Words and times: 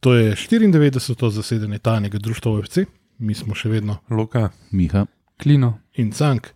To 0.00 0.14
je 0.14 0.32
94. 0.32 1.30
zasedanje 1.30 1.78
tajnega 1.78 2.18
društva 2.18 2.52
OFC, 2.52 2.78
mi 3.18 3.34
smo 3.34 3.54
še 3.54 3.68
vedno 3.68 3.98
Luka, 4.10 4.48
Miha. 4.72 5.04
Klino. 5.42 5.78
in 5.94 6.12
Cank. 6.12 6.46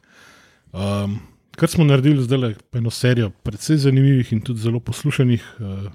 Um, 0.73 1.19
kar 1.57 1.69
smo 1.69 1.85
naredili 1.85 2.23
zdaj, 2.25 2.49
je 2.49 2.57
eno 2.73 2.91
serijo 2.91 3.31
precej 3.31 3.77
zanimivih 3.77 4.33
in 4.33 4.41
tudi 4.41 4.61
zelo 4.61 4.81
poslušanih 4.81 5.45
uh, 5.61 5.93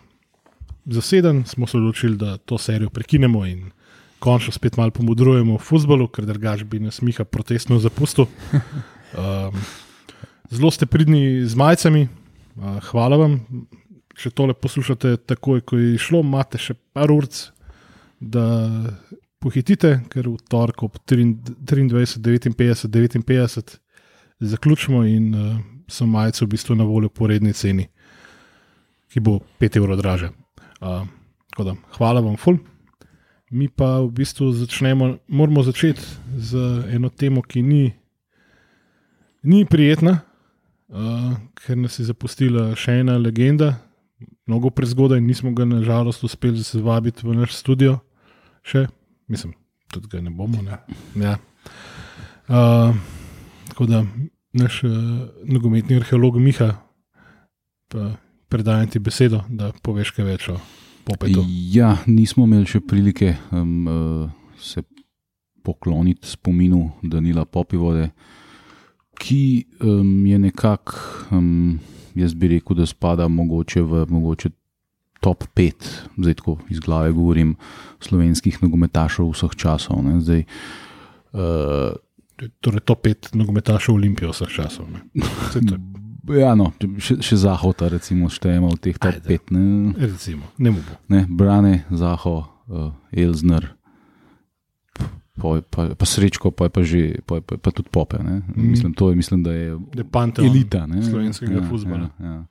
zasedanj, 0.85 1.43
smo 1.46 1.67
se 1.67 1.77
odločili, 1.77 2.17
da 2.17 2.38
to 2.38 2.57
serijo 2.57 2.89
prekinemo 2.89 3.46
in 3.46 3.72
končno 4.20 4.54
spet 4.54 4.78
malo 4.78 4.92
pomudrujemo 4.92 5.58
v 5.58 5.63
futbolu, 5.63 6.08
ker 6.08 6.26
drugač 6.26 6.63
bi 6.63 6.79
nas 6.79 7.02
Miha 7.02 7.24
protestno 7.26 7.79
zapustil. 7.79 8.29
Um, 9.10 9.56
zelo 10.54 10.70
ste 10.70 10.86
pridni 10.86 11.42
z 11.42 11.58
majicami, 11.58 12.04
uh, 12.06 12.78
hvala 12.92 13.18
vam. 13.18 13.40
Če 14.20 14.33
tole 14.36 14.54
poslušate 14.54 15.15
takoj, 15.29 15.62
ko 15.63 15.78
je 15.79 15.97
šlo, 16.02 16.20
imate 16.26 16.59
še 16.59 16.76
par 16.91 17.12
ur, 17.13 17.27
da 18.20 18.44
pohitite, 19.39 19.93
ker 20.12 20.27
v 20.27 20.35
torek 20.52 20.84
ob 20.84 20.98
23, 21.07 21.88
59, 22.20 23.23
59 23.23 23.77
zaključimo 24.40 25.05
in 25.07 25.31
uh, 25.35 25.55
so 25.88 26.05
majice 26.05 26.45
v 26.45 26.49
bistvu 26.49 26.76
na 26.76 26.84
voljo 26.84 27.09
po 27.09 27.27
redni 27.27 27.53
ceni, 27.53 27.88
ki 29.07 29.23
bo 29.23 29.40
5 29.59 29.79
evrov 29.79 29.99
draže. 29.99 30.34
Uh, 30.84 31.07
da, 31.57 31.76
hvala 31.98 32.23
vam, 32.23 32.38
ful. 32.40 32.59
Mi 33.51 33.67
pa 33.67 33.98
v 34.04 34.12
bistvu 34.20 34.51
začnemo, 34.54 35.15
moramo 35.27 35.63
začeti 35.63 36.04
z 36.38 36.59
eno 36.93 37.09
temo, 37.09 37.41
ki 37.41 37.63
ni, 37.65 37.84
ni 39.43 39.65
prijetna, 39.65 40.20
uh, 40.91 41.34
ker 41.63 41.79
nas 41.79 41.98
je 41.99 42.05
zapustila 42.05 42.73
še 42.77 42.99
ena 43.01 43.17
legenda, 43.17 43.77
mnogo 44.49 44.71
prezgodaj, 44.73 45.21
nismo 45.21 45.53
ga 45.53 45.66
nažalost 45.66 46.23
uspeli 46.26 46.57
zvabiti 46.66 47.27
v 47.27 47.38
naš 47.38 47.53
studio, 47.53 47.99
še, 48.66 48.88
mislim, 49.30 49.53
tudi 49.94 50.09
ga 50.09 50.21
ne 50.26 50.34
bomo. 50.34 50.63
Ne? 50.66 50.81
Ja. 51.21 51.38
Uh, 52.49 52.98
tako 53.70 53.85
da 53.85 54.01
naš 54.57 54.82
uh, 54.84 54.91
nogometni 55.46 55.99
arheolog 56.01 56.40
Miha, 56.41 56.71
pa 57.93 58.12
predajam 58.49 58.90
ti 58.90 58.99
besedo, 58.99 59.43
da 59.49 59.70
poveš 59.85 60.15
kaj 60.18 60.26
več 60.26 60.49
o 60.49 60.57
popetu. 61.05 61.45
Ja, 61.70 61.93
nismo 62.10 62.48
imeli 62.49 62.66
še 62.70 62.82
prilike 62.82 63.35
um, 63.54 63.85
uh, 63.85 64.56
se 64.58 64.82
pokloniti 65.64 66.26
spominu 66.26 66.88
Danila 67.06 67.45
Popivode, 67.45 68.10
ki 69.20 69.44
um, 69.86 70.26
je 70.26 70.40
nekako, 70.42 70.98
um, 71.38 71.78
jaz 72.16 72.34
bi 72.34 72.48
rekel, 72.56 72.76
da 72.76 72.86
spada 72.86 73.28
mogoče 73.28 73.82
v 73.82 74.06
mogoče 74.10 74.50
top 75.20 75.44
5, 75.56 75.74
zdaj 76.18 76.34
tako 76.40 76.58
iz 76.72 76.80
glave 76.80 77.12
govorim, 77.12 77.56
slovenskih 78.00 78.62
nogometašov 78.64 79.34
vseh 79.36 79.56
časov. 79.60 80.00
Ne. 80.06 80.20
Zdaj, 80.24 80.46
uh, 81.34 81.98
Torej, 82.64 82.80
to 82.88 82.96
pet 82.96 83.30
nogometašov 83.36 83.96
Olimpije 84.00 84.32
vseh 84.32 84.48
časov. 84.48 84.88
Ja, 86.30 86.52
no, 86.54 86.68
še, 87.02 87.16
še 87.26 87.40
Zahota, 87.42 87.88
recimo, 87.90 88.28
štejemo 88.30 88.70
v 88.76 88.78
teh 88.78 88.98
top 89.02 89.16
Ajde. 89.18 89.40
5. 89.50 89.54
Ne, 89.56 89.94
Recimo, 89.98 90.46
ne 90.62 90.70
mu 90.76 90.84
bo. 90.86 90.94
ne, 91.10 91.23
Brane, 91.26 91.88
Zaho, 91.90 92.44
uh, 92.70 92.92
Elzner, 93.10 93.66
pa, 95.40 95.62
pa, 95.64 95.95
pa 95.95 96.06
Srečko, 96.06 96.52
pa 96.52 96.66
je 96.66 96.70
pa 96.70 96.82
že, 96.84 97.00
pa, 97.22 97.36
je 97.36 97.42
pa, 97.42 97.58
pa 97.58 97.72
tudi 97.72 97.90
Pope. 97.90 98.18
Ne. 98.20 98.42
Mhm. 98.48 98.70
Mislim, 98.70 98.94
to 98.94 99.09
je, 99.09 99.16
mislim, 99.16 99.42
da 99.42 99.52
je 99.52 99.66
je 99.94 100.04
panteon 100.06 100.45
elita 100.45 100.86
ne. 100.86 101.02
slovenskega 101.02 101.64
fuzbola. 101.64 102.09
Ja, 102.18 102.26
ja. 102.28 102.44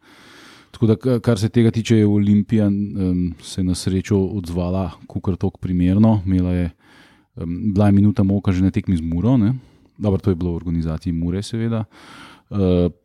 Tako 0.70 0.86
da, 0.86 0.94
ka- 0.94 1.20
kar 1.20 1.38
se 1.38 1.48
tega 1.48 1.70
tiče, 1.70 1.96
je 1.96 2.06
Olimpija 2.06 2.66
um, 2.66 3.34
se 3.38 3.62
na 3.62 3.74
srečo 3.74 4.16
odzvala, 4.18 4.90
kukar 5.06 5.36
tok 5.36 5.58
primerno. 5.58 6.22
Imela 6.24 6.52
je, 6.52 6.70
um, 7.36 7.72
bila 7.72 7.86
je 7.86 7.92
minuta 7.94 8.22
moka 8.22 8.52
že 8.52 8.62
na 8.62 8.70
tekmi 8.70 8.92
z 8.92 9.02
Muro, 9.02 9.36
ne. 9.36 9.54
Dobro, 9.96 10.18
to 10.18 10.30
je 10.30 10.36
bilo 10.36 10.52
v 10.52 10.56
organizaciji 10.56 11.12
Mure, 11.12 11.42
seveda. 11.42 11.84
Uh, 12.48 12.58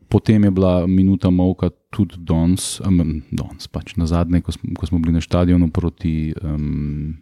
potem 0.08 0.44
je 0.44 0.52
bila 0.52 0.86
minuta 0.86 1.30
molka 1.30 1.70
tudi 1.90 2.16
danes, 2.20 2.80
um, 2.80 3.00
danes 3.30 3.68
pač 3.68 3.96
na 3.96 4.06
zadnje, 4.06 4.42
ko, 4.42 4.52
smo- 4.52 4.74
ko 4.74 4.86
smo 4.86 5.00
bili 5.00 5.12
na 5.12 5.22
stadionu 5.22 5.68
proti 5.68 6.34
um. 6.38 7.18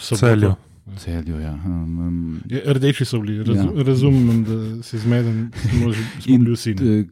Celju. 0.00 0.54
Celju. 0.96 1.40
Ja. 1.40 1.54
Um, 1.56 1.98
um, 1.98 2.40
Ja, 2.46 2.72
Rdeči 2.72 3.04
so 3.04 3.20
bili, 3.20 3.42
raz, 3.44 3.56
Ja. 3.56 3.68
razumem, 3.76 4.44
da 4.44 4.82
si 4.82 4.98
zmeden, 4.98 5.50
smo, 5.54 5.92
bili 6.28 6.52
vsi. 6.52 6.70
eh, 6.70 7.04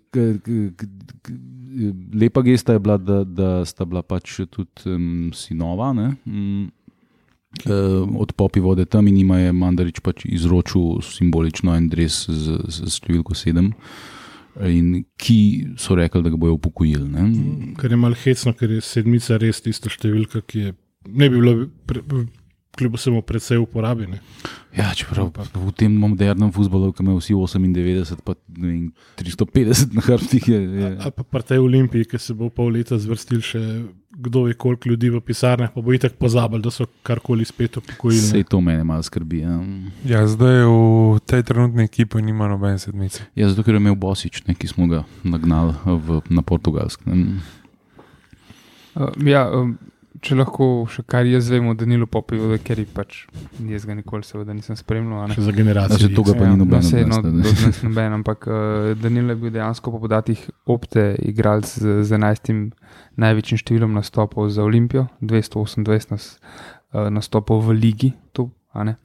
Lepa 2.14 2.42
gesta 2.42 2.72
je 2.72 2.78
bila, 2.78 2.96
da, 2.98 3.24
da 3.24 3.64
sta 3.64 3.84
bila 3.84 4.02
pač 4.02 4.40
tudi 4.50 4.68
um, 4.86 5.30
sinova. 5.34 5.92
ne, 5.92 6.14
mm, 6.26 6.64
eh, 7.66 7.72
Od 8.18 8.32
popi 8.32 8.60
vode 8.60 8.84
tam 8.84 9.06
in 9.06 9.16
jima 9.16 9.38
je 9.38 9.52
Mandarič 9.52 10.00
pač 10.00 10.24
izročil 10.24 11.00
simbolično 11.02 11.76
en 11.76 11.88
dres 11.88 12.24
z, 12.26 12.58
z, 12.66 12.90
številko 12.90 13.34
7, 13.34 13.72
in 14.66 15.04
ki 15.16 15.38
so 15.78 15.94
rekli, 15.94 16.22
da 16.22 16.30
ga 16.30 16.36
bojo 16.36 16.54
upokojili. 16.54 17.08
ne. 17.08 17.74
Kar 17.76 17.90
je 17.90 17.96
malo 17.96 18.14
hecno, 18.14 18.52
ker 18.52 18.70
je 18.70 18.80
sedmica 18.80 19.36
res 19.38 19.60
tista 19.60 19.88
številka, 19.88 20.42
ki 20.42 20.58
je, 20.58 20.74
ne 21.06 21.28
bi 21.30 21.38
bila, 21.38 21.68
pre, 21.86 22.02
kljub 22.78 22.97
vsemu, 22.99 23.22
predvsej 23.27 23.59
uporabljena. 23.62 24.21
Ja, 24.77 24.93
čeprav 24.94 25.33
v 25.34 25.72
tem 25.75 25.94
modernem 25.99 26.53
futbolu, 26.55 26.93
ki 26.94 27.03
ima 27.03 27.16
vsi 27.16 27.34
98, 27.34 28.22
pa 28.25 28.37
ne 28.55 28.69
vem, 28.69 28.83
350 29.19 29.97
na 29.97 30.05
hrbtih, 30.05 30.49
je, 30.49 30.59
je, 30.62 30.91
Ali 31.03 31.15
pa 31.16 31.25
pri 31.27 31.43
tej 31.43 31.65
olimpiji, 31.65 32.06
ki 32.06 32.21
se 32.22 32.37
bo 32.37 32.50
pol 32.53 32.71
leta 32.78 32.99
zvrstil 33.00 33.43
še 33.43 33.62
kdo 34.19 34.43
ve 34.43 34.55
koliko 34.55 34.89
ljudi 34.89 35.11
v 35.11 35.21
pisarnah, 35.21 35.71
pa 35.75 35.81
bo 35.81 35.93
itak 35.94 36.16
pozabili, 36.19 36.62
da 36.62 36.71
so 36.71 36.87
karkoli 37.03 37.44
spet 37.44 37.77
upokojili. 37.77 38.21
vse 38.21 38.37
ne. 38.37 38.44
to 38.44 38.61
mene 38.61 38.84
malo 38.84 39.03
skrbi. 39.03 39.39
Ja. 39.39 39.60
Ja, 40.05 40.27
zdaj 40.27 40.65
v 40.66 41.21
tej 41.27 41.43
trenutni 41.43 41.84
ekipi 41.84 42.22
nima 42.22 42.49
nobene 42.49 42.78
sedmice. 42.78 43.22
Ja, 43.34 43.49
zato 43.49 43.62
ker 43.62 43.75
je 43.75 43.83
imel 43.83 43.95
Bosič, 43.95 44.43
ne, 44.47 44.55
ki 44.59 44.69
smo 44.69 44.89
ga 44.91 45.05
nagnali 45.22 45.75
v, 45.87 46.21
na 46.31 46.43
Portugalskem. 46.43 47.39
Uh, 48.95 49.12
ja, 49.22 49.47
um, 49.55 49.78
če 50.24 50.36
lahko 50.38 50.66
še 50.90 51.02
kar 51.08 51.26
jaz 51.28 51.48
vem 51.52 51.66
o 51.70 51.74
Danilu 51.78 52.08
Popivu, 52.10 52.56
ker 52.64 52.80
je 52.82 52.86
pač 52.90 53.20
jaz 53.70 53.86
ga 53.88 53.96
nikoli 53.98 54.26
seveda 54.26 54.54
nisem 54.56 54.76
spremljal. 54.78 55.22
a 55.22 55.28
ne. 55.30 55.36
Še 55.36 55.46
za 55.46 55.54
generacijo. 55.54 55.98
Znači, 55.98 56.14
to 56.16 56.24
ga 56.26 56.34
pa 56.38 56.48
ni 56.48 56.58
noben 56.58 56.78
no, 56.78 56.82
od 56.82 56.90
saj, 56.90 57.06
nas, 57.06 57.22
no, 57.22 57.32
danes 57.38 57.80
noben, 57.86 58.16
ampak 58.20 58.48
uh, 58.50 58.90
Danilo 58.98 59.34
je 59.34 59.40
bil 59.42 59.54
dejansko 59.54 59.94
po 59.94 60.02
podatkih 60.04 60.44
opte 60.66 61.08
igralec 61.22 61.70
z, 61.70 62.00
z 62.02 62.18
11. 62.18 62.52
največjim 63.20 63.62
številom 63.62 63.96
nastopov 63.98 64.50
za 64.54 64.66
Olimpijo, 64.66 65.08
228 65.22 66.14
nas, 66.14 66.30
uh, 66.94 67.08
nastopov 67.14 67.64
v 67.70 67.78
ligi. 67.78 68.12
To, 68.38 68.50
a 68.74 68.86
ne. 68.90 68.98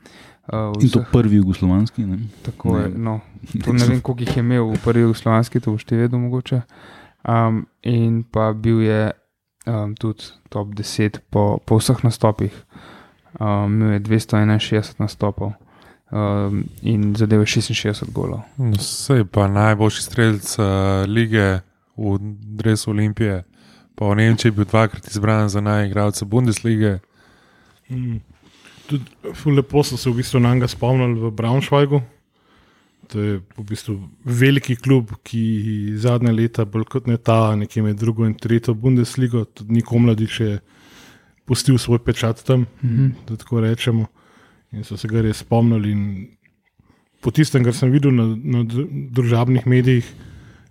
Uh, 0.44 0.76
In 0.84 0.92
to 0.92 1.06
prvi 1.12 1.40
jugoslovanski. 1.40 2.04
Ne? 2.04 2.26
Tako 2.44 2.78
je. 2.82 2.88
Ne. 2.92 3.00
No, 3.00 3.20
to 3.64 3.76
ne 3.76 3.88
vem, 3.88 4.02
koliko 4.04 4.28
jih 4.28 4.38
je 4.38 4.44
imel 4.44 4.74
v 4.74 4.82
prvi 4.84 5.06
jugoslovanski, 5.08 5.64
to 5.64 5.78
boš 5.78 5.88
ti 5.88 6.00
vedel 6.00 6.20
mogoče. 6.20 6.64
Um, 7.24 7.64
in 7.88 8.26
pa 8.28 8.52
bil 8.52 8.82
je 8.84 9.14
um, 9.66 9.96
tudi 9.96 10.24
top 10.50 10.68
10 10.68 11.20
po, 11.30 11.60
po 11.66 11.78
vseh 11.80 12.04
nastopih. 12.04 12.54
Um, 13.40 13.82
je 13.82 14.00
261 14.00 15.02
nastopov 15.02 15.54
um, 16.14 16.64
in 16.82 17.16
zadev 17.16 17.42
je 17.42 17.46
66 17.46 18.12
golov. 18.14 18.46
Vse 18.58 19.26
pa 19.26 19.48
najboljši 19.48 20.04
strelc 20.04 20.60
uh, 20.60 20.66
lige 21.08 21.62
v 21.98 22.18
Dresu 22.62 22.92
Olimpije, 22.92 23.44
pa 23.96 24.10
v 24.10 24.16
Nemčiji 24.16 24.50
je 24.50 24.56
bil 24.56 24.66
dvakrat 24.66 25.08
izbran 25.08 25.50
za 25.50 25.62
najigralca 25.62 26.26
Bundeslige. 26.26 27.00
Mm. 27.90 28.22
Tudi 28.88 29.06
lepo 29.56 29.84
so 29.84 29.98
se 29.98 30.10
v 30.10 30.14
bistvu 30.14 30.40
na 30.40 30.54
njega 30.54 30.68
spomnili 30.68 31.20
v 31.20 31.32
Braunschweigu. 31.32 32.02
To 33.08 33.20
je 33.20 33.34
v 33.58 33.64
bistvu 33.64 33.98
veliki 34.26 34.76
klub, 34.76 35.12
ki 35.24 35.42
zadnja 35.98 36.32
leta, 36.32 36.66
bolj 36.66 36.86
kot 36.86 37.08
ne 37.08 37.18
ta, 37.18 37.56
nekje 37.56 37.84
med 37.84 37.96
drugo 37.96 38.26
in 38.26 38.34
tretjo 38.34 38.74
Bundesligo, 38.74 39.44
tudi 39.46 39.74
Niko 39.74 40.00
Mladič 40.00 40.40
je 40.40 40.60
pustil 41.46 41.78
svoj 41.78 42.00
pečat 42.00 42.44
tam, 42.44 42.66
Mhm. 42.82 43.10
da 43.28 43.36
tako 43.36 43.60
rečemo. 43.60 44.06
In 44.72 44.84
so 44.84 44.98
se 44.98 45.08
ga 45.08 45.22
res 45.22 45.38
spomnili. 45.38 46.30
Po 47.22 47.32
tistem, 47.32 47.64
kar 47.64 47.74
sem 47.74 47.92
videl 47.92 48.12
na, 48.12 48.24
na 48.28 48.64
dru- 48.64 48.88
družabnih 49.10 49.68
medijih, 49.68 50.08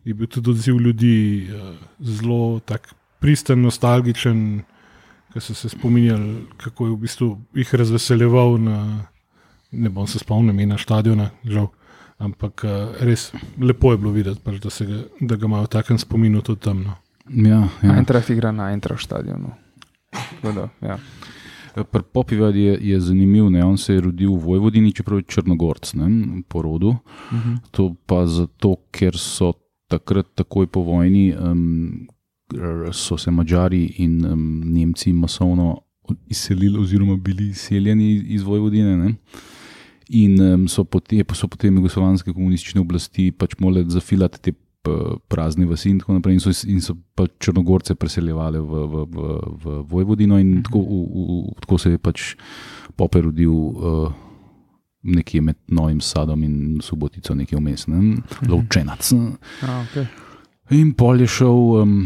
je 0.05 0.15
bil 0.15 0.27
tudi 0.27 0.51
odziv 0.51 0.77
ljudi 0.77 1.15
eh, 1.45 1.77
zelo 2.01 2.61
tak 2.61 2.89
pristen, 3.21 3.63
nostalgičen, 3.63 4.63
ki 5.33 5.41
so 5.41 5.55
se 5.55 5.69
spominjali, 5.69 6.33
kako 6.57 6.87
je 6.87 6.91
v 6.91 6.97
bistvu 6.99 7.29
jih 7.55 7.75
razveseljeval. 7.75 8.59
Na, 8.59 9.07
ne 9.73 9.89
bom 9.89 10.07
se 10.07 10.19
spomnil 10.19 10.53
imena 10.53 10.77
stadiona, 10.77 11.31
žal. 11.45 11.69
Ampak 12.23 12.65
eh, 12.65 13.05
res 13.07 13.31
lepo 13.59 13.93
je 13.93 13.99
bilo 13.99 14.13
videti, 14.15 14.41
pač, 14.45 14.61
da, 14.63 14.71
se 14.71 14.87
ga, 14.87 15.03
da 15.21 15.37
ga 15.37 15.49
imajo 15.49 15.67
v 15.67 15.73
takem 15.75 15.99
spominu 15.99 16.43
tudi 16.47 16.63
tam. 16.63 16.85
No. 16.87 16.97
Ja, 17.27 17.67
ja. 17.83 17.97
Eintracht 17.97 18.31
igra 18.31 18.53
na 18.55 18.71
Eintracht 18.71 19.05
stadionu. 19.05 19.55
Tako 20.13 20.53
Da, 20.53 20.69
ja. 20.83 20.99
Pri 21.73 22.03
Popivad 22.13 22.55
je, 22.55 22.77
je 22.81 23.01
zanimiv, 23.01 23.49
ne? 23.51 23.65
on 23.65 23.79
se 23.79 23.95
je 23.95 24.01
rodil 24.01 24.35
v 24.35 24.45
Vojvodini, 24.45 24.93
čeprav 24.93 25.23
je 25.23 25.29
Črnogorc 25.29 25.95
ne? 25.95 26.09
po 26.49 26.63
rodu. 26.63 26.97
Mhm. 27.33 27.55
To 27.71 27.95
pa 28.07 28.27
zato, 28.27 28.77
ker 28.93 29.17
so 29.17 29.55
takrat, 29.89 30.27
takoj 30.35 30.67
po 30.67 30.81
vojni, 30.85 31.33
um, 31.37 32.07
so 32.93 33.17
se 33.17 33.31
Mačari 33.31 33.85
in 34.05 34.21
um, 34.25 34.61
Nemci 34.65 35.13
masovno 35.13 35.81
izselili, 36.29 36.79
oziroma 36.79 37.17
bili 37.17 37.49
izseljeni 37.49 38.15
iz 38.37 38.43
Vojvodine. 38.43 38.97
Ne? 38.97 39.15
In 40.13 40.69
so, 40.69 40.85
potem, 40.85 41.25
so 41.33 41.49
potem 41.49 41.79
jugoslovanske 41.81 42.35
komunistične 42.35 42.83
oblasti 42.83 43.31
pač 43.33 43.57
morale 43.61 43.87
zafilati 43.89 44.43
te 44.43 44.53
prazne 45.29 45.67
vasi 45.67 45.91
in 45.91 46.01
tako 46.01 46.17
naprej, 46.17 46.35
in 46.35 46.41
so, 46.43 46.53
in 46.67 46.81
so 46.83 46.97
pač 47.15 47.31
Črnogorce 47.39 47.95
preseljevali 47.95 48.59
v, 48.59 48.83
v, 48.91 49.05
v, 49.07 49.37
v 49.63 49.77
Vojvodino, 49.89 50.41
in 50.43 50.63
tako, 50.67 50.83
v, 50.83 50.99
v, 51.07 51.55
tako 51.63 51.79
se 51.79 51.95
je 51.95 52.03
pač 52.03 52.35
Popper 52.97 53.31
rodil. 53.31 53.53
Uh, 53.53 54.13
Nekje 55.03 55.41
med 55.43 55.57
Novim 55.67 55.99
Sadom 55.99 56.45
in 56.47 56.77
Subotico, 56.79 57.35
nekje 57.35 57.59
vmes, 57.59 57.89
ne? 57.91 58.21
lovčenac. 58.47 59.09
A, 59.67 59.81
okay. 59.83 60.07
In 60.79 60.93
pol 60.95 61.19
je 61.19 61.27
šel, 61.27 61.59
um, 61.81 61.97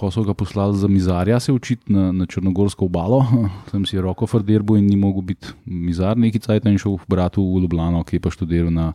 pa 0.00 0.08
so 0.10 0.24
ga 0.24 0.34
poslali 0.34 0.78
za 0.78 0.88
mizarja 0.88 1.40
se 1.40 1.52
učiti 1.52 1.92
na, 1.92 2.12
na 2.12 2.26
Črnogorsko 2.26 2.84
obalo, 2.88 3.26
tam 3.70 3.84
si 3.86 3.96
je 3.96 4.02
roko 4.02 4.26
frderbo 4.26 4.76
in 4.76 4.86
ni 4.88 4.96
mogel 4.96 5.22
biti 5.22 5.52
mizar 5.66 6.16
neki 6.16 6.40
cajt 6.40 6.66
in 6.66 6.78
šel 6.80 6.96
v 6.96 7.08
bratu 7.08 7.44
v 7.44 7.60
Ljubljano, 7.66 8.00
ki 8.04 8.16
je 8.16 8.20
pa 8.20 8.32
študiral 8.32 8.72
na, 8.72 8.92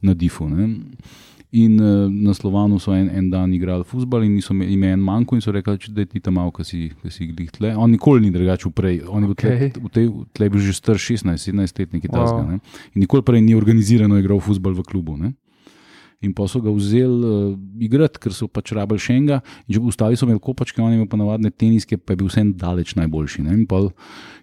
na 0.00 0.14
Difu. 0.14 0.48
Ne. 0.48 0.68
In 1.52 1.76
uh, 1.80 2.08
na 2.10 2.34
Slovanu 2.34 2.80
so 2.82 2.92
en, 2.92 3.06
en 3.08 3.28
dan 3.30 3.52
igrali 3.54 3.84
futbol 3.84 4.24
in 4.24 4.34
niso 4.34 4.52
imeli 4.52 4.72
ime 4.74 4.90
en 4.96 5.00
manjko 5.00 5.36
in 5.36 5.44
so 5.44 5.52
rekli, 5.54 5.78
da 5.88 6.02
je 6.02 6.10
ti 6.16 6.20
tam 6.20 6.34
malo, 6.40 6.50
ki 6.50 6.64
si, 6.64 6.80
ki 7.02 7.12
si 7.12 7.28
glih 7.30 7.52
tle. 7.54 7.70
On 7.76 7.90
nikoli 7.90 8.24
ni 8.24 8.32
drugačil 8.34 8.72
prej, 8.74 9.02
on 9.08 9.24
je 9.24 9.30
Okej. 9.30 9.70
v 9.76 9.92
tej 9.92 10.10
tle 10.36 10.50
bil 10.52 10.60
že 10.60 10.74
star 10.76 10.98
16-17 10.98 11.80
let, 11.80 11.92
nekaj 11.92 12.10
Wow. 12.10 12.16
tasga. 12.18 12.42
Ne. 12.48 12.58
In 12.96 13.04
nikoli 13.06 13.22
prej 13.22 13.44
ni 13.44 13.54
organizirano 13.54 14.18
igral 14.18 14.40
futbol 14.40 14.74
v 14.74 14.84
klubu. 14.88 15.16
Ne. 15.16 15.36
In 16.24 16.32
pa 16.32 16.46
so 16.48 16.62
ga 16.64 16.72
vzeli 16.72 17.28
uh, 17.28 17.52
igrati, 17.82 18.20
ker 18.22 18.32
so 18.32 18.48
pač 18.48 18.72
rabili 18.76 19.02
še 19.02 19.18
enega. 19.18 19.42
In 19.68 19.76
že 19.76 19.82
ostali 19.84 20.16
so 20.16 20.24
imeli 20.24 20.40
kopačke, 20.42 20.80
on 20.80 20.94
je 20.94 21.00
imel 21.00 21.08
pa 21.12 21.20
navadne 21.20 21.52
teniske, 21.52 21.98
pa 22.00 22.14
je 22.14 22.22
bil 22.22 22.30
vsem 22.32 22.54
daleč 22.56 22.94
najboljši. 22.96 23.44
Ne? 23.44 23.56
In 23.60 23.66
pol 23.68 23.90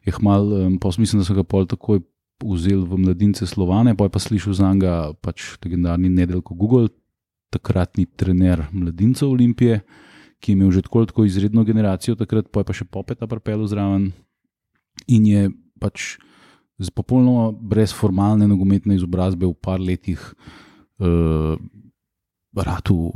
je 0.05 0.13
hmal, 0.19 0.51
um, 0.67 0.75
pa 0.77 0.93
mislim, 0.97 1.23
da 1.23 1.27
so 1.27 1.37
ga 1.37 1.45
pol 1.47 1.65
takoj 1.69 2.03
vzeli 2.43 2.83
v 2.83 2.99
mladince 2.99 3.47
Slovane, 3.47 3.95
pa 3.95 4.05
je 4.05 4.13
pa 4.13 4.19
slišal 4.19 4.53
za 4.53 4.73
njega 4.73 5.13
pač 5.23 5.55
legendarni 5.63 6.11
nedeljko 6.11 6.55
Google, 6.59 6.91
takratni 7.53 8.05
trener 8.05 8.67
mladincev 8.73 9.29
Olimpije, 9.29 9.81
ki 10.43 10.51
je 10.51 10.57
imel 10.57 10.71
že 10.75 10.83
tako 10.83 11.05
tako 11.05 11.25
izredno 11.25 11.63
generacijo, 11.63 12.17
takrat 12.19 12.49
pa 12.51 12.61
je 12.61 12.67
pa 12.67 12.73
še 12.75 12.85
popeta 12.89 13.29
prepel 13.29 13.63
zraven 13.69 14.11
in 15.07 15.23
je 15.25 15.41
pač 15.79 16.17
popolnoma 16.91 17.53
brez 17.53 17.93
formalne 17.95 18.47
nogometne 18.49 18.97
izobrazbe 18.97 19.45
v 19.47 19.55
par 19.55 19.79
letih 19.79 20.19
uh, 20.99 21.57
ratu 22.55 23.11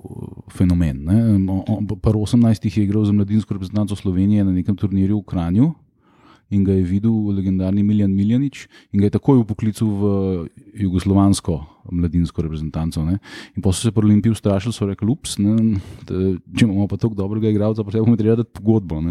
fenomen. 0.49 1.03
Ne. 1.05 1.23
On- 1.35 1.63
on- 1.67 1.85
Pri 1.87 2.13
18 2.13 2.77
je 2.77 2.83
igral 2.83 3.05
za 3.05 3.13
mladinsko 3.13 3.53
reprezentanco 3.53 3.95
Slovenije 3.95 4.43
na 4.43 4.51
nekem 4.51 4.75
turnirju 4.75 5.19
v 5.19 5.23
Kranju. 5.25 5.73
In 6.49 6.63
ga 6.63 6.71
je 6.71 6.81
videl 6.83 7.11
legendarni 7.35 7.83
Miljan 7.83 8.15
Miljanič, 8.15 8.67
in 8.93 8.99
ga 9.01 9.05
je 9.05 9.09
takoj 9.19 9.37
upoklical 9.43 9.87
v 9.87 10.03
jugoslovansko 10.79 11.59
mladinsko 11.91 12.39
reprezentanco. 12.41 13.03
Ne. 13.03 13.19
In 13.55 13.61
pa 13.61 13.71
so 13.75 13.81
se 13.83 13.91
pri 13.91 14.05
Olimpiji 14.07 14.31
ustrašili, 14.31 14.71
so 14.73 14.87
rekli: 14.87 15.11
Ups, 15.11 15.35
ne, 15.43 15.75
da, 16.07 16.15
če 16.55 16.63
imamo 16.65 16.87
pa 16.87 16.95
tako 16.95 17.15
dobrega 17.19 17.51
igralca, 17.51 17.83
pa 17.83 17.91
se 17.91 17.99
bomo 17.99 18.15
treba 18.15 18.39
dati 18.39 18.51
pogodbo. 18.55 19.03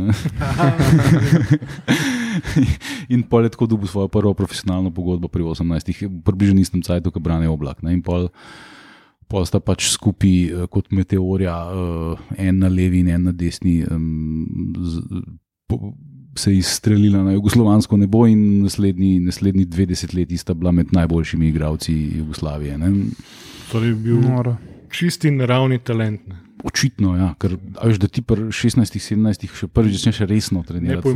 ne." 2.36 2.66
in 3.14 3.22
pol 3.22 3.44
je 3.44 3.50
tako 3.50 3.66
dobil 3.66 3.86
svojo 3.86 4.08
prvo 4.08 4.34
profesionalno 4.34 4.90
pogodbo 4.90 5.28
pri 5.28 5.42
18, 5.42 5.92
približno 6.22 6.60
istem 6.60 6.82
cajtu, 6.82 7.10
kot 7.10 7.22
brane 7.22 7.48
oblak. 7.48 7.82
Ne. 7.82 7.92
In 7.92 8.02
pol, 8.02 8.28
pol 9.26 9.44
sta 9.44 9.60
pač 9.60 9.90
skupaj 9.90 10.34
eh, 10.44 10.66
kot 10.66 10.90
meteorja, 10.90 11.54
eh, 11.64 12.48
en 12.48 12.58
na 12.58 12.68
levi 12.68 13.00
in 13.00 13.08
en 13.08 13.22
na 13.22 13.32
desni. 13.32 13.82
z- 14.76 15.02
po- 15.66 15.94
Se 16.36 16.52
je 16.52 16.58
izstrelila 16.58 17.22
na 17.24 17.32
jugoslovansko 17.32 17.96
nebo, 17.96 18.26
in 18.26 18.62
naslednji, 18.62 19.20
naslednji 19.20 19.64
dve 19.64 19.86
desetletji 19.86 20.36
sta 20.36 20.54
bila 20.54 20.68
med 20.70 20.92
najboljšimi 20.92 21.48
igralci 21.48 21.94
Jugoslavije. 22.18 22.76
Ne. 22.78 22.90
Torej, 23.72 23.88
je 23.88 23.94
bil 23.94 24.20
Noro. 24.20 24.56
čisti 24.90 25.30
naravni 25.30 25.78
talent. 25.78 26.20
Ne. 26.28 26.36
Očitno, 26.64 27.16
ja, 27.16 27.32
ker 27.40 27.58
veš, 27.58 27.98
da 28.00 28.08
ti 28.08 28.22
pri 28.24 28.48
16-17 28.48 29.44
še 29.52 29.68
prvič 29.68 29.98
začneš 29.98 30.22
resno 30.30 30.62
trenirati. 30.64 31.12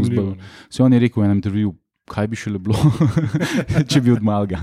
Se 0.69 0.82
on 0.84 0.92
je 0.92 1.00
rekel 1.00 1.22
v 1.22 1.28
enem 1.31 1.40
intervjuju, 1.40 1.72
kaj 2.10 2.28
bi 2.31 2.38
še 2.38 2.52
bilo, 2.58 2.76
če 3.90 4.02
bi 4.04 4.12
odmalga. 4.12 4.60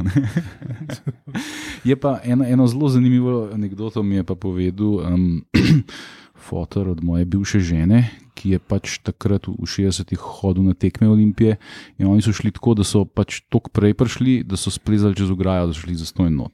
Je 1.87 1.95
pa 1.97 2.17
eno, 2.27 2.45
eno 2.45 2.67
zelo 2.67 2.91
zanimivo 2.91 3.47
anegdoto 3.53 4.03
mi 4.03 4.19
je 4.19 4.27
pa 4.27 4.35
povedal 4.35 5.01
um, 5.07 5.27
fotor 6.47 6.91
od 6.93 7.03
moje 7.03 7.25
bivše 7.25 7.59
žene, 7.63 8.03
ki 8.37 8.55
je 8.55 8.59
pač 8.61 8.99
takrat 9.01 9.49
v 9.49 9.65
60-ih 9.65 10.21
hodil 10.21 10.67
na 10.67 10.77
tekme 10.77 11.09
Olimpije 11.09 11.57
in 11.97 12.07
oni 12.07 12.21
so 12.21 12.35
šli 12.35 12.53
tako, 12.53 12.77
da 12.77 12.85
so 12.85 13.05
pač 13.05 13.41
tok 13.49 13.71
prej 13.73 13.97
prišli, 13.97 14.43
da 14.45 14.59
so 14.59 14.69
splezali 14.73 15.17
čez 15.17 15.31
ograjo, 15.33 15.71
da 15.71 15.73
so 15.73 15.87
šli 15.87 15.97
za 15.97 16.05
stojno. 16.05 16.51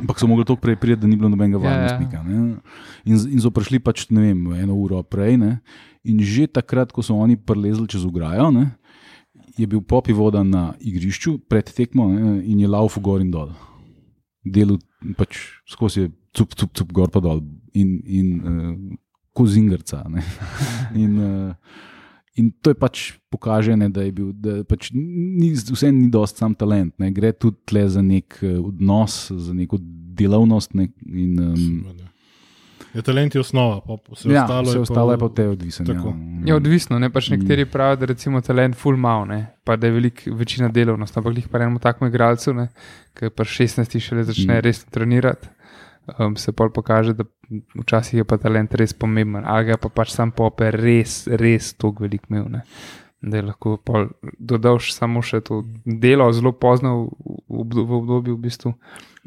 Ampak 0.00 0.18
so 0.18 0.26
mogli 0.26 0.44
tako 0.44 0.60
prej 0.60 0.76
priti, 0.76 1.00
da 1.00 1.06
ni 1.06 1.16
bilo 1.16 1.28
nobenega 1.28 1.58
Ja, 1.58 1.70
ja. 1.70 1.70
varnostnika. 1.70 2.22
ne. 2.22 2.56
In, 3.04 3.14
in 3.36 3.40
so 3.40 3.50
prišli 3.50 3.78
pač 3.78 4.06
ne 4.10 4.20
vem, 4.20 4.40
eno 4.58 4.74
uro 4.74 5.02
prej. 5.02 5.36
Ne? 5.38 5.60
In 6.04 6.18
že 6.22 6.46
takrat, 6.50 6.92
ko 6.92 7.02
so 7.02 7.14
oni 7.14 7.36
prelezli 7.36 7.86
čez 7.86 8.04
ograjo, 8.04 8.50
ne, 8.50 8.72
je 9.58 9.66
bil 9.68 9.82
popi 9.84 10.12
voda 10.12 10.42
na 10.42 10.72
igrišču 10.80 11.38
pred 11.48 11.68
tekmo 11.68 12.08
ne, 12.08 12.40
in 12.46 12.58
je 12.60 12.68
lauf 12.68 12.98
gor 12.98 13.20
in 13.20 13.30
dol. 13.30 13.52
Delu 14.42 14.78
pač 15.18 15.38
skozi 15.70 16.06
je 16.06 16.08
cup, 16.34 16.56
cup, 16.58 16.72
cup, 16.74 16.90
gor 16.92 17.10
pa 17.12 17.20
dol 17.22 17.42
in, 17.76 18.00
in 18.06 18.26
uh, 18.40 18.74
kozingrca. 19.36 20.02
ne. 20.08 20.24
In, 21.02 21.12
uh, 21.20 21.54
In 22.40 22.48
to 22.64 22.70
je 22.72 22.74
pač 22.80 23.12
pokaže, 23.28 23.76
ne, 23.76 23.90
da 23.92 24.06
je 24.06 24.12
bil, 24.12 24.30
da 24.32 24.62
pač 24.64 24.88
ni, 24.94 25.50
vse 25.52 25.90
ni 25.92 26.08
dost 26.10 26.38
sam 26.40 26.54
talent, 26.56 26.94
ne. 26.98 27.10
gre 27.12 27.32
tudi 27.32 27.58
tle 27.68 27.82
za 27.88 28.00
nek 28.02 28.38
eh, 28.40 28.56
odnos, 28.56 29.26
za 29.30 29.52
neko 29.52 29.76
delavnost. 30.16 30.72
Ne, 30.74 30.88
in, 31.04 31.36
um, 31.36 31.56
Seveda. 31.56 32.08
Ja, 32.92 33.00
talent 33.00 33.34
je 33.34 33.40
osnova, 33.40 33.80
pa 33.80 33.96
vse 34.12 34.28
ja, 34.32 34.42
ostalo 34.44 34.68
vse 34.68 34.76
je 34.76 34.80
ostalo 34.80 35.06
pa, 35.08 35.12
je 35.12 35.18
pa 35.18 35.24
od 35.24 35.36
tebe 35.36 35.48
odvisno. 35.48 35.86
tako. 35.86 36.14
Je 36.44 36.54
odvisno, 36.54 36.98
ne 36.98 37.08
pač 37.12 37.30
nekateri 37.32 37.64
pravijo, 37.64 37.96
da 38.02 38.08
recimo 38.10 38.40
talent 38.44 38.76
full 38.76 38.96
mal, 39.00 39.24
ne, 39.28 39.46
pa 39.64 39.76
da 39.76 39.88
je 39.88 39.92
velik 39.92 40.24
večina 40.32 40.68
delovnosti, 40.68 41.18
ampak 41.18 41.36
jih 41.36 41.48
pa 41.48 41.60
enemu 41.60 41.80
takemu 41.80 42.08
igralcu, 42.10 42.52
ne, 42.56 42.68
ki 43.16 43.30
pa 43.36 43.44
16 43.44 43.96
šele 44.00 44.24
začne 44.28 44.58
Mm. 44.58 44.64
resno 44.64 44.90
trenirati. 44.92 45.48
Um, 46.18 46.36
se 46.36 46.52
pol 46.52 46.70
pokaže, 46.74 47.14
da 47.14 47.24
včasih 47.78 48.22
je 48.22 48.24
pa 48.26 48.34
talent 48.42 48.74
res 48.74 48.90
pomemben, 48.92 49.44
ali 49.46 49.68
ga 49.70 49.76
pa 49.78 49.86
pač 49.88 50.10
sam 50.10 50.32
pope 50.34 50.72
res, 50.74 51.28
res 51.30 51.72
toliko 51.78 52.02
velik 52.02 52.26
imel. 52.30 52.48
Ne. 52.50 52.62
Da 53.22 53.38
je 53.38 53.44
lahko 53.46 53.76
dodal 54.34 54.80
samo 54.82 55.22
še 55.22 55.44
to 55.46 55.60
delo, 55.86 56.26
zelo 56.34 56.50
pozno 56.58 56.94
v, 57.06 57.36
v, 57.46 57.84
v 57.86 57.98
obdobju, 58.00 58.34
v 58.34 58.42
bistvu, 58.48 58.74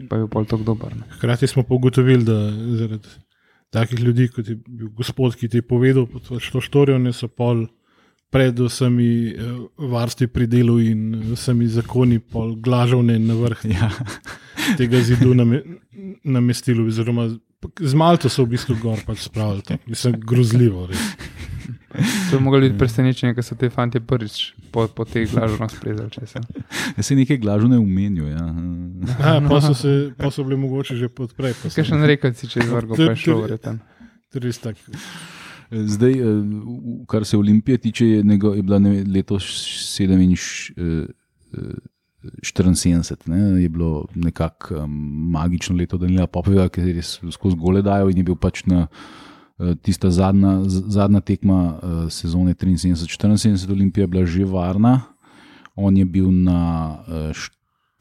pa 0.09 0.19
je 0.19 0.27
pol 0.27 0.49
tako 0.51 0.67
dober. 0.67 0.97
Ne. 0.99 1.07
Hkrati 1.15 1.47
smo 1.47 1.63
pa 1.63 1.77
ugotovili, 1.79 2.27
da 2.27 2.35
zaradi 2.81 3.15
takih 3.71 4.03
ljudi, 4.03 4.27
kot 4.35 4.51
je 4.51 4.59
bil 4.59 4.91
gospod, 4.99 5.39
ki 5.39 5.47
ti 5.47 5.63
je 5.63 5.67
povedal, 5.67 6.09
pač 6.11 6.51
to 6.51 6.63
štorijo, 6.63 6.99
ne 6.99 7.15
so 7.15 7.31
pol 7.31 7.69
pred 8.35 8.59
vsemi 8.59 9.09
eh, 9.31 9.55
varstvi 9.79 10.27
pri 10.27 10.47
delu 10.51 10.75
in 10.83 11.01
vsemi 11.31 11.69
zakoni, 11.71 12.19
pol 12.19 12.55
glažovne 12.59 13.15
na 13.23 13.37
vrh 13.39 13.63
Ja. 13.71 13.87
tega 14.79 14.99
zidu 14.99 15.31
name, 15.37 15.61
namestili. 16.23 16.83
Oziroma, 16.83 17.29
z 17.79 17.93
Malto 17.95 18.29
so 18.29 18.43
v 18.43 18.55
bistvu 18.57 18.75
gor 18.81 18.99
pač 19.07 19.23
spravili. 19.29 19.63
to. 19.63 19.77
Mislim, 19.87 20.19
grozljivo. 20.19 20.87
Res. 20.91 20.99
To 22.29 22.35
je 22.35 22.41
moglo 22.43 22.59
biti 22.59 22.75
presenečenje, 22.77 23.37
ker 23.37 23.45
so 23.45 23.55
te 23.55 23.69
fanti 23.71 24.01
prvič 24.03 24.51
po, 24.71 24.83
po 24.91 25.05
sprezali. 25.71 26.11
če 26.11 26.25
se. 26.27 26.41
Ja, 26.97 27.03
se 27.03 27.15
nekaj 27.15 27.39
glažu 27.39 27.71
ne 27.71 27.79
umenijo. 27.79 28.27
Ja. 28.27 28.43
Aha, 29.15 29.39
pa, 29.47 29.61
so 29.63 29.71
se, 29.73 30.11
pa 30.17 30.27
so 30.31 30.43
bili 30.43 30.59
mogoče 30.59 30.99
že 30.99 31.07
podprej. 31.07 31.55
Kaj 31.71 31.87
še 31.87 31.95
ne 31.95 32.11
rekel, 32.11 32.35
si 32.35 32.51
čez 32.51 32.67
vrgo, 32.67 32.99
pa 32.99 33.15
je 33.15 33.15
šlo 33.15 33.47
res 34.43 34.59
tak. 34.59 34.75
Zdaj, 35.75 36.11
eh, 36.11 36.23
kar 37.07 37.25
se 37.25 37.37
Olimpije 37.37 37.77
tiče, 37.77 38.07
je, 38.07 38.23
nego, 38.23 38.53
je 38.53 38.63
bila 38.63 38.79
ne, 38.79 39.03
letos 39.03 39.43
74, 39.43 41.13
ne, 43.25 43.63
je 43.63 43.69
bilo 43.69 44.05
nekako 44.15 44.75
um, 44.75 44.91
magično 45.31 45.75
leto 45.75 45.97
Danila 45.97 46.27
Popeva, 46.27 46.69
ki 46.69 46.81
je 46.81 46.93
res 46.93 47.19
skozi 47.31 47.55
gole 47.59 47.81
dajal 47.81 48.09
in 48.11 48.17
je 48.17 48.23
bil 48.23 48.35
pač 48.35 48.63
na 48.65 48.87
eh, 48.87 49.75
tista 49.81 50.11
zadnja, 50.11 50.61
zadnja 50.67 51.21
tekma 51.21 51.75
uh, 51.75 51.79
sezone 52.09 52.53
73-74, 52.53 53.71
Olimpija 53.71 54.03
je 54.03 54.07
bila 54.07 54.25
že 54.25 54.45
varna, 54.45 55.01
on 55.75 55.97
je 55.97 56.05
bil 56.05 56.31
na 56.31 56.97
uh, 57.07 57.31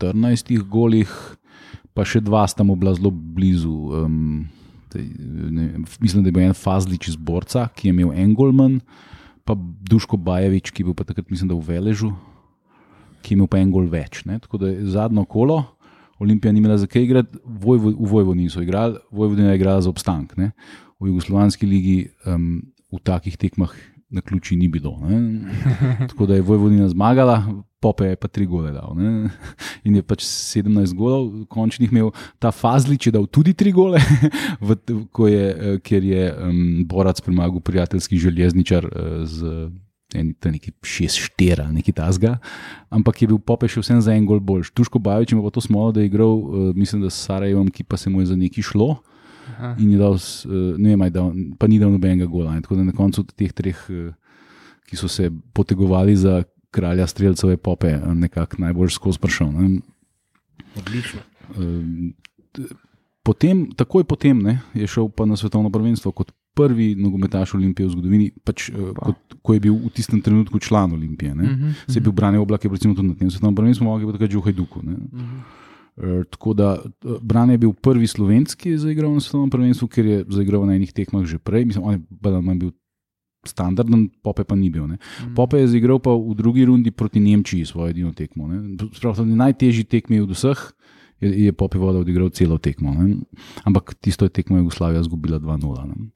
14 0.00 0.68
golih, 0.68 1.36
pa 1.94 2.04
še 2.04 2.20
dva 2.20 2.46
sta 2.46 2.64
mu 2.64 2.76
bila 2.76 2.94
zelo 2.94 3.10
blizu. 3.10 4.04
Um, 4.04 4.46
ne, 4.98 5.68
mislim, 6.00 6.22
da 6.22 6.28
je 6.28 6.36
bil 6.36 6.44
en 6.44 6.56
Fazlič 6.56 7.08
iz 7.08 7.16
Borca, 7.16 7.68
ki 7.74 7.88
je 7.88 7.94
imel 7.94 8.12
en 8.12 8.34
golman, 8.34 8.80
pa 9.44 9.56
Duško 9.56 10.16
Bajevič, 10.16 10.70
ki 10.72 10.82
je 10.82 10.88
bil 10.88 10.96
pa 10.96 11.04
takrat, 11.04 11.30
mislim, 11.30 11.50
da 11.50 11.58
v 11.58 11.66
Veležu, 11.68 12.12
ki 13.22 13.34
je 13.34 13.38
imel 13.38 13.50
pa 13.50 13.60
en 13.60 13.72
gol 13.72 13.88
več. 13.90 14.22
Ne? 14.28 14.38
Tako 14.42 14.62
da 14.62 14.72
zadnjo 14.94 15.26
kolo, 15.30 15.62
Olimpija 16.22 16.52
ni 16.52 16.62
imela 16.62 16.78
za 16.78 16.86
kaj 16.86 17.02
igrati, 17.02 17.38
Vojvo, 17.44 17.90
v 17.90 18.10
Vojvodini 18.10 18.50
so 18.50 18.62
igrali, 18.62 19.00
Vojvodina 19.10 19.50
je 19.50 19.58
igrala 19.58 19.82
za 19.82 19.90
obstanek. 19.90 20.36
Ne? 20.36 20.52
V 21.00 21.10
Jugoslovanski 21.10 21.66
ligi 21.66 21.96
um, 22.26 22.62
v 22.92 23.00
takih 23.02 23.36
tekmah 23.36 23.72
na 24.14 24.22
ključi 24.22 24.56
ni 24.56 24.68
bilo. 24.68 24.94
Ne. 25.02 25.50
Tako 26.10 26.26
da 26.30 26.38
je 26.38 26.46
Vojvodina 26.46 26.88
zmagala, 26.88 27.42
Pope 27.84 28.08
je 28.08 28.16
pa 28.16 28.30
tri 28.32 28.46
gole 28.48 28.72
dal. 28.72 28.96
Ne. 28.96 29.28
In 29.84 29.98
je 29.98 30.02
pač 30.06 30.24
17 30.24 30.96
golov, 30.96 31.44
končnih 31.52 31.92
imel 31.92 32.14
ta 32.40 32.48
Fazlič, 32.54 33.10
je 33.10 33.12
dal 33.12 33.28
tudi 33.28 33.52
tri 33.52 33.74
gole, 33.76 34.00
v, 34.66 34.76
je, 35.28 35.44
eh, 35.52 35.78
ker 35.84 36.00
je 36.00 36.22
um, 36.32 36.60
Borac 36.88 37.20
premagal 37.24 37.60
prijateljski 37.60 38.20
železničar 38.20 38.88
uh, 38.88 39.24
z. 39.28 39.68
Nekaj 40.14 40.70
šest, 40.86 41.18
štiri, 41.18 41.64
nekaj 41.74 41.94
tasga, 41.98 42.36
ampak 42.86 43.18
je 43.18 43.26
bil 43.32 43.40
Pope 43.42 43.66
še 43.66 43.82
vsem 43.82 43.98
za 43.98 44.12
en 44.14 44.28
gol 44.28 44.38
boljši. 44.38 44.70
Tuško 44.78 45.00
Bajoč 45.02 45.32
ima 45.34 45.42
pa 45.42 45.50
to 45.50 45.58
smolo, 45.64 45.90
da 45.90 46.04
je 46.04 46.06
igral, 46.06 46.38
uh, 46.38 46.68
mislim, 46.70 47.02
da 47.02 47.10
s 47.10 47.18
Sarajevom, 47.26 47.66
ki 47.66 47.82
pa 47.82 47.98
se 47.98 48.12
mu 48.12 48.22
je 48.22 48.30
za 48.30 48.36
neki 48.38 48.62
šlo. 48.62 49.00
Aha. 49.56 49.74
In 49.82 49.90
je 49.90 49.98
dal, 49.98 50.14
uh, 50.14 50.78
ne 50.78 50.94
vem, 50.94 51.02
dal, 51.10 51.34
pa 51.58 51.66
ni 51.66 51.80
dal 51.82 51.90
nobenega 51.90 52.30
gola. 52.30 52.54
Tako 52.62 52.78
da 52.78 52.86
na 52.86 52.94
koncu 52.94 53.26
teh 53.34 53.50
treh, 53.50 53.80
uh, 53.90 54.14
ki 54.86 55.00
so 55.00 55.10
se 55.10 55.32
potegovali 55.50 56.14
za 56.14 56.44
kralja 56.74 57.06
streljcev, 57.06 57.54
je 57.54 57.56
Pope 57.56 57.92
nekako 58.14 58.58
najbolj 58.66 58.96
skozi 58.96 59.22
prišel. 59.22 59.52
Ne. 59.54 59.78
Odlično. 60.78 61.20
Uh, 61.54 62.64
potem, 63.22 63.68
takoj 63.76 64.04
potem 64.04 64.42
ne, 64.42 64.58
je 64.74 64.86
šel 64.90 65.08
pa 65.08 65.26
na 65.28 65.38
svetovno 65.38 65.70
prvenstvo 65.70 66.12
kot 66.12 66.34
prvi 66.54 66.94
nogometaš 66.94 67.56
Olimpije 67.58 67.88
v 67.88 67.92
zgodovini, 67.96 68.26
pač, 68.46 68.68
pa. 68.70 69.10
kot, 69.10 69.38
ko 69.42 69.56
je 69.56 69.60
bil 69.60 69.74
v 69.74 69.90
tistem 69.90 70.22
trenutku 70.22 70.60
član 70.62 70.92
Olimpije. 70.94 71.32
Uh 71.32 71.38
-huh, 71.38 71.72
Se 71.86 71.98
je 71.98 72.00
bil 72.00 72.12
branil 72.12 72.42
oblak, 72.42 72.64
recimo 72.64 72.94
tudi 72.94 73.08
na 73.08 73.14
tem 73.14 73.30
svetovnem 73.30 73.54
prvenstvu, 73.54 73.84
mogel 73.84 74.12
pa 74.12 74.26
že 74.26 74.38
v 74.38 74.44
Hajduku. 74.44 74.78
Uh 74.78 74.84
-huh. 74.84 76.20
e, 76.20 76.24
tako 76.30 76.54
da 76.54 76.78
Bran 77.22 77.50
je 77.50 77.58
bil 77.58 77.72
prvi 77.72 78.06
slovenski, 78.06 78.62
ki 78.62 78.70
je 78.70 78.78
zaigral 78.78 79.14
na 79.14 79.20
svetovnem 79.20 79.50
prvenstvu, 79.50 79.88
ker 79.88 80.06
je 80.06 80.24
zaigral 80.28 80.66
na 80.66 80.74
enih 80.74 80.92
tekmah 80.92 81.24
že 81.24 81.38
prej. 81.38 81.64
Mislim, 81.64 81.84
on 81.84 81.92
je 81.92 82.54
bil 82.54 82.70
standarden, 83.48 84.08
Pope 84.22 84.44
pa 84.44 84.54
ni 84.54 84.70
bil. 84.70 84.84
Uh 84.84 84.90
-huh. 84.90 85.34
Pope 85.34 85.58
je 85.58 85.68
zaigral 85.68 85.98
pa 85.98 86.10
v 86.10 86.34
drugi 86.34 86.64
rundi 86.64 86.90
proti 86.90 87.20
Nemčiji 87.20 87.64
svojo 87.64 87.90
edino 87.90 88.12
tekmo. 88.12 88.48
Spravno, 88.92 89.24
najtežji 89.24 89.84
tekmi 89.84 90.20
od 90.20 90.30
vseh. 90.30 90.72
Je, 91.20 91.44
je 91.44 91.52
Pope 91.52 91.78
voda 91.78 91.98
odigral 91.98 92.28
celo 92.28 92.58
tekmo, 92.58 92.94
ne? 92.94 93.16
ampak 93.64 93.94
tisto 94.00 94.24
je 94.24 94.28
tekmo 94.28 94.58
Jugoslavija 94.58 95.00
izgubila 95.00 95.40
2-0 95.40 96.10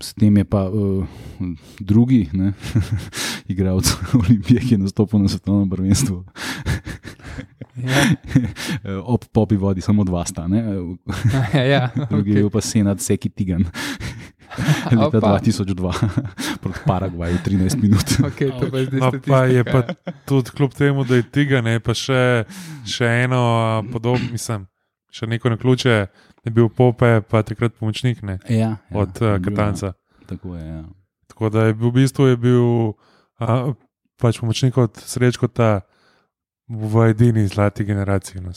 s 0.00 0.14
tem 0.16 0.32
je 0.36 0.44
pa 0.44 0.68
uh, 0.68 1.04
drugi 1.80 2.28
igralec 3.52 3.86
Olimpije, 4.14 4.60
ki 4.60 4.74
je 4.74 4.78
nastopil 4.78 5.20
na 5.20 5.28
svetovnem 5.28 5.70
prvenstvu. 5.70 6.24
Ja. 7.80 8.00
Ob 9.14 9.24
popi 9.32 9.56
vodi 9.56 9.80
samo 9.80 10.04
dva 10.04 10.24
sta, 10.26 10.44
ja, 11.54 11.62
ja, 11.64 11.82
drugi 12.10 12.32
okay. 12.32 12.44
je 12.44 12.50
pa 12.50 12.60
senat 12.60 13.00
Seki 13.00 13.28
Tigan. 13.28 13.64
Leta 14.90 15.18
Opa. 15.18 15.38
2002, 15.38 15.92
proti 16.62 16.78
Paragvaju, 16.86 17.38
13 17.46 17.82
minut. 17.82 18.06
Okay, 18.30 18.50
no, 18.92 19.12
pa 19.26 19.44
je 19.44 19.64
pa 19.64 19.82
tudi 20.24 20.50
kljub 20.50 20.72
temu, 20.74 21.04
da 21.04 21.16
je 21.16 21.22
Tigan, 21.22 21.68
pa 21.84 21.94
še, 21.94 22.44
še 22.86 23.06
eno 23.24 23.42
podobno, 23.92 24.30
mislim, 24.32 24.66
še 25.10 25.26
neko 25.26 25.50
na 25.50 25.56
ključe 25.56 25.94
je 26.44 26.50
bil 26.50 26.68
Pope, 26.68 27.20
pa 27.20 27.42
takrat 27.42 27.74
pomočnik 27.78 28.22
ne, 28.22 28.38
ja, 28.48 28.56
ja, 28.56 28.76
od 28.92 29.22
uh, 29.22 29.36
Katanca. 29.44 29.92
Tako, 30.26 30.56
je, 30.56 30.66
ja. 30.66 30.84
tako 31.28 31.50
da 31.50 31.68
je 31.68 31.74
bil 31.74 31.90
v 31.90 31.94
bistvu 32.00 32.30
je 32.30 32.36
bil, 32.36 32.66
a, 33.42 33.72
pač 34.20 34.40
pomočnik 34.40 34.78
od 34.78 34.96
Srečko 34.96 35.48
ta 35.48 35.80
v 36.70 37.08
edini 37.10 37.46
zlati 37.46 37.84
generaciji. 37.84 38.40
No, 38.40 38.50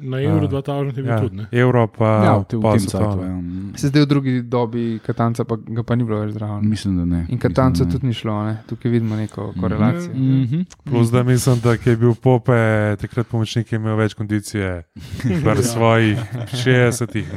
na 0.00 0.20
Euro 0.20 0.46
2000 0.46 0.86
je 0.86 1.02
bil 1.02 1.12
ja, 1.12 1.20
tudi. 1.20 1.36
Ne? 1.36 1.46
Euro 1.52 1.86
pa 1.86 2.24
ja, 2.24 2.36
v 2.38 2.44
tem 2.44 2.62
času. 2.62 2.96
Ja. 2.96 3.34
Se 3.76 3.88
zdaj 3.88 4.02
v 4.02 4.06
drugi 4.08 4.42
dobi 4.42 4.98
Katanca 5.04 5.44
pa 5.44 5.58
ga 5.60 5.84
pa 5.84 5.96
ni 5.96 6.08
bilo 6.08 6.22
več 6.22 6.32
zdravo. 6.32 6.62
Mislim, 6.64 6.96
da 6.96 7.04
ne. 7.04 7.26
In 7.28 7.38
Katanca 7.38 7.84
tudi 7.84 8.08
ni 8.08 8.16
šlo, 8.16 8.32
ne? 8.48 8.56
tukaj 8.68 8.90
vidimo 8.90 9.16
neko 9.16 9.50
mhm. 9.50 9.60
korelacijo. 9.60 10.14
Mm 10.14 10.46
-hmm. 10.46 10.64
Plus 10.84 11.10
da 11.10 11.22
mislim, 11.22 11.60
da 11.60 11.76
je 11.84 11.96
bil 11.96 12.14
Pope 12.14 12.96
takrat 13.00 13.26
pomočnik, 13.26 13.68
ki 13.68 13.74
je 13.74 13.78
imel 13.78 13.96
več 13.96 14.14
kondicije 14.14 14.82
v 15.44 15.62
svojih 15.62 16.18
60-ih, 16.52 17.28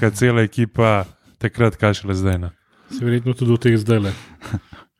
kaj 0.00 0.10
cela 0.10 0.42
ekipa 0.42 1.04
takrat 1.38 1.76
kaže 1.76 2.08
le 2.08 2.14
zdaj. 2.14 2.38
Ne? 2.38 2.50
Se 2.90 3.04
verjetno 3.04 3.34
tudi 3.34 3.52
v 3.52 3.58
teh 3.58 3.76
zdaj 3.76 3.98
le 3.98 4.12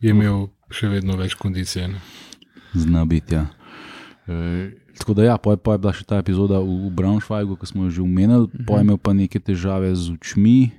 je 0.00 0.10
imel 0.10 0.48
še 0.70 0.88
vedno 0.88 1.16
več 1.16 1.34
kondicije. 1.34 1.88
Zna 2.74 3.04
biti. 3.04 3.34
Ja. 3.34 3.55
E, 4.26 4.70
tako 4.98 5.14
da, 5.14 5.24
ja, 5.24 5.36
poje, 5.38 5.56
poje 5.56 5.78
bila 5.78 5.92
še 5.94 6.04
ta 6.04 6.18
epizoda 6.18 6.58
v, 6.58 6.88
v 6.88 6.90
Braunschweigu, 6.98 7.54
ki 7.60 7.70
smo 7.70 7.86
jo 7.86 7.90
že 7.90 8.02
omenili, 8.02 8.46
uh 8.46 8.50
-huh. 8.50 8.66
poje 8.66 8.82
imel 8.82 8.98
pa 8.98 9.12
neke 9.12 9.38
težave 9.38 9.94
z 9.94 10.12
očmi, 10.18 10.70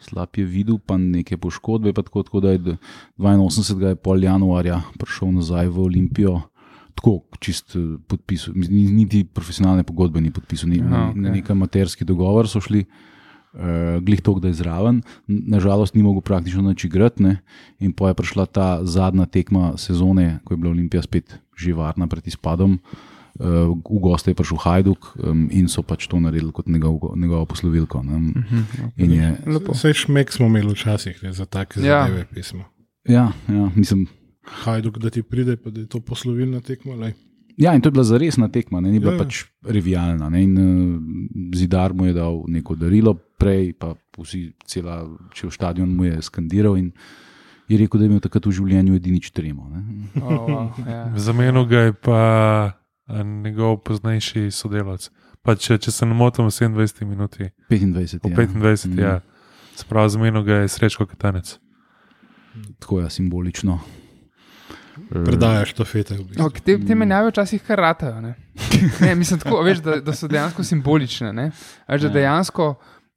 slab 0.00 0.36
je 0.36 0.44
videl, 0.44 0.78
pa 0.78 0.96
neke 0.96 1.36
poškodbe. 1.36 1.92
Pa 1.92 2.02
tako, 2.02 2.22
tako 2.22 2.40
da 2.40 2.50
je 2.50 2.78
82. 3.18 3.88
Je 3.88 3.96
pol 3.96 4.22
januarja 4.22 4.82
prišel 4.98 5.32
nazaj 5.32 5.68
v 5.68 5.78
Olimpijo. 5.78 6.40
Tako, 6.96 7.20
čist 7.40 7.76
e, 7.76 7.98
podpisal, 8.08 8.54
niti 8.56 9.24
profesionalne 9.24 9.84
pogodbe 9.84 10.20
ni 10.20 10.30
podpisal, 10.30 10.70
ni, 10.70 10.80
Aha, 10.80 11.12
okay. 11.12 11.32
neki 11.32 11.52
amaterski 11.52 12.04
dogovor 12.04 12.48
so 12.48 12.60
šli 12.60 12.86
uh, 13.52 14.00
glih 14.00 14.20
to, 14.20 14.38
da 14.40 14.48
je 14.48 14.54
zraven. 14.54 15.02
Nažalost, 15.26 15.94
ni 15.94 16.02
mogel 16.02 16.24
praktično 16.24 16.62
nič 16.62 16.84
igrati. 16.84 17.36
In 17.80 17.92
pa 17.92 18.08
je 18.08 18.14
prišla 18.14 18.46
ta 18.46 18.80
zadnja 18.84 19.26
tekma 19.26 19.76
sezone, 19.76 20.40
ko 20.44 20.54
je 20.54 20.56
bila 20.56 20.70
Olimpija 20.70 21.02
spet 21.02 21.36
živarna 21.56 22.06
pred 22.06 22.26
izpadom. 22.26 22.78
Uh, 23.36 23.76
v 23.84 24.00
gosti 24.00 24.32
je 24.32 24.34
prišel 24.34 24.58
Hajduk 24.64 25.10
um, 25.20 25.48
in 25.52 25.68
so 25.68 25.82
pač 25.84 26.06
to 26.08 26.16
naredili 26.20 26.52
kot 26.56 26.70
njegov, 26.72 27.12
njegovo 27.16 27.44
poslovilko. 27.44 27.98
Uh 27.98 28.04
-huh, 28.04 28.92
okay. 28.96 29.72
Vse 29.72 29.92
šmek 29.94 30.32
smo 30.32 30.46
imeli 30.46 30.72
včasih 30.72 31.20
za 31.30 31.44
take 31.44 31.80
ja. 31.80 32.06
zadeve 32.06 32.24
pismo. 32.34 32.64
Ja, 33.08 33.32
ja, 33.48 33.70
mislim. 33.74 34.06
Hajduk, 34.64 34.98
da 34.98 35.10
ti 35.10 35.22
pride, 35.22 35.56
pa 35.56 35.70
da 35.70 35.80
je 35.80 35.86
to 35.86 36.00
poslovilna 36.00 36.60
tekma. 36.60 36.94
Lej. 36.94 37.12
Ja, 37.56 37.74
in 37.74 37.80
to 37.80 37.88
je 37.88 37.92
bila 37.92 38.04
zaresna 38.04 38.48
tekma, 38.48 38.80
ne? 38.80 38.90
ni 38.92 39.00
bila 39.00 39.12
ja. 39.12 39.18
pač 39.18 39.44
revijalna. 39.64 40.38
In, 40.38 40.58
uh, 40.58 41.00
zidar 41.56 41.94
mu 41.94 42.06
je 42.06 42.12
dal 42.12 42.44
neko 42.48 42.74
darilo, 42.74 43.14
prej 43.14 43.72
pa 43.72 43.94
vsi, 44.18 44.52
cela, 44.68 45.00
če 45.34 45.46
v 45.48 45.52
stadion 45.52 45.88
mu 45.96 46.04
je 46.04 46.22
skandiral 46.22 46.76
in 46.76 46.92
je 47.68 47.78
rekel, 47.78 47.98
da 47.98 48.04
je 48.04 48.10
imel 48.10 48.22
takrat 48.22 48.46
v 48.46 48.54
življenju 48.54 48.96
edinič 48.96 49.30
tremo. 49.34 49.68
Oh, 50.20 50.46
wow, 50.46 50.66
yeah. 50.80 50.90
Ja. 50.90 51.18
Zamenil 51.18 51.66
ga 51.66 51.80
je 51.88 51.92
pa 51.92 52.20
njegov 53.24 53.80
poznejši 53.86 54.50
sodelavec. 54.50 55.10
Pa 55.46 55.54
če, 55.54 55.78
če 55.78 55.92
se 55.94 56.06
ne 56.06 56.14
motim, 56.14 56.48
27 56.50 57.06
minut. 57.06 57.38
25. 57.70 58.18
Ja. 58.18 58.34
25 58.34 58.86
mm. 58.86 58.98
ja. 58.98 59.20
Spravo 59.76 60.08
zamenil 60.08 60.42
ga 60.46 60.64
je 60.64 60.72
srečko 60.72 61.06
katanec. 61.06 61.58
Tako 62.80 63.00
je 63.04 63.10
simbolično. 63.10 63.78
Predajaš 65.10 65.72
to 65.76 65.84
fete. 65.84 66.16
V 66.16 66.24
bistvu. 66.24 66.42
no, 66.42 66.50
te, 66.50 66.78
te 66.86 66.94
menjave 66.94 67.30
včasih 67.30 67.62
kar 67.62 67.78
ratajo. 67.78 68.20
Ne? 68.20 68.34
Ne, 69.00 69.14
mislim, 69.14 69.40
tako, 69.40 69.60
veš, 69.62 69.82
da, 69.84 70.00
da 70.00 70.14
so 70.16 70.28
dejansko 70.28 70.64
simbolične. 70.64 71.50
Veš, 71.88 72.06
da 72.06 72.08
ja. 72.08 72.14
dejansko 72.14 72.74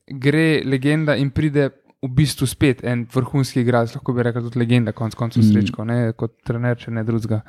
gre 0.09 0.61
legenda 0.65 1.15
in 1.15 1.31
pride 1.31 1.69
v 1.99 2.09
bistvu 2.15 2.47
spet 2.47 2.83
en 2.87 3.01
vrhunski 3.11 3.59
igralec, 3.59 3.91
lahko 3.95 4.13
bi 4.15 4.23
rekel 4.23 4.45
tudi 4.45 4.61
legenda, 4.61 4.93
konc 4.95 5.17
koncev 5.19 5.43
mm. 5.43 5.49
srečko, 5.49 5.85
ne 5.87 5.97
kot 6.19 6.37
trener, 6.47 6.77
če 6.79 6.93
ne 6.95 7.03
drugega. 7.07 7.41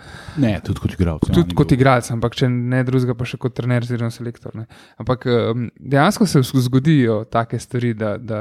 Ne, 0.43 0.57
tudi 0.67 0.83
kot 0.83 0.97
igralec. 0.97 1.29
Ja, 1.29 1.37
tudi 1.37 1.59
kot 1.59 1.75
igralec, 1.77 2.09
ampak 2.11 2.35
če 2.39 2.49
ne 2.51 2.81
drugega, 2.89 3.15
pa 3.15 3.29
še 3.31 3.39
kot 3.43 3.55
trener, 3.55 3.87
oziroma 3.87 4.11
selektor. 4.15 4.57
Ne. 4.59 4.67
Ampak 4.99 5.29
um, 5.31 5.69
dejansko 5.79 6.27
se 6.27 6.43
zgodijo 6.67 7.23
take 7.31 7.63
stvari, 7.63 7.95
da 7.95 8.17
Da 8.19 8.41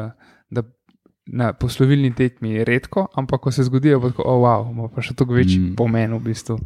na 1.32 1.52
poslovilni 1.54 2.12
tekmi 2.16 2.64
redko, 2.66 3.08
ampak 3.18 3.42
ko 3.42 3.52
se 3.52 3.64
zgodijo, 3.64 4.00
bo 4.00 4.10
tako, 4.10 4.24
oh, 4.26 4.40
wow, 4.44 4.66
ima 4.72 4.88
pa 4.90 5.04
še 5.06 5.14
toliko 5.14 5.38
večji 5.38 5.60
mm. 5.60 5.76
pomen 5.78 6.14
v 6.18 6.22
bistvu. 6.26 6.58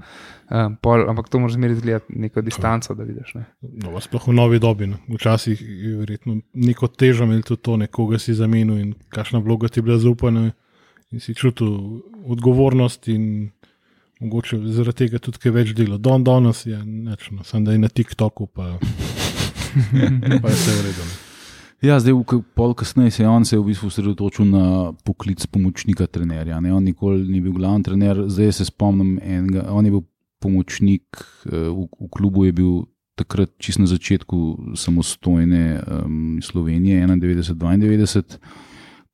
Um, 0.53 0.75
pol, 0.82 1.05
ampak 1.10 1.29
to 1.32 1.39
moraš 1.39 1.55
zmeriti 1.58 1.82
gledati 1.82 2.20
neko 2.20 2.41
distanco, 2.46 2.93
da 2.96 3.03
vidiš. 3.08 3.34
Ne. 3.39 3.46
No, 3.84 3.96
sploh 4.03 4.27
v 4.27 4.36
novi 4.38 4.60
dobi. 4.63 4.88
No. 4.91 5.00
Včasih 5.10 5.62
je 5.62 5.96
verjetno 5.98 6.38
neko 6.53 6.88
težo 6.88 7.27
imeti 7.27 7.48
tudi 7.53 7.63
to, 7.65 7.77
nekoga 7.82 8.20
si 8.22 8.36
zamenil 8.38 8.79
in 8.79 8.93
kakšna 9.10 9.41
vloga 9.43 9.72
ti 9.72 9.82
je 9.82 9.88
bila 9.88 9.98
zaupana 10.00 10.51
in 11.12 11.20
si 11.24 11.36
čutil 11.36 12.01
odgovornost 12.25 13.08
in 13.08 13.51
mogoče 14.20 14.60
zaradi 14.75 15.05
tega 15.05 15.20
tudi 15.20 15.41
kaj 15.43 15.58
več 15.58 15.75
dela. 15.77 15.98
Don 15.98 16.24
danes 16.24 16.65
je 16.65 16.79
nečno, 16.86 17.43
samo 17.43 17.65
da 17.67 17.75
je 17.75 17.84
na 17.84 17.91
TikToku, 17.91 18.48
pa, 18.48 18.77
pa 20.41 20.50
je 20.50 20.55
vse 20.55 20.82
vredno. 20.82 21.23
Ja, 21.84 21.98
zdaj, 22.00 22.16
pol 22.56 22.72
kasneje 22.80 23.12
se 23.12 23.24
je 23.24 23.28
on 23.30 23.44
se 23.46 23.58
v 23.60 23.66
bistvu 23.68 23.90
osredotočil 23.92 24.46
na 24.48 24.94
poklic 25.04 25.44
pomočnika 25.52 26.08
trenerja. 26.08 26.62
Ne? 26.63 26.72
On 26.74 26.84
nikoli 26.84 27.25
ni 27.28 27.42
bil 27.44 27.52
glavni 27.52 27.84
trener, 27.84 28.22
zdaj 28.32 28.52
se 28.56 28.66
spomnim 28.70 29.18
enega. 29.20 29.66
On 29.68 29.84
je 29.84 29.92
bil 29.92 30.06
pomočnik 30.40 31.04
eh, 31.52 31.68
v, 31.68 31.84
v 31.92 32.08
klubu, 32.08 32.46
je 32.48 32.56
bil 32.56 32.72
takrat 33.20 33.52
čist 33.60 33.84
na 33.84 33.86
začetku 33.86 34.74
samostojne 34.80 35.84
um, 35.84 36.40
Slovenije, 36.42 37.04
91-92, 37.04 38.40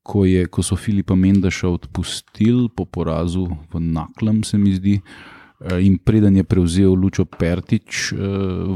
ko, 0.05 0.23
ko 0.53 0.63
so 0.63 0.77
Filipa 0.77 1.17
Mendaša 1.17 1.67
odpustili 1.73 2.69
po 2.69 2.85
porazu 2.85 3.49
v 3.73 3.81
Naklem, 3.81 4.45
se 4.45 4.61
mi 4.61 4.77
zdi. 4.77 5.01
Eh, 5.01 5.81
in 5.89 5.97
preden 5.97 6.37
je 6.37 6.45
prevzel 6.45 6.93
Lučo 6.93 7.25
Pertič, 7.25 8.13
eh, 8.13 8.17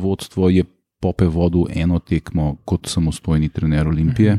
vodstvo 0.02 0.50
je 0.50 0.66
Pope 1.04 1.28
vodil 1.28 1.68
eno 1.76 2.00
tekmo 2.00 2.54
kot 2.66 2.88
samostojni 2.88 3.52
trener 3.52 3.88
Olimpije. 3.92 4.38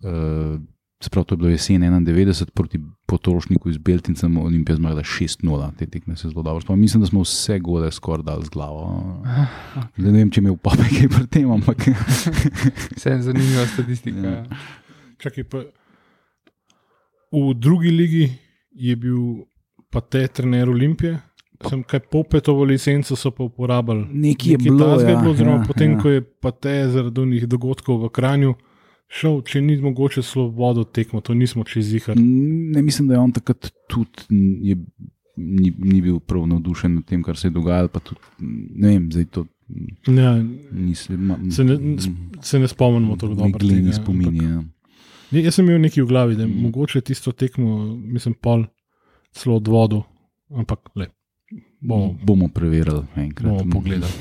Uh, 0.00 0.60
Sprav, 1.00 1.24
to 1.24 1.34
je 1.34 1.36
bilo 1.36 1.48
jesen 1.48 1.82
91 1.82 2.50
proti 2.54 2.80
potrošniku 3.06 3.70
iz 3.70 3.78
Beltinca, 3.78 4.26
Olimpija 4.26 4.76
zmagala 4.76 5.02
6-0, 5.02 5.70
te 5.78 5.86
tekme 5.86 6.16
se 6.16 6.28
zelo 6.28 6.42
dobro 6.42 6.60
spomnim. 6.60 6.80
Mislim, 6.80 7.00
da 7.00 7.06
smo 7.06 7.22
vse 7.22 7.58
gole 7.58 7.92
skoraj 7.92 8.24
dali 8.24 8.44
z 8.44 8.48
glavo. 8.48 9.22
Zdaj, 9.96 10.12
ne 10.12 10.18
vem, 10.18 10.30
če 10.30 10.40
mi 10.40 10.50
je 10.50 10.56
papi 10.56 10.90
kaj 10.98 11.08
pri 11.08 11.26
tem, 11.26 11.50
ampak 11.50 11.86
Vse 12.96 13.10
je 13.10 13.22
zanimiva 13.22 13.64
statistika. 13.66 14.26
Ja. 14.26 14.30
Ja. 14.30 14.44
Čakaj, 15.24 15.44
pa, 15.48 15.64
v 17.32 17.54
drugi 17.56 17.90
ligi 17.90 18.28
je 18.70 18.96
bil 18.96 19.46
pa 19.90 20.00
te 20.00 20.26
trener 20.28 20.68
Olimpije. 20.68 21.16
Sem 21.60 21.82
kaj 21.82 22.00
popetovo 22.02 22.64
licenco 22.64 23.16
so 23.16 23.30
pa 23.30 23.44
uporabljali. 23.44 24.06
nekaj 24.12 24.50
je 24.50 24.58
bilo. 24.58 24.86
Ja, 24.92 25.06
bilo, 25.12 25.30
oziroma 25.30 25.56
ja, 25.56 25.64
potem, 25.66 25.92
ja. 25.92 25.98
ko 25.98 26.08
je 26.08 26.20
pa 26.22 26.50
te 26.52 26.88
zaradi 26.88 27.20
unih 27.20 27.46
dogodkov 27.46 27.98
v 27.98 28.08
Kranju 28.10 28.54
šel, 29.10 29.42
če 29.42 29.60
ni 29.60 29.76
mogoče 29.78 30.22
svobodo 30.22 30.84
tekmo, 30.86 31.20
to 31.20 31.34
nismo 31.34 31.64
čez 31.64 31.92
jih. 31.92 32.08
Ne 32.16 32.82
mislim, 32.82 33.08
da 33.08 33.14
je 33.14 33.20
on 33.20 33.32
takrat 33.32 33.70
tudi 33.88 34.24
je, 34.62 34.76
ni, 35.36 35.72
ni 35.76 36.00
bil 36.00 36.18
prav 36.20 36.46
navdušen 36.46 36.94
nad 36.94 37.04
tem, 37.04 37.22
kar 37.22 37.36
se 37.36 37.48
je 37.48 37.52
dogajalo. 37.52 37.88
Tudi, 37.90 38.20
ne 38.76 38.88
vem, 38.88 39.10
zdaj 39.10 39.24
to 39.26 39.46
Ja, 40.08 40.34
nisem. 40.72 41.20
Ma, 41.22 41.36
se, 41.48 41.62
ne, 41.64 41.76
se 42.40 42.58
ne 42.58 42.66
spomnimo 42.66 43.16
tako 43.16 43.34
dobro. 43.34 43.58
Glini 43.60 43.84
tega, 43.84 43.92
spomini. 43.94 44.38
ampak- 44.40 44.42
Ja. 44.44 44.62
Ne, 45.30 45.42
jaz 45.42 45.54
sem 45.54 45.64
imel 45.64 45.80
nekaj 45.80 46.02
v 46.02 46.08
glavi, 46.08 46.36
da 46.36 46.42
je 46.42 46.48
Mm. 46.48 46.62
mogoče 46.62 47.00
tisto 47.02 47.32
tekmo, 47.32 47.76
mislim, 47.96 48.34
pol 48.34 48.64
celo 49.32 49.56
od 49.56 49.68
vodu, 49.68 50.02
ampak 50.50 50.78
le. 50.96 51.06
Bomo, 51.80 52.16
Bomo 52.22 52.48
preverili 52.48 53.02
enkrat. 53.16 53.48
bomo 53.48 53.70
pogledali. 53.72 54.12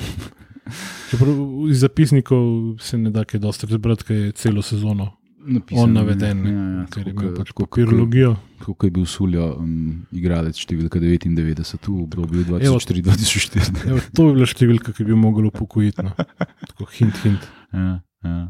Čeprav 1.09 1.35
iz 1.69 1.79
zapisnikov 1.79 2.43
se 2.79 2.97
ne 2.97 3.09
da 3.09 3.23
kaj 3.23 3.39
dosti 3.39 3.65
razbrati, 3.65 4.03
ker 4.03 4.15
je 4.17 4.31
celo 4.33 4.61
sezono 4.61 5.15
Napisano, 5.41 5.83
on 5.83 5.93
naveden, 5.93 6.37
Ja, 6.39 6.51
ja, 6.51 6.85
ker 6.87 7.01
je 7.01 7.05
tako 7.05 7.21
imel 7.21 7.33
ke- 7.33 7.37
pač 7.37 7.47
tako 7.47 7.63
ke- 7.63 7.69
papirologijo. 7.69 8.35
Kako 8.59 8.85
je 8.85 8.91
bil 8.91 9.05
Suljo, 9.05 9.55
um, 9.55 9.71
igralec 10.11 10.55
številka 10.55 10.99
99 10.99 11.87
v 11.87 12.03
obdobju 12.03 12.41
Evo. 12.41 12.59
2004-2004. 12.59 13.87
Evo, 13.87 13.99
to 14.13 14.27
je 14.27 14.33
bila 14.33 14.45
številka, 14.45 14.93
ki 14.93 15.03
bi 15.03 15.11
jo 15.11 15.17
mogel 15.17 15.47
upokojiti. 15.47 16.03
No. 16.03 16.11
Tako 16.67 16.85
hint, 16.91 17.17
hint. 17.23 17.47
Ja, 17.73 18.01
ja. 18.23 18.49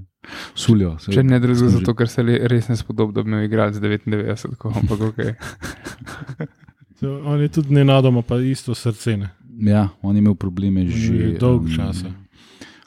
Suljo, 0.56 0.98
se- 1.00 1.13
Če 1.13 1.24
ne 1.24 1.39
drugega, 1.39 1.70
zato 1.70 1.94
ker 1.96 2.10
se 2.10 2.22
res 2.24 2.68
ne 2.68 2.75
spodobi, 2.75 3.13
da 3.13 3.24
bi 3.24 3.30
imel 3.30 3.46
igralec 3.46 3.78
99, 3.78 4.50
tako, 4.50 4.74
ampak 4.75 5.00
ok. 5.01 5.20
So, 7.00 7.22
on 7.24 7.41
je 7.41 7.48
tudi 7.48 7.74
nenadoma, 7.74 8.22
pa 8.22 8.39
isto 8.44 8.75
srce. 8.75 9.18
Ne. 9.18 9.29
Ja, 9.60 9.89
on 10.01 10.15
je 10.15 10.20
imel 10.20 10.36
probleme 10.36 10.88
že 10.88 10.98
že 10.98 11.38
dolgo 11.39 11.68
časa. 11.72 12.12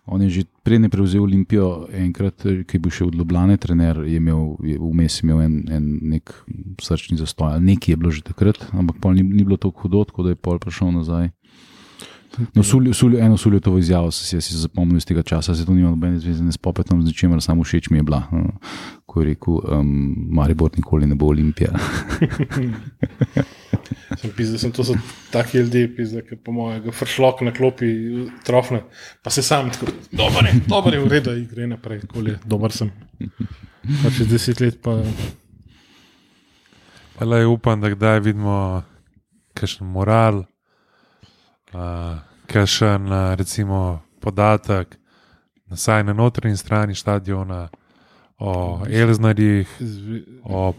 On 0.04 0.22
je 0.22 0.28
že 0.28 0.42
prej 0.66 0.90
prevzel 0.90 1.22
Olimpijo, 1.22 1.86
enkrat, 1.94 2.42
ki 2.42 2.76
je 2.76 2.80
bil 2.82 2.90
še 2.92 3.06
od 3.06 3.14
Ljubljana 3.14 3.56
trener, 3.56 4.02
je 4.04 4.18
imel 4.18 4.58
je 4.60 4.76
vmes 4.76 5.22
imel 5.22 5.40
en, 5.46 5.54
en 5.70 5.84
nek 6.12 6.32
srčni 6.82 7.16
zastoj. 7.16 7.54
ali 7.54 7.72
Nekaj 7.72 7.92
je 7.92 7.96
bilo 7.96 8.10
že 8.10 8.22
takrat, 8.26 8.58
ampak 8.72 8.98
ni, 9.14 9.22
ni 9.22 9.44
bilo 9.44 9.56
tako 9.56 9.86
hudo, 9.86 10.04
tako 10.04 10.26
da 10.26 10.34
je 10.34 10.42
pol 10.42 10.58
prišel 10.58 10.92
nazaj. 10.92 11.30
No, 12.54 12.62
sulju, 12.62 12.94
sulju, 12.94 13.18
eno 13.20 13.36
suljo 13.36 13.60
to 13.60 13.78
izjavo 13.78 14.10
sem 14.10 14.26
si, 14.26 14.36
jaz 14.36 14.44
si 14.44 14.56
zapomnil 14.56 14.96
iz 14.96 15.04
tega 15.04 15.22
časa, 15.22 15.54
se 15.54 15.66
to 15.66 15.74
nima 15.74 15.90
nobene 15.90 16.18
zveze 16.18 16.52
s 16.52 16.56
popetom, 16.58 17.02
z 17.02 17.06
ničemer, 17.06 17.42
samo 17.42 17.64
všeč 17.64 17.90
mi 17.90 17.98
je 17.98 18.02
bila. 18.02 18.22
eh, 18.32 18.48
Ko 19.06 19.20
je 19.20 19.26
rekel, 19.26 19.58
um, 19.68 20.16
Maribor 20.32 20.70
nikoli 20.76 21.06
ne 21.06 21.14
bo 21.14 21.26
Olimpija. 21.28 21.68
Sem 24.20 24.30
pisal, 24.36 24.56
da 24.70 24.76
to 24.76 24.84
so 24.84 24.94
taki 25.32 25.58
ljudje, 25.58 25.96
pizda, 25.96 26.22
ki 26.22 26.36
po 26.36 26.52
mojem, 26.52 26.88
fršlok 26.92 27.40
na 27.44 27.52
klopi, 27.52 27.88
trofne, 28.44 28.82
pa 29.22 29.30
se 29.30 29.42
sam 29.42 29.70
tako, 29.70 29.86
dober 30.12 30.46
je, 30.48 30.54
dober 30.68 30.94
je, 30.94 31.00
v 31.00 31.08
redu, 31.08 31.34
in 31.36 31.46
gre 31.50 31.66
naprej, 31.66 32.00
koli 32.12 32.30
je, 32.30 32.38
dober 32.44 32.72
sem. 32.72 32.90
Pa 34.02 34.10
čez 34.16 34.28
deset 34.30 34.60
let 34.60 34.80
pa 34.82 35.02
Pa 37.18 37.24
le 37.28 37.44
upam, 37.46 37.80
da 37.80 37.90
kdaj 37.92 38.20
vidimo 38.20 38.82
kakšen 39.54 39.86
moral, 39.86 40.44
uh, 41.74 42.18
kakšen 42.46 43.12
uh, 43.12 43.34
recimo 43.34 44.02
podatek, 44.20 44.98
vsaj 45.70 46.04
na 46.04 46.12
notranji 46.12 46.56
strani 46.56 46.94
stadiona, 46.94 47.68
o 48.38 48.82
Elznarjih, 48.90 49.68
o 50.44 50.72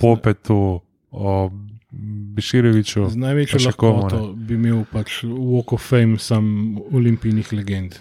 Popetu, 0.00 0.80
o 1.10 1.50
Bešireviču. 2.34 3.08
z 3.10 3.16
največjo 3.16 3.58
lahkoto 3.66 4.32
bi 4.36 4.54
imel 4.54 4.84
pač 4.92 5.24
Walk 5.24 5.74
of 5.74 5.82
Fame 5.82 6.18
sam 6.18 6.78
olimpijskih 6.92 7.52
legend. 7.52 7.98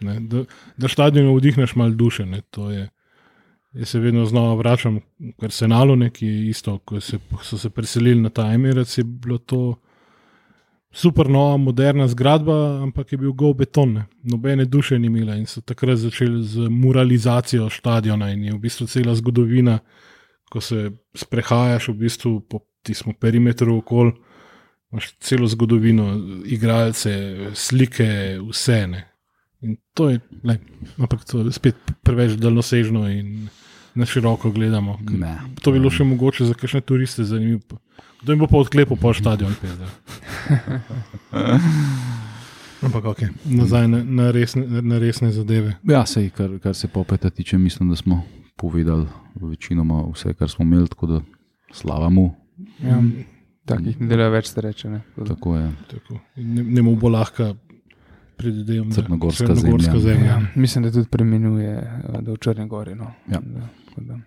Ne, 0.00 0.20
da, 0.20 0.44
da 0.76 0.88
stadion 0.88 1.28
vdihneš 1.36 1.74
malo 1.76 1.90
duše. 1.90 2.26
Ne, 2.26 2.42
je, 2.72 2.88
jaz 3.72 3.88
se 3.88 4.00
vedno 4.00 4.24
znova 4.24 4.54
vračam 4.54 5.00
k 5.40 5.44
Arsenalu, 5.44 5.96
ne, 5.96 6.10
ki 6.10 6.26
je 6.26 6.48
isto, 6.48 6.78
ko 6.78 7.00
se, 7.00 7.18
so 7.42 7.58
se 7.58 7.70
preselili 7.70 8.20
na 8.20 8.30
ta 8.30 8.52
Emirates, 8.52 8.98
je 8.98 9.04
bilo 9.04 9.38
to 9.38 9.76
super 10.96 11.28
nova, 11.28 11.56
moderna 11.56 12.08
zgradba, 12.08 12.82
ampak 12.82 13.12
je 13.12 13.18
bil 13.20 13.32
gol 13.32 13.54
beton, 13.54 13.92
ne. 13.92 14.04
nobene 14.22 14.64
duše 14.64 14.98
ni 14.98 15.06
imela 15.06 15.36
in 15.36 15.46
so 15.46 15.60
takrat 15.60 15.98
začeli 16.00 16.42
z 16.44 16.68
muralizacijo 16.72 17.68
stadiona 17.70 18.30
in 18.32 18.44
je 18.44 18.54
v 18.54 18.60
bistvu 18.60 18.86
cela 18.86 19.14
zgodovina, 19.14 19.78
ko 20.50 20.60
se 20.60 20.90
sprehajaš 21.14 21.88
v 21.88 21.96
bistvu 22.00 22.40
po 22.40 22.62
tistem 22.82 23.14
perimetru 23.20 23.76
okoli. 23.82 24.14
Imáš 24.92 25.10
celo 25.20 25.48
zgodovino, 25.50 26.04
igralce, 26.46 27.12
slike, 27.54 28.38
vse. 28.48 28.86
Ne. 28.86 29.02
In 29.60 29.76
to 29.94 30.10
je, 30.10 30.20
le, 30.44 30.60
ampak 30.98 31.24
to 31.26 31.42
je 31.42 31.52
spet 31.52 31.76
preveč 32.06 32.38
daljnosežno 32.38 33.08
in 33.10 33.48
na 33.94 34.06
široko 34.06 34.50
gledamo. 34.54 34.98
Ne. 35.10 35.34
To 35.60 35.74
bi 35.74 35.80
bilo 35.80 35.90
še 35.90 36.06
mogoče 36.06 36.46
za 36.46 36.54
kakšne 36.54 36.80
turiste 36.86 37.26
zanimivo. 37.26 37.80
Kdo 38.26 38.32
jim 38.32 38.40
bo 38.40 38.46
pa 38.48 38.56
odklepal 38.58 38.96
po 38.98 39.14
stadion? 39.14 39.54
Ampak 42.82 43.04
ok, 43.06 43.20
nazaj 43.46 43.86
na, 43.86 44.02
na, 44.02 44.30
resne, 44.30 44.66
na 44.82 44.98
resne 44.98 45.30
zadeve. 45.30 45.76
Ja, 45.82 46.02
sej, 46.02 46.30
kar, 46.30 46.58
kar 46.58 46.74
se 46.74 46.88
popeta 46.88 47.30
tiče, 47.30 47.54
mislim, 47.56 47.88
da 47.88 47.96
smo 47.96 48.22
povedali 48.56 49.06
večinoma 49.36 50.02
vse, 50.10 50.34
kar 50.34 50.50
smo 50.50 50.62
imeli, 50.64 50.88
tako 50.88 51.06
da 51.06 51.20
slava 51.72 52.08
mu. 52.08 52.34
Ja, 52.80 52.98
takih 53.64 54.00
ne 54.00 54.06
dela 54.08 54.28
več, 54.28 54.46
se 54.48 54.60
reče. 54.60 54.90
Ne. 54.90 55.00
Tako 55.22 55.56
je. 55.56 55.70
Tako. 55.86 56.18
In 56.36 56.54
Ne, 56.54 56.62
ne 56.64 56.82
mu 56.82 56.96
bo 56.96 57.08
lahko, 57.08 57.54
predvidevam, 58.36 58.90
da- 58.90 58.94
Crnogorska 58.96 59.46
Crnogorska 59.46 59.92
zemlja. 59.92 60.08
zemlja. 60.08 60.26
Ja, 60.26 60.42
mislim, 60.56 60.84
da 60.84 60.90
tudi 60.90 61.08
premenuje, 61.08 61.72
eh, 61.72 61.88
da 62.20 62.32
v 62.32 62.36
Črni 62.38 62.68
gori. 62.68 62.94
No. 62.94 63.12
Ja. 63.28 63.38
Da, 63.40 63.60
tako 63.86 64.00
da. 64.02 64.18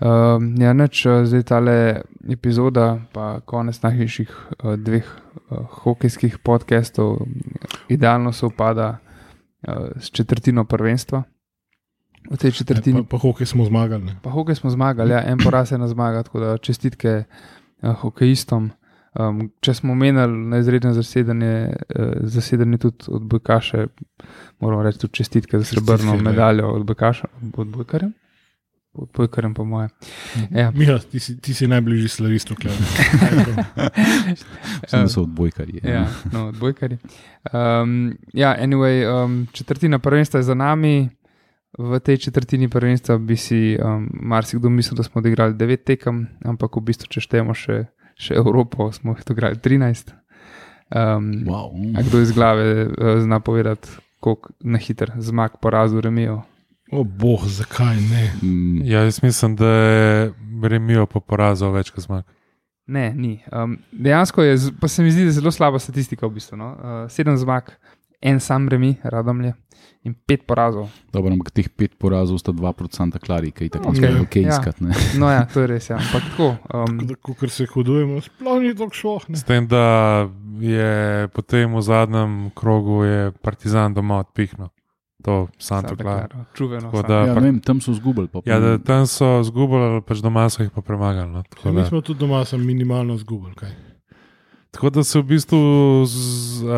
Um, 0.00 0.54
ja, 0.58 0.72
neč, 0.74 1.06
eh, 1.06 1.22
zdaj 1.26 1.42
tale 1.46 2.02
epizoda, 2.28 2.98
pa 3.14 3.38
konec 3.46 3.78
najhiših 3.82 4.30
uh, 4.30 4.74
dveh 4.74 5.06
uh, 5.06 5.58
hokejskih 5.70 6.38
podcastov, 6.42 7.22
idealno 7.88 8.32
se 8.32 8.46
upada 8.46 8.98
uh, 8.98 9.94
s 9.96 10.10
četrtino 10.10 10.64
prvenstva. 10.64 11.22
V 12.30 12.36
tej 12.36 12.50
četrtini 12.50 13.04
Pa, 13.04 13.08
pa 13.08 13.18
hokej 13.22 13.46
smo 13.46 13.64
zmagali. 13.64 14.04
Ne. 14.04 14.16
Pa 14.22 14.30
hokej 14.30 14.54
smo 14.54 14.70
zmagali, 14.70 15.12
ja, 15.12 15.22
en 15.22 15.38
poraz 15.38 15.72
je 15.72 15.78
na 15.78 15.88
zmaga, 15.88 16.22
tako 16.22 16.40
da 16.40 16.58
čestitke 16.58 17.24
uh, 17.24 17.94
hokejistom. 18.00 18.70
Um, 19.14 19.52
če 19.60 19.74
smo 19.74 19.94
menili 19.94 20.50
na 20.50 20.58
izredno 20.58 20.90
zasedanje, 20.92 21.70
uh, 21.70 22.12
zasedanje 22.22 22.78
tudi 22.78 23.14
od 23.14 23.22
Bojkaša, 23.22 23.86
moramo 24.60 24.82
reči 24.82 24.98
tudi 24.98 25.14
čestitke 25.14 25.58
za 25.58 25.64
srebrno 25.64 26.16
medaljo 26.16 26.72
od 26.74 26.82
Bojkaša, 26.86 27.28
od 27.56 27.68
Bojkarja. 27.68 28.10
Od 28.94 29.08
Bojkarjem, 29.16 29.54
po 29.54 29.64
moje. 29.64 29.88
Ja. 30.50 30.70
Miha, 30.70 30.98
ti 30.98 31.18
si, 31.20 31.34
ti 31.40 31.54
si 31.54 31.66
najbližji 31.66 32.08
slavistu, 32.08 32.54
klej. 32.54 32.74
Mislim, 34.82 35.02
da 35.02 35.08
so 35.08 35.22
odbojkarji. 35.22 35.80
Ja, 35.82 36.06
no, 36.32 36.46
odbojkari. 36.48 36.98
Um, 37.52 38.14
ja, 38.32 38.56
anyway, 38.60 39.24
um, 39.24 39.46
četrtina 39.52 39.98
prvenstva 39.98 40.38
je 40.38 40.42
za 40.42 40.54
nami. 40.54 41.08
V 41.78 41.98
tej 42.00 42.16
četrtini 42.16 42.68
prvenstva 42.68 43.18
bi 43.18 43.36
si 43.36 43.78
um, 43.82 44.10
marsikdo 44.22 44.70
mislil, 44.70 44.96
da 44.96 45.02
smo 45.02 45.18
odigrali 45.18 45.54
9 45.54 45.76
tekem, 45.84 46.26
ampak 46.44 46.76
v 46.76 46.80
bistvu, 46.80 47.10
če 47.10 47.20
štejemo 47.20 47.54
še, 47.54 47.84
še 48.14 48.38
Evropo, 48.38 48.92
smo 48.94 49.16
jih 49.16 49.26
odigrali 49.26 49.58
13. 49.58 50.14
Um, 50.94 51.32
Wow. 51.50 51.74
kdo 52.06 52.20
iz 52.20 52.30
glave 52.32 52.86
uh, 52.86 53.18
zna 53.18 53.40
povedati, 53.40 53.88
koliko 54.20 54.54
na 54.60 54.78
hiter 54.78 55.12
zmag, 55.18 55.58
porazov, 55.60 56.00
remijo? 56.00 56.44
O, 56.92 57.04
boh, 57.04 57.40
zakaj 57.46 57.96
ne? 57.96 58.32
Mm, 58.42 58.82
Ja, 58.84 59.02
jaz 59.02 59.22
mislim, 59.22 59.56
da 59.56 59.66
je 59.66 60.32
remijo 60.62 61.06
po 61.06 61.20
porazu 61.20 61.70
več 61.70 61.90
kot 61.90 62.04
zmag. 62.04 62.24
Ne, 62.86 63.14
ni. 63.14 63.38
Um, 63.52 63.78
dejansko 63.92 64.42
je, 64.42 64.56
pa 64.80 64.88
se 64.88 65.02
mi 65.02 65.10
zdi, 65.10 65.24
da 65.24 65.32
je 65.32 65.38
zelo 65.40 65.50
slaba 65.50 65.78
statistika. 65.78 66.26
V 66.26 66.36
bistvu, 66.36 66.56
no? 66.60 66.74
uh, 66.74 67.04
sedem 67.08 67.36
zmag, 67.36 67.72
en 68.20 68.40
sam 68.40 68.68
remi, 68.68 68.96
radomlje 69.02 69.54
in 70.04 70.12
pet 70.26 70.44
porazov. 70.46 70.90
Dobro, 71.12 71.32
ampak 71.32 71.48
teh 71.50 71.68
pet 71.68 71.94
porazov 71.96 72.36
sta 72.38 72.52
2% 72.52 73.16
klari, 73.18 73.50
ki 73.56 73.70
tako 73.72 73.88
Ok, 73.88 73.96
okay, 73.96 74.20
okay 74.20 74.42
ja. 74.44 74.52
iskati. 74.52 74.84
ne. 74.84 74.92
No, 75.20 75.30
ja, 75.32 75.46
to 75.48 75.64
je 75.64 75.70
res. 75.72 75.88
Ja. 75.90 75.96
Ampak 75.96 76.28
tako. 76.28 76.50
Um, 76.68 77.00
Ko 77.24 77.48
se 77.48 77.64
hodujemo, 77.72 78.20
sploh 78.20 78.60
ni 78.60 78.74
tako 78.76 78.92
šlo. 78.92 79.14
ne. 79.32 79.40
S 79.40 79.48
tem, 79.48 79.64
da 79.66 80.28
je 80.60 81.28
potem 81.32 81.72
v 81.72 81.80
zadnjem 81.80 82.50
krogu 82.54 83.04
je 83.04 83.32
Partizan 83.40 83.94
doma 83.96 84.20
odpihnil. 84.20 84.68
To 85.24 85.48
Santo 85.58 85.88
Santa 85.88 85.96
Clara. 85.96 86.44
Čuveno. 86.52 86.80
Tako 86.82 87.02
da- 87.02 87.14
Ja, 87.20 87.34
pa- 87.34 87.40
ne 87.40 87.46
vem, 87.46 87.60
tam 87.60 87.80
so 87.80 87.92
zgubili. 87.92 88.28
pa 88.28 88.40
Ja, 88.44 88.58
da 88.58 88.78
tam 88.78 89.06
so 89.06 89.42
zgubili, 89.42 90.02
pač 90.02 90.18
doma 90.18 90.44
so 90.48 90.60
jih 90.60 90.70
pa 90.70 90.80
premagali. 90.82 91.30
No. 91.30 91.42
Tako, 91.44 91.68
Ja, 91.68 91.72
mi 91.72 91.84
smo 91.84 92.00
tudi 92.00 92.20
doma 92.20 92.44
minimalno 92.54 93.16
zgubili. 93.16 93.54
Kaj. 93.54 93.72
tako 94.70 94.90
da 94.90 95.04
se 95.04 95.18
v 95.18 95.24
bistvu 95.24 95.58
z, 96.04 96.18
uh, 96.60 96.70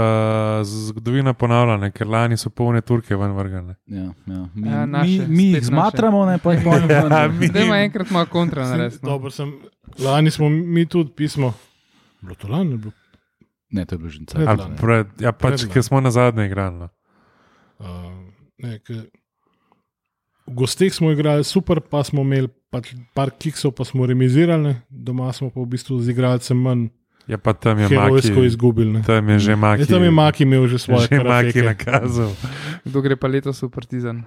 zgodovina 0.62 1.32
ponavlja, 1.32 1.76
ne, 1.78 1.90
ker 1.90 2.06
lani 2.06 2.36
so 2.36 2.50
polne 2.50 2.80
Turke 2.82 3.16
ven 3.16 3.32
vrgane. 3.32 3.74
Ja, 3.86 4.02
ja. 4.26 4.46
Mi, 4.54 4.68
Ja, 4.68 4.80
mi, 4.80 4.92
naše, 4.92 5.26
mi 5.28 5.42
jih 5.44 5.56
spet 5.56 5.64
zmatramo, 5.64 6.26
ne 6.26 6.38
pa 6.38 6.52
jih 6.52 6.64
bomo 6.64 6.76
Ja, 7.10 7.28
mi- 7.30 7.46
Zdaj 7.46 7.64
ima 7.64 7.76
enkrat 7.78 8.10
malo 8.10 8.26
kontra 8.26 8.66
Sem. 8.66 8.78
No. 8.78 8.88
dobro, 9.02 9.30
sem, 9.30 9.52
lani 9.98 10.30
smo 10.30 10.48
mi 10.48 10.86
tudi 10.86 11.10
pismo. 11.12 11.54
Bilo 12.20 12.34
to 12.34 12.48
lani? 12.48 12.76
Bilo, 12.76 12.92
Ne, 13.70 13.84
to 13.84 13.94
je 13.94 13.98
bilo 13.98 14.10
že. 14.10 14.20
Pred, 14.76 15.06
ja, 15.18 15.32
pač, 15.32 15.64
ker 15.64 15.82
smo 15.82 16.00
na 16.00 16.10
zadnje 16.10 16.46
igrali. 16.46 16.76
No. 16.76 16.88
uh, 17.78 18.05
ne, 18.58 18.80
v 20.46 20.54
gostih 20.54 20.94
smo 20.94 21.10
igrali 21.10 21.44
super, 21.44 21.80
pa 21.80 22.04
smo 22.04 22.22
imeli 22.22 22.48
pač 22.70 22.94
par 23.14 23.30
kiksov, 23.32 23.72
pa 23.72 23.84
smo 23.84 24.06
remizirali, 24.06 24.62
ne. 24.62 24.74
doma 24.88 25.32
smo 25.32 25.50
pa 25.50 25.60
v 25.60 25.66
bistvu 25.66 25.98
z 26.00 26.10
igralcem 26.10 26.56
manj 26.56 26.88
Ja, 27.26 27.38
pa 27.38 27.50
tam 27.52 27.74
je 27.78 27.88
herojsko 27.88 28.38
Maki. 28.38 28.46
izgubili. 28.46 28.92
ne. 28.92 29.02
Tam 29.02 29.28
je 29.28 29.38
že 29.40 29.56
Maki. 29.56 29.82
Ja, 29.82 29.86
tam 29.88 30.02
je 30.02 30.10
Maki 30.10 30.42
imel 30.42 30.68
že 30.68 30.78
svoje 30.78 31.10
že 31.10 31.18
Maki 31.18 31.26
karafeke. 31.50 31.62
nakazal. 31.64 32.30
Kdo 32.84 33.02
gre 33.02 33.16
pa 33.16 33.26
letos 33.26 33.58
v 33.58 33.66
Partizan? 33.66 34.22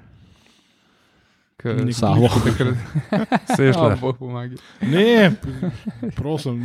K- 1.56 1.80
Nek- 1.80 1.96
Savo. 1.96 2.28
Takrat, 2.28 2.76
Se 3.56 3.64
je 3.64 3.72
oh, 3.72 3.96
pomagi. 4.14 4.56
Ne, 4.82 5.32
prosim. 6.12 6.60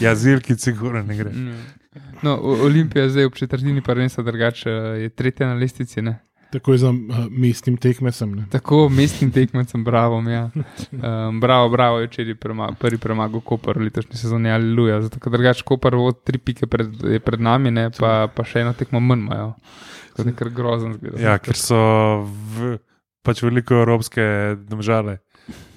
Ja, 0.00 0.14
zilki 0.14 0.54
cigura 0.56 1.02
ne 1.02 1.14
gre. 1.14 1.30
No, 2.22 2.34
Olimpija 2.38 3.06
zdaj 3.06 3.26
v 3.26 3.34
četrtini 3.36 3.78
prvenstva 3.78 4.22
drugače 4.22 4.70
je 5.02 5.08
tretja 5.08 5.46
na 5.46 5.54
lestvici. 5.54 6.02
Ne? 6.02 6.18
Tako 6.50 6.72
je 6.72 6.78
za 6.78 6.90
uh, 6.90 7.26
mestnim 7.30 7.76
tekmecem. 7.76 8.34
ne. 8.34 8.44
Tako 8.50 8.88
mestnim 8.88 9.30
tekmecem, 9.30 9.84
bravo. 9.84 10.18
Ja. 10.30 10.50
Um, 10.92 11.40
bravo, 11.44 11.68
bravo, 11.68 12.00
je 12.00 12.06
včeraj 12.06 12.34
prema, 12.34 12.72
prvi 12.78 12.98
premagal 12.98 13.40
Koper 13.40 13.78
v 13.78 13.82
letošnji 13.82 14.16
sezoni 14.18 14.50
ali 14.50 14.72
Luja. 14.74 15.00
Zato, 15.02 15.20
ker 15.20 15.32
drugače 15.32 15.64
Koper 15.64 15.94
od 15.94 16.24
tri 16.24 16.38
pike 16.38 16.66
pred, 16.66 16.90
je 17.04 17.20
pred 17.20 17.40
nami, 17.40 17.70
ne, 17.70 17.90
pa, 17.90 18.28
pa 18.34 18.44
še 18.44 18.64
eno 18.64 18.72
tekmo 18.74 19.00
manj 19.00 19.26
imajo. 19.26 19.52
Da 20.16 20.26
je 20.26 20.34
kar 20.36 20.50
grozen 20.50 20.94
zgleda. 20.98 21.20
Ja, 21.22 21.38
ker 21.38 21.56
so 21.56 21.78
v, 22.26 22.76
pač 23.22 23.42
veliko 23.42 23.74
evropske 23.74 24.56
države. 24.68 25.18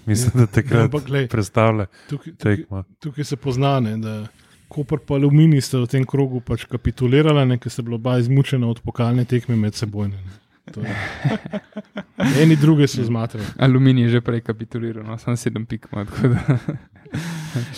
Mislim, 0.06 0.32
da 0.36 0.42
Ja, 0.42 0.48
takrat 0.48 0.96
glej, 1.08 1.28
predstavlja 1.32 1.86
tukaj, 2.10 2.34
tukaj, 2.34 2.56
tekmo. 2.58 2.84
tukaj 3.00 3.24
se 3.24 3.36
poznane, 3.36 3.98
da 3.98 4.26
Koper 4.68 5.00
pa 5.08 5.14
Alumini 5.16 5.62
sta 5.62 5.78
v 5.78 5.88
tem 5.88 6.06
krogu 6.06 6.42
pač 6.42 6.66
kapitulirala, 6.66 7.46
ne, 7.46 7.60
ker 7.62 7.72
sta 7.72 7.86
bila 7.86 7.96
oba 8.02 8.18
izmučena 8.20 8.68
od 8.68 8.82
pokalne 8.82 9.26
tekme 9.26 9.56
med 9.56 9.78
seboj. 9.78 10.10
Ne. 10.10 10.18
Eni 12.42 12.56
druge 12.56 12.88
so 12.88 13.04
zmatrali. 13.04 13.46
Aluminij 13.58 14.04
je 14.04 14.10
že 14.10 14.22
prej 14.22 14.42
kapituliral, 14.42 15.04
no, 15.04 15.18
samo 15.18 15.36
sedem 15.36 15.66
pik. 15.66 15.88
ima, 15.88 16.06
tako 16.06 16.28
da- 16.28 16.58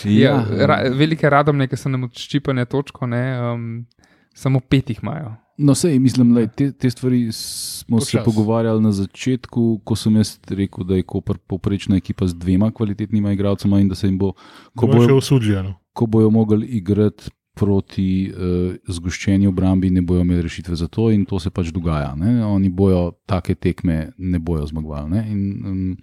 Ja, 0.04 0.10
Ja, 0.50 0.66
ra, 0.66 0.76
velike 0.90 1.26
radomne, 1.26 1.68
ki 1.68 1.76
so 1.76 1.88
nam 1.88 2.04
odščipane 2.04 2.64
točko, 2.64 3.06
ne, 3.06 3.22
um, 3.42 3.86
samo 4.34 4.60
pet 4.60 4.90
jih 4.90 5.02
imajo. 5.02 5.34
No, 5.58 5.74
sej, 5.74 5.98
mislim, 5.98 6.34
da 6.34 6.46
te, 6.46 6.70
te 6.70 6.90
stvari 6.90 7.28
smo 7.32 8.00
se 8.00 8.12
Počas. 8.12 8.24
pogovarjali 8.24 8.82
na 8.82 8.92
začetku, 8.92 9.80
ko 9.80 9.96
sem 9.96 10.16
jaz 10.16 10.38
rekel, 10.48 10.84
da 10.84 10.94
je 10.94 11.02
Koper 11.02 11.38
povprečna 11.38 11.96
ekipa 11.96 12.26
z 12.26 12.34
dvema 12.34 12.70
kvalitetnima 12.70 13.32
igralcema 13.32 13.80
in 13.80 13.88
da 13.88 13.94
se 13.94 14.06
jim 14.06 14.18
bo, 14.18 14.32
ko 14.32 14.40
Ko 14.76 14.86
bo 14.86 14.92
še 14.94 15.06
bojo, 15.06 15.16
v 15.16 15.22
Sudžijanu. 15.22 15.74
ko 15.92 16.06
bojo 16.06 16.30
mogli 16.30 16.66
igrati 16.68 17.30
proti 17.56 18.28
uh, 18.28 18.74
zgoščeni 18.92 19.48
obrambi, 19.48 19.88
ne 19.90 20.02
bojo 20.04 20.20
imeli 20.26 20.42
rešitve 20.44 20.76
za 20.76 20.88
to 20.92 21.08
in 21.10 21.24
to 21.24 21.38
se 21.40 21.50
pač 21.50 21.70
dogaja. 21.72 22.10
Ne? 22.18 22.44
Oni 22.44 22.68
bojo 22.68 23.14
take 23.26 23.54
tekme, 23.56 24.10
ne 24.18 24.38
bojo 24.38 24.66
zmagovali. 24.68 25.10
Ne? 25.10 25.22
In, 25.32 25.40
um, 25.64 25.96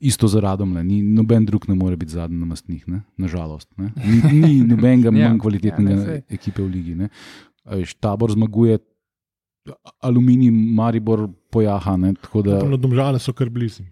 isto 0.00 0.26
za 0.28 0.40
radom, 0.42 0.72
ne? 0.74 0.82
Ni, 0.84 0.98
noben 1.02 1.46
drug 1.46 1.68
ne 1.68 1.76
more 1.78 1.96
biti 1.96 2.16
zadnji 2.16 2.38
na 2.40 2.48
mastnih, 2.50 2.82
ne? 2.88 3.02
nažalost. 3.20 3.68
Ne? 3.78 3.92
Ni, 4.02 4.40
ni 4.40 4.52
nobenega 4.72 5.12
Ja, 5.12 5.14
manj 5.14 5.36
ja, 5.36 5.42
kvalitetnega 5.44 5.94
ne, 5.94 6.04
saj. 6.06 6.22
ekipe 6.28 6.62
v 6.64 6.68
ligi. 6.74 6.94
Ne? 6.98 7.10
A 7.64 7.78
Veš, 7.78 7.94
tabor 8.02 8.32
zmaguje, 8.34 8.80
aluminij, 10.02 10.50
Maribor 10.50 11.28
pojaha. 11.54 11.94
Ne? 12.00 12.14
Tako 12.18 12.42
da, 12.42 12.62
Na 12.66 12.80
domžale 12.80 13.22
so 13.22 13.36
kar 13.36 13.50
blizu. 13.52 13.86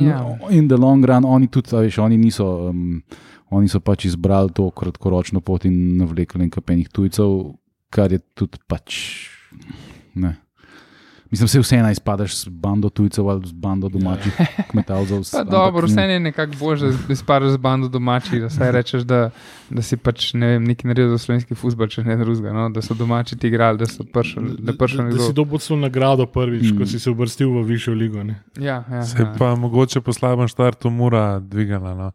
Ja. 0.00 0.38
In 0.50 0.66
the 0.68 0.76
long 0.76 1.04
run, 1.06 1.24
oni 1.24 1.46
tudi, 1.46 1.70
veš, 1.76 1.98
oni 2.02 2.16
niso, 2.18 2.46
um, 2.72 3.02
oni 3.50 3.68
so 3.68 3.80
pač 3.80 4.04
izbrali 4.04 4.50
to 4.52 4.70
kratkoročno 4.70 5.40
pot 5.40 5.64
in 5.64 5.96
navlekli 5.96 6.40
nekaj 6.40 6.62
penih 6.62 6.88
tujcev, 6.88 7.54
kar 7.90 8.12
je 8.12 8.18
tudi 8.34 8.58
pač. 8.66 8.96
Ne. 10.14 10.36
Mislim, 11.26 11.48
se 11.48 11.60
vseeno 11.60 11.90
izpadeš 11.90 12.36
z 12.36 12.48
bando 12.48 12.88
tujcev 12.88 13.28
ali 13.28 13.48
z 13.48 13.52
bando 13.52 13.88
domačih 13.88 14.30
kmetalcev. 14.70 15.24
Pa 15.32 15.42
dobro, 15.44 15.86
vse 15.86 16.00
je 16.02 16.20
nekako 16.20 16.52
božje, 16.58 16.92
da 17.08 17.16
sparaš 17.16 17.50
z 17.50 17.56
bando 17.56 17.88
domačih, 17.88 18.40
da 18.40 18.50
saj 18.50 18.72
rečeš, 18.72 19.02
da, 19.02 19.30
da 19.70 19.82
si 19.82 19.96
pač 19.96 20.34
ne 20.34 20.46
vem, 20.46 20.64
nekaj 20.64 20.86
naredil 20.88 21.10
za 21.10 21.18
slovenski 21.18 21.54
futbol, 21.54 21.88
če 21.88 22.04
ne 22.04 22.14
drugega, 22.16 22.52
no? 22.52 22.68
da 22.70 22.82
so 22.82 22.94
domači 22.94 23.36
ti 23.36 23.50
igrali, 23.50 23.78
da 23.78 23.86
so 23.86 24.06
prišli, 24.06 24.54
da 24.60 24.70
je 24.70 24.78
prišel 24.78 25.02
da, 25.04 25.16
da 25.16 25.24
si 25.24 25.32
dobil 25.34 25.58
celo 25.58 25.80
nagrado 25.80 26.26
prvič, 26.26 26.70
Mm. 26.70 26.78
ko 26.78 26.86
si 26.86 26.98
se 26.98 27.10
uvrstil 27.10 27.50
v 27.50 27.64
višjo 27.64 27.94
ligo. 27.94 28.22
Ne. 28.22 28.38
Ja, 28.56 28.84
ja, 28.90 29.02
Se 29.02 29.18
ja. 29.22 29.34
pa 29.38 29.54
mogoče 29.54 30.00
po 30.00 30.12
slabem 30.12 30.46
štartu 30.48 30.90
mura 30.90 31.40
dvigala. 31.40 31.94
No. 31.94 32.12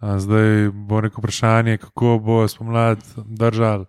Zdaj 0.00 0.70
bo 0.72 1.00
neko 1.00 1.20
vprašanje, 1.20 1.76
kako 1.78 2.18
bo 2.18 2.48
spomladi 2.48 3.02
držal, 3.18 3.84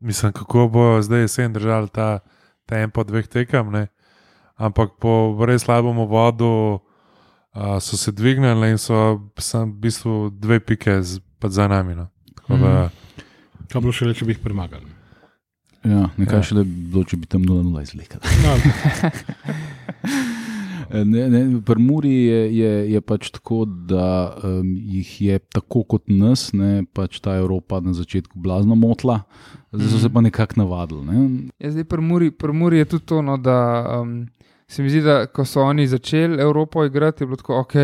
mislim, 0.00 0.32
kako 0.32 0.68
bo 0.68 1.02
zdaj 1.02 1.20
jesen 1.20 1.52
držal 1.52 1.88
ta 1.88 2.18
tempo 2.66 3.04
dveh 3.04 3.26
tekem. 3.26 3.70
Ne. 3.70 3.86
Ampak 4.56 4.90
po 5.00 5.12
res 5.40 5.62
slabem 5.62 5.96
vodu 5.98 6.80
a, 7.50 7.80
so 7.80 7.96
se 7.96 8.12
dvignili 8.12 8.70
in 8.70 8.78
so 8.78 8.98
sam, 9.38 9.70
v 9.70 9.80
bistvu 9.80 10.30
dve 10.30 10.60
pike 10.60 11.02
z, 11.02 11.18
za 11.42 11.68
nami. 11.68 11.94
No. 11.94 12.08
Tako 12.36 12.56
da, 12.56 12.90
Kaj 13.64 13.80
bi 13.80 13.80
bilo 13.80 13.92
šele, 13.92 14.14
če 14.14 14.24
bi 14.24 14.32
jih 14.32 14.38
premagali? 14.38 14.86
Ja, 15.80 16.10
nekaj 16.16 16.38
Ja. 16.38 16.42
še 16.42 16.54
le 16.54 16.64
bilo, 16.64 17.04
če 17.04 17.16
bi 17.16 17.26
tam 17.26 17.40
0-0 17.42 17.82
izvlekel. 17.82 18.20
Ne, 20.90 21.28
ne, 21.30 21.60
Pri 21.62 21.82
Muri 21.82 22.10
je, 22.10 22.40
je, 22.56 22.72
je 22.92 23.00
pač 23.00 23.30
tako, 23.30 23.62
da 23.64 24.34
um, 24.42 24.72
jih 24.74 25.10
je 25.22 25.38
tako 25.38 25.84
kot 25.86 26.10
nas, 26.10 26.48
ne, 26.52 26.82
pač 26.92 27.20
ta 27.22 27.36
Evropa 27.38 27.78
na 27.84 27.94
začetku 27.94 28.34
blazno 28.34 28.74
motla, 28.74 29.20
zdaj 29.70 29.92
so 29.92 30.02
se 30.02 30.10
pa 30.10 30.20
nekako 30.24 30.58
navadili. 30.64 31.04
Ne. 31.06 31.22
Ja, 31.62 31.70
zdaj 31.70 31.86
pri 31.86 32.02
Muri, 32.02 32.30
pri 32.34 32.52
Muri 32.52 32.82
je 32.82 32.90
tudi 32.96 33.06
to, 33.06 33.22
no, 33.22 33.38
da 33.38 33.60
um, 34.00 34.26
se 34.66 34.82
mi 34.82 34.90
zdi, 34.90 35.04
da 35.06 35.24
ko 35.30 35.46
so 35.46 35.62
oni 35.62 35.86
začeli 35.86 36.42
Evropo 36.42 36.84
igrati, 36.84 37.22
je 37.22 37.30
bilo 37.30 37.38
tako, 37.38 37.62
ok, 37.62 37.76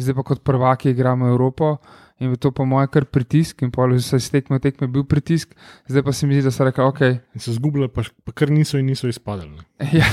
zdaj 0.00 0.16
pa 0.16 0.24
kot 0.32 0.44
prvaki 0.44 0.90
igramo 0.96 1.28
Evropo. 1.28 1.76
In 2.18 2.30
je 2.32 2.38
to 2.40 2.50
po 2.50 2.64
mojem 2.64 2.88
kar 2.88 3.04
pritisk, 3.04 3.60
in 3.62 3.70
pol 3.70 3.92
se 4.00 4.16
je 4.16 4.30
tekme, 4.32 4.56
tekme 4.62 4.88
bil 4.88 5.04
pritisk, 5.04 5.50
zdaj 5.84 6.02
pa 6.02 6.14
se 6.16 6.26
mi 6.26 6.38
zdi, 6.38 6.46
da 6.48 6.52
so 6.54 6.64
rekli, 6.64 6.84
ok, 6.84 7.00
in 7.36 7.42
se 7.44 7.52
zgubili, 7.52 7.90
pa, 7.92 8.06
pa 8.24 8.32
kar 8.32 8.48
niso 8.50 8.80
in 8.80 8.88
niso 8.88 9.08
izpadali. 9.08 9.50
Ne. 9.52 9.66
ja, 10.00 10.08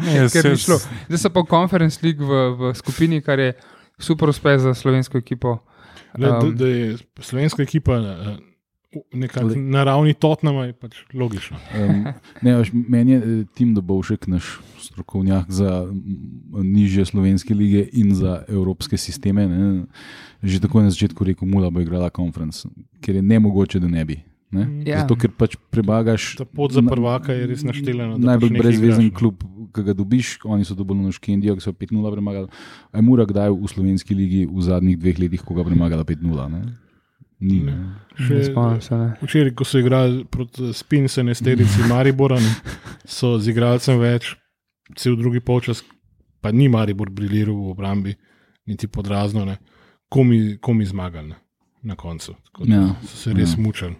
ne, 0.00 0.14
ker 0.32 0.48
ni 0.48 0.56
šlo. 0.56 0.78
Zdaj 1.10 1.20
so 1.20 1.32
pa 1.34 1.44
v 1.44 1.50
Conference 1.50 2.00
League 2.00 2.24
v, 2.24 2.40
v 2.56 2.72
skupini, 2.78 3.20
kar 3.20 3.42
je 3.42 3.52
super 4.00 4.32
uspeh 4.32 4.56
za 4.64 4.72
slovensko 4.72 5.20
ekipo. 5.20 5.58
Um, 6.16 6.24
da, 6.24 6.40
da 6.56 6.72
je 6.72 6.96
slovenska 7.20 7.62
ekipa 7.62 8.00
eh, 8.00 8.32
na 9.56 9.84
ravni 9.84 10.14
Totnama, 10.14 10.64
je 10.68 10.72
pač 10.72 10.98
logično. 11.14 11.56
Um, 11.76 12.04
ne, 12.44 12.56
veš, 12.58 12.72
meni 12.72 13.12
je 13.12 13.18
eh, 13.18 13.44
Tim 13.54 13.74
Dobovšek, 13.74 14.26
naš 14.28 14.58
strokovnjak 14.82 15.50
za 15.50 15.84
mm, 15.86 16.66
nižje 16.72 17.06
slovenske 17.12 17.54
lige 17.54 17.86
in 17.92 18.14
za 18.14 18.42
evropske 18.48 18.96
sisteme, 18.96 19.46
ne, 19.48 19.86
že 20.42 20.60
tako 20.60 20.82
na 20.82 20.90
začetku 20.90 21.24
rekel, 21.24 21.48
Mula 21.48 21.70
bo 21.70 21.80
igrala 21.80 22.10
konferenc, 22.10 22.64
ker 23.00 23.16
je 23.16 23.22
nemogoče, 23.22 23.80
da 23.80 23.88
ne 23.88 24.04
bi. 24.04 24.20
Ne? 24.52 24.66
Ja. 24.84 25.00
Zato, 25.00 25.16
ker 25.16 25.32
pač 25.32 25.56
prebagaš. 25.72 26.34
Ta 26.36 26.44
pot 26.44 26.74
za 26.76 26.82
prvaka 26.84 27.32
je 27.32 27.48
res 27.48 27.62
naštelena. 27.64 28.20
da 28.20 28.34
Najbolj 28.34 28.50
pač 28.50 28.56
nekaj 28.58 28.66
brezvezen 28.68 29.06
igraš, 29.08 29.08
ne. 29.08 29.16
klub, 29.16 29.46
ki 29.72 29.84
ga 29.86 29.94
dobiš, 29.96 30.32
oni 30.44 30.68
so 30.68 30.76
dobili 30.76 31.00
na 31.00 31.12
Škendijo, 31.16 31.56
ki 31.56 31.64
so 31.64 31.72
5-0 31.72 32.12
premagali. 32.12 32.52
Aj 32.92 33.00
Mura 33.00 33.24
kdaj 33.24 33.48
v 33.54 33.70
slovenski 33.72 34.12
ligi 34.12 34.42
v 34.44 34.66
zadnjih 34.66 35.00
dveh 35.00 35.24
letih, 35.24 35.40
ko 35.40 35.56
ga 35.56 35.64
premagala 35.64 36.04
5-0? 36.04 36.81
Ne? 37.42 37.48
Ni. 37.48 37.58
Ne. 37.66 37.72
Ne. 37.72 38.02
Ne 38.18 38.26
Še 38.28 38.44
spomnim 38.50 38.80
se. 38.84 38.96
Ne. 38.98 39.08
Včeraj, 39.22 39.54
ko 39.58 39.66
so 39.66 39.80
igrali 39.82 40.24
proti 40.30 40.72
Spincu, 40.76 41.24
nesterici 41.26 41.86
Maribora, 41.90 42.38
ne, 42.40 42.52
so 43.18 43.34
z 43.40 43.52
igralcem 43.52 43.98
več, 44.00 44.34
cel 44.98 45.16
drugi 45.18 45.40
polčas, 45.44 45.82
pa 46.42 46.52
ni 46.52 46.68
Maribor 46.72 47.10
briliral 47.10 47.56
v 47.56 47.72
obrambi, 47.74 48.14
niti 48.68 48.88
podrazno, 48.88 49.46
ne, 49.48 49.58
komi, 50.12 50.58
komi 50.62 50.86
zmagali 50.86 51.32
ne, 51.32 51.40
na 51.82 51.98
koncu. 51.98 52.36
Tako 52.50 52.68
Ja. 52.70 52.86
So 53.02 53.16
se 53.24 53.34
res 53.34 53.54
Ja. 53.54 53.58
ja. 53.58 53.62
mučili. 53.62 53.96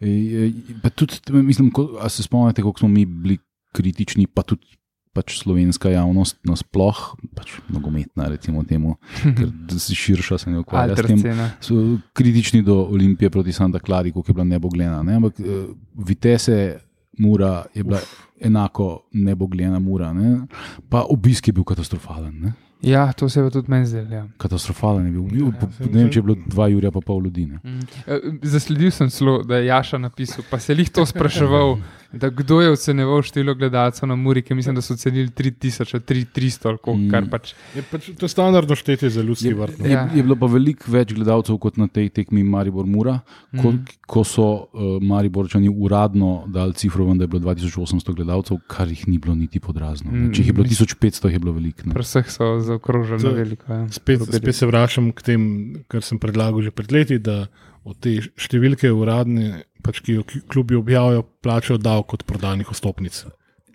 Ej, 0.00 0.52
Pa 0.82 0.88
tudi, 0.90 1.20
mislim, 1.44 1.70
ko, 1.70 1.98
a 2.00 2.08
se 2.08 2.22
spomnite, 2.24 2.62
kako 2.62 2.78
smo 2.78 2.88
mi 2.88 3.04
bili 3.06 3.38
kritični, 3.76 4.26
pa 4.26 4.42
tudi 4.42 4.66
pač 5.12 5.40
slovenska 5.40 5.90
javnost, 5.90 6.38
nasploh, 6.46 6.98
pač 7.34 7.56
nogometna, 7.72 8.28
recimo 8.30 8.62
temu, 8.64 8.94
ker 9.36 9.50
se 9.74 9.96
širša 9.98 10.38
se 10.38 10.52
ne 10.52 10.62
ukvarja 10.62 10.96
s 10.96 11.06
tem. 11.06 11.42
So 11.60 11.98
kritični 12.14 12.62
do 12.62 12.78
Olimpije 12.86 13.30
proti 13.30 13.52
Santa 13.52 13.82
Clari, 13.82 14.14
kot 14.14 14.28
je 14.28 14.36
bila 14.36 14.46
nebogljena. 14.46 15.02
Ne? 15.02 15.18
Ampak 15.18 15.42
uh, 15.42 15.70
Vitesse 16.06 16.78
Mura 17.18 17.64
je 17.74 17.84
bila 17.84 18.00
enako 18.40 19.02
nebogljena 19.12 19.78
Mura. 19.78 20.12
Ne? 20.12 20.46
Pa 20.88 21.04
obisk 21.10 21.48
je 21.48 21.52
bil 21.52 21.64
katastrofalen. 21.64 22.40
Ne? 22.40 22.52
Ja, 22.82 23.12
to 23.12 23.28
se 23.28 23.40
je 23.40 23.50
tudi 23.50 23.70
meni 23.70 23.86
zdelo. 23.86 24.14
Ja. 24.14 24.28
Katastrofalen 24.38 25.06
je 25.06 25.12
bil. 25.12 25.22
bil 25.22 25.46
Ja, 25.46 25.52
po, 25.60 25.68
saj 25.76 25.86
ne 25.86 25.98
vem, 25.98 26.10
če 26.10 26.18
je 26.18 26.22
bilo 26.22 26.36
dva 26.46 26.68
Jurja, 26.72 26.90
pa 26.90 27.02
pol 27.04 27.20
ljudi. 27.26 27.44
Ne? 27.46 27.60
Mm. 27.64 27.88
Eh, 28.06 28.28
Zasledil 28.42 28.90
sem 28.90 29.10
celo, 29.12 29.42
da 29.44 29.60
je 29.60 29.66
Jaša 29.66 29.98
napisal, 29.98 30.44
pa 30.50 30.58
se 30.58 30.74
jih 30.74 30.88
to 30.90 31.04
spraševal, 31.06 31.76
da 32.12 32.30
kdo 32.30 32.60
je 32.60 32.70
ocenjeval 32.70 33.22
število 33.22 33.54
gledalcev 33.54 34.08
na 34.08 34.16
Muri, 34.16 34.42
ki 34.42 34.54
mislim, 34.54 34.74
da 34.74 34.80
so 34.80 34.94
ocenili 34.94 35.28
3000 35.28 35.94
ali 35.94 36.02
3300, 36.02 36.66
ali 36.66 36.78
koliko, 36.78 36.98
Mm. 36.98 37.10
kar 37.10 37.30
pač. 37.30 37.52
Je 37.74 37.82
pač, 37.82 38.10
to 38.10 38.24
je 38.24 38.30
standardno 38.30 38.74
štetje 38.74 39.10
za 39.10 39.22
ljudski 39.22 39.46
Je, 39.46 39.54
vrt. 39.54 39.78
no. 39.78 39.86
je, 39.86 39.92
Ja. 39.92 40.08
je 40.08 40.22
bilo 40.22 40.36
pa 40.36 40.46
veliko 40.46 40.84
več 40.88 41.12
gledalcev 41.12 41.58
kot 41.58 41.76
na 41.76 41.86
tej 41.86 42.08
tekmi 42.10 42.42
Maribor-Mura, 42.44 43.20
ko, 43.52 43.70
Mhm. 43.70 43.78
ko 44.06 44.24
so 44.24 44.42
uh, 44.64 44.80
Mariborčani 45.00 45.68
uradno 45.70 46.44
dali 46.48 46.72
cifro, 46.74 47.06
da 47.06 47.24
je 47.24 47.28
bilo 47.28 47.40
2800 47.40 48.12
gledalcev, 48.12 48.56
kar 48.66 48.88
jih 48.88 49.08
ni 49.08 49.18
bilo 49.18 49.34
niti 49.34 49.60
podrazno. 49.60 50.10
Mm, 50.10 50.32
Če 50.32 50.40
jih 50.40 50.46
je 50.46 50.52
bilo 50.52 50.64
mislim- 50.64 50.86
1500, 50.88 51.24
jih 51.24 51.34
je 51.34 51.38
bilo 51.38 51.52
veliko. 51.52 51.82
ne. 51.84 51.94
Pri 51.94 52.02
vseh 52.02 52.26
so 52.26 52.58
zaokrožili 52.60 53.34
veliko. 53.34 53.64
Ja. 53.68 53.88
Spet, 53.88 54.20
spet 54.24 54.54
se 54.54 54.66
vračam 54.66 55.12
k 55.12 55.22
tem, 55.22 55.42
kar 55.88 56.02
sem 56.02 56.18
predlagal 56.18 56.62
že 56.62 56.70
pred 56.70 56.92
leti, 56.92 57.18
da 57.18 57.46
od 57.84 57.96
te 58.00 58.16
številke 58.20 58.90
uradne, 58.92 59.64
pač, 59.84 60.02
ki 60.04 60.18
jo 60.18 60.24
kl- 60.28 60.44
klubi 60.50 60.76
objavijo, 60.76 61.24
plačajo 61.44 61.78
davek 61.80 62.18
od 62.18 62.24
prodanih 62.28 62.68
vstopnic. 62.68 63.22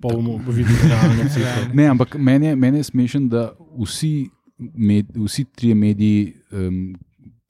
Pa 0.02 0.12
bomo 0.12 0.38
videli 0.46 0.92
realno 0.92 1.26
cifro. 1.34 1.66
Ne, 1.74 1.90
ampak 1.96 2.18
meni 2.22 2.52
je, 2.52 2.56
meni 2.60 2.82
je 2.84 2.90
smešen, 2.92 3.30
da 3.32 3.48
vsi, 3.82 4.30
med, 4.60 5.10
vsi 5.26 5.48
trije 5.56 5.76
mediji, 5.76 6.34
um, 6.54 6.96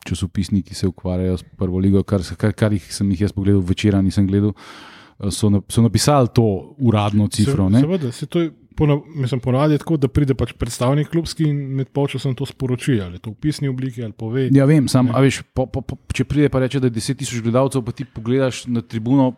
časopisni, 0.06 0.62
ki 0.64 0.76
se 0.78 0.88
ukvarjajo 0.88 1.38
s 1.42 1.48
prvo 1.58 1.82
ligo, 1.82 2.04
kar, 2.06 2.22
kar, 2.38 2.54
kar 2.54 2.76
jih 2.76 2.86
sem 2.94 3.10
jih 3.12 3.26
jaz 3.26 3.34
pogledal, 3.34 3.64
večera 3.66 4.02
nisem 4.06 4.28
gledal, 4.30 4.54
eh, 4.54 5.32
so, 5.34 5.50
na, 5.50 5.64
so 5.70 5.82
napisali 5.82 6.30
to 6.34 6.46
uradno 6.78 7.28
cifro. 7.28 7.68
Se, 7.68 7.74
ne. 7.74 7.82
seveda, 7.82 8.12
se 8.12 8.30
to 8.30 8.46
je 8.46 8.52
pona- 8.76 9.02
mislim, 9.16 9.40
ponavadi 9.40 9.74
je 9.74 9.78
tako, 9.78 9.98
da 9.98 10.08
pride 10.08 10.34
pač 10.34 10.54
predstavnik 10.54 11.08
klubski 11.08 11.44
in 11.44 11.58
med 11.72 11.88
polčasom 11.90 12.34
to 12.34 12.46
sporoči, 12.46 13.00
ali 13.00 13.20
to 13.20 13.30
v 13.30 13.38
pisni 13.38 13.68
obliki 13.68 14.04
ali 14.04 14.14
pove. 14.14 14.50
Ja, 14.52 14.66
vem, 14.66 14.88
sam, 14.88 15.06
Ne. 15.06 15.12
a 15.12 15.20
veš, 15.20 15.42
po, 15.50 15.66
po, 15.66 15.82
po, 15.82 15.98
če 16.10 16.24
pride 16.24 16.50
pa 16.50 16.60
reče, 16.60 16.80
da 16.80 16.88
je 16.88 16.92
10 16.94 17.16
tisoč 17.16 17.42
gledalcev, 17.42 17.82
pa 17.82 17.92
ti 17.92 18.06
pogledaš 18.06 18.66
na 18.68 18.82
tribuno, 18.82 19.34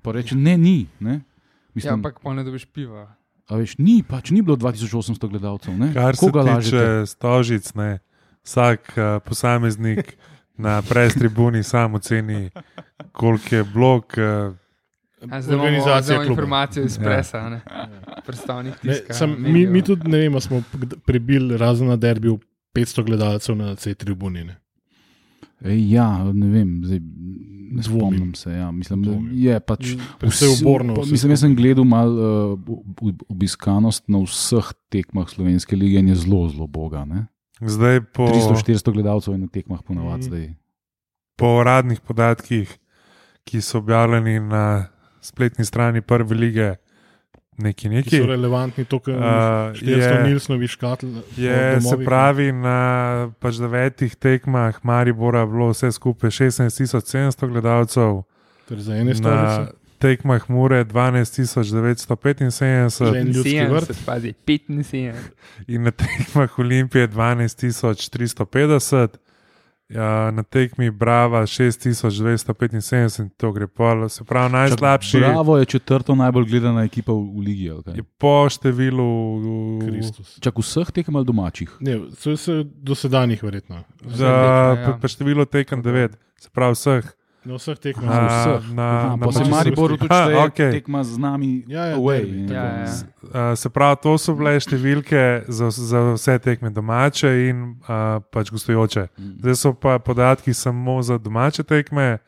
pa 0.00 0.12
reče, 0.12 0.34
ne, 0.36 0.56
ni. 0.56 0.86
Ne? 0.98 1.14
Ja, 1.14 1.72
Mislim, 1.74 1.94
ampak 1.94 2.20
pa 2.20 2.30
ne 2.30 2.44
dobiš 2.44 2.66
piva. 2.66 3.14
a 3.44 3.56
veš, 3.56 3.78
ni, 3.78 4.02
pač 4.02 4.30
ni 4.30 4.40
bilo 4.40 4.56
2800 4.56 5.28
gledalcev. 5.28 5.74
Ne? 5.74 5.92
Kar 5.92 6.14
se 6.14 6.20
Koga 6.22 6.42
lažete? 6.42 6.76
tiče 6.76 7.06
stožic, 7.06 7.74
ne, 7.74 7.98
vsak 8.42 8.92
uh, 8.92 9.04
posameznik 9.20 10.16
na 10.56 10.82
prestribuni 10.82 11.62
sam 11.62 11.94
oceni, 11.94 12.50
koliko 13.12 13.54
je 13.54 13.64
blok. 13.64 14.14
Uh, 14.16 14.56
A 15.26 15.40
Zdaj 15.40 15.54
imamo, 15.54 15.64
Organizacija 15.64 16.02
zdaj 16.02 16.14
imamo 16.16 16.26
kluba. 16.26 16.32
informacijo 16.34 16.84
iz 16.84 16.98
presa, 16.98 17.38
ja. 17.38 17.60
predstavnik 18.26 18.82
Ne, 18.82 18.92
tiska. 18.92 19.14
sem, 19.14 19.30
mi, 19.32 19.36
medijev. 19.42 19.72
mi 19.72 19.82
tudi 19.82 20.08
ne 20.08 20.18
vemo, 20.18 20.40
smo 20.40 20.62
prebili 21.06 21.56
razen 21.56 21.88
na 21.88 21.96
derbiju 21.96 22.38
500 22.74 23.04
gledalcev 23.04 23.56
na 23.56 23.74
C 23.74 23.94
tribuni. 23.94 24.44
Ne. 24.44 24.56
Ej, 25.62 25.92
ja, 25.92 26.06
ne 26.24 26.48
vem, 26.48 26.82
zdaj, 26.84 27.00
ne 27.70 27.82
spomnim 27.82 28.34
se. 28.34 28.52
Ja. 28.52 28.70
Mislim, 28.70 29.02
da 29.02 29.10
Dvomim. 29.10 29.30
je 29.34 29.60
pač. 29.60 29.86
Vse 30.22 30.46
uborno. 30.50 30.94
vse 30.94 31.10
Mislim, 31.10 31.30
jaz 31.30 31.40
sem 31.40 31.56
gledal 31.56 31.84
malo 31.84 32.10
uh, 32.52 32.58
obiskanost 33.28 34.04
na 34.08 34.18
vseh 34.18 34.72
tekmah 34.88 35.28
Slovenske 35.28 35.76
lige 35.76 35.98
in 35.98 36.08
je 36.08 36.14
zelo, 36.16 36.48
zelo 36.48 36.66
boga. 36.66 37.04
Ne? 37.04 37.26
zdaj 37.60 38.00
po, 38.02 38.26
300-400 38.26 38.92
gledalcev 38.92 39.34
je 39.34 39.38
na 39.38 39.46
tekmah 39.46 39.80
ponavadi 39.82 40.22
zdaj. 40.22 40.54
po 41.36 41.46
uradnih 41.56 42.00
podatkih, 42.00 42.78
ki 43.44 43.60
so 43.60 43.78
objavljeni 43.78 44.40
na 44.40 44.86
spletni 45.24 45.64
strani 45.64 46.02
prve 46.02 46.34
lige, 46.36 46.74
neki 47.56 47.80
Ki 47.80 47.88
so 47.88 47.92
neki. 47.92 48.22
relevantni, 48.24 48.84
to, 48.84 48.98
kar 48.98 49.14
Uh, 49.14 49.20
je 49.80 49.94
je, 49.94 50.24
Nilsnovi 50.24 50.66
škatl. 50.66 51.06
je 51.36 51.80
se 51.80 52.04
pravi, 52.04 52.54
na 52.54 53.30
pač 53.38 53.56
devetih 53.56 54.16
tekmah 54.16 54.80
Maribora 54.82 55.46
bilo 55.46 55.68
vse 55.68 55.90
skupaj 55.90 56.32
16.700 56.32 57.48
gledalcev, 57.48 58.22
Ter 58.64 58.78
za 58.78 58.94
ene 58.94 59.04
na 59.04 59.14
stvari. 59.14 59.66
tekmah 59.98 60.48
Mure 60.48 60.84
12.975 60.84 62.90
Za 62.90 63.10
en 63.10 63.26
ljudski 63.26 63.50
75, 63.50 63.70
vrt. 63.70 64.04
pazi, 64.04 64.34
75. 64.38 65.14
in 65.68 65.82
na 65.82 65.92
tekmah 65.92 66.58
Olimpije 66.58 67.08
12.350. 67.08 69.08
Ja, 69.88 70.30
na 70.30 70.42
tekmi 70.42 70.90
Brava 70.90 71.42
6275, 71.46 73.28
to 73.36 73.50
gre 73.52 73.66
pol, 73.68 74.08
se 74.08 74.24
pravi, 74.24 74.52
najslabši 74.52 75.18
Bravo 75.20 75.58
je 75.58 75.64
četrto 75.64 76.14
najbolj 76.14 76.46
gledana 76.48 76.84
ekipa 76.88 77.12
v, 77.12 77.20
v 77.36 77.44
ligi. 77.44 77.68
je 77.94 78.02
po 78.18 78.48
številu 78.48 79.08
Kristus. 79.84 80.38
Čak 80.40 80.62
vseh 80.64 80.88
tekem 80.88 81.16
ali 81.20 81.28
domačih. 81.28 81.76
Ne, 81.84 81.98
to 82.16 82.32
je 82.32 82.40
vse 82.40 82.56
dosedanjih, 82.64 83.44
verjetno. 83.44 83.84
za 84.04 84.32
tekme, 84.32 84.80
ja. 84.80 84.86
pa, 84.86 84.96
pa 85.02 85.08
število 85.08 85.44
tekem 85.44 85.84
9, 85.84 86.16
se 86.40 86.48
pravi 86.52 86.80
vseh. 86.80 87.12
Na 87.44 87.54
vseh 87.54 87.76
tekmah. 87.76 88.06
Na, 88.06 88.26
vseh. 88.26 88.72
na, 88.72 88.90
Aha, 88.90 89.16
na 89.16 89.20
pa 89.20 89.30
se 89.30 89.38
pač- 89.38 89.50
Mariboru 89.50 89.96
tudi 89.96 90.08
šteje 90.08 90.42
okej. 90.42 90.72
tekma 90.72 91.04
z 91.04 91.18
nami. 91.18 91.62
Ja, 91.66 91.84
ja, 91.84 91.96
away, 91.96 92.24
derbi. 92.24 92.50
Ja, 92.50 92.64
ja. 92.64 92.84
Uh, 93.22 93.54
se 93.54 93.68
pravi, 93.68 93.96
to 94.00 94.16
so 94.16 94.32
bile 94.32 94.56
številke 94.56 95.44
za, 95.46 95.68
za 95.68 96.12
vse 96.14 96.38
tekme 96.38 96.70
domače 96.70 97.44
in 97.44 97.76
uh, 97.82 98.24
pač 98.24 98.48
gostujoče. 98.48 99.08
Mm. 99.12 99.38
Zdaj 99.38 99.54
so 99.54 99.72
pa 99.72 99.98
podatki 99.98 100.52
samo 100.52 101.02
za 101.02 101.18
domače 101.18 101.62
tekme. 101.62 102.18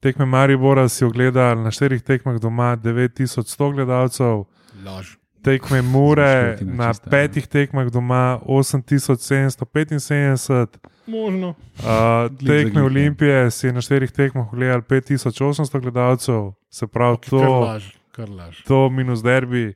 Tekme 0.00 0.26
Maribora 0.26 0.88
si 0.88 1.04
ogledali 1.04 1.56
na 1.56 1.70
štirih 1.70 2.02
tekmah 2.02 2.36
doma 2.36 2.76
9100 2.76 3.72
gledalcev, 3.72 4.44
Laž. 4.82 5.16
tekme 5.40 5.82
Mure 5.82 6.56
Štetina 6.56 6.74
na 6.74 6.90
čista, 6.90 7.06
ja. 7.06 7.10
petih 7.10 7.46
tekmah 7.46 7.86
doma 7.86 8.38
8775, 8.42 10.66
Možno. 11.06 11.48
uh, 11.48 12.38
tekme. 12.38 12.82
Olimpije 12.82 13.50
si 13.50 13.66
je 13.66 13.72
na 13.72 13.80
štirih 13.80 14.10
tekmah 14.10 14.52
ogledali 14.52 14.82
5800 14.82 15.80
gledalcev, 15.80 16.52
se 16.70 16.86
pravi, 16.86 17.16
Kar 17.16 17.30
to, 17.30 17.60
laž. 17.60 17.84
Kar 18.12 18.28
laž. 18.30 18.62
to 18.62 18.90
minus 18.90 19.22
derbi. 19.22 19.74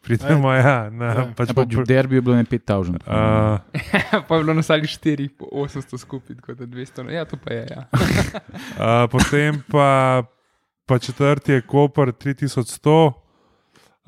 Pridemo, 0.00 0.52
ja, 0.52 0.90
na, 0.90 1.06
Ja. 1.06 1.32
pač 1.36 1.48
Ja, 1.48 1.54
pač 1.54 1.74
v 1.74 1.84
derbiju 1.84 2.18
je 2.18 2.22
bilo 2.22 2.36
ne 2.36 2.44
5000. 2.44 3.02
Uh, 3.02 3.58
pa 4.28 4.36
je 4.36 4.40
bilo 4.40 4.54
na 4.54 4.62
sali 4.62 4.86
4, 4.86 5.28
po 5.28 5.44
800 5.52 5.98
skupaj, 5.98 6.36
tako 6.36 6.54
da 6.54 6.66
200. 6.66 7.02
no, 7.02 7.10
Ja, 7.10 7.24
to 7.24 7.36
pa 7.36 7.52
je. 7.52 7.66
Ja. 7.70 7.82
uh, 9.02 9.10
potem 9.10 9.62
pa, 9.68 10.22
pa 10.86 10.98
četrti 10.98 11.52
je 11.52 11.60
Koper 11.60 12.08
3100, 12.08 13.06
uh, 13.06 13.12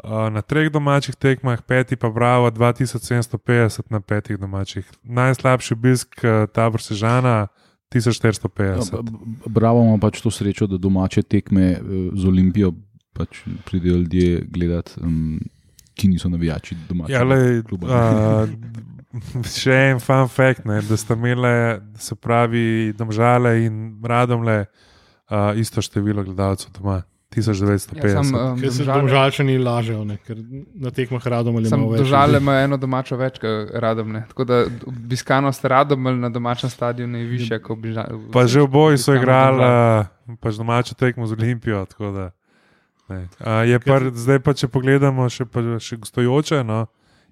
na 0.04 0.42
treh 0.42 0.70
domačih 0.72 1.16
tekmah, 1.16 1.62
peti 1.62 1.96
pa 1.96 2.10
Bravo 2.10 2.50
2750 2.50 3.90
na 3.90 4.00
petih 4.00 4.38
domačih. 4.38 4.86
Najslabši 5.02 5.74
obisk 5.74 6.24
uh, 6.24 6.46
tabor 6.52 6.82
Sežana 6.82 7.48
1450. 7.94 8.94
Ja, 8.94 9.02
Bravo 9.46 9.82
ima 9.84 9.98
pač 9.98 10.20
to 10.22 10.30
srečo, 10.30 10.66
da 10.66 10.78
domače 10.78 11.22
tekme 11.22 11.70
eh, 11.72 11.80
z 12.14 12.26
Olimpijo 12.26 12.72
pač 13.12 13.42
pridejo 13.66 13.96
ljudje 13.96 14.44
gledati, 14.46 14.92
um, 15.02 15.40
ki 15.94 16.08
niso 16.08 16.28
navijači 16.28 16.76
domačega 16.88 17.18
Ja, 17.18 17.62
kluba. 17.66 17.86
uh, 17.90 18.48
še 19.60 19.74
en 19.90 19.98
fun 20.00 20.28
fact, 20.30 20.64
ne, 20.64 20.78
da 20.86 20.96
sta 20.96 21.16
imele, 21.18 21.80
se 21.98 22.14
pravi, 22.14 22.92
domžale 22.98 23.64
in 23.64 23.98
radomle 24.06 24.60
uh, 24.64 25.50
isto 25.58 25.82
število 25.82 26.22
gledalcev 26.24 26.70
doma. 26.78 27.02
1950. 27.30 27.94
Ja, 28.04 28.22
sam, 28.22 28.34
um, 28.34 28.58
Ker 28.58 28.70
se 28.70 28.82
Domžale- 28.82 29.00
domžalčani 29.00 29.58
lažejo, 29.58 30.04
ne? 30.04 30.16
ker 30.18 30.36
na 30.74 30.90
tekmah 30.90 31.22
radom 31.24 31.56
ali 31.56 31.70
malo 31.70 31.90
več. 31.90 32.00
ljudi. 32.00 32.36
ima 32.36 32.54
eno 32.56 32.76
domačo 32.76 33.16
več, 33.16 33.38
kot 33.38 33.48
radomne. 33.72 34.24
Tako 34.28 34.44
da 34.44 34.58
obiskanost 34.84 35.64
radomelj 35.64 36.14
na 36.16 36.28
domačem 36.28 36.68
stadionu 36.68 37.18
je 37.18 37.26
višja 37.26 37.58
kot 37.60 37.78
bliža. 37.78 38.04
Pa 38.32 38.46
že 38.46 38.60
oboji 38.60 38.98
so 38.98 39.14
igrali 39.14 39.62
pač 40.36 40.54
domačo 40.56 40.94
tekmo 40.94 41.26
z 41.26 41.32
Olimpijo. 41.32 41.86
tako 41.86 42.10
Da, 42.10 42.30
ne. 43.08 43.28
uh, 43.38 43.62
je 43.64 43.78
pa, 43.78 44.00
zdaj 44.10 44.38
pa, 44.40 44.52
če 44.52 44.68
pogledamo 44.68 45.28
še, 45.28 45.44
pa, 45.44 45.60
še 45.78 45.96
gostujoče, 45.96 46.64
no, 46.64 46.86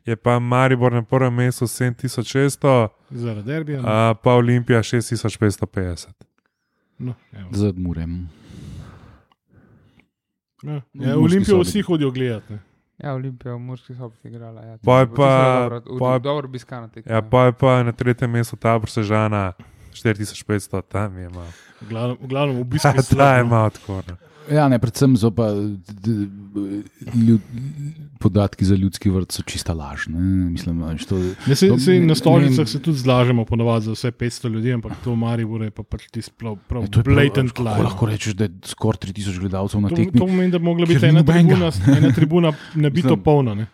je 0.06 0.16
pa 0.16 0.38
Maribor 0.38 0.92
na 0.92 1.02
prvem 1.02 1.34
mestu 1.34 1.64
7600, 1.66 2.88
Zaradi 3.10 3.42
derbija. 3.44 3.80
uh, 3.80 3.86
pa 4.16 4.30
Olimpija 4.32 4.78
6550. 4.80 6.06
No, 6.98 7.14
evo. 7.32 7.48
Ja. 10.68 10.80
v 10.94 11.02
Ja, 11.02 11.16
Olimpijo 11.16 11.60
vsi 11.60 11.80
hodijo 11.82 12.10
gledati. 12.10 12.52
ne. 12.52 12.58
Ja, 12.98 13.14
Olimpija 13.14 13.54
v 13.54 13.60
Murski 13.60 13.94
sobi 13.94 14.16
igrala. 14.24 14.62
Ja, 14.62 14.78
Pa 14.78 14.94
je 14.94 15.00
je 15.00 15.06
pa- 15.08 15.60
dobro, 15.60 15.98
pa 15.98 16.12
je- 16.12 16.20
Dobro 16.20 16.44
obiskana 16.44 16.88
tekma. 16.88 17.12
Ja, 17.12 17.22
pa 17.22 17.44
je 17.44 17.52
pa 17.52 17.82
na 17.82 17.92
tretjem 17.92 18.30
mestu 18.30 18.56
tabor 18.56 18.88
Sežana 18.88 19.52
4500, 19.94 20.82
tam 20.82 21.18
je 21.18 21.28
malo. 21.28 21.52
V 21.80 21.88
glavnem, 21.88 22.16
v 22.16 22.26
glavnem 22.26 22.56
v 22.60 22.64
bistvu 22.66 22.92
Ta, 22.92 23.16
ta 23.16 23.36
je 23.36 23.44
malo 23.44 23.70
tako. 23.70 24.02
Ja, 24.50 24.66
ne, 24.66 24.78
predvsem 24.78 25.12
so 25.14 25.30
pa 25.30 25.50
d- 25.50 25.76
d- 25.94 26.82
ljud, 27.18 27.40
podatki 28.18 28.64
za 28.64 28.74
ljudski 28.74 29.10
vrt 29.10 29.30
so 29.30 29.42
čista 29.42 29.72
laž. 29.72 30.06
Ne, 30.08 30.20
Mislim, 30.48 30.78
to, 31.00 31.16
Ne, 31.46 31.54
se, 31.54 31.68
To 31.68 31.78
se, 31.78 31.92
ne- 31.92 32.06
na 32.06 32.14
stolnicah 32.14 32.58
ne- 32.58 32.66
se 32.66 32.78
tudi 32.78 32.98
zlažemo, 32.98 33.44
ponovadi 33.44 33.84
za 33.84 33.92
vse 33.92 34.10
500 34.12 34.48
ljudi, 34.48 34.72
ampak 34.72 34.92
to 34.98 35.12
v 35.12 35.16
Mariboru 35.18 35.64
je 35.64 35.70
pa 35.70 35.82
pač 35.84 36.08
tisti 36.08 36.32
prav, 36.32 36.56
prav 36.68 36.86
to 36.86 37.00
prav- 37.00 37.14
blatant 37.14 37.58
lie. 37.58 37.82
Lahko 37.82 38.06
rečeš, 38.06 38.34
da 38.34 38.44
je 38.44 38.54
skoraj 38.64 38.98
3000 39.00 39.38
gledalcev 39.38 39.80
na 39.80 39.88
To, 39.88 39.96
tekmi. 39.96 40.12
to 40.12 40.18
pomeni, 40.20 40.50
da 40.50 40.58
bi 40.58 40.64
mogla 40.64 40.86
biti 40.86 41.06
ena 41.06 41.22
tribuna, 41.22 41.68
ena 41.88 42.12
tribuna 42.12 42.52
nabito 42.76 43.08
Mislim- 43.08 43.22
polna. 43.22 43.54
Ne? 43.54 43.66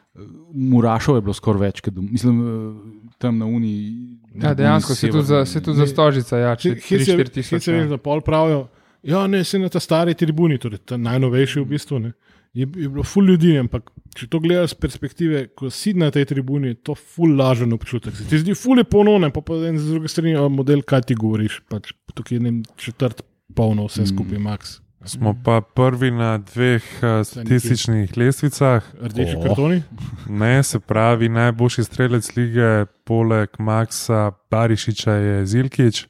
Murašov 0.52 1.16
je 1.16 1.22
bilo 1.22 1.34
skoraj 1.34 1.60
več, 1.62 1.80
kot 1.80 1.94
mislim, 1.96 2.36
eh, 2.40 2.74
tam 3.18 3.38
na 3.38 3.46
Uniji. 3.46 4.18
Ja, 4.36 4.52
dejansko 4.52 4.94
se 4.94 5.08
tudi 5.08 5.24
za, 5.24 5.60
tudi 5.60 5.76
za 5.76 5.86
stožica, 5.86 6.36
ja, 6.36 6.56
če 6.56 6.70
Hec 6.72 6.90
je- 6.90 6.98
3-4 6.98 7.18
hec 7.18 7.32
tisoč. 7.32 7.62
je 7.62 7.72
ja. 7.72 7.80
res, 7.80 7.88
da 7.88 7.96
pol 7.96 8.20
pravijo, 8.20 8.66
ja, 9.04 9.26
ne, 9.26 9.44
se 9.44 9.58
na 9.58 9.68
ta 9.68 9.80
stari 9.80 10.14
tribuni, 10.14 10.58
torej 10.58 10.82
ta 10.88 10.96
najnovejši 11.00 11.60
v 11.60 11.68
bistvu. 11.74 12.00
Ne. 12.06 12.12
Je, 12.54 12.66
je 12.66 12.88
bilo 12.88 13.02
ful 13.02 13.26
ljudi, 13.26 13.56
ampak 13.58 13.90
če 14.14 14.28
to 14.30 14.38
gledaš 14.42 14.76
z 14.76 14.80
perspektive, 14.84 15.40
ko 15.58 15.70
si 15.74 15.94
na 15.98 16.10
tej 16.14 16.28
tribuni, 16.30 16.70
je 16.72 16.80
to 16.90 16.94
ful 16.94 17.34
lažen 17.34 17.74
občutek. 17.74 18.14
Se 18.14 18.28
ti 18.30 18.38
zdi 18.38 18.54
ful 18.54 18.78
je 18.78 18.86
ponovno, 18.86 19.30
pa 19.34 19.42
pa 19.42 19.58
en 19.68 19.80
z 19.80 19.96
druge 19.96 20.10
strani 20.12 20.36
model, 20.54 20.84
kaj 20.86 21.08
ti 21.10 21.18
govoriš. 21.18 21.60
Pač, 21.70 21.92
tukaj 22.14 22.38
je 22.38 22.44
vem, 22.46 22.62
četrt 22.78 23.24
polno, 23.58 23.88
vse 23.90 24.06
skupaj, 24.06 24.38
max. 24.38 24.78
Smo 25.04 25.34
pa 25.44 25.60
prvi 25.60 26.08
na 26.10 26.38
dveh 26.38 26.84
uh, 27.02 27.20
statističnih 27.26 28.16
lestvicah. 28.16 28.86
Rdeči 29.02 29.36
O. 29.36 29.42
kartoni? 29.42 29.82
Ne, 30.40 30.62
se 30.62 30.80
pravi, 30.80 31.28
najboljši 31.28 31.84
strelec 31.84 32.30
lige, 32.36 32.86
poleg 33.04 33.58
Maxa 33.58 34.30
Barišiča, 34.50 35.12
je 35.12 35.46
Zilkič 35.46 36.06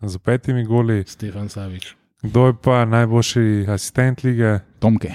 z 0.00 0.18
petimi 0.18 0.64
goli. 0.64 1.04
Stefan 1.06 1.48
Savič. 1.48 1.92
Kdo 2.22 2.46
je 2.46 2.54
pa 2.62 2.84
najboljši 2.84 3.66
asistent 3.68 4.22
lige 4.24 4.58
Tomke. 4.78 5.08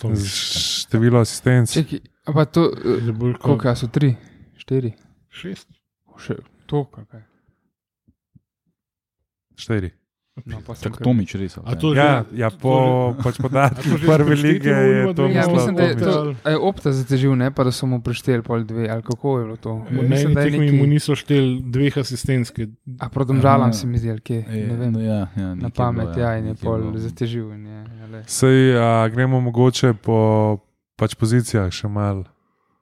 To 0.00 0.14
število 0.16 1.20
asistenc? 1.20 1.72
Čekaj, 1.72 1.98
a 2.26 2.32
pa 2.32 2.44
to, 2.44 2.72
eh, 2.84 3.06
Je 3.06 3.12
bolj 3.12 3.32
kot 3.32 3.42
koliko 3.42 3.74
so 3.76 3.86
tri, 3.86 4.16
štiri, 4.56 4.92
šest. 5.30 5.68
še 6.18 6.34
to, 6.66 6.84
kaj. 6.84 7.22
Štiri. 9.56 9.97
No, 10.44 10.58
pa 10.60 10.74
sem 10.74 10.86
Tako 10.86 11.04
Tomič 11.04 11.34
res. 11.34 11.58
ali 11.58 11.96
Ja, 11.96 12.24
ja 12.32 12.50
po 12.52 12.72
pač 13.16 13.38
podatkih 13.44 13.98
prve 14.00 14.34
lige 14.36 14.68
je 14.68 15.06
to 15.06 15.12
dve 15.20 15.32
Ja, 15.32 15.46
mislim, 15.46 15.74
da 15.74 15.82
je 15.84 15.96
to 15.96 16.34
je 16.44 16.56
opta 16.58 16.92
zatežil, 16.92 17.32
ne 17.32 17.50
pa 17.50 17.64
da 17.64 17.70
so 17.70 17.84
mu 17.84 17.98
prešteli 17.98 18.42
pol 18.42 18.62
dve, 18.62 18.86
ali 18.86 19.02
kako 19.02 19.38
je 19.38 19.44
bilo 19.44 19.56
to. 19.58 19.72
Na 19.90 20.02
Mislim, 20.02 20.26
eni 20.26 20.34
da 20.34 20.40
je 20.42 20.50
neki- 20.52 20.72
mu 20.74 20.86
niso 20.86 21.14
šteli 21.14 21.62
dveh 21.62 21.98
asistentskih. 21.98 22.68
A 22.96 23.08
prodomžalam 23.08 23.68
Ja. 23.68 23.72
se 23.74 23.86
mi 23.86 23.98
zdi, 23.98 24.10
ali 24.10 24.20
kje, 24.20 24.44
Je, 24.46 24.66
ne 24.66 24.76
vem. 24.76 24.92
no, 24.92 25.00
ja, 25.00 25.28
ja, 25.32 25.54
Na 25.54 25.70
pamet, 25.70 26.08
bilo, 26.08 26.20
ja, 26.20 26.36
in 26.36 26.46
je 26.46 26.54
pol 26.54 26.78
bilo. 26.80 26.98
zatežil. 26.98 27.52
in 27.52 27.66
je, 27.66 27.78
ale. 28.02 28.22
Sej 28.24 28.74
a, 28.74 29.08
gremo 29.08 29.40
mogoče 29.40 29.92
po 29.94 30.58
pač 30.96 31.14
pozicijah 31.14 31.68
še 31.68 31.86
malo 31.86 32.24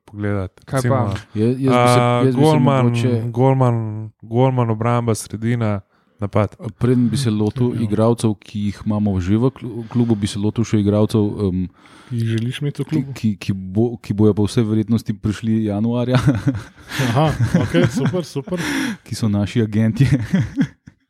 pogledati. 0.04 0.64
Kaj 0.64 0.80
pa? 0.82 1.14
Je- 1.34 1.56
jaz 1.58 1.74
bi 1.74 1.88
se- 1.88 2.00
jaz 2.22 2.26
bi 2.26 2.40
Golman, 2.40 2.86
mogoče- 2.86 3.30
golman, 3.30 3.76
golman, 4.22 4.70
obramba, 4.70 5.14
sredina, 5.14 5.80
napad. 6.18 6.56
Preden 6.74 7.08
bi 7.08 7.16
se 7.16 7.30
lotil 7.30 7.74
Ja. 7.74 7.82
igralcev, 7.82 8.34
ki 8.36 8.60
jih 8.62 8.80
imamo 8.82 9.12
v 9.12 9.20
klu- 9.50 9.84
klubu, 9.86 10.14
bi 10.14 10.26
se 10.26 10.38
lotil 10.38 10.64
še 10.64 10.78
igralcev, 10.78 11.20
um, 11.20 11.68
Ki 12.08 12.16
jih 12.16 12.28
želiš 12.30 12.60
imeti 12.60 12.80
v 12.80 12.84
ki, 12.84 12.90
klubu? 12.90 13.12
ki, 13.12 13.36
ki, 13.36 13.52
bo, 13.52 13.96
ki 13.98 14.14
bojo 14.14 14.32
po 14.32 14.44
vsej 14.44 14.64
verjetnosti 14.64 15.12
prišli 15.12 15.64
januarja, 15.64 16.16
Aha, 17.04 17.26
ok, 17.58 17.74
super, 17.90 18.24
super. 18.24 18.58
ki 19.02 19.14
so 19.14 19.28
naši 19.28 19.62
agenti. 19.62 20.06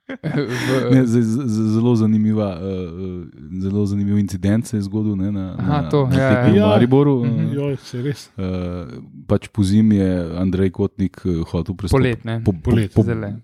V- 0.07 0.91
Ne, 0.91 1.03
z, 1.03 1.19
z, 1.21 1.35
zelo, 1.73 1.91
zanimiva, 1.93 2.55
uh, 2.55 3.27
zelo 3.59 3.83
zanimiv 3.85 4.19
incident 4.19 4.63
se 4.63 4.77
je 4.77 4.83
zgodil 4.83 5.17
ne, 5.17 5.33
na, 5.33 5.57
Aha, 5.59 5.83
na, 5.83 5.89
to, 5.89 6.07
na 6.07 6.15
ja, 6.15 6.47
ja. 6.47 6.67
v 6.67 6.69
Mariboru. 6.69 7.25
Mhm. 7.25 7.45
Uh, 7.45 7.53
Joj, 7.53 7.77
se 7.79 8.03
res. 8.03 8.31
uh, 8.33 8.87
pač 9.27 9.49
po 9.49 9.63
zimi 9.63 9.97
je 9.97 10.11
Andrej 10.37 10.71
Kotnik 10.71 11.19
uh, 11.21 11.43
hotel 11.45 11.75
prestopiti. 11.75 11.91
Polet, 12.15 12.25
ne? 12.25 12.39
Po, 12.41 12.53
po, 12.53 12.71
Polet, 12.71 12.93
po, 12.93 13.03
Zdajle, 13.03 13.35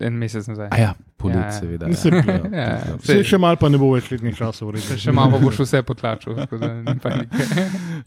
en 0.00 0.14
mesec 0.14 0.46
nazaj. 0.46 0.68
A 0.70 0.76
ja, 0.76 0.90
polet, 1.16 1.36
Ja. 1.36 1.52
seveda. 1.52 1.86
Ne 1.90 1.94
se 1.94 2.08
ja. 2.08 2.22
Ja, 2.22 2.50
Ja, 2.52 2.96
Vse 2.96 3.18
še 3.24 3.36
malo 3.36 3.56
pa 3.56 3.68
ne 3.68 3.76
bo 3.76 3.90
več 3.90 4.10
letnih 4.10 4.32
časov. 4.32 4.70
Še 4.76 5.12
malo 5.12 5.38
boš 5.38 5.58
vse 5.60 5.82
potlačil, 5.82 6.36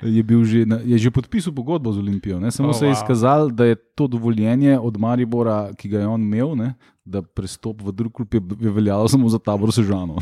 je, 0.02 0.24
bil 0.24 0.44
že, 0.44 0.64
je 0.84 0.98
že 0.98 1.10
podpisal 1.10 1.52
pogodbo 1.52 1.90
z 1.90 2.00
Olimpijo. 2.00 2.40
Ne? 2.40 2.50
Samo 2.50 2.70
Oh, 2.70 2.74
se 2.74 2.86
je 2.86 2.90
wow. 2.90 2.96
izkazalo, 2.96 3.50
da 3.50 3.66
je 3.66 3.76
to 3.76 4.08
dovoljenje 4.08 4.80
od 4.80 4.98
Maribora, 4.98 5.74
ki 5.74 5.90
ga 5.90 6.00
je 6.00 6.08
on 6.08 6.22
imel, 6.22 6.56
ne? 6.56 6.74
da 7.04 7.20
prestop 7.22 7.82
v 7.82 7.92
drug 7.92 8.14
klub 8.14 8.32
je, 8.32 8.40
je 8.62 8.72
veljalo 8.72 9.08
samo 9.08 9.28
za 9.28 9.36
tabor 9.38 9.72
Sežano. 9.72 10.16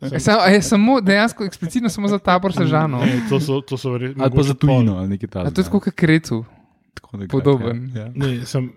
Je 0.00 0.20
samo, 0.22 0.40
a 0.40 0.48
je 0.48 0.62
samo 0.62 1.00
dejansko 1.00 1.42
eksplicitno 1.44 1.88
samo 1.88 2.06
za 2.06 2.18
tabor 2.18 2.54
sežano. 2.54 3.00
Ne, 3.00 3.18
to 3.26 3.40
so, 3.40 3.58
to 3.60 3.74
so 3.74 3.90
verjetno. 3.90 4.22
ali 4.22 4.30
pa 4.30 4.42
za 4.44 4.54
tujino, 4.54 4.94
ali 4.94 5.08
nekaj 5.08 5.26
A 5.26 5.30
takega. 5.32 5.50
to 5.50 5.60
je 5.60 5.64
tako 5.64 5.80
kot 5.80 5.94
krecu, 5.94 6.44
podoben. 7.28 7.90
Ja. 7.92 8.06
Ne, 8.14 8.46
sem, 8.46 8.70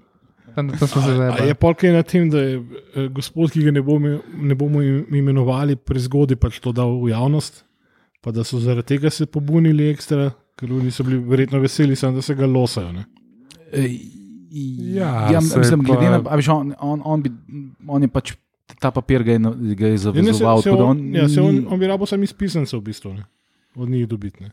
tam 0.58 0.70
to 0.72 0.88
smo 0.88 1.00
se 1.00 1.08
a, 1.08 1.30
a 1.30 1.36
zdaj. 1.36 1.48
je 1.48 1.56
polkaj 1.56 1.91
na 1.91 2.02
tem, 2.04 2.26
da 2.28 2.39
je 2.39 2.56
eh, 2.58 3.08
gospod, 3.10 3.52
ki 3.52 3.62
ga 3.62 3.72
ne 3.72 3.82
bomo, 3.82 4.15
ne 4.34 4.56
bomo 4.56 4.82
im- 4.82 5.06
imenovali, 5.13 5.78
prezgodaj 5.78 6.36
pač 6.36 6.58
to 6.60 6.72
dal 6.72 6.98
v 6.98 7.12
javnost, 7.12 7.62
pa 8.20 8.32
da 8.32 8.41
so 8.41 8.58
zaradi 8.58 8.88
tega 8.89 9.10
se 9.10 9.26
pobunili 9.28 9.88
ekstra, 9.88 10.28
ker 10.56 10.72
oni 10.72 10.89
so 10.89 11.04
bili 11.04 11.20
verjetno 11.20 11.60
veseli, 11.60 11.93
samo 11.96 12.15
da 12.15 12.24
se 12.24 12.34
ga 12.34 12.46
losajo. 12.48 12.89
Ne? 12.91 13.06
Ej, 13.72 14.17
Ja, 14.89 15.30
ja 15.30 15.39
mislim, 15.39 15.62
pa- 15.78 15.86
glede 15.86 16.10
na, 16.10 16.17
veš, 16.32 16.48
on, 16.50 16.74
on, 16.82 17.02
on, 17.06 17.22
bi, 17.22 17.30
on 17.86 18.02
je 18.02 18.10
pač 18.10 18.32
ta 18.80 18.89
papir 18.89 19.22
ga 19.22 19.32
je, 19.32 19.39
na- 19.39 19.52
ga 19.52 19.86
je 19.86 19.91
Ja, 19.91 19.98
se, 19.98 20.04
zavezoval. 20.06 20.58
se 20.58 20.63
tako 20.65 20.78
da 20.78 20.86
on, 20.86 21.02
ja, 21.13 21.28
se 21.30 21.41
on, 21.41 21.67
on 21.67 21.78
bi 21.78 21.86
rabo 21.86 22.06
sam 22.06 22.24
izpisance 22.24 22.72
v 22.72 22.82
bistvu, 22.82 23.13
ne? 23.13 23.26
od 23.76 23.89
njih 23.89 24.08
dobiti. 24.08 24.41
ne. 24.41 24.52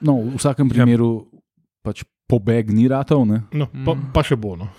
No, 0.00 0.18
v 0.20 0.34
vsakem 0.34 0.66
Ja. 0.66 0.70
primeru 0.74 1.26
pač 1.80 2.02
pobeg 2.32 2.70
ni 2.72 2.88
ratov. 2.88 3.26
Ne? 3.28 3.42
No, 3.52 3.66
pa, 3.84 3.92
Mm. 3.92 4.08
pa 4.16 4.22
še 4.24 4.38
bo. 4.40 4.54
No. 4.56 4.70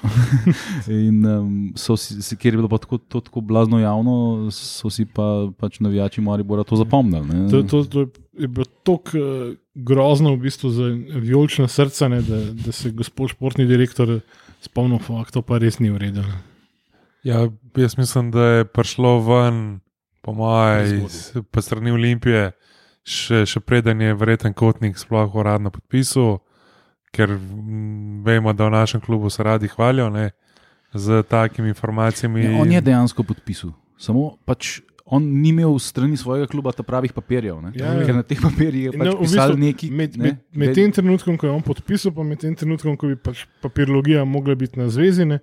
In 0.89 1.21
um, 1.21 1.49
so 1.77 1.93
si, 1.93 2.17
ker 2.35 2.53
je 2.53 2.57
bilo 2.57 2.69
pa 2.71 2.81
tako, 2.81 2.97
to 2.97 3.21
tako 3.21 3.43
blazno 3.45 3.77
javno, 3.77 4.49
so 4.49 4.89
si 4.89 5.05
pa 5.05 5.45
pač 5.53 5.77
navijači 5.79 6.23
Maribora 6.25 6.65
to 6.65 6.75
zapomnili. 6.75 7.21
ne. 7.29 7.45
To, 7.53 7.61
to, 7.63 7.83
to 7.85 7.99
je 8.33 8.49
bilo 8.49 8.65
tako 8.81 9.13
uh, 9.13 9.53
grozno, 9.75 10.33
v 10.33 10.47
bistvu 10.47 10.73
za 10.73 10.89
vijolična 11.21 11.67
srca, 11.69 12.09
ne, 12.09 12.21
da, 12.25 12.41
da 12.65 12.71
se 12.73 12.89
gospod 12.91 13.29
športni 13.29 13.69
direktor 13.69 14.19
spomnil, 14.63 14.99
da 15.05 15.29
to 15.29 15.41
pa 15.45 15.61
res 15.61 15.77
ni 15.79 15.93
ne. 15.93 16.25
Ja, 17.23 17.45
jaz 17.77 17.97
mislim, 17.97 18.31
da 18.31 18.43
je 18.59 18.65
prišlo 18.65 19.19
ven, 19.23 19.79
po 20.21 20.33
mojem, 20.33 21.05
po 21.51 21.61
strani 21.61 21.91
Olimpije, 21.91 22.51
še, 23.03 23.45
še 23.47 23.59
preden 23.59 24.01
je 24.01 24.15
verjeten 24.15 24.53
kotnik 24.55 24.97
sploh 24.99 25.31
uradno 25.35 25.71
podpisal, 25.71 26.39
ker 27.13 27.29
mm, 27.37 28.23
vemo, 28.25 28.53
da 28.53 28.65
v 28.67 28.73
našem 28.73 29.01
klubu 29.01 29.29
se 29.29 29.43
radi 29.45 29.69
hvalijo 29.69 30.09
ne, 30.09 30.31
z 30.93 31.23
takimi 31.29 31.69
informacijami. 31.69 32.43
Ja, 32.43 32.57
on 32.61 32.71
je 32.71 32.81
dejansko 32.81 33.23
podpisal, 33.23 33.71
samo 33.97 34.33
pač 34.45 34.81
on 35.05 35.25
ni 35.41 35.49
imel 35.51 35.75
strani 35.83 36.17
svojega 36.17 36.47
kluba 36.47 36.71
ta 36.71 36.81
pravih 36.83 37.11
papirjev. 37.13 37.59
ne. 37.61 37.71
Ja, 37.75 37.91
ja. 37.93 38.05
Ker 38.07 38.15
na 38.15 38.23
teh 38.23 38.39
papirjih 38.41 38.85
je 38.87 38.91
In, 38.93 38.99
pač 38.99 39.07
no, 39.11 39.17
v 39.19 39.25
pisal 39.27 39.51
bistvu, 39.51 39.59
neki. 39.61 39.89
Med, 39.91 40.15
ne, 40.17 40.23
med, 40.23 40.37
med 40.55 40.75
tem 40.77 40.93
trenutkom, 40.95 41.37
ko 41.37 41.47
je 41.49 41.51
on 41.53 41.61
podpisal, 41.61 42.13
pa 42.15 42.23
med 42.23 42.39
tem 42.41 42.55
trenutkom, 42.55 42.95
ko 42.97 43.11
bi 43.11 43.17
pač 43.19 43.43
papirologija 43.61 44.23
mogla 44.25 44.55
biti 44.55 44.79
na 44.79 44.87
zvezi, 44.89 45.27
ne, 45.27 45.41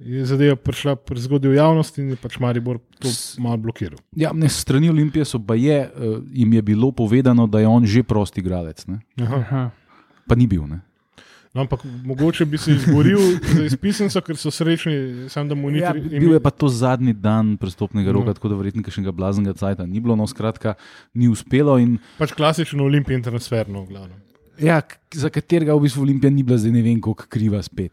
je 0.00 0.24
zadeva 0.28 0.56
prišla 0.56 0.96
prezgodaj 0.96 1.52
v 1.52 1.58
javnost 1.60 1.98
in 2.02 2.10
je 2.14 2.18
pač 2.20 2.38
Maribor 2.40 2.80
to 2.98 3.08
S- 3.12 3.36
malo 3.38 3.60
blokiral. 3.68 4.00
Ja, 4.16 4.32
ne, 4.32 4.48
strani 4.48 4.90
Olimpije 4.90 5.24
so 5.28 5.38
pa 5.38 5.54
je, 5.60 5.76
uh, 5.86 6.18
jim 6.32 6.52
je 6.56 6.62
bilo 6.62 6.90
povedano, 6.92 7.46
da 7.46 7.60
je 7.60 7.68
on 7.68 7.86
že 7.86 8.02
prosti 8.02 8.40
igralec, 8.40 8.86
ne. 8.88 9.00
Pa 10.26 10.34
ni 10.34 10.46
bil. 10.48 10.64
Ne. 10.66 10.80
No, 11.56 11.62
ampak 11.62 11.80
mogoče 12.04 12.44
bi 12.44 12.58
se 12.58 12.72
izboril 12.72 13.16
za 13.48 13.64
izpisanco, 13.64 14.20
ker 14.20 14.36
so 14.36 14.50
srečni, 14.50 14.92
sam 15.26 15.48
da 15.48 15.54
mu 15.54 15.70
ni 15.70 15.78
Ja, 15.78 15.90
tri- 15.90 16.04
bil 16.12 16.32
je 16.32 16.40
pa 16.40 16.50
to 16.50 16.68
zadnji 16.68 17.14
dan 17.14 17.56
prestopnega 17.56 18.06
No. 18.06 18.20
roka, 18.20 18.34
tako 18.34 18.48
da 18.48 18.56
verjetno 18.56 18.82
nekaj 18.82 19.08
blaznega 19.10 19.54
cajta 19.54 19.86
ni 19.86 19.96
bilo, 19.98 20.12
no 20.14 20.26
skratka, 20.26 20.74
ni 21.12 21.26
uspelo. 21.26 21.78
In, 21.78 21.96
pač 22.18 22.32
klasičen 22.32 22.76
olimpijski 22.78 23.22
transfer, 23.24 23.64
no, 23.66 23.82
v 23.82 23.88
glavnem. 23.88 24.18
ja, 24.58 24.82
za 25.10 25.28
katerega 25.28 25.72
v 25.72 25.80
bistvu 25.80 26.02
Olimpija 26.02 26.30
ni 26.30 26.42
bila 26.42 26.58
zdaj 26.58 26.72
ne 26.72 26.82
vem, 26.82 27.00
kako 27.00 27.24
kriva 27.26 27.62
spet. 27.62 27.92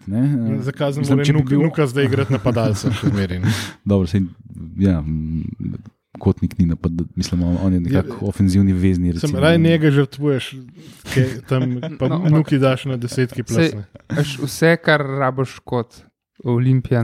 Zakaj 0.60 0.92
ne 0.92 1.24
če 1.24 1.32
bi 1.32 1.40
more 1.40 1.46
bil- 1.46 1.64
Nuka 1.64 1.88
zdaj 1.88 2.06
igrati 2.06 2.34
napadalca? 2.34 2.92
Dobro, 3.86 4.08
sej, 4.08 4.28
ja, 4.78 5.00
kotnik 6.20 6.58
ni 6.60 6.66
napad, 6.66 6.92
mislim, 7.16 7.44
on, 7.44 7.74
je 7.74 7.80
nekako 7.80 8.26
ja, 8.26 8.30
ofenzivni 8.30 8.74
vezni. 8.74 9.08
Sem 9.08 9.14
Recimo, 9.14 9.40
raje 9.40 9.58
njega 9.58 9.92
žrtvuješ, 9.92 10.52
kaj 11.14 11.26
tam 11.50 11.80
pa 12.00 12.08
No, 12.08 12.20
nuki 12.30 12.60
daš 12.60 12.86
na 12.86 12.98
desetki 12.98 13.44
Sej- 13.44 13.72
plasne. 13.72 13.86
Veš, 14.10 14.38
Vse, 14.44 14.76
kar 14.78 15.02
rabiš 15.02 15.60
kot 15.66 16.04
Olimpija 16.44 17.04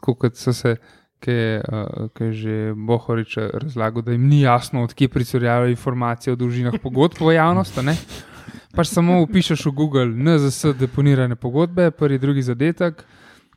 tako 0.00 0.14
kot 0.14 0.36
so 0.36 0.52
se. 0.52 0.76
Ki 1.22 1.30
je, 1.30 1.58
uh, 1.70 2.08
ki 2.18 2.24
je 2.24 2.32
že 2.32 2.54
Bohorič 2.74 3.36
razlagal, 3.54 4.02
da 4.02 4.10
jim 4.12 4.24
ni 4.26 4.40
jasno, 4.40 4.82
odkje 4.82 5.08
pricurjajo 5.08 5.68
informacije 5.70 6.32
o 6.32 6.36
dolžinah 6.36 6.74
pogodb 6.82 7.20
v 7.20 7.36
javnost. 7.36 7.78
a 7.78 7.82
ne. 7.82 7.94
Pač 8.74 8.88
samo 8.88 9.20
upišeš 9.22 9.66
v 9.68 9.70
Google 9.70 10.06
NZS 10.06 10.74
deponirane 10.80 11.36
pogodbe, 11.36 11.90
prvi, 11.90 12.18
drugi 12.18 12.42
zadetek, 12.42 13.04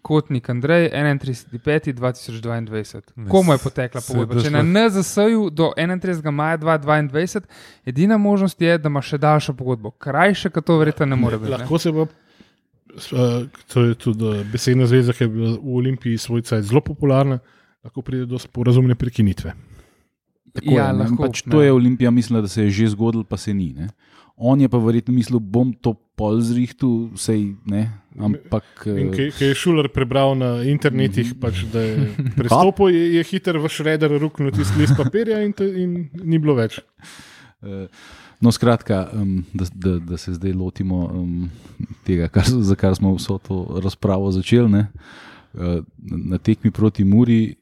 Kotnik 0.05 0.45
Andrej, 0.47 0.91
31.5.2022. 0.93 3.01
Ne, 3.15 3.27
Komu 3.27 3.51
je 3.51 3.59
potekla 3.59 3.99
pogodba? 4.03 4.39
Če 4.39 4.51
na 4.51 4.61
NZS-ju 4.61 5.49
do 5.51 5.71
31. 5.75 6.31
maja 6.31 6.57
2022, 6.59 7.41
edina 7.85 8.17
možnost 8.19 8.61
je, 8.61 8.77
da 8.77 8.87
ima 8.87 9.01
še 9.01 9.17
daljšo 9.17 9.53
pogodbo. 9.55 9.91
Krajše, 9.91 10.49
kot 10.49 10.63
to 10.63 10.77
verjetno 10.77 11.05
ne 11.07 11.15
more 11.17 11.37
biti. 11.37 11.49
ne. 11.49 11.57
Lahko 11.57 11.79
se 11.79 11.91
pa, 11.91 12.05
s- 12.97 13.11
eh, 13.11 13.47
to 13.67 13.83
je 13.83 13.95
tudi 13.97 14.25
eh, 14.31 14.43
besedna 14.45 14.85
zveza, 14.85 15.13
ki 15.13 15.23
je 15.23 15.29
bila 15.29 15.51
v 15.53 15.75
Olimpiji 15.75 16.17
svoj 16.19 16.41
cajt 16.43 16.63
zelo 16.63 16.81
popularna, 16.83 17.39
lahko 17.83 18.01
pride 18.01 18.25
do 18.27 18.37
sporazumne 18.37 18.95
prekinitve. 18.95 19.53
Tako 20.53 20.71
Ja, 20.71 20.87
je, 20.87 20.93
lahko, 20.95 21.15
pač 21.19 21.41
to 21.43 21.57
ne. 21.57 21.65
je 21.65 21.71
Olimpija 21.73 22.11
mislila, 22.11 22.41
da 22.41 22.47
se 22.47 22.63
je 22.63 22.69
že 22.71 22.87
zgodil, 22.89 23.23
pa 23.23 23.37
se 23.37 23.53
ni. 23.53 23.73
Ne. 23.73 23.89
On 24.37 24.55
je 24.55 24.67
pa 24.67 24.77
verjetno 24.77 25.13
mislil, 25.13 25.39
bom 25.39 25.73
to 25.73 25.93
pol 26.15 26.39
zrihtu, 26.39 27.11
sej 27.15 27.55
ne. 27.65 27.91
Ampak 28.19 28.85
In 28.87 29.09
eh, 29.09 29.15
ki 29.15 29.23
ki 29.37 29.45
je 29.49 29.55
Šuler 29.59 29.89
prebral 29.91 30.35
na 30.39 30.63
internetih, 30.63 31.33
pač, 31.41 31.65
da 31.73 31.81
je 31.83 32.09
prestopil, 32.39 32.93
je, 32.95 33.05
je 33.17 33.23
hiter 33.23 33.57
v 33.59 33.71
šreder 33.71 34.11
ruknil 34.21 34.51
tisti 34.55 34.79
list 34.79 34.95
papirja 34.97 35.41
in, 35.43 35.51
te, 35.53 35.67
in 35.67 36.09
ni 36.23 36.39
bilo 36.39 36.55
več. 36.55 36.79
Eh, 37.63 37.87
No, 38.43 38.51
skratka, 38.51 39.09
da, 39.55 39.65
da, 39.73 39.91
da 39.99 40.17
se 40.19 40.33
zdaj 40.35 40.51
lotimo 40.53 40.97
tega, 42.03 42.27
kar, 42.27 42.43
za 42.43 42.75
kar 42.75 42.91
smo 42.95 43.13
vso 43.15 43.37
to 43.39 43.79
razpravo 43.83 44.27
začeli. 44.31 44.69
ne. 44.69 44.81
Eh, 45.55 45.79
Na 46.27 46.37
tekmi 46.37 46.71
proti 46.71 47.03
Muri 47.03 47.55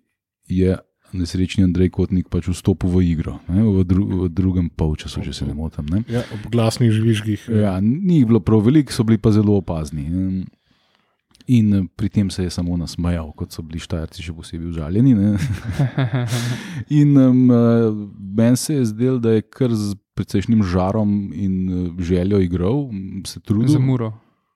je 0.49 0.77
nesrečni 1.13 1.63
Andrej 1.63 1.89
Kotnik 1.93 2.27
pač 2.29 2.47
vstopil 2.49 2.89
v 2.89 3.03
igro, 3.05 3.39
ne, 3.47 3.61
v, 3.63 3.83
dru, 3.85 4.03
v 4.23 4.29
drugem 4.29 4.69
polčasu, 4.69 5.21
če 5.21 5.33
se 5.33 5.45
ne 5.45 5.53
motim. 5.53 5.85
Ne. 5.89 6.03
Ja, 6.09 6.23
ob 6.33 6.49
glasnih 6.51 6.91
žvižgih. 6.91 7.49
Ja, 7.53 7.79
ni 7.79 8.17
jih 8.19 8.25
bilo 8.27 8.39
prav 8.39 8.65
veliko, 8.65 8.91
so 8.91 9.03
bili 9.03 9.17
pa 9.17 9.31
zelo 9.31 9.57
opazni. 9.57 10.45
In 11.45 11.73
eh, 11.75 11.83
pri 11.95 12.09
tem 12.09 12.29
se 12.31 12.43
je 12.43 12.49
samo 12.49 12.77
nasmejal, 12.77 13.33
kot 13.35 13.51
so 13.51 13.61
bili 13.61 13.79
Štajerci, 13.79 14.23
še 14.23 14.33
posebej 14.33 14.69
užaljeni. 14.71 15.13
ne. 15.13 15.37
In 17.01 17.17
um, 17.17 17.51
meni 18.33 18.57
se 18.57 18.73
je 18.75 18.85
zdelo, 18.85 19.19
da 19.19 19.35
je 19.35 19.41
kar 19.43 19.69
z 19.69 19.93
precejšnjim 20.13 20.63
žarom 20.63 21.33
in 21.33 21.53
eh, 21.67 21.89
željo 21.99 22.39
igral, 22.39 22.87
se 23.25 23.39
Za 23.39 23.43
trudil. 23.43 23.79
muro. 23.81 24.13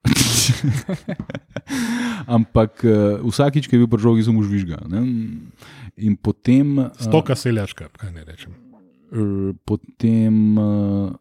Ampak 2.27 2.83
uh, 2.83 3.19
vsakič, 3.23 3.67
ki 3.67 3.75
je 3.75 3.79
bil 3.81 3.89
pri 3.91 3.99
žogi, 3.99 4.23
so 4.23 4.31
mu 4.31 4.43
žvižgal. 4.43 4.87
ne. 4.87 5.01
In 5.97 6.15
potem. 6.15 6.79
eh, 6.79 6.89
Stoka 6.99 7.35
seljačka, 7.35 7.87
kaj 7.89 8.11
ne 8.11 8.23
rečem. 8.23 8.51
Eh, 8.51 9.53
potem 9.65 10.57
eh, 10.57 11.11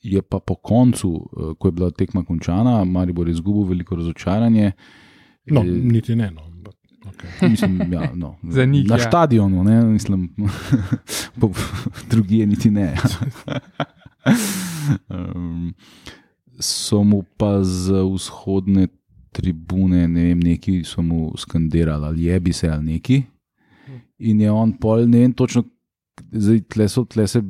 je 0.00 0.22
pa 0.22 0.38
po 0.40 0.54
koncu, 0.56 1.10
ko 1.58 1.68
je 1.68 1.72
bila 1.72 1.90
tekma 1.90 2.22
končana, 2.22 2.84
Maribor 2.84 3.26
je 3.26 3.32
izgubil 3.32 3.64
veliko 3.64 3.96
razočaranje. 3.96 4.72
No, 5.46 5.60
Eh, 5.60 5.64
niti 5.64 6.14
ne. 6.14 6.30
No. 6.30 6.42
Okay. 7.08 7.48
Mislim, 7.50 7.92
ja, 7.92 8.12
no, 8.14 8.36
Za 8.48 8.64
njih, 8.64 8.86
na 8.86 8.96
ja. 8.96 9.00
stadionu, 9.00 9.64
ne, 9.64 9.82
mislim, 9.84 10.28
po- 11.40 11.52
drugje 12.10 12.46
niti 12.46 12.70
ne. 12.70 12.94
um, 15.08 15.74
so 16.58 17.02
mu 17.02 17.22
pa 17.36 17.64
z 17.64 17.92
vzhodne 18.04 18.86
tribune, 19.32 20.08
ne 20.08 20.22
vem, 20.24 20.40
neki 20.40 20.84
so 20.84 21.02
mu 21.02 21.32
skandirali, 21.36 22.06
ali 22.06 22.24
je 22.24 22.40
bi 22.40 22.52
se 22.52 22.68
ali 22.68 22.84
neki. 22.84 23.22
In 24.18 24.40
je 24.40 24.50
on 24.50 24.72
pol, 24.72 25.06
ne 25.06 25.24
vem 25.24 25.32
točno, 25.32 25.62
zdaj 26.32 26.60
tle, 26.72 26.88
so, 26.90 27.04
tle 27.04 27.26
se 27.30 27.42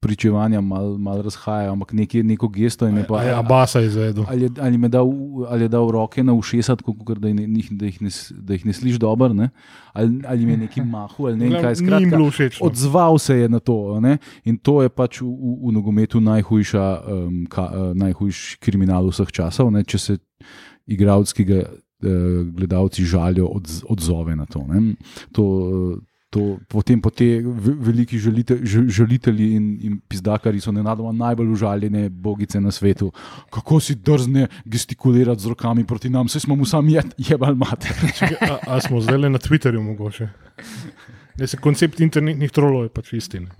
pričevanja 0.00 0.60
malo 0.60 0.98
mal 0.98 1.22
razhajajo, 1.22 1.72
ampak 1.72 1.92
neki, 1.92 2.22
neko 2.22 2.48
gesto 2.48 2.86
jim 2.86 2.96
je 2.96 3.06
pa. 3.06 3.18
A 3.18 3.22
je 3.22 3.34
Abasa 3.34 3.80
izvedel. 3.80 4.24
Ali 4.28 4.42
je, 4.42 4.50
ali, 4.60 4.82
je 4.82 4.88
dal, 4.88 5.08
ali 5.48 5.64
je 5.64 5.68
dal 5.68 5.90
roke 5.90 6.24
na 6.24 6.32
ušesa, 6.32 6.76
tako 6.76 6.94
kot 6.94 7.18
da, 7.18 7.32
ne- 7.32 7.46
da, 7.70 7.86
jih 7.86 8.02
ne 8.02 8.10
da 8.30 8.54
jih 8.54 8.66
ne 8.66 8.72
slišiš 8.72 8.98
dobro, 8.98 9.32
ne? 9.32 9.50
ali, 9.92 10.22
ali 10.26 10.40
jim 10.40 10.48
je 10.48 10.56
neki 10.56 10.80
mahu, 10.80 11.26
ali 11.26 11.36
ne 11.36 11.48
vem 11.48 11.62
kaj. 11.62 11.74
Skratka, 11.74 12.18
no. 12.18 12.30
odzval 12.60 13.18
se 13.18 13.36
je 13.36 13.48
na 13.48 13.58
to. 13.58 14.00
Ne? 14.00 14.18
In 14.44 14.58
to 14.58 14.82
je 14.82 14.88
pač 14.88 15.20
v, 15.20 15.26
v, 15.26 15.56
v 15.68 15.72
nogometu 15.72 16.20
najhujša, 16.20 16.84
um, 17.06 17.46
ka, 17.50 17.64
uh, 17.64 17.94
najhujši 17.96 18.58
kriminal 18.60 19.08
vseh 19.10 19.32
časov, 19.32 19.72
ne? 19.72 19.84
če 19.84 19.98
se 19.98 20.18
igralec, 20.86 21.32
ki 21.32 21.44
ga 21.44 21.62
uh, 21.64 22.44
gledalci 22.52 23.04
žalijo, 23.04 23.48
odz, 23.48 23.82
odzove 23.88 24.36
na 24.36 24.46
to. 24.46 24.62
ne. 24.68 24.94
to 25.32 25.46
To, 26.28 26.58
potem 26.68 27.00
po 27.00 27.10
te 27.10 27.38
ve- 27.38 27.76
veliki 27.80 28.18
žalite, 28.18 28.58
ž- 28.58 28.88
žalitelji 28.88 29.52
in, 29.52 29.66
in 29.80 30.00
pizdakari 30.00 30.60
so 30.60 30.72
nenadoma 30.72 31.12
najbolj 31.14 31.48
užaljene 31.48 32.08
bogice 32.10 32.60
na 32.60 32.70
svetu. 32.70 33.12
Kako 33.48 33.80
si 33.80 33.94
drzne 33.94 34.48
gestikulirati 34.66 35.40
z 35.40 35.46
rokami 35.46 35.84
proti 35.84 36.10
nam, 36.10 36.26
vse 36.26 36.40
smo 36.40 36.56
mu 36.56 36.64
sami 36.64 36.92
je- 36.92 37.02
jebali 37.18 37.56
mate. 37.56 37.88
A, 38.42 38.58
a 38.66 38.80
smo 38.80 39.00
zdaj 39.00 39.18
le 39.18 39.30
na 39.30 39.38
Twitterju 39.38 39.80
mogoče? 39.80 40.28
Ne, 41.38 41.46
se 41.46 41.56
koncept 41.60 42.00
internetnih 42.00 42.50
trolov 42.50 42.86
je 42.86 42.88
pač 42.88 43.12
istina. 43.12 43.50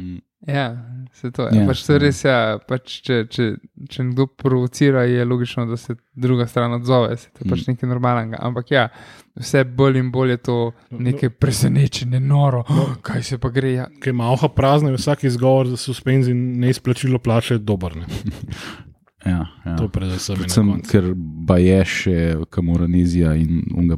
Ja, 0.47 0.67
se 1.13 1.31
to 1.31 1.43
je. 1.47 1.57
Ja, 1.57 1.61
Ja, 1.63 1.67
pač 1.69 1.83
to 1.85 1.93
je 1.93 1.97
ja. 1.97 2.03
res, 2.03 2.21
ja, 2.25 2.37
pač 2.69 3.01
če, 3.05 3.17
če, 3.29 3.47
če 3.91 4.05
nekdo 4.05 4.27
provocira, 4.27 5.03
je 5.05 5.25
logično, 5.25 5.67
da 5.67 5.77
se 5.77 5.97
druga 6.15 6.47
stran 6.47 6.73
odzove. 6.73 7.17
Se, 7.17 7.29
to 7.35 7.45
je 7.45 7.51
pač 7.51 7.67
Mm. 7.67 7.73
nekaj 7.75 7.89
normalnega. 7.89 8.39
Ampak 8.41 8.71
ja, 8.71 8.87
vse 9.37 9.65
bolj 9.65 9.99
in 9.99 10.11
bolj 10.13 10.31
je 10.31 10.37
to 10.37 10.57
nekaj 10.91 11.31
presenečenje, 11.31 12.21
noro, 12.21 12.63
oh, 12.69 12.95
kaj 13.07 13.23
se 13.23 13.39
pa 13.39 13.51
gre. 13.51 13.73
Ja. 13.73 13.89
Ker 14.01 14.15
ima 14.15 14.31
oha 14.31 14.49
prazna, 14.49 14.91
je 14.91 14.97
vsak 14.97 15.25
izgovor 15.25 15.67
za 15.67 15.77
suspenz 15.77 16.29
in 16.29 16.61
neizplačilo 16.61 17.19
plače 17.19 17.59
dober. 17.59 17.97
Ne? 17.97 18.07
Ja, 19.27 19.47
ja. 19.65 19.77
To 19.77 19.89
predvsem 19.89 20.37
Predvsem, 20.37 20.69
ker 20.83 21.05
Baješ, 21.17 22.07
Kamoranezija 22.47 23.35
in 23.35 23.65
unga, 23.73 23.97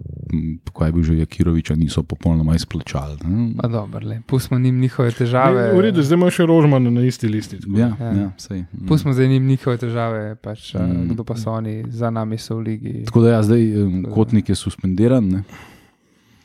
kaj 0.70 0.92
bil 0.92 1.02
že 1.02 1.18
Jakiroviča, 1.18 1.74
niso 1.74 2.02
popolnoma 2.02 2.54
izplačali. 2.54 3.18
ne. 3.22 3.52
Pa 3.54 3.68
dobro, 3.68 4.00
le, 4.02 4.20
pustimo 4.22 4.58
njim 4.58 4.78
njihove 4.78 5.10
težave. 5.12 5.62
Ne, 5.64 5.74
V 5.74 5.82
redu, 5.82 6.02
zdaj 6.02 6.16
imaš 6.16 6.34
še 6.34 6.46
rožman 6.46 6.82
na 6.84 7.02
isti 7.02 7.28
listi. 7.28 7.58
tako 7.58 7.72
da. 7.72 7.78
Ja, 7.78 7.90
Ja. 8.00 8.12
ja, 8.14 8.30
sej, 8.38 8.60
mm. 8.62 8.86
Pustimo 8.86 9.12
zdaj 9.12 9.28
njim 9.28 9.46
njihove 9.46 9.76
težave, 9.78 10.36
pač, 10.36 10.74
Mm. 10.74 11.08
kdo 11.08 11.24
pa 11.24 11.36
so 11.36 11.52
oni, 11.52 11.84
za 11.88 12.10
nami 12.10 12.38
so 12.38 12.56
v 12.56 12.60
ligi. 12.62 13.04
Tako 13.04 13.20
da 13.20 13.30
ja, 13.30 13.42
zdaj 13.42 13.62
um, 13.78 14.04
kotnik 14.06 14.48
je 14.48 14.54
suspendiran 14.56 15.24
ne, 15.26 15.42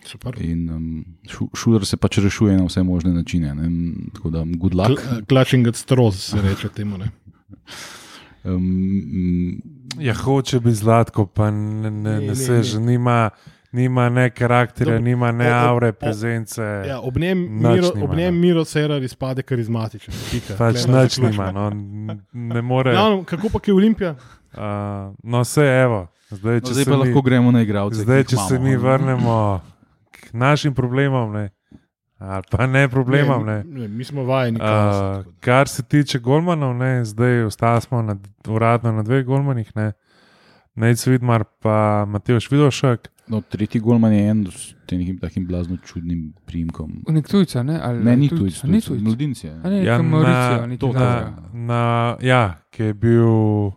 Super. 0.04 0.36
in 0.38 0.70
um, 0.70 1.06
šu, 1.26 1.48
šuler 1.56 1.86
se 1.86 1.98
pač 1.98 2.18
rešuje 2.18 2.58
na 2.58 2.66
vse 2.66 2.84
možne 2.84 3.14
načine. 3.14 3.54
Ne, 3.54 3.70
tako 4.14 4.30
da, 4.30 4.44
good 4.48 4.74
luck. 4.74 5.00
Kl- 5.00 5.24
Clutching 5.26 5.68
at 5.68 5.76
straws 5.76 6.16
se 6.16 6.42
reče 6.42 6.70
temu. 6.70 6.98
Ne? 6.98 7.08
Um, 8.44 8.64
mm, 8.64 9.62
Ja, 10.00 10.14
hoče 10.14 10.60
biti 10.60 10.76
zlatko, 10.76 11.26
pa 11.26 11.52
ne, 11.52 11.92
ne, 11.92 11.92
Ne, 11.92 12.20
ne 12.20 12.28
ne, 12.28 12.36
seže, 12.36 12.80
nima, 12.80 13.30
nima 13.72 14.10
ne 14.10 14.30
karakterja, 14.30 14.94
Dobro. 14.94 15.06
nima 15.06 15.32
ne 15.32 15.50
aure, 15.52 15.92
prezence. 15.94 16.62
Ja, 16.62 17.00
ob 17.00 17.18
njem 17.18 17.48
Miro, 17.52 17.92
ob 18.04 18.16
njem 18.16 18.36
no. 18.36 18.42
Miro 18.42 18.64
Cerar 18.66 19.04
izpade 19.04 19.42
karizmatičen. 19.42 20.14
Pač 20.58 20.76
nič 20.76 20.86
zaključimo. 20.86 21.30
nima, 21.30 21.52
no, 21.52 21.70
ne 22.34 22.62
more. 22.62 22.94
Ja, 22.94 23.24
kako 23.26 23.50
pa 23.50 23.60
je 23.68 23.74
Olimpija? 23.74 24.16
Uh, 24.54 24.60
no, 25.24 25.42
vse 25.42 25.62
evo. 25.62 26.08
Zdaj, 26.30 26.54
no, 26.54 26.60
če 26.68 26.74
zdaj 26.74 26.84
se 26.84 26.90
pa 26.90 26.98
mi, 26.98 27.04
lahko 27.04 27.22
gremo 27.22 27.52
na 27.52 27.62
igralce. 27.62 28.02
zdaj, 28.02 28.24
če 28.24 28.36
se 28.38 28.56
imamo, 28.56 28.64
mi 28.64 28.72
ne. 28.72 28.78
vrnemo 28.78 29.62
k 30.12 30.34
našim 30.34 30.74
problemom, 30.74 31.34
ne, 31.34 31.50
ali 32.26 32.44
pa 32.50 32.68
ne 32.68 32.88
problemom. 32.88 33.46
Ne. 33.46 33.64
Ne, 33.64 33.80
ne, 33.80 33.88
mi 33.90 34.04
smo 34.04 34.24
vajeni. 34.24 34.60
Uh, 34.60 35.26
kar 35.40 35.68
se 35.68 35.84
tiče 35.84 36.20
golmanov, 36.20 36.76
ne, 36.76 37.06
zdaj 37.06 37.44
ostali 37.44 37.82
smo 37.82 38.02
na, 38.02 38.16
uradno 38.48 38.92
na 38.92 39.04
dveh 39.04 39.26
golmanih, 39.26 39.76
ne. 39.76 39.92
Nec 40.76 41.08
Vidmar 41.08 41.44
pa 41.60 41.76
Mateoš 42.06 42.52
Vidošek. 42.52 43.10
No, 43.28 43.42
tretji 43.42 43.80
golman 43.80 44.14
je 44.14 44.30
en 44.30 44.46
s 44.48 44.74
tem 44.86 45.18
takim 45.18 45.46
blazno 45.46 45.78
čudnim 45.78 46.34
primkom. 46.46 47.04
Nek 47.08 47.28
tujca, 47.28 47.64
ne? 47.64 47.80
Ali, 47.80 48.04
Ne, 48.04 48.16
ni 48.18 48.28
tujc- 48.28 48.40
tujc, 48.40 48.64
a 48.64 48.68
Ni 48.68 48.82
tujc. 48.82 49.02
mladinec 49.02 49.44
je. 49.44 49.52
A 49.54 49.70
ne, 49.70 49.84
Ja, 49.84 49.98
na- 49.98 50.04
Mauricio, 50.04 50.66
nekaj 50.66 50.78
to, 50.80 50.94
Na, 50.94 51.34
na, 51.54 51.84
ja, 52.22 52.42
ki 52.70 52.84
je 52.84 52.94
bil, 52.96 53.72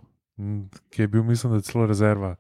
ki 0.91 1.03
je 1.03 1.09
bil, 1.09 1.23
mislim, 1.23 1.53
da 1.53 1.61
celo 1.61 1.87
rezerva 1.87 2.35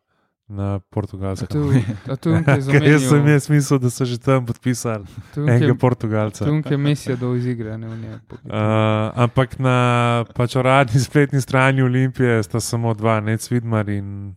na 0.49 0.79
portugalskem. 0.91 1.49
to 1.49 2.31
je 2.31 2.37
unke 2.39 2.61
za 2.61 2.73
Kaj 2.73 2.91
jaz 2.93 3.03
sem 3.09 3.27
jaz 3.27 3.49
mislil, 3.49 3.79
da 3.79 3.91
so 3.91 4.05
že 4.05 4.19
tam 4.19 4.47
podpisali 4.47 5.05
enega 5.37 5.75
portugalca. 5.75 6.45
Tunke 6.45 6.77
misija 6.77 7.17
do 7.17 7.35
iz 7.35 7.47
igre, 7.47 7.79
ne 7.79 7.89
v 7.89 7.97
njej. 7.99 8.15
Uh, 8.45 8.51
ampak 9.17 9.59
na 9.59 9.77
pač 10.35 10.55
uradni 10.57 11.01
spletni 11.01 11.41
strani 11.41 11.83
Olimpije 11.83 12.43
sta 12.43 12.61
samo 12.61 12.95
dva, 12.95 13.21
Nec 13.21 13.51
Vidmar 13.51 13.89
in 13.89 14.35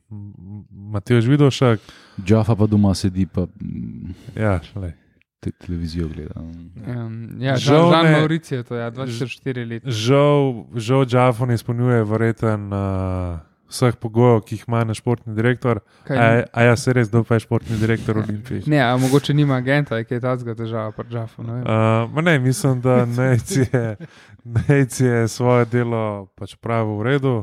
Matej 0.72 1.22
Žvidošek. 1.22 1.80
Džafa 2.26 2.56
pa 2.56 2.66
doma 2.66 2.96
sedi, 2.96 3.26
pa 3.26 3.46
mm, 3.46 4.16
Ja, 4.36 4.60
lej. 4.76 4.94
te, 5.40 5.52
televizijo 5.52 6.08
gleda. 6.08 6.42
Um, 6.42 7.38
ja, 7.40 7.56
Žal 7.56 7.78
Žal 7.78 7.86
ne- 7.86 7.92
Žan 7.92 8.12
Mauricio, 8.12 8.64
to 8.64 8.76
je 8.76 8.82
ja, 8.82 8.92
24 8.92 9.70
let. 9.70 9.84
Žal, 9.86 10.66
žal 10.76 11.06
Džafo 11.06 11.46
ne 11.46 11.54
izpolnjuje 11.54 12.04
verjeten 12.04 12.74
uh, 12.74 13.40
vseh 13.70 13.96
pogojev, 14.02 14.42
ki 14.46 14.56
jih 14.56 14.64
ima 14.68 14.84
na 14.84 14.94
športni 14.98 15.36
direktor. 15.36 15.80
A, 16.10 16.44
a 16.54 16.64
ja, 16.64 16.76
se 16.78 16.94
res, 16.94 17.10
kdo 17.10 17.24
pa 17.24 17.38
je 17.38 17.46
športni 17.46 17.78
direktor 17.78 18.18
Olimpije? 18.24 18.64
ne, 18.66 18.82
a 18.82 18.98
mogoče 18.98 19.34
nima 19.34 19.60
agenta, 19.62 19.98
je 19.98 20.08
kaj 20.10 20.20
tazga 20.26 20.56
težava 20.56 20.92
pri 20.92 21.08
Žafu. 21.12 21.44
ne 21.44 21.54
vem. 21.54 21.64
Uh, 21.64 22.24
ne, 22.24 22.40
mislim, 22.40 22.82
da 22.82 23.06
Nejc 23.06 23.56
je, 23.58 23.96
Nejc 24.44 25.00
je 25.00 25.28
svoje 25.28 25.66
delo 25.66 26.28
pač 26.36 26.56
pravil 26.56 26.98
v 27.00 27.04
redu. 27.04 27.36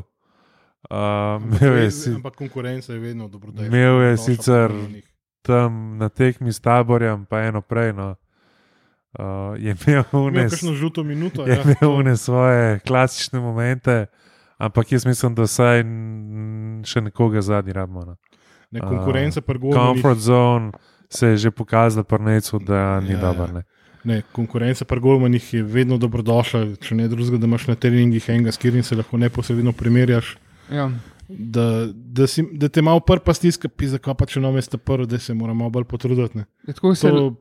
Uh, 0.91 1.43
imel 1.43 1.77
je 1.83 1.91
si, 1.91 2.11
Ampak 2.15 2.35
konkurenca 2.35 2.93
je 2.93 2.99
vedno 2.99 3.27
dobrodejna. 3.27 3.67
imel 3.67 4.01
je 4.01 4.17
sicer 4.17 4.71
tam 5.41 5.97
na 5.97 6.09
tekmi 6.09 6.53
s 6.53 6.59
taborjem, 6.59 7.25
pa 7.25 7.41
eno 7.43 7.61
prej. 7.61 7.93
No. 7.93 8.15
Uh, 9.19 9.55
je 9.57 9.75
imel 9.87 10.03
Imel 10.13 10.27
unes, 10.27 10.51
kakšno 10.51 10.73
žuto 10.73 11.03
minuto. 11.03 11.47
je 11.47 11.55
ja. 11.55 11.63
imel 11.63 11.91
unes 11.91 12.21
svoje 12.21 12.79
klasične 12.79 13.39
momente, 13.39 14.05
ampak 14.57 14.91
jaz 14.91 15.05
mislim, 15.05 15.35
da 15.35 15.43
vsaj 15.43 15.79
n- 15.79 16.83
še 16.83 17.01
nekoga 17.01 17.41
zadnji 17.41 17.73
rabimo. 17.73 18.05
No. 18.05 18.15
Ne, 18.71 18.79
konkurenca 18.81 19.41
pri 19.41 19.59
golmanih. 19.59 19.77
Comfort 19.95 20.19
zone 20.19 20.71
se 21.09 21.27
je 21.27 21.37
že 21.37 21.51
pokazala 21.51 22.03
pri 22.03 22.19
Necu, 22.21 22.59
da 22.59 22.99
ni 22.99 23.09
Ja, 23.09 23.13
ja, 23.13 23.21
dober. 23.23 23.53
Ne. 23.53 23.63
Ne, 24.03 24.21
konkurenca 24.31 24.85
pri 24.85 24.99
golmanih 24.99 25.53
je 25.53 25.63
vedno 25.63 25.97
dobrodošla, 25.97 26.75
če 26.77 26.95
ne 26.95 27.07
drugega, 27.07 27.37
da 27.37 27.45
imaš 27.45 27.67
na 27.67 27.75
treningih 27.75 28.29
enega, 28.29 28.51
s 28.51 28.57
katerim 28.57 28.83
se 28.83 28.95
lahko 28.95 29.17
neposredno 29.17 29.71
primerjaš. 29.71 30.37
Ja. 30.69 30.91
Da, 31.27 31.65
da, 31.91 32.27
si, 32.27 32.43
da 32.53 32.69
te 32.69 32.81
malo 32.81 32.99
prpa 32.99 33.33
stiska, 33.33 33.67
pisa, 33.67 33.99
pa 33.99 34.25
če 34.25 34.39
nam 34.39 34.55
je 34.55 34.77
prvo, 34.77 35.05
da 35.05 35.19
se 35.19 35.33
moramo 35.33 35.69
bolj 35.69 35.83
potruditi. 35.83 36.37
ne. 36.37 36.45
Tako 36.65 36.95
se, 36.95 37.09
To, 37.09 37.35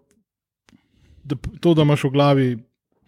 da, 1.24 1.36
to, 1.60 1.74
da 1.74 1.82
imaš 1.82 2.04
v 2.04 2.10
glavi, 2.10 2.46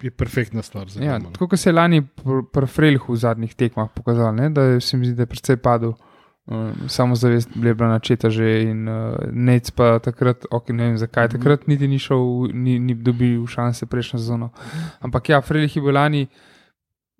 je 0.01 0.11
perfektna 0.11 0.63
stvar. 0.63 0.89
Za 0.89 1.03
ja, 1.03 1.21
tako 1.21 1.49
kot 1.49 1.59
se 1.59 1.69
je 1.69 1.75
lani 1.75 2.03
pr- 2.17 2.45
pri 2.45 2.67
Frelhu 2.67 3.13
v 3.13 3.17
zadnjih 3.17 3.55
tekmah 3.55 3.89
pokazal, 3.91 4.35
ne, 4.35 4.51
da 4.51 4.81
se 4.81 4.97
mi 4.97 5.07
zdi, 5.07 5.15
da 5.15 5.23
je 5.23 5.27
precej 5.29 5.57
padel. 5.59 5.93
Uh, 6.47 6.57
samozavest 6.89 7.49
je 7.55 7.75
bila 7.75 7.89
načeta 7.91 8.31
že 8.31 8.63
in 8.63 8.89
uh, 8.89 8.95
nec 9.29 9.71
pa 9.71 9.99
takrat, 9.99 10.47
ok, 10.51 10.69
ne 10.71 10.85
vem 10.85 10.97
zakaj, 10.97 11.29
takrat 11.29 11.67
niti 11.67 11.89
ni 11.89 11.99
šel, 11.99 12.23
ni, 12.55 12.79
ni 12.79 12.95
dobil 12.95 13.47
šanse 13.47 13.87
prejšnjo 13.87 14.19
sezono. 14.19 14.49
Ampak 15.01 15.29
ja, 15.29 15.41
Frelih 15.41 15.77
je 15.77 15.83
bil 15.83 15.93
lani 15.93 16.23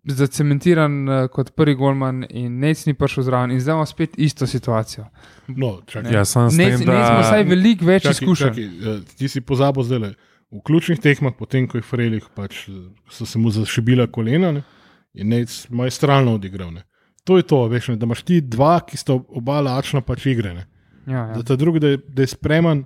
zacementiran 0.05 1.09
uh, 1.09 1.27
kot 1.29 1.51
prvi 1.51 1.75
golman 1.75 2.25
in 2.31 2.59
nec 2.59 2.87
ni 2.87 2.95
prišel 2.95 3.23
zraven 3.23 3.51
in 3.51 3.61
zdaj 3.61 3.73
imamo 3.73 3.87
spet 3.87 4.11
isto 4.17 4.47
situacijo. 4.47 5.05
No, 5.49 5.81
čakaj, 5.87 6.13
Ja, 6.13 6.25
sam 6.25 6.51
s 6.51 6.57
Nec, 6.57 6.79
tem, 6.79 6.89
nec 6.89 7.05
ima 7.05 7.21
vsaj 7.21 7.45
da 7.45 7.51
veliko 7.51 7.85
več 7.85 8.05
izkušenj. 8.07 8.59
eh, 8.59 9.01
ti 9.13 9.29
si 9.29 9.41
pozabil 9.41 9.83
zdaj. 9.83 10.15
V 10.49 10.63
ključnih 10.65 11.01
tekmah, 11.01 11.35
potem 11.37 11.67
ko 11.69 11.77
je 11.77 11.85
Frelih, 11.85 12.25
pač, 12.35 12.63
so 13.13 13.27
se 13.29 13.39
mu 13.39 13.51
zašibila 13.53 14.07
kolena 14.09 14.53
ne, 14.57 14.63
in 15.13 15.29
nec 15.29 15.67
majstralno 15.69 16.39
odigral. 16.39 16.71
Ne. 16.73 16.87
To 17.29 17.37
je 17.37 17.45
to, 17.45 17.67
veš, 17.69 17.91
ne, 17.93 17.97
da 18.01 18.09
imaš 18.09 18.23
ti 18.25 18.41
dva, 18.41 18.79
ki 18.81 18.97
sta 18.97 19.13
oba 19.13 19.61
lačna 19.61 20.01
pač 20.01 20.25
igre. 20.33 20.55
Ne. 20.57 20.65
Ja, 21.05 21.27
ja. 21.27 21.37
Da 21.37 21.45
ta 21.53 21.57
drugi, 21.61 21.83
da 21.85 21.93
je, 21.93 22.01
da 22.09 22.25
je 22.25 22.33
spreman, 22.33 22.85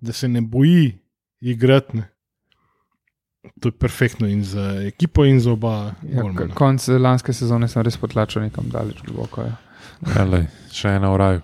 da 0.00 0.12
se 0.12 0.28
ne 0.28 0.40
boji 0.40 0.94
igrati. 1.40 1.96
Ne. 2.00 2.08
To 3.60 3.68
je 3.68 3.72
perfektno 3.72 4.28
in 4.28 4.44
za 4.44 4.64
ekipo, 4.86 5.24
in 5.24 5.40
za 5.40 5.52
oba. 5.52 5.92
Ja, 6.08 6.24
konc 6.56 6.88
lanske 6.88 7.32
sezone 7.36 7.68
sem 7.68 7.84
res 7.84 8.00
potlačil 8.00 8.46
nekam 8.46 8.70
daleč 8.72 9.02
globoko. 9.04 9.44
Ja. 9.44 9.58
Elej, 10.24 10.48
še 10.72 10.96
ena 10.96 11.12
v 11.12 11.20
raju. 11.20 11.42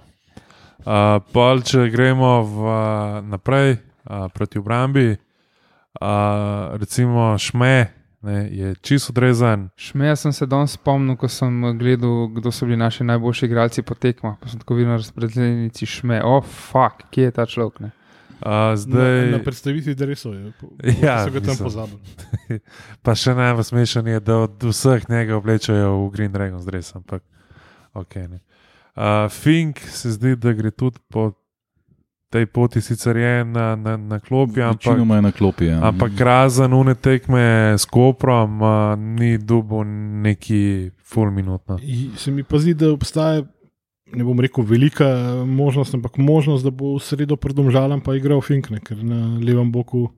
Uh, 0.80 1.18
pol, 1.32 1.61
če 1.61 1.90
gremo 1.92 2.38
v, 2.48 2.76
naprej 3.28 3.74
uh, 3.76 4.30
proti 4.32 4.56
obrambi, 4.56 5.11
uh, 5.95 6.07
recimo 6.74 7.38
Šme 7.38 7.86
ne, 8.22 8.49
je 8.53 8.74
čisto 8.74 9.11
odrezan. 9.11 9.68
Šmeja 9.76 10.16
sem 10.16 10.32
se 10.32 10.47
danes 10.47 10.70
spomnil, 10.70 11.16
ko 11.16 11.28
sem 11.28 11.78
gledal, 11.78 12.28
kdo 12.28 12.53
so 12.53 12.66
bili 12.66 12.76
naši 12.76 13.05
najboljši 13.05 13.47
igralci 13.47 13.82
po 13.82 13.95
tekmah. 13.95 14.36
Pa 14.36 14.49
sem 14.49 14.61
tako 14.61 14.74
videl 14.74 14.91
na 14.91 14.97
razpredeljnici 14.97 15.86
Šme, 15.86 16.20
oh, 16.20 16.45
fuck, 16.45 17.09
kje 17.11 17.24
je 17.24 17.30
ta 17.30 17.47
človek. 17.47 17.80
Ne? 17.80 17.91
Uh, 18.41 18.47
Na, 18.47 18.76
zdaj, 18.76 19.30
na 19.30 19.38
predstavitvi 19.38 19.95
dresov 19.95 20.34
je. 20.34 20.53
po- 20.61 20.68
Ja, 21.03 21.24
so 21.24 21.30
ga 21.30 21.41
tam 21.41 21.57
pozabili. 21.59 22.01
pa 23.05 23.14
še 23.14 23.34
najbolj 23.34 23.64
smešen 23.64 24.07
je, 24.07 24.20
da 24.20 24.36
od 24.38 24.62
vseh 24.62 25.09
njega 25.09 25.36
oblečajo 25.36 25.91
v 25.99 26.11
Green 26.11 26.32
Dragon 26.32 26.61
zdres, 26.61 26.93
ampak 26.95 27.20
ok. 27.93 28.14
Ne. 28.28 28.41
Uh, 28.97 29.28
Fink 29.28 29.80
se 29.80 30.11
zdi, 30.11 30.36
da 30.36 30.53
gre 30.53 30.70
tudi 30.70 31.01
po 31.09 31.32
tej 32.31 32.47
poti, 32.47 32.81
sicer 32.81 33.16
je 33.16 33.45
na, 33.45 33.76
na, 33.76 33.97
na 33.97 34.18
klopi, 34.18 34.62
ampak 34.62 34.97
na 35.20 35.33
klopi. 35.33 35.64
Ja. 35.66 35.83
Ampak 35.83 36.14
razen 36.14 36.72
une 36.72 36.95
tekme 36.95 37.43
s 37.74 37.85
Koprom, 37.85 38.62
uh, 38.62 38.70
ni 38.97 39.35
dubo 39.37 39.83
neki 39.85 40.91
full 41.05 41.31
minutno. 41.31 41.78
I- 41.83 42.11
Se 42.16 42.31
mi 42.31 42.43
pa 42.43 42.59
zdi, 42.59 42.74
da 42.74 42.93
obstaja, 42.93 43.43
ne 44.07 44.24
bom 44.24 44.41
rekel, 44.41 44.64
velika 44.64 45.07
možnost, 45.45 45.95
ampak 45.95 46.16
možnost, 46.16 46.62
da 46.62 46.70
bo 46.70 46.95
v 46.95 47.01
sredo 47.01 47.37
pred 47.37 47.55
domžalom 47.55 48.01
pa 48.01 48.14
igral 48.14 48.41
Finkne, 48.41 48.78
ker 48.78 48.97
na 48.97 49.39
levem 49.39 49.72
boku 49.72 50.09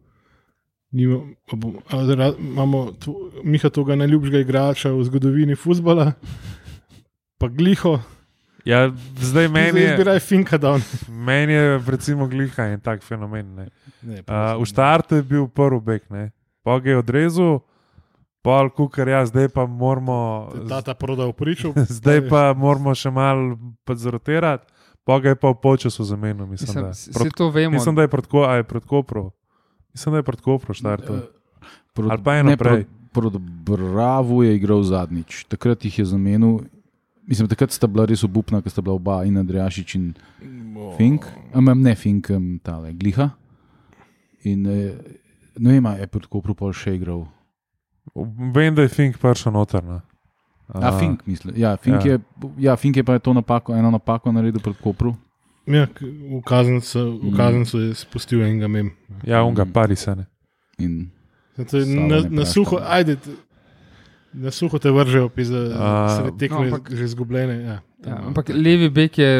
nima, 0.93 1.17
a 1.49 1.57
bo- 1.57 1.81
a 1.89 1.97
imamo 2.39 2.93
tvo- 2.95 3.33
Miha 3.43 3.71
toga 3.71 3.97
najljubšega 3.97 4.39
igrača 4.39 4.93
v 4.93 5.05
zgodovini 5.05 5.57
futbola, 5.57 6.13
pa 7.39 7.49
gliho, 7.49 7.99
Ja, 8.65 8.91
zdaj 9.19 9.49
meni 9.49 9.71
zdaj 9.71 9.83
je, 9.83 9.93
izbiraj 9.93 10.21
Finka 10.21 10.59
down. 10.59 10.83
meni 11.29 11.53
je 11.53 11.81
recimo 11.87 12.27
gliha 12.27 12.67
in 12.73 12.81
tak 12.81 13.03
fenomen. 13.03 13.55
Ne. 13.55 13.69
Ne, 14.03 14.23
Uh, 14.27 14.59
v 14.59 14.67
štartu 14.67 15.19
je 15.19 15.23
bil 15.23 15.47
prvi 15.47 15.81
bek, 15.81 16.03
ga 16.65 16.91
je 16.91 16.99
odrezal, 16.99 17.61
pol 18.43 18.71
kukar 18.71 19.09
ja, 19.09 19.23
zdaj 19.27 19.49
pa 19.55 19.67
moramo. 19.67 20.51
Tata 20.69 20.95
prodal 20.95 21.33
pričo. 21.33 21.71
Zdaj 21.99 22.27
pa 22.29 22.51
moramo 22.55 22.95
še 22.95 23.11
malo 23.11 23.59
zrotirati, 23.87 24.67
pa 25.07 25.19
ga 25.23 25.35
je 25.35 25.39
pa 25.39 25.55
v 25.55 25.59
počasu 25.63 26.03
zamenil. 26.05 26.47
Mislim, 26.47 26.75
Mislim, 26.87 27.15
da. 27.15 27.19
Prot, 27.19 27.35
to 27.39 27.51
vemo. 27.51 27.79
mislim, 27.79 27.95
da 27.95 28.03
je 28.03 28.11
pred, 28.11 28.27
ko, 28.27 28.43
a 28.43 28.59
je 28.59 28.67
pred 28.67 28.85
Koprom. 28.87 29.31
Mislim, 29.95 30.19
da 30.19 30.19
je 30.19 30.27
pred 30.27 30.41
Koprom 30.43 30.75
štartu. 30.75 31.23
Prot- 31.95 32.11
ali 32.11 32.23
pa 32.23 32.43
eno 32.43 32.51
ne, 32.51 32.57
prej. 32.59 32.87
Proti 33.13 33.39
Bravo 33.39 34.43
je 34.43 34.57
igral 34.57 34.83
zadnjič, 34.83 35.45
takrat 35.45 35.85
jih 35.85 35.99
je 35.99 36.05
zamenil. 36.05 36.65
Mislim, 37.33 37.49
takrat 37.49 37.72
sta 37.72 37.89
bila 37.89 38.05
res 38.05 38.20
obupna, 38.26 38.61
ker 38.61 38.68
sta 38.68 38.83
bila 38.85 38.99
oba 38.99 39.22
in 39.24 39.39
Andrejašič 39.41 39.95
in 39.97 40.11
Fink, 40.99 41.24
ampak 41.57 41.78
ne 41.80 41.95
Fink, 41.97 42.28
um, 42.30 42.59
tale 42.61 42.93
Gliha. 42.93 43.30
In 44.45 44.66
eh, 44.68 44.93
ne 45.57 45.72
vem, 45.72 45.87
a 45.89 45.95
je 45.97 46.07
proti 46.12 46.28
Kopru 46.28 46.53
pol 46.55 46.74
še 46.76 46.93
igral. 46.99 47.24
Vem, 48.53 48.74
da 48.76 48.85
je 48.85 48.93
Fink 48.93 49.16
prišel 49.16 49.55
noter. 49.57 49.80
No. 49.80 50.03
A, 50.76 50.93
Fink, 50.99 51.24
mislim. 51.24 51.57
Ja, 51.57 51.72
Fink, 51.80 52.05
ja. 52.05 52.18
Je, 52.18 52.20
ja, 52.68 52.76
Fink 52.76 53.01
je 53.01 53.05
pa 53.05 53.16
to 53.18 53.33
napako, 53.33 53.72
eno 53.72 53.89
napako 53.91 54.33
naredil 54.33 54.61
proti 54.61 54.83
Kopru. 54.85 55.14
Ja, 55.64 55.87
v 55.87 56.43
kazencu, 56.45 56.99
v 57.22 57.30
Mm. 57.33 57.37
kazencu 57.39 57.80
je 57.80 57.95
spustil 57.95 58.43
enega 58.43 58.68
mem. 58.68 58.91
Ja, 59.24 59.41
unga, 59.41 59.64
pari 59.64 59.97
se 59.97 60.12
ne. 60.16 60.26
In 60.78 61.09
To 61.57 61.76
je 61.76 61.85
Samo 61.85 62.09
na, 62.09 62.20
ne 62.20 62.28
na 62.30 62.45
suho, 62.45 62.76
ajde, 62.83 63.16
na 64.33 64.51
suho 64.51 64.78
te 64.78 64.91
vržejo, 64.91 65.28
pisa, 65.28 65.61
A, 65.74 66.18
sred 66.20 66.39
tekme 66.39 66.57
no, 66.59 66.64
no, 66.64 66.76
ampak- 66.76 66.91
že 66.91 67.05
izgubljene. 67.05 67.62
Ja, 67.62 67.80
Ja, 68.03 68.16
ampak 68.18 68.49
levi 68.49 68.89
bek 68.91 69.18
je 69.18 69.30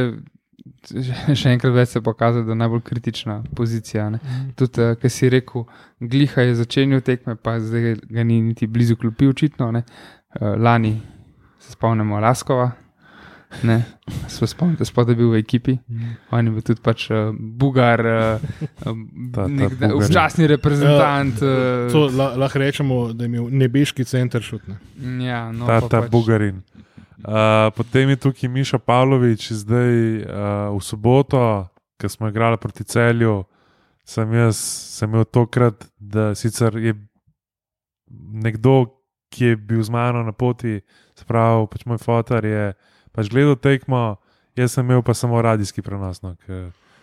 še 1.35 1.51
enkrat 1.51 1.73
več 1.75 1.89
se 1.89 2.01
pokazal, 2.01 2.45
da 2.45 2.53
je 2.53 2.57
najbolj 2.57 2.83
kritična 2.83 3.43
pozicija. 3.57 4.11
Ne. 4.11 4.21
Tudi, 4.55 4.79
uh, 4.81 4.95
kar 4.95 5.11
si 5.11 5.29
rekel, 5.29 5.65
Gliha 6.01 6.43
je 6.43 6.55
začenjal 6.55 7.01
tekme, 7.01 7.35
pa 7.37 7.57
zdaj 7.59 7.97
ga 8.07 8.23
ni 8.23 8.41
niti 8.41 8.67
blizu 8.67 8.97
klopi, 8.97 9.27
očitno. 9.27 9.71
ne. 9.73 9.83
Uh, 10.33 10.55
lani 10.57 11.01
se 11.59 11.73
spomnimo 11.73 12.21
Laskova. 12.21 12.71
Ne, 13.63 13.85
se 14.29 14.47
sploh 14.47 14.73
da 14.75 15.13
je 15.13 15.17
bil 15.17 15.31
v 15.31 15.39
ekipi. 15.39 15.77
On 16.31 16.41
je 16.41 16.51
bil 16.51 16.63
tudi 16.63 16.81
pač 16.81 17.11
uh, 17.11 17.31
Bugar, 17.33 18.01
uh, 18.01 18.41
Ta- 18.81 18.95
ta 19.33 19.47
nekdaj 19.47 19.93
Bugar 19.93 20.09
včasni 20.09 20.47
reprezentant. 20.47 21.37
Uh, 21.37 21.93
To 21.93 22.07
la, 22.09 22.33
lahko 22.37 22.59
rečemo, 22.59 23.13
da 23.13 23.25
je 23.25 23.29
imel 23.29 23.47
nebeški 23.51 24.05
center 24.05 24.43
šutne. 24.43 24.79
ja, 25.21 25.53
no, 25.53 25.67
ta, 25.67 25.81
pa 25.81 25.89
ta 25.89 26.01
pač- 26.01 26.11
Bugarin. 26.11 26.63
Uh, 27.23 27.71
potem 27.77 28.09
je 28.09 28.17
tukaj 28.17 28.49
Miša 28.49 28.79
Pavlović, 28.79 29.53
zdaj 29.53 29.93
uh, 30.19 30.25
v 30.73 30.81
soboto, 30.81 31.69
ko 31.95 32.09
smo 32.09 32.29
igrali 32.29 32.57
proti 32.59 32.85
celju, 32.85 33.45
sem 34.05 34.33
jaz 34.33 34.57
sem 34.91 35.11
imel 35.11 35.25
tokrat, 35.25 35.87
da 36.01 36.35
sicer 36.35 36.75
je 36.75 36.95
nekdo, 38.35 38.87
ki 39.31 39.45
je 39.45 39.57
bil 39.57 39.83
z 39.83 39.91
mano 39.91 40.23
na 40.23 40.33
poti, 40.33 40.81
se 41.15 41.25
pravi, 41.25 41.67
pač 41.71 41.85
moj 41.87 41.99
fotor 41.99 42.45
je 42.45 42.73
pač 43.13 43.29
gledal 43.31 43.57
tekmo, 43.57 44.17
jaz 44.57 44.73
sem 44.73 44.85
imel 44.85 45.03
pa 45.03 45.15
samo 45.15 45.43
radijski 45.43 45.83
prenos. 45.83 46.23
No, 46.23 46.35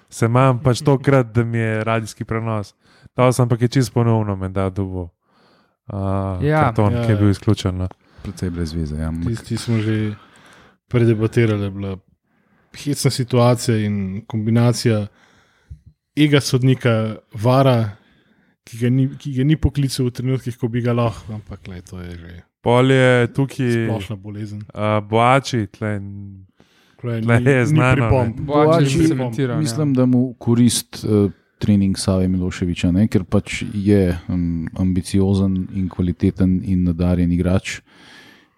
se 0.10 0.26
imam 0.26 0.60
pač 0.60 0.82
tokrat, 0.82 1.32
da 1.34 1.44
mi 1.44 1.58
je 1.58 1.84
radijski 1.84 2.26
prenos. 2.26 2.74
To 3.16 3.32
sem 3.34 3.50
pa 3.50 3.56
je 3.60 3.68
čisto 3.68 3.94
ponovno, 3.94 4.36
med 4.36 4.52
da 4.52 4.70
dubo. 4.70 5.10
Uh, 5.88 6.38
Ja. 6.42 6.64
karton, 6.64 6.94
Ja, 6.94 7.02
ki 7.02 7.12
je 7.12 7.16
ja. 7.16 7.20
bil 7.20 7.30
izključen. 7.30 7.78
No. 7.78 7.88
precej 8.24 8.50
brez 8.50 8.74
veze. 8.74 8.96
Ja. 8.96 9.12
Tisti 9.28 9.58
smo 9.58 9.78
že 9.78 10.14
predebatirali, 10.88 11.60
da 11.60 11.66
je 11.66 11.72
bila 11.72 11.98
hecna 12.76 13.12
situacija 13.12 13.78
in 13.78 14.26
kombinacija 14.28 15.08
ega 16.16 16.42
sodnika, 16.42 17.16
vara, 17.34 17.90
ki 18.66 18.78
ga 18.78 18.90
ni, 18.90 19.08
ki 19.18 19.34
ga 19.38 19.44
ni 19.44 19.56
poklical 19.56 20.10
v 20.10 20.12
trenutkih, 20.12 20.58
ko 20.60 20.68
bi 20.68 20.82
ga 20.82 20.94
lahko, 20.94 21.34
ampak 21.34 21.68
le, 21.68 21.82
to 21.82 22.02
je 22.02 22.12
že 22.18 22.38
Pol 22.62 22.92
je 22.92 23.28
tukaj 23.34 23.72
splošna 23.88 24.16
bolezen. 24.20 24.60
uh, 24.76 25.00
boači, 25.00 25.68
tle, 25.72 25.94
Tle, 27.00 27.22
Tle 27.24 27.52
je 27.52 27.66
znano. 27.66 28.10
Boači 28.12 28.44
Boači, 28.44 29.00
je 29.00 29.08
cementiran, 29.08 29.56
ja. 29.56 29.62
Mislim, 29.62 29.94
da 29.94 30.06
mu 30.06 30.34
korist 30.34 31.06
uh, 31.08 31.32
trening 31.60 31.98
Save 31.98 32.28
Miloševiča, 32.28 32.92
ne? 32.92 33.08
ker 33.08 33.24
pač 33.24 33.64
je 33.74 34.18
um, 34.28 34.68
ambiciozen 34.76 35.56
in 35.76 35.88
kvaliteten 35.90 36.60
in 36.64 36.84
nadarjen 36.84 37.32
igrač. 37.32 37.80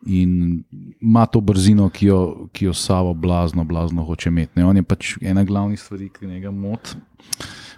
In 0.10 0.64
ima 0.98 1.28
to 1.30 1.42
brzino, 1.46 1.90
ki 1.94 2.08
jo, 2.08 2.50
ki 2.54 2.66
jo 2.66 2.74
Savo 2.74 3.14
blazno, 3.14 3.64
blazno 3.64 4.02
hoče 4.04 4.30
imeti. 4.30 4.58
Ne. 4.58 4.66
On 4.66 4.78
je 4.78 4.84
pač 4.84 5.16
ena 5.22 5.44
glavnih 5.46 5.80
stvari, 5.80 6.10
ki 6.10 6.26
njega 6.26 6.52
moti 6.52 6.98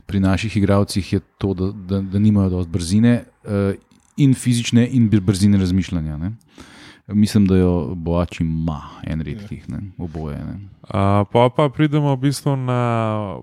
pri 0.05 0.19
naših 0.19 0.57
igravcih, 0.57 1.13
je 1.13 1.19
to, 1.37 1.53
da, 1.53 1.71
da, 1.71 2.01
da 2.01 2.19
nimajo 2.19 2.49
dovolj 2.49 2.67
brzine 2.67 3.23
uh, 3.43 3.75
in 4.17 4.33
fizične, 4.33 4.87
in 4.91 5.09
brzine 5.09 5.57
razmišljanja. 5.57 6.17
Ne. 6.17 6.31
Mislim, 7.07 7.45
da 7.45 7.57
jo 7.57 7.95
Boač 7.95 8.39
ima, 8.39 8.81
en 9.03 9.21
redkih, 9.21 9.69
ne, 9.69 9.79
oboje. 9.97 10.37
Ne. 10.45 10.53
Uh, 10.83 11.27
pa 11.31 11.49
pa 11.55 11.69
pridemo 11.69 12.15
v 12.15 12.19
bistvu 12.19 12.55
na 12.55 12.79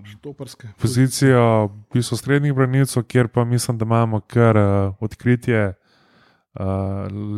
Štoparske. 0.04 0.68
pozicijo 0.78 1.66
v 1.66 1.70
bistvu 1.94 2.16
srednjih 2.16 2.54
branilcev, 2.54 3.02
kjer 3.02 3.28
pa 3.28 3.44
mislim, 3.44 3.78
da 3.78 3.84
imamo 3.84 4.20
kar 4.20 4.56
uh, 4.56 4.94
odkritje 5.00 5.74
uh, 6.54 6.62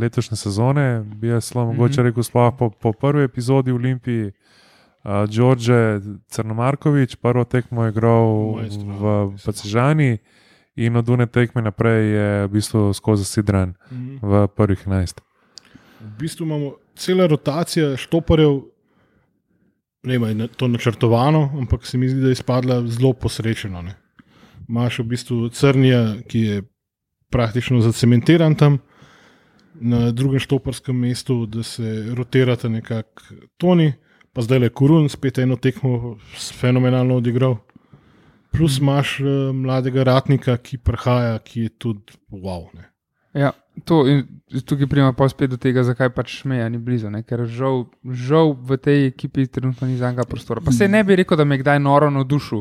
letošnje 0.00 0.36
sezone. 0.36 1.02
Bi 1.04 1.28
jaz 1.28 1.52
zelo 1.52 1.66
mogoče 1.66 2.00
Mhm. 2.00 2.06
rekel, 2.08 2.22
sploh 2.22 2.54
po, 2.58 2.70
po 2.70 2.92
prvi 2.92 3.24
epizodi 3.24 3.72
v 3.72 3.74
Olimpiji. 3.74 4.32
Uh, 5.04 5.10
Đorđe 5.28 6.00
Crnomarkovič, 6.28 7.16
prvo 7.16 7.44
tekmo 7.44 7.84
je 7.84 7.90
igral 7.90 8.52
Maestro, 8.56 8.82
v 8.82 9.32
mislim. 9.32 9.46
Pacežani 9.46 10.18
in 10.76 10.96
od 10.96 11.08
une 11.08 11.26
tekme 11.26 11.62
naprej 11.62 12.06
je 12.06 12.46
v 12.46 12.50
bistvu 12.50 12.92
skozi 12.92 13.24
sidran 13.24 13.74
Mhm. 13.92 14.18
v 14.22 14.48
prvih 14.48 14.86
11. 14.86 15.20
V 16.00 16.18
bistvu 16.18 16.44
imamo 16.46 16.72
cela 16.96 17.26
rotacija 17.26 17.96
štoparjev, 17.96 18.62
ne 20.02 20.18
vem, 20.18 20.40
je 20.40 20.48
to 20.48 20.68
načrtovano, 20.68 21.50
ampak 21.58 21.86
se 21.86 21.98
mi 21.98 22.08
zdi, 22.08 22.20
da 22.20 22.26
je 22.26 22.32
izpadla 22.32 22.86
zelo 22.86 23.12
posrečeno. 23.12 23.82
Ne. 23.82 23.94
Imaš 24.68 24.98
v 24.98 25.04
bistvu 25.04 25.48
Crnija, 25.48 26.16
ki 26.28 26.40
je 26.40 26.62
praktično 27.30 27.80
zacementiran 27.80 28.54
tam, 28.54 28.78
na 29.74 30.10
drugem 30.10 30.38
štoparskem 30.38 30.96
mestu, 30.96 31.46
da 31.46 31.62
se 31.62 32.06
rotirata 32.14 32.68
nekako 32.68 33.22
Toni, 33.56 33.92
pa 34.32 34.42
zdaj 34.42 34.58
le 34.58 34.70
Kurun, 34.70 35.08
spet 35.12 35.38
eno 35.38 35.56
tekmo 35.56 36.16
fenomenalno 36.60 37.16
odigral. 37.20 37.58
Plus 38.52 38.78
imaš 38.80 39.18
uh, 39.20 39.28
mladega 39.56 40.04
ratnika, 40.04 40.56
ki 40.56 40.78
prihaja, 40.78 41.38
ki 41.38 41.66
je 41.66 41.68
tudi 41.80 42.18
wow. 42.30 42.66
Ne. 42.76 42.88
Ja, 43.32 43.52
to, 43.88 44.02
in 44.08 44.26
tukaj 44.68 44.86
pridemo 44.86 45.12
pa 45.16 45.28
spet 45.32 45.50
do 45.50 45.56
tega, 45.56 45.84
zakaj 45.88 46.10
pač 46.12 46.34
meja 46.48 46.68
ni 46.68 46.76
blizu. 46.76 47.08
Ne? 47.12 47.22
Ker 47.24 47.46
žal, 47.48 47.86
žal 48.04 48.52
v 48.52 48.76
tej 48.76 49.06
ekipi 49.08 49.46
trenutno 49.48 49.88
ni 49.88 49.96
zanjega 49.96 50.28
prostora. 50.28 50.60
Pa 50.60 50.72
se 50.72 50.88
ne 50.88 51.00
bi 51.04 51.16
rekel, 51.16 51.40
da 51.40 51.46
me 51.48 51.56
je 51.56 51.62
kdaj 51.64 51.80
noro 51.80 52.10
navdušil. 52.12 52.60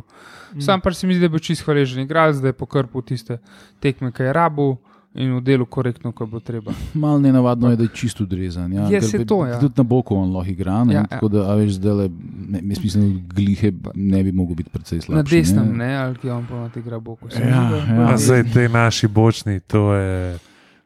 Sam 0.63 0.83
pač 0.83 1.01
se 1.01 1.07
mi 1.07 1.15
zdi, 1.15 1.25
da 1.25 1.27
je 1.27 1.35
bil 1.35 1.43
čist 1.43 1.65
hvaležen 1.67 2.05
igralec, 2.05 2.39
da 2.39 2.51
je 2.51 2.59
pokrpil 2.59 3.03
tiste 3.03 3.41
tekme, 3.83 4.13
ki 4.15 4.29
je 4.29 4.33
rabu 4.35 4.69
in 5.15 5.33
v 5.35 5.41
delu 5.41 5.65
korektno, 5.65 6.11
ko 6.11 6.25
bo 6.25 6.39
treba. 6.39 6.71
Malo 6.93 7.19
nenavadno 7.19 7.69
je, 7.69 7.75
da 7.75 7.83
je 7.83 7.89
čisto 7.93 8.23
odrezan. 8.23 8.73
Ja, 8.73 8.87
Je, 8.87 9.01
pe- 9.01 9.25
to, 9.25 9.45
ja. 9.45 9.59
Tudi 9.59 9.73
na 9.77 9.83
boku 9.83 10.15
on 10.15 10.31
lahko 10.31 10.51
igra. 10.51 10.83
Ne, 10.83 10.93
Ja, 10.93 10.99
ja, 10.99 11.01
ja. 11.01 11.07
Tako 11.07 11.27
da, 11.27 11.51
a 11.51 11.55
veš, 11.55 11.71
zdaj 11.71 11.93
le, 11.93 12.09
ne, 12.47 12.61
jaz 12.63 12.83
mislim, 12.83 13.03
da 13.19 13.35
glihe 13.35 13.71
ne 13.95 14.23
bi 14.23 14.31
mogel 14.31 14.55
biti 14.55 14.69
precej 14.69 15.01
slabši. 15.01 15.15
Na 15.15 15.23
desnem, 15.23 15.77
ne, 15.77 15.95
ali 15.97 16.15
ki 16.15 16.29
on 16.29 16.47
pa 16.47 16.69
igra. 16.75 17.01
Se 17.29 17.39
mi 17.39 17.51
Ja, 17.51 17.69
ja. 17.89 18.07
A 18.07 18.17
zdaj 18.17 18.43
te 18.53 18.69
naši 18.69 19.07
bočni, 19.07 19.59
to 19.59 19.93
je. 19.93 20.37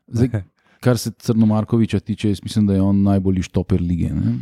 Zdaj, 0.08 0.42
kar 0.80 0.98
se 0.98 1.12
Crnomarkoviča 1.12 2.00
tiče, 2.00 2.30
jaz 2.30 2.44
mislim, 2.44 2.68
da 2.68 2.74
je 2.74 2.82
on 2.82 3.04
najbolj 3.04 3.42
štoper 3.42 3.82
lige. 3.82 4.10
Ne, 4.10 4.38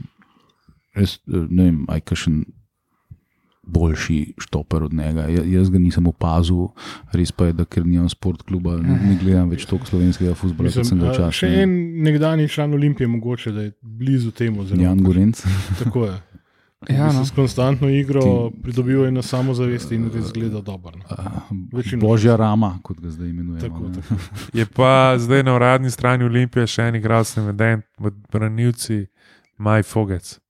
jaz, 0.96 1.20
eh, 1.28 1.48
ne 1.50 1.64
vem, 1.64 1.86
aj 1.88 2.02
kakšen 2.02 2.44
boljši 3.64 4.34
štoper 4.38 4.84
od 4.84 4.94
njega. 4.94 5.22
Ja- 5.22 5.44
Jaz 5.46 5.70
ga 5.70 5.80
nisem 5.80 6.08
opazil, 6.08 6.68
res 7.12 7.32
pa 7.32 7.46
je, 7.46 7.54
da 7.54 7.66
ker 7.66 7.86
nimam 7.86 8.10
sport 8.10 8.42
kluba, 8.42 8.78
ne, 8.78 9.00
ne 9.00 9.18
gledam 9.22 9.50
več 9.50 9.66
toliko 9.66 9.88
slovenskega 9.88 10.34
futbola, 10.36 10.70
kot 10.70 10.86
sem 10.86 11.00
ga 11.00 11.12
včasih. 11.12 11.34
še 11.34 11.50
ne. 11.50 11.62
en 11.64 11.74
nekdani 12.04 12.50
član 12.50 12.74
Olimpije, 12.74 13.08
mogoče 13.08 13.52
da 13.52 13.62
je 13.62 13.72
blizu 13.82 14.32
temu. 14.32 14.64
Jan 14.76 15.00
Gorenc. 15.00 15.44
Tako 15.84 16.06
je. 16.06 16.20
Ja, 16.90 17.14
no. 17.14 17.26
S 17.26 17.32
konstantno 17.32 17.88
igro 17.90 18.52
pridobiva 18.52 19.08
na 19.12 19.22
samozavest 19.22 19.92
in 19.92 20.10
res 20.12 20.34
gleda 20.34 20.62
dobro. 20.62 20.92
no. 21.00 21.42
Večino. 21.74 22.02
Božja 22.02 22.36
rama, 22.36 22.80
kot 22.84 23.00
ga 23.00 23.10
zdaj 23.10 23.30
imenujemo. 23.30 23.60
Tako, 23.62 23.88
ne. 23.88 23.94
tako. 23.94 24.16
Je 24.54 24.66
pa 24.66 25.16
zdaj 25.18 25.44
na 25.44 25.56
uradni 25.56 25.92
strani 25.92 26.24
Olimpije 26.24 26.68
še 26.68 26.82
en 26.82 26.96
igralec 26.96 27.36
naveden, 27.36 27.82
v 28.00 28.12
branilci 28.32 29.06
Maj 29.58 29.84
Fogec. 29.84 30.43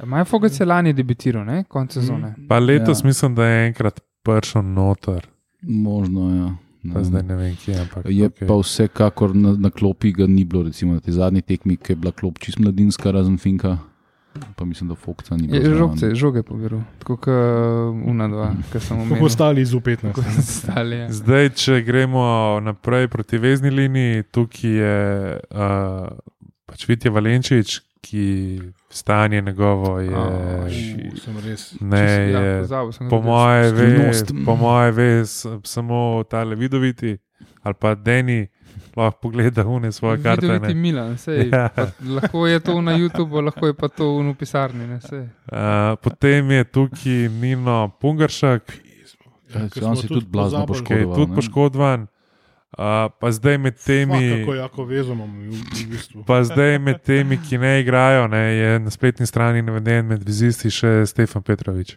Maj 0.00 0.24
Fogec 0.24 0.60
je 0.60 0.66
lani 0.66 0.92
debitiral, 0.92 1.44
ne, 1.44 1.64
konec 1.64 1.92
sezone. 1.92 2.34
Pa 2.48 2.58
letos 2.58 2.98
Ja. 2.98 3.06
mislim, 3.06 3.34
da 3.34 3.44
je 3.44 3.66
enkrat 3.66 4.00
prišel 4.22 4.62
noter, 4.64 5.26
Možno, 5.62 6.20
ja. 6.30 6.48
pa 6.84 6.98
Ne. 6.98 7.04
zdaj 7.04 7.22
ne 7.22 7.36
vem, 7.36 7.56
kje. 7.56 7.78
Ampak, 7.78 8.04
Je 8.04 8.28
okay. 8.28 8.46
pa 8.46 8.54
vsekakor 8.54 9.34
na, 9.34 9.52
na 9.54 9.70
klopi 9.70 10.12
ga 10.12 10.26
ni 10.26 10.44
bilo, 10.44 10.62
recimo 10.62 10.94
na 10.94 11.00
tej 11.00 11.12
zadnji 11.12 11.42
tekmi, 11.42 11.76
ki 11.76 11.92
je 11.92 11.96
bila 11.96 12.12
klop 12.12 12.38
čist 12.38 12.58
mladinska, 12.58 13.10
razen 13.10 13.38
Finka. 13.38 13.78
Pa 14.56 14.64
mislim, 14.64 14.88
da 14.88 14.94
Fokca 14.94 15.36
ni 15.36 15.46
bilo. 15.46 15.76
Žogce, 15.76 16.14
žoge 16.14 16.42
pobiral, 16.42 16.80
tako 16.98 17.16
kot 17.16 17.28
una 18.04 18.28
dva, 18.28 18.50
ki 18.72 18.80
sem 18.80 18.96
Kako 18.96 19.02
omenil. 19.04 19.24
ostali 19.24 19.60
iz 19.60 19.70
U15. 19.70 20.00
Tako 20.02 20.22
so 20.22 20.42
stali, 20.42 20.96
ja. 20.96 21.12
Zdaj, 21.12 21.48
če 21.50 21.80
gremo 21.82 22.24
naprej 22.60 23.08
proti 23.08 23.38
vezni 23.38 23.70
liniji, 23.70 24.22
tukaj 24.24 24.70
je 24.72 24.96
uh, 25.46 26.08
pač 26.66 26.88
Vitje 26.88 27.10
Valenčič, 27.10 27.80
ki 28.04 28.60
stanje 28.90 29.40
njegovo 29.40 29.98
je. 30.00 30.10
Sem 31.24 31.38
res. 31.40 31.80
Ne, 31.80 32.30
Ja, 32.32 32.40
je 32.40 32.60
pozabil 32.60 33.08
po 33.10 33.20
moje 33.22 33.72
ve, 33.72 34.12
po 34.44 34.56
moje 34.56 34.90
ve 34.92 35.08
samo 35.64 36.24
tale 36.30 36.54
vidoviti 36.56 37.16
ali 37.62 37.74
pa 37.80 37.94
Deni 37.94 38.46
lahko 38.94 39.10
pogleda 39.10 39.64
une 39.66 39.92
svoje 39.92 40.22
karte. 40.22 40.58
Ne. 40.58 40.74
Milan, 40.74 41.18
sej, 41.18 41.48
Ja. 41.52 41.68
pa, 41.74 41.86
lahko 42.08 42.46
je 42.46 42.60
to 42.60 42.80
na 42.82 42.92
YouTubu, 42.92 43.40
lahko 43.40 43.66
je 43.66 43.74
pa 43.74 43.88
to 43.88 44.18
v 44.18 44.34
pisarni. 44.34 44.86
Ne, 44.86 45.00
sej. 45.00 45.24
Uh, 45.48 45.96
potem 46.02 46.50
je 46.50 46.64
tukaj 46.64 47.28
Nino 47.40 47.90
Pungaršek, 48.00 48.80
Ja, 49.54 49.88
on 49.88 49.96
si 49.96 50.08
tudi 50.08 50.26
blazno 50.26 50.66
ki 50.66 50.72
je 50.72 51.06
Poškodovan, 51.06 51.14
tudi 51.14 51.34
poškodovan. 51.34 52.06
Uh, 52.74 53.06
pa 53.20 53.30
zdaj 53.30 53.58
med 53.58 53.76
temi. 53.78 54.40
Kako 54.40 54.54
jako 54.54 54.84
vezamo 54.84 55.26
v, 55.26 55.50
v 55.50 55.90
bistvu. 55.90 56.24
Pa 56.26 56.42
zdaj 56.44 56.78
med 56.78 57.02
temi, 57.02 57.38
ki 57.38 57.58
ne 57.58 57.80
igrajo, 57.80 58.26
ne, 58.28 58.38
je 58.38 58.78
na 58.80 58.90
spletni 58.90 59.26
strani 59.26 59.62
naveden 59.62 60.06
med 60.06 60.24
vizisti 60.26 60.70
še 60.70 61.06
Stefan 61.06 61.42
Petrovič. 61.42 61.94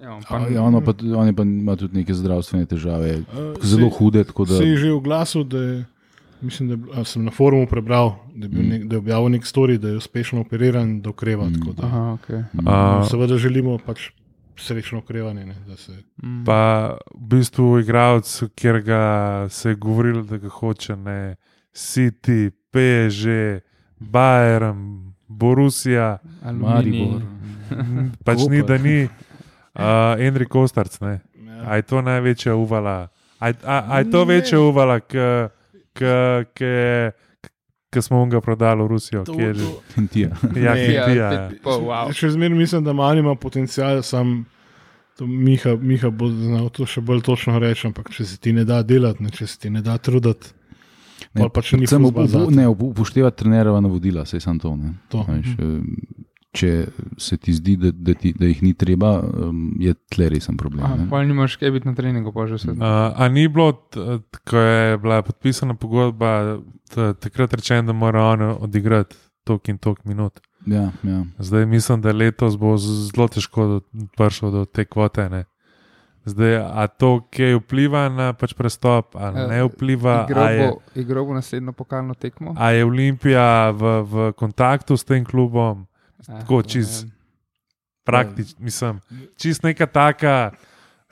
Ja, 0.00 0.14
on 0.14 0.22
A, 0.22 0.28
pa, 0.30 0.48
Ja, 0.48 0.62
ono 0.62 0.80
pa, 0.80 0.94
on 0.96 1.34
pa 1.34 1.42
ima 1.42 1.76
tudi 1.76 1.98
neke 1.98 2.14
zdravstvene 2.14 2.64
težave, 2.66 3.20
Uh, 3.28 3.52
zelo 3.60 3.90
hude. 3.90 4.24
tako 4.24 4.44
Da, 4.44 4.56
Se 4.56 4.64
je 4.64 4.76
že 4.76 4.92
oglasil, 4.92 5.44
da 5.44 5.58
je, 5.58 5.84
mislim, 6.40 6.68
da 6.68 6.72
je, 6.72 6.78
bil- 6.78 6.94
a, 6.96 7.04
sem 7.04 7.24
na 7.24 7.30
forumu 7.30 7.66
prebral, 7.66 8.16
da 8.34 8.46
je, 8.46 8.48
bil 8.48 8.64
nek, 8.64 8.84
da 8.84 8.96
je 8.96 8.98
objavil 8.98 9.28
nek 9.28 9.44
story, 9.44 9.76
da 9.76 9.88
je 9.88 9.96
uspešno 10.00 10.40
operiran 10.40 11.00
da 11.00 11.10
okreva. 11.10 11.44
Mm. 11.44 11.54
tako 11.60 11.72
Da, 11.72 11.84
aha, 11.86 12.16
okay. 12.16 12.40
Uh, 12.56 13.04
seveda 13.04 13.36
želimo 13.36 13.76
pač 13.78 14.08
srečno 14.60 14.98
okrevanje. 14.98 15.46
Ne, 15.46 15.54
da 15.66 15.76
se, 15.76 15.92
mm. 16.22 16.44
pa 16.44 16.96
v 17.14 17.26
bistvu 17.28 17.78
igralec, 17.80 18.42
kjer 18.54 18.80
ga 18.80 19.02
se 19.50 19.68
je 19.68 19.74
govorilo, 19.74 20.22
da 20.22 20.36
ga 20.36 20.48
hoče 20.48 20.96
ne 20.96 21.36
City, 21.74 22.50
PSG, 22.70 23.62
Bayern, 24.00 25.12
Borussia, 25.28 26.18
Maribor. 26.42 27.22
pač 28.24 28.38
ni, 28.50 28.62
da 28.62 28.78
ni 28.78 29.04
uh, 29.04 30.18
Enri 30.18 30.46
Kostarc. 30.46 31.00
Ne. 31.00 31.20
ja. 31.34 31.62
A 31.66 31.76
je 31.76 31.82
to 31.82 32.02
največja 32.02 32.54
uvala? 32.54 33.08
A, 33.38 33.48
je- 33.48 33.62
a, 33.64 33.84
a 33.88 33.98
je 33.98 34.10
to 34.10 34.24
večja 34.24 34.60
uvala, 34.60 35.00
ki 35.00 36.72
smo 37.96 38.26
ga 38.26 38.38
prodali 38.38 38.82
v 38.82 38.88
Rusijo? 38.88 39.24
To- 39.24 39.32
ki 39.32 39.42
je 39.42 39.54
že- 39.56 39.74
Hentija. 39.94 40.28
Ja, 40.56 40.74
Ne. 40.74 40.80
Hentija, 40.80 41.06
ja. 41.32 41.50
pol, 41.58 41.80
wow. 41.82 42.12
Še 42.12 42.30
zmeraj 42.30 42.54
mislim, 42.56 42.84
da 42.84 42.92
Mali 42.92 43.18
ima 43.18 43.34
potencial, 43.34 44.02
sam 44.02 44.46
Miha, 45.20 45.74
Miha 45.76 46.08
bo 46.08 46.28
znal 46.28 46.70
to 46.70 46.86
še 46.86 47.00
bolj 47.00 47.20
točno 47.20 47.58
reči, 47.58 47.86
ampak 47.86 48.08
če 48.08 48.24
se 48.24 48.38
ti 48.38 48.52
ne 48.52 48.64
da 48.64 48.82
delati, 48.82 49.20
ne, 49.20 49.30
če 49.30 49.44
se 49.44 49.58
ti 49.58 49.68
ne 49.68 49.82
da 49.82 49.98
truditi, 49.98 50.54
Ne, 51.30 51.42
pol 51.42 51.50
pač 51.50 51.72
ni 51.72 51.78
predvsem 51.80 52.00
fuzbal 52.00 52.24
upo- 52.24 52.30
zate. 52.30 52.54
ne, 52.54 52.64
upo- 52.66 52.88
upoštevati 52.88 53.36
trenerova 53.36 53.80
navodila, 53.80 54.24
se 54.24 54.38
sam 54.38 54.56
to. 54.56 54.76
Ne. 54.76 54.94
To. 55.08 55.20
Veš, 55.22 55.46
eh, 55.50 56.29
če 56.52 56.86
se 57.18 57.36
ti 57.36 57.52
zdi, 57.54 57.76
da, 57.78 57.90
da, 57.94 58.14
ti, 58.14 58.32
da 58.34 58.48
jih 58.50 58.62
ni 58.62 58.72
treba, 58.74 59.20
um, 59.22 59.76
je 59.78 59.94
tle 60.10 60.28
resen 60.32 60.56
problem. 60.58 61.06
Pa 61.10 61.22
nimaš 61.24 61.56
kaj 61.60 61.70
biti 61.70 61.88
na 61.88 61.94
treningu, 61.94 62.32
pa 62.34 62.46
že 62.50 62.58
vse. 62.58 62.74
Uh, 62.74 63.14
a 63.14 63.28
ni 63.30 63.46
bilo, 63.48 63.72
ko 64.50 64.58
je 64.58 64.98
bila 64.98 65.22
podpisana 65.22 65.74
pogodba, 65.74 66.58
takrat 66.94 67.54
rečeno, 67.54 67.82
da 67.82 67.92
mora 67.92 68.24
on 68.32 68.42
odigrati 68.66 69.16
tok 69.44 69.68
in 69.68 69.78
tok 69.78 70.04
minut. 70.04 70.40
Ja, 70.66 70.90
ja. 71.02 71.24
Zdaj 71.38 71.66
mislim, 71.66 72.02
da 72.02 72.12
letos 72.12 72.58
bo 72.58 72.74
zelo 72.76 73.28
težko 73.28 73.80
prišel 74.16 74.50
do 74.50 74.64
te 74.64 74.84
kvote. 74.84 75.28
Ne? 75.30 75.44
Zdaj, 76.28 76.56
a 76.56 76.86
to, 76.86 77.24
ki 77.32 77.54
vpliva 77.62 78.08
na 78.12 78.32
pač 78.36 78.52
prestop, 78.54 79.16
ali 79.16 79.40
Eh, 79.40 79.46
ne 79.48 79.62
vpliva, 79.64 80.18
a 80.20 80.26
Igral 80.28 80.52
je, 80.52 81.24
bo, 81.24 81.34
naslednjo 81.34 81.72
pokalno 81.72 82.14
tekmo. 82.14 82.54
a 82.58 82.70
je 82.70 82.84
Olimpija 82.84 83.70
v, 83.70 84.02
v 84.02 84.32
kontaktu 84.36 84.96
s 84.96 85.04
tem 85.04 85.24
klubom, 85.24 85.86
tako 86.26 86.56
ne 86.56 86.62
čist- 86.62 87.02
vem. 87.02 87.12
praktično, 88.04 88.56
mislim, 88.64 89.00
čist 89.36 89.62
neka 89.62 89.86
taka, 89.86 90.50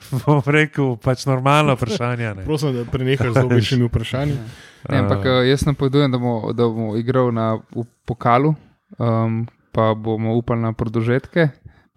bom 0.25 0.41
rekel, 0.45 0.95
pač 0.97 1.25
normalna 1.25 1.73
vprašanja. 1.73 2.33
Ne? 2.33 2.43
Prosim, 2.45 2.73
da 2.75 2.85
prenehaš 2.85 3.33
z 3.33 3.43
običajnimi 3.45 3.87
vprašanji. 3.89 4.37
Ne, 4.89 4.97
ampak 4.97 5.17
Uh, 5.19 5.25
uh, 5.25 5.43
jaz 5.43 5.65
napovedujem, 5.67 6.11
da 6.11 6.17
bomo, 6.17 6.53
da 6.53 6.63
bomo 6.63 6.93
igral 6.95 7.33
na 7.35 7.59
pokalu, 8.05 8.53
um, 8.97 9.41
pa 9.75 9.93
bomo 9.93 10.37
upali 10.39 10.61
na 10.61 10.71
produžetke. 10.73 11.49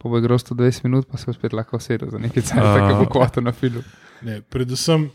Pa 0.03 0.09
bo 0.09 0.19
igral 0.19 0.39
120 0.39 0.85
minut, 0.85 1.07
pa 1.07 1.17
se 1.17 1.27
bo 1.27 1.33
spet 1.33 1.53
lahko 1.53 1.79
sedel 1.79 2.11
za 2.11 2.19
nekaj 2.19 2.43
časa, 2.43 2.75
A. 2.75 2.89
ki 2.89 2.95
bo 2.99 3.07
kvota 3.07 3.41
na 3.41 3.53
filu. 3.53 3.85
Ne, 4.23 4.41
predvsem 4.43 5.11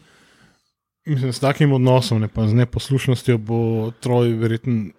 mislim, 1.05 1.33
s 1.33 1.39
takim 1.39 1.73
odnosom, 1.73 2.21
ne, 2.21 2.27
pa 2.27 2.47
z 2.47 2.53
neposlušnostjo 2.53 3.37
bo 3.37 3.91
Troj 3.99 4.31
verjetno. 4.33 4.91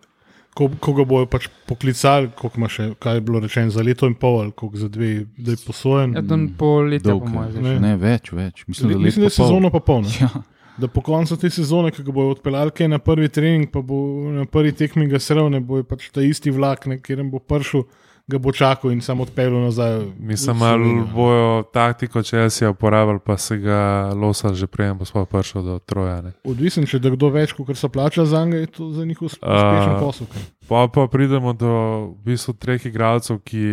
Ko, 0.58 0.66
ko 0.82 0.92
ga 0.92 1.04
bojo 1.06 1.26
pač 1.30 1.46
poklicali, 1.70 2.32
koliko 2.34 2.58
ima 2.58 2.68
še, 2.68 2.88
kaj 2.98 3.14
je 3.14 3.22
bilo 3.22 3.38
rečeno, 3.44 3.70
za 3.70 3.82
leto 3.86 4.08
in 4.10 4.16
pol, 4.18 4.40
ali 4.42 4.50
koliko 4.52 4.80
za 4.80 4.88
dve, 4.90 5.10
da 5.38 5.54
je 5.54 5.60
posojen. 5.62 6.16
Ja, 6.18 6.22
dan 6.26 6.48
pol 6.58 6.88
leta, 6.90 7.12
Dolg, 7.12 7.22
po 7.22 7.34
mojem, 7.36 7.60
ne. 7.62 7.74
že. 7.76 7.80
Ne, 7.80 7.92
več, 7.96 8.32
več. 8.34 8.64
Mislim, 8.66 8.90
da, 8.90 8.98
Mislim, 8.98 9.22
da 9.22 9.28
je 9.28 9.30
leto 9.30 9.30
pa 9.30 9.36
pol. 9.36 9.46
sezona 9.46 9.70
pa 9.70 9.80
polna. 9.80 10.14
Ja, 10.18 10.30
Da 10.78 10.86
po 10.86 11.02
koncu 11.02 11.34
te 11.34 11.48
sezone, 11.50 11.90
ki 11.90 12.04
ga 12.06 12.12
bojo 12.14 12.36
odpeljali 12.36 12.70
kaj 12.70 12.86
na 12.88 12.98
prvi 13.02 13.26
trening, 13.28 13.64
pa 13.66 13.80
bo 13.82 13.96
na 14.30 14.44
prvi 14.46 14.70
tekmi 14.72 15.08
ga 15.10 15.18
sravne, 15.18 15.58
bo 15.58 15.80
pač 15.82 16.04
ta 16.14 16.22
isti 16.22 16.52
vlak, 16.54 16.84
na 16.86 16.94
katerem 17.00 17.30
bo 17.32 17.40
prišel, 17.42 17.82
ga 18.28 18.38
bo 18.38 18.52
čakal 18.52 18.92
in 18.92 19.00
samo 19.00 19.22
odpeljal 19.22 19.60
nazaj. 19.60 20.00
Mislim, 20.18 20.56
Slovenijo. 20.58 21.00
ali 21.00 21.12
bojo 21.14 21.62
taktiko 21.62 22.22
Chelsea 22.22 22.70
uporabljali, 22.70 23.20
pa 23.24 23.36
se 23.36 23.56
ga 23.56 24.12
losali 24.14 24.56
že 24.56 24.66
prej, 24.66 24.92
bo 24.94 25.04
sploh 25.04 25.28
prišel 25.28 25.62
do 25.62 25.78
troja. 25.78 26.20
Ne. 26.22 26.32
Odvisen, 26.44 26.86
če 26.86 26.98
da 26.98 27.10
kdo 27.10 27.30
več, 27.32 27.52
kot 27.56 27.76
se 27.76 27.88
plača 27.88 28.24
za 28.24 28.44
njega, 28.44 28.56
je 28.56 28.66
to 28.66 28.90
za 28.92 29.04
njih 29.04 29.18
uspe- 29.18 29.40
uspešen 29.40 29.96
A, 29.96 29.98
posel. 30.00 30.26
Pa, 30.68 30.88
pa 30.92 31.06
pridemo 31.08 31.52
do 31.52 31.72
v 32.20 32.24
bistvu 32.24 32.52
treh 32.54 32.86
igralcev, 32.86 33.40
ki. 33.44 33.64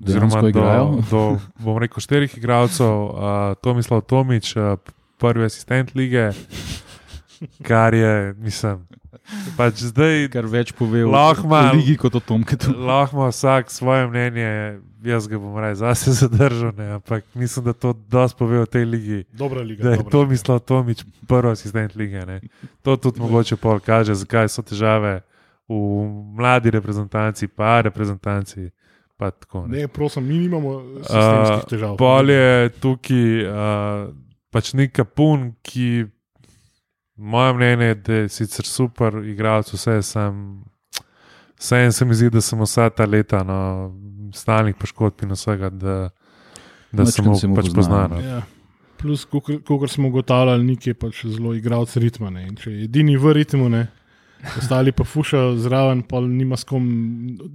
Oziroma, 0.00 0.40
do, 0.48 1.02
do, 1.10 1.20
bom 1.60 1.76
rekel, 1.76 2.00
štirih 2.00 2.32
igralcev, 2.38 2.88
uh, 2.88 3.52
Tomislav 3.60 4.00
Tomič, 4.08 4.54
uh, 4.56 4.80
prvi 5.20 5.44
asistent 5.44 5.92
lige, 5.94 6.30
kar 7.68 7.92
je, 7.94 8.32
mislim, 8.40 8.86
pač 9.56 9.82
zdaj 9.90 10.28
kar 10.32 10.46
več 10.46 10.72
pove 10.72 11.04
o 11.04 11.10
Lahko 11.10 11.48
o 11.48 11.60
ligi 11.76 11.96
kot 11.96 12.14
o 12.14 12.20
Tomketu. 12.20 12.72
lahko 12.76 13.16
ima 13.16 13.28
vsak 13.28 13.70
svoje 13.70 14.06
mnenje, 14.06 14.80
jaz 15.04 15.28
ga 15.28 15.38
bom 15.38 15.56
raje 15.58 15.74
zase 15.80 16.12
zadržal, 16.20 16.72
ne, 16.76 16.90
ampak 16.98 17.24
mislim, 17.34 17.64
da 17.64 17.72
to 17.72 17.92
dosti 17.92 18.38
pove 18.38 18.60
o 18.60 18.66
tej 18.66 18.84
ligi. 18.84 19.24
Dobra 19.32 19.62
liga. 19.62 19.82
Da 19.82 19.90
je 19.90 19.96
dobra 19.96 20.10
to 20.10 20.26
mislil 20.26 20.58
Tomič, 20.58 21.04
prvi 21.28 21.52
asistent 21.52 21.96
lige. 21.96 22.26
Ne. 22.26 22.40
To 22.82 22.96
tudi 22.96 23.20
mogoče 23.20 23.56
pol 23.56 23.80
kaže, 23.80 24.14
zakaj 24.14 24.48
so 24.48 24.62
težave 24.62 25.20
v 25.68 25.78
mladi 26.36 26.70
reprezentanci, 26.70 27.48
pa 27.48 27.80
reprezentanci. 27.80 28.70
Pa 29.16 29.30
tako, 29.30 29.66
ne. 29.68 29.78
Ne, 29.78 29.88
prosim, 29.88 30.24
mi 30.24 30.38
nimamo 30.38 30.80
sistemskih 31.04 31.68
težav. 31.68 31.96
Pol 32.00 32.30
je 32.32 32.70
tukaj 32.80 33.44
uh, 33.44 34.06
pač 34.50 34.72
nek 34.72 34.94
kapun, 34.96 35.50
ki, 35.62 36.06
moje 37.20 37.54
mnenje, 37.54 37.84
je, 37.84 37.94
da 37.94 38.14
je 38.14 38.28
sicer 38.28 38.66
super 38.66 39.14
igralec, 39.24 39.72
vse 39.72 40.02
sem. 40.02 40.62
Vseeno 41.60 41.92
se 41.92 42.04
mi 42.04 42.14
zdi, 42.16 42.30
da 42.32 42.40
sem 42.40 42.60
vsa 42.60 42.88
ta 42.90 43.04
leta, 43.04 43.42
no, 43.44 43.58
stalnih 44.32 44.78
poškodb 44.80 45.26
in 45.26 45.34
vsega, 45.36 45.68
da, 45.68 45.96
da 46.92 47.04
sem 47.04 47.26
Majčkeno 47.26 47.34
mu 47.34 47.36
se 47.36 47.50
pač 47.56 47.68
pozna, 47.74 48.08
poznan. 48.08 48.16
no. 48.16 48.20
Ja. 48.24 48.40
Plus, 49.00 49.26
kot 49.28 49.90
smo 49.92 50.08
ugotavljali, 50.08 50.64
nik 50.64 50.86
je 50.86 50.94
pač 50.96 51.22
zelo 51.26 51.52
igralec 51.56 51.92
ritma. 52.00 52.30
Ne. 52.32 52.46
In 52.48 52.56
Če 52.56 52.72
je 52.72 52.88
edini 52.88 53.16
v 53.20 53.34
ritmu, 53.36 53.68
ne, 53.72 53.86
ostali 54.56 54.92
pa 54.92 55.04
fušajo 55.04 55.54
zraven, 55.60 56.02
pa 56.08 56.20
nima 56.24 56.56
s 56.56 56.64
kom 56.68 56.88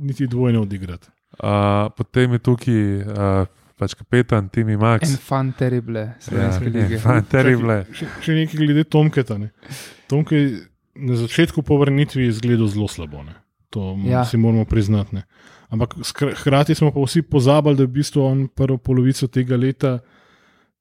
niti 0.02 0.30
dvojne 0.30 0.62
odigrati. 0.62 1.10
Uh, 1.36 1.90
potem 1.98 2.38
je 2.38 2.40
tukaj 2.40 2.82
uh, 3.02 3.65
pač 3.76 3.94
kapetan 3.94 4.50
Timi 4.50 4.78
Max. 4.78 5.10
En 5.10 5.18
fan 5.18 5.52
terrible, 5.54 6.14
slovenske 6.20 6.66
Ja, 6.66 6.72
lige. 6.72 7.00
fan 7.00 7.26
terrible. 7.26 7.86
Še, 7.92 8.08
še 8.22 8.32
nekaj 8.34 8.58
glede 8.58 8.84
Tomketa. 8.86 9.38
Ne. 9.38 9.52
Tomke 10.08 10.40
na 10.96 11.16
začetku 11.16 11.60
po 11.62 11.78
vrnitvi 11.78 12.28
izgledal 12.28 12.68
zelo 12.68 12.88
slabo. 12.88 13.24
Ne. 13.24 13.36
To 13.70 13.96
ja. 14.06 14.24
Si 14.24 14.38
moramo 14.38 14.66
priznati. 14.66 15.16
Ne. 15.16 15.26
Ampak 15.70 15.98
hkrati 16.36 16.72
smo 16.72 16.92
pa 16.92 17.02
vsi 17.02 17.22
pozabili, 17.22 17.76
da 17.76 17.84
je 17.84 17.88
v 17.88 17.94
bistvu 17.94 18.22
on 18.22 18.48
prvo 18.48 18.78
polovico 18.78 19.28
tega 19.28 19.58
leta 19.58 20.00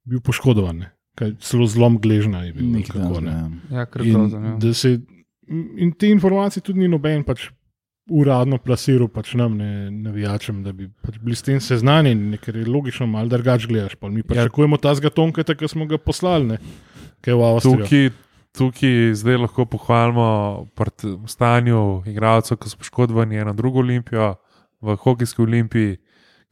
bil 0.05 0.21
poškodovan. 0.21 0.79
ne. 0.79 0.91
Kaj, 1.15 1.35
Celo 1.41 1.67
zlom 1.67 1.99
gležna 1.99 2.43
je 2.43 2.53
bil. 2.53 2.67
Nekaj 2.69 2.95
kako, 2.97 3.21
ne. 3.21 3.31
ja. 3.31 3.51
Ja, 3.73 3.87
In, 4.01 4.13
grozno. 4.13 4.39
ja. 4.41 4.55
da 4.57 4.75
se, 4.75 4.99
in 5.77 5.93
te 5.93 6.09
informacije 6.09 6.63
tudi 6.63 6.79
ni 6.79 6.89
noben 6.89 7.25
pač 7.25 7.49
uradno 8.11 8.59
plasiral 8.59 9.09
pač 9.09 9.35
nam, 9.35 9.57
ne 9.57 9.91
navijačem, 9.91 10.63
da 10.65 10.73
bi 10.73 10.89
pač 11.03 11.19
bili 11.23 11.37
s 11.37 11.43
tem 11.43 11.61
seznanjeni, 11.61 12.39
ker 12.39 12.57
je 12.57 12.67
logično, 12.69 13.07
malo 13.07 13.29
drugače 13.29 13.67
gledaš. 13.69 13.95
Pa 13.95 14.09
mi 14.09 14.21
Ja. 14.21 14.25
pričakujemo 14.29 14.77
ta 14.77 14.95
zgatonketa, 14.95 15.55
ki 15.55 15.69
smo 15.69 15.87
ga 15.87 15.99
poslali, 15.99 16.47
ne, 16.47 16.59
kaj 17.21 17.35
v 17.35 17.43
Avstriji. 17.43 17.79
Tukaj, 17.81 18.11
tukaj 18.53 19.15
zdaj 19.15 19.37
lahko 19.37 19.65
pohvalimo 19.65 20.67
stanju 21.27 22.03
igralcev, 22.07 22.57
ki 22.57 22.69
so 22.69 22.77
poškodovani 22.77 23.37
eno 23.37 23.53
drugo 23.53 23.79
olimpijo, 23.79 24.35
v 24.83 24.97
hokejski 24.97 25.43
olimpiji, 25.43 25.97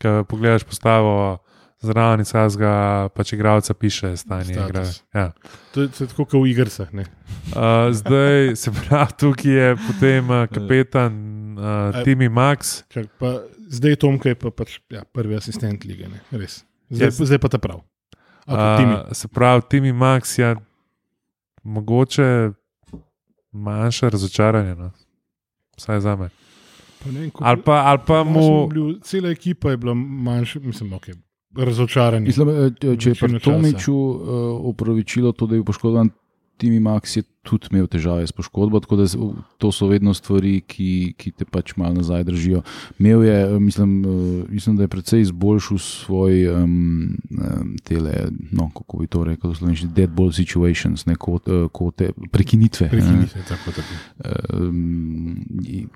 ki 0.01 0.25
pogledaš 0.29 0.65
postavo. 0.65 1.39
Zraven 1.83 2.23
vsega 2.23 3.09
pač 3.11 3.33
igralca 3.33 3.75
piše 3.75 4.17
stanje. 4.17 4.55
Igra. 4.55 4.85
Ja. 5.15 5.33
To 5.75 5.83
je, 5.83 5.89
to 5.89 6.05
je 6.05 6.09
tako 6.09 6.25
kot 6.25 6.39
v 6.39 6.47
igrah. 6.47 6.71
Uh, 6.79 7.91
zdaj 7.91 8.55
se 8.63 8.71
pravi, 8.71 9.13
tukaj 9.19 9.51
je 9.51 9.77
potem 9.77 10.31
uh, 10.31 10.47
kapetan 10.47 11.42
uh, 11.59 11.65
A- 11.95 12.05
Timi 12.05 12.29
Max. 12.29 12.83
Čak, 12.89 13.07
pa, 13.19 13.43
zdaj 13.69 13.97
Tomka 13.97 14.29
je 14.29 14.35
pa 14.35 14.51
pač 14.51 14.81
ja, 14.91 15.05
prvi 15.05 15.37
asistent 15.37 15.85
lige, 15.85 16.09
ne, 16.09 16.21
res. 16.31 16.65
Zdaj, 16.91 17.09
yes. 17.09 17.25
zdaj 17.25 17.39
pa 17.39 17.49
ta 17.49 17.59
prav. 17.59 17.81
Okay, 18.47 18.77
Timi. 18.77 18.95
Uh, 18.95 19.13
se 19.13 19.29
pravi, 19.29 19.63
Timi 19.69 19.93
Max 19.93 20.39
je 20.39 20.57
mogoče 21.63 22.51
manjše 23.53 24.11
razočaranje, 24.11 24.75
no? 24.75 24.91
vsaj 25.77 26.01
za 26.01 26.17
me. 26.17 26.29
Pa 27.05 27.11
vem, 27.11 27.31
Ali 27.41 27.63
pa, 27.63 27.73
ali 27.73 27.99
pa 28.07 28.25
mu. 28.25 28.69
bil- 28.69 29.01
Cela 29.01 29.29
ekipa 29.29 29.71
je 29.71 29.77
bila 29.77 29.95
manjša, 29.95 30.61
mislim, 30.61 30.91
okay, 30.91 31.15
razočarana. 31.57 32.21
Mislim, 32.21 32.49
eh, 32.49 32.97
če 32.97 33.11
je 33.11 33.15
pri. 33.15 33.41
Tomiču 33.41 33.95
uh, 33.95 34.19
upravičilo 34.63 35.33
to, 35.33 35.47
da 35.47 35.57
je 35.57 35.65
poškodovan, 35.65 36.11
Timi 36.63 36.79
Max 36.79 37.17
je 37.17 37.25
tudi 37.43 37.67
imel 37.73 37.89
težave 37.91 38.23
s 38.27 38.33
poškodbo, 38.33 38.79
tako 38.81 38.97
da 39.01 39.07
to 39.59 39.73
so 39.75 39.89
vedno 39.91 40.15
stvari, 40.15 40.61
ki, 40.63 41.15
ki 41.19 41.33
te 41.35 41.45
pač 41.45 41.73
malo 41.77 41.97
nazaj 41.97 42.23
držijo. 42.29 42.61
Imel 43.03 43.25
je, 43.27 43.39
eh, 43.43 43.57
mislim, 43.59 43.97
uh, 44.07 44.45
mislim 44.51 44.77
da 44.79 44.87
je 44.87 44.93
precej 44.93 45.25
izboljšal 45.25 45.79
svoj, 45.83 46.47
um, 46.55 47.17
tele, 47.83 48.15
no, 48.53 48.69
kako 48.77 49.03
bi 49.03 49.11
to 49.11 49.25
rekel, 49.25 49.55
slovenski 49.59 49.91
dead 49.91 50.15
ball 50.15 50.31
situations, 50.33 51.07
ne, 51.11 51.19
kot, 51.19 51.51
uh, 51.51 51.67
kote, 51.73 52.13
prekinitve. 52.31 52.87
ne. 52.87 52.91
Prekinite, 52.95 53.43
tako, 53.49 53.75
tako. 53.75 54.63
um, 54.63 55.43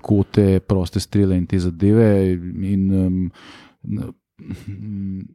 kote, 0.01 0.59
proste 0.59 0.99
strele 0.99 1.39
in 1.39 1.47
te 1.47 1.59
zadeve. 1.63 2.11
In, 2.59 2.91
um, 2.91 4.13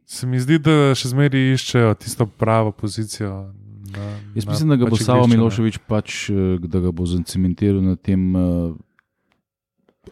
Se 0.05 0.27
mi 0.27 0.39
zdi, 0.39 0.61
da 0.63 0.93
še 0.95 1.09
zmeraj 1.11 1.57
iščejo 1.57 1.91
tisto 1.99 2.29
pravo 2.39 2.71
pozicijo. 2.71 3.49
Na, 3.97 4.07
Jaz 4.35 4.47
mislim, 4.47 4.69
da 4.69 4.75
ga 4.75 4.85
bo 4.85 4.97
pač 4.97 5.05
Savo 5.05 5.23
igrišču, 5.23 5.31
ne. 5.31 5.37
Miloševič 5.37 5.77
pač, 5.87 6.29
eh, 6.29 6.67
da 6.67 6.81
ga 6.83 6.91
bo 6.91 7.05
zacementiral 7.09 7.81
na 7.81 7.95
tem 7.95 8.35
uh, 8.35 8.73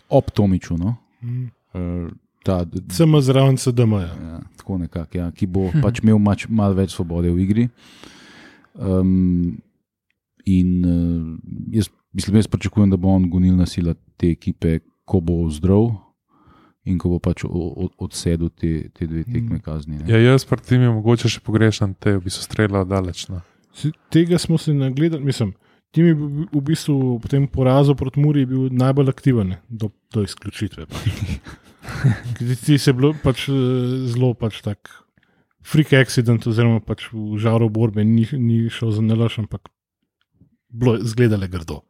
ob 0.10 0.32
Tomiču. 0.32 0.78
No? 0.78 0.96
Mm. 1.24 1.50
Uh, 1.74 2.12
ta, 2.44 2.66
Sem 2.90 3.22
zraven 3.22 3.58
CDM. 3.58 3.94
-ja. 3.94 4.12
ja, 4.22 4.40
tako 4.58 4.78
nekako, 4.78 5.18
ja, 5.18 5.32
ki 5.32 5.48
bo 5.48 5.72
pač 5.82 6.04
imel 6.04 6.20
mač, 6.20 6.48
malo 6.50 6.74
več 6.74 6.96
svobode 6.96 7.32
v 7.32 7.40
igri. 7.42 7.70
Um, 8.74 9.58
in 10.46 10.70
uh, 10.86 11.40
jaz, 11.72 11.90
mislim, 12.14 12.36
jaz 12.36 12.48
pričakujem, 12.48 12.90
da 12.90 12.98
bo 12.98 13.10
on 13.10 13.30
gonilna 13.30 13.66
sila 13.66 13.94
te 14.18 14.32
ekipe, 14.32 14.80
ko 15.06 15.20
bo 15.20 15.50
zdrav 15.50 15.92
in 16.86 16.98
ko 16.98 17.10
bo 17.14 17.20
pač 17.22 17.44
odsedel 17.46 18.50
te, 18.50 18.90
te 18.94 19.06
dve 19.06 19.24
tekme 19.24 19.60
kazni. 19.62 20.00
ne. 20.00 20.10
Ja, 20.10 20.18
jaz 20.18 20.46
pa 20.46 20.58
tim 20.58 20.82
je 20.82 20.90
mogoče 20.90 21.30
še 21.30 21.42
pogrešam, 21.46 21.94
te 21.94 22.18
bi 22.18 22.34
so 22.34 22.42
streljali 22.42 22.90
daleč. 22.90 23.28
No. 23.30 23.42
Tega 24.12 24.38
smo 24.38 24.58
se 24.58 24.74
nagledali, 24.74 25.24
mislim. 25.24 25.54
Tim 25.92 26.08
je 26.08 26.16
bil 26.16 26.48
v 26.54 26.62
bistvu 26.64 27.20
po 27.20 27.28
tem 27.28 27.48
porazu 27.52 27.96
proti 28.00 28.20
Muri 28.24 28.46
najbolj 28.72 29.12
aktiven 29.12 29.56
ne, 29.56 29.58
do, 29.68 29.90
do 30.14 30.24
izključitve. 30.24 30.86
Pač. 30.88 31.10
Ker 32.38 32.56
Ti 32.64 32.78
si 32.80 32.94
bil 32.96 33.12
pač, 33.24 33.50
eh, 33.52 34.08
zelo 34.08 34.32
pač 34.38 34.62
tak 34.64 34.92
freak 35.68 35.94
accident, 36.00 36.48
oziroma 36.48 36.80
pač 36.80 37.10
v 37.12 37.38
žaru 37.42 37.70
borbe 37.70 38.06
ni, 38.08 38.24
ni 38.40 38.64
šel 38.72 38.96
za 38.96 39.04
nalaš, 39.04 39.42
ampak 39.44 39.68
bilo 40.72 40.96
je 40.96 41.12
zgledale 41.12 41.52
grdo. 41.52 41.82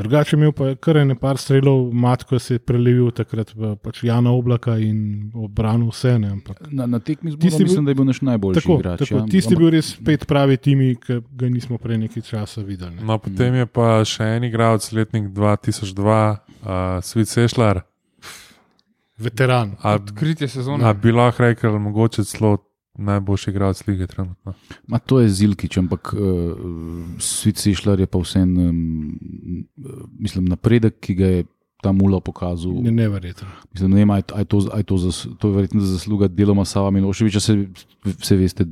Drugače 0.00 0.32
je 0.32 0.38
imel 0.38 0.52
pa 0.52 0.70
kar 0.74 0.96
ene 0.96 1.14
par 1.14 1.38
strelov, 1.38 1.92
matko 1.92 2.38
se 2.38 2.54
je 2.56 2.58
prelevil 2.58 3.10
takrat 3.12 3.52
v 3.54 3.74
pač 3.76 4.00
Jana 4.04 4.32
Oblaka 4.32 4.78
in 4.80 5.28
obranil 5.36 5.90
vse. 5.90 6.14
Ne, 6.18 6.30
ampak, 6.30 6.60
Na, 6.72 6.86
na 6.86 6.98
tekmi 6.98 7.30
zbora 7.30 7.50
bil- 7.50 7.66
mislim, 7.66 7.84
da 7.84 7.90
je 7.90 7.94
bil 7.94 8.08
naš 8.08 8.20
najboljši 8.22 8.60
tako, 8.60 8.78
igrač. 8.80 8.98
tako, 8.98 9.18
ja. 9.18 9.26
tisti 9.30 9.54
je 9.54 9.58
bil 9.58 9.70
res 9.70 9.92
spet 9.94 10.26
pravi 10.26 10.56
timi, 10.56 10.94
ki 10.96 11.20
ga 11.36 11.48
nismo 11.48 11.78
prej 11.78 11.98
nekaj 11.98 12.22
časa 12.22 12.64
videli. 12.64 12.96
Ne. 12.96 13.04
No, 13.04 13.18
potem 13.18 13.54
je 13.54 13.66
pa 13.66 14.00
še 14.04 14.24
en 14.36 14.48
igralec, 14.48 14.88
letnik 14.92 15.28
2002, 15.36 16.16
uh, 16.64 17.04
Svet 17.04 17.28
Sešljar. 17.28 17.84
Veteran. 19.20 19.76
A, 19.82 19.94
Odkritje 19.94 20.48
sezone. 20.48 20.84
a 20.84 20.92
bi 20.92 21.12
lahko 21.12 21.42
rekel, 21.44 21.78
mogoče 21.78 22.24
celo 22.24 22.56
najboljši 22.98 23.50
igralec 23.50 23.86
lige 23.86 24.06
trenutno. 24.06 24.54
Ma, 24.88 24.98
to 24.98 25.20
je 25.20 25.28
Zilkič, 25.28 25.76
ampak 25.78 26.12
uh, 26.12 26.20
Svit 27.18 27.56
Sešljar 27.56 28.00
je 28.00 28.06
pa 28.06 28.18
vsem, 28.18 28.56
um, 28.58 29.18
mislim, 30.20 30.44
napredek, 30.50 31.00
ki 31.00 31.14
ga 31.18 31.26
je 31.26 31.48
ta 31.80 31.92
mula 31.96 32.20
pokazal. 32.20 32.72
Je 32.84 32.92
neverjetno. 32.92 33.48
Mislim, 33.72 33.90
ne 33.90 33.96
vem, 34.02 34.10
a 34.10 34.16
je, 34.20 34.22
a 34.34 34.38
je 34.44 34.44
to, 34.44 34.62
a 34.72 34.78
je 34.78 34.84
to, 34.84 34.98
zas, 34.98 35.26
to 35.38 35.48
je 35.48 35.54
verjetno 35.54 35.80
zasluga 35.80 36.28
deloma 36.28 36.64
Sava 36.64 36.90
Miloševiča, 36.90 37.40
se, 37.40 37.56
se 38.20 38.36
veste, 38.36 38.66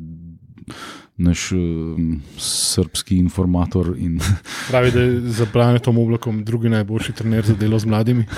naš 1.18 1.52
um, 1.52 2.20
srpski 2.38 3.16
informator 3.18 3.94
in 3.98 4.20
Pravi, 4.70 4.90
da 4.90 5.00
je 5.00 5.20
za 5.20 5.46
planetom 5.52 5.98
oblakom 5.98 6.44
drugi 6.44 6.68
najboljši 6.68 7.12
trener 7.12 7.44
za 7.46 7.54
delo 7.54 7.78
z 7.78 7.86
mladimi. 7.86 8.24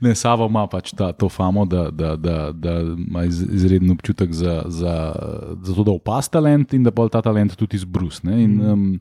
ne, 0.00 0.14
Sava 0.14 0.46
ima 0.46 0.66
pač 0.66 0.92
ta, 0.96 1.12
to 1.12 1.28
famo, 1.28 1.64
da, 1.64 1.90
da, 1.90 2.16
da, 2.16 2.52
da 2.52 2.80
ima 2.80 3.24
iz, 3.24 3.42
izreden 3.52 3.90
občutek 3.90 4.32
za, 4.32 4.62
za, 4.66 5.14
za 5.62 5.74
to, 5.74 5.84
da 5.84 5.90
opas 5.90 6.28
talent 6.28 6.74
in 6.74 6.82
da 6.84 6.90
pa 6.90 7.08
ta 7.08 7.22
talent 7.22 7.56
tudi 7.56 7.76
izbrus. 7.76 8.22
Ne? 8.22 8.42
In 8.42 8.60
um, 8.60 9.00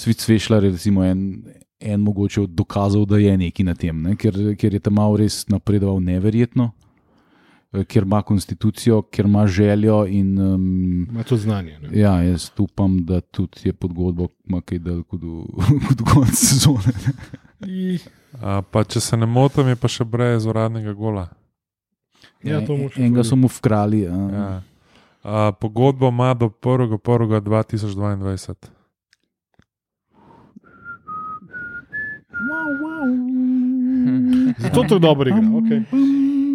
Svit 0.00 0.20
Svešljar 0.20 0.64
je 0.64 0.70
recimo 0.70 1.04
en. 1.04 1.42
En 1.80 2.00
mogoče 2.00 2.40
dokazal, 2.46 3.06
da 3.08 3.16
je 3.16 3.36
nekaj 3.40 3.64
na 3.64 3.74
tem, 3.74 4.02
ne? 4.02 4.16
ker, 4.16 4.34
ker 4.60 4.74
je 4.74 4.80
tam 4.84 4.94
malo 5.00 5.16
res 5.16 5.48
napredoval 5.48 5.96
neverjetno, 6.04 6.66
eh, 7.72 7.84
ker 7.88 8.02
ima 8.04 8.20
konstitucijo, 8.22 9.02
ker 9.08 9.24
ima 9.24 9.46
željo. 9.48 10.04
In, 10.06 10.38
um, 10.38 11.06
Ima 11.08 11.22
to 11.24 11.36
znanje. 11.40 11.78
Ne? 11.80 11.88
ja, 12.00 12.22
jaz 12.22 12.50
upam, 12.58 12.98
da 13.08 13.20
tudi 13.20 13.60
je 13.64 13.72
pogodbo 13.72 14.28
ima 14.44 14.60
kaj 14.60 14.78
dal 14.78 15.02
kot 15.02 15.20
do, 15.20 15.44
konca 16.12 16.36
sezone. 16.36 16.92
A, 18.40 18.62
pa, 18.62 18.84
če 18.84 19.00
se 19.00 19.16
ne 19.16 19.26
motim, 19.26 19.68
je 19.72 19.76
pa 19.80 19.88
še 19.88 20.04
brez 20.04 20.46
uradnega 20.46 20.92
gola. 20.92 21.28
Ja, 22.44 22.60
to 22.60 22.76
mu 22.76 22.92
še 22.92 23.00
Enega 23.00 23.24
so 23.24 23.40
mu 23.40 23.48
vkrali. 23.48 24.04
Ja. 24.04 24.20
Ja. 24.36 24.62
A, 25.24 25.52
pogodbo 25.56 26.12
ima 26.12 26.34
do 26.36 26.52
1.1.2022. 26.52 28.79
Zato 34.60 34.84
to 34.84 34.98
dobro 34.98 35.28
igra. 35.28 35.40
Okay. 35.42 35.82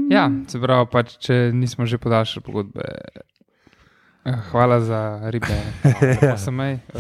Ja, 0.08 0.30
se 0.48 0.60
pravi, 0.60 0.86
pač, 0.92 1.18
če 1.18 1.52
nismo 1.54 1.86
že 1.86 1.98
podaljšali 1.98 2.44
pogodbe. 2.44 2.82
eh, 4.26 4.38
Hvala 4.52 4.82
za 4.82 5.00
ribe. 5.30 5.58
Pa 6.22 6.38
sem 6.38 6.58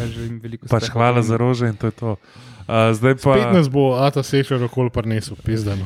želim 0.08 0.40
veliko 0.40 0.68
Pač 0.68 0.84
uspeha. 0.84 0.94
hvala 0.94 1.22
za 1.22 1.38
rože 1.38 1.68
in 1.68 1.76
to 1.76 1.88
je 1.88 1.92
to. 1.92 2.16
A, 2.68 2.94
zdaj, 2.94 3.16
pa, 3.16 3.38
Spet 3.38 3.54
nas 3.54 3.70
bo 3.70 3.94
Ata 3.94 4.24
Sečer 4.24 4.64
okol 4.64 4.90
prinesel, 4.90 5.38
pizdano. 5.38 5.86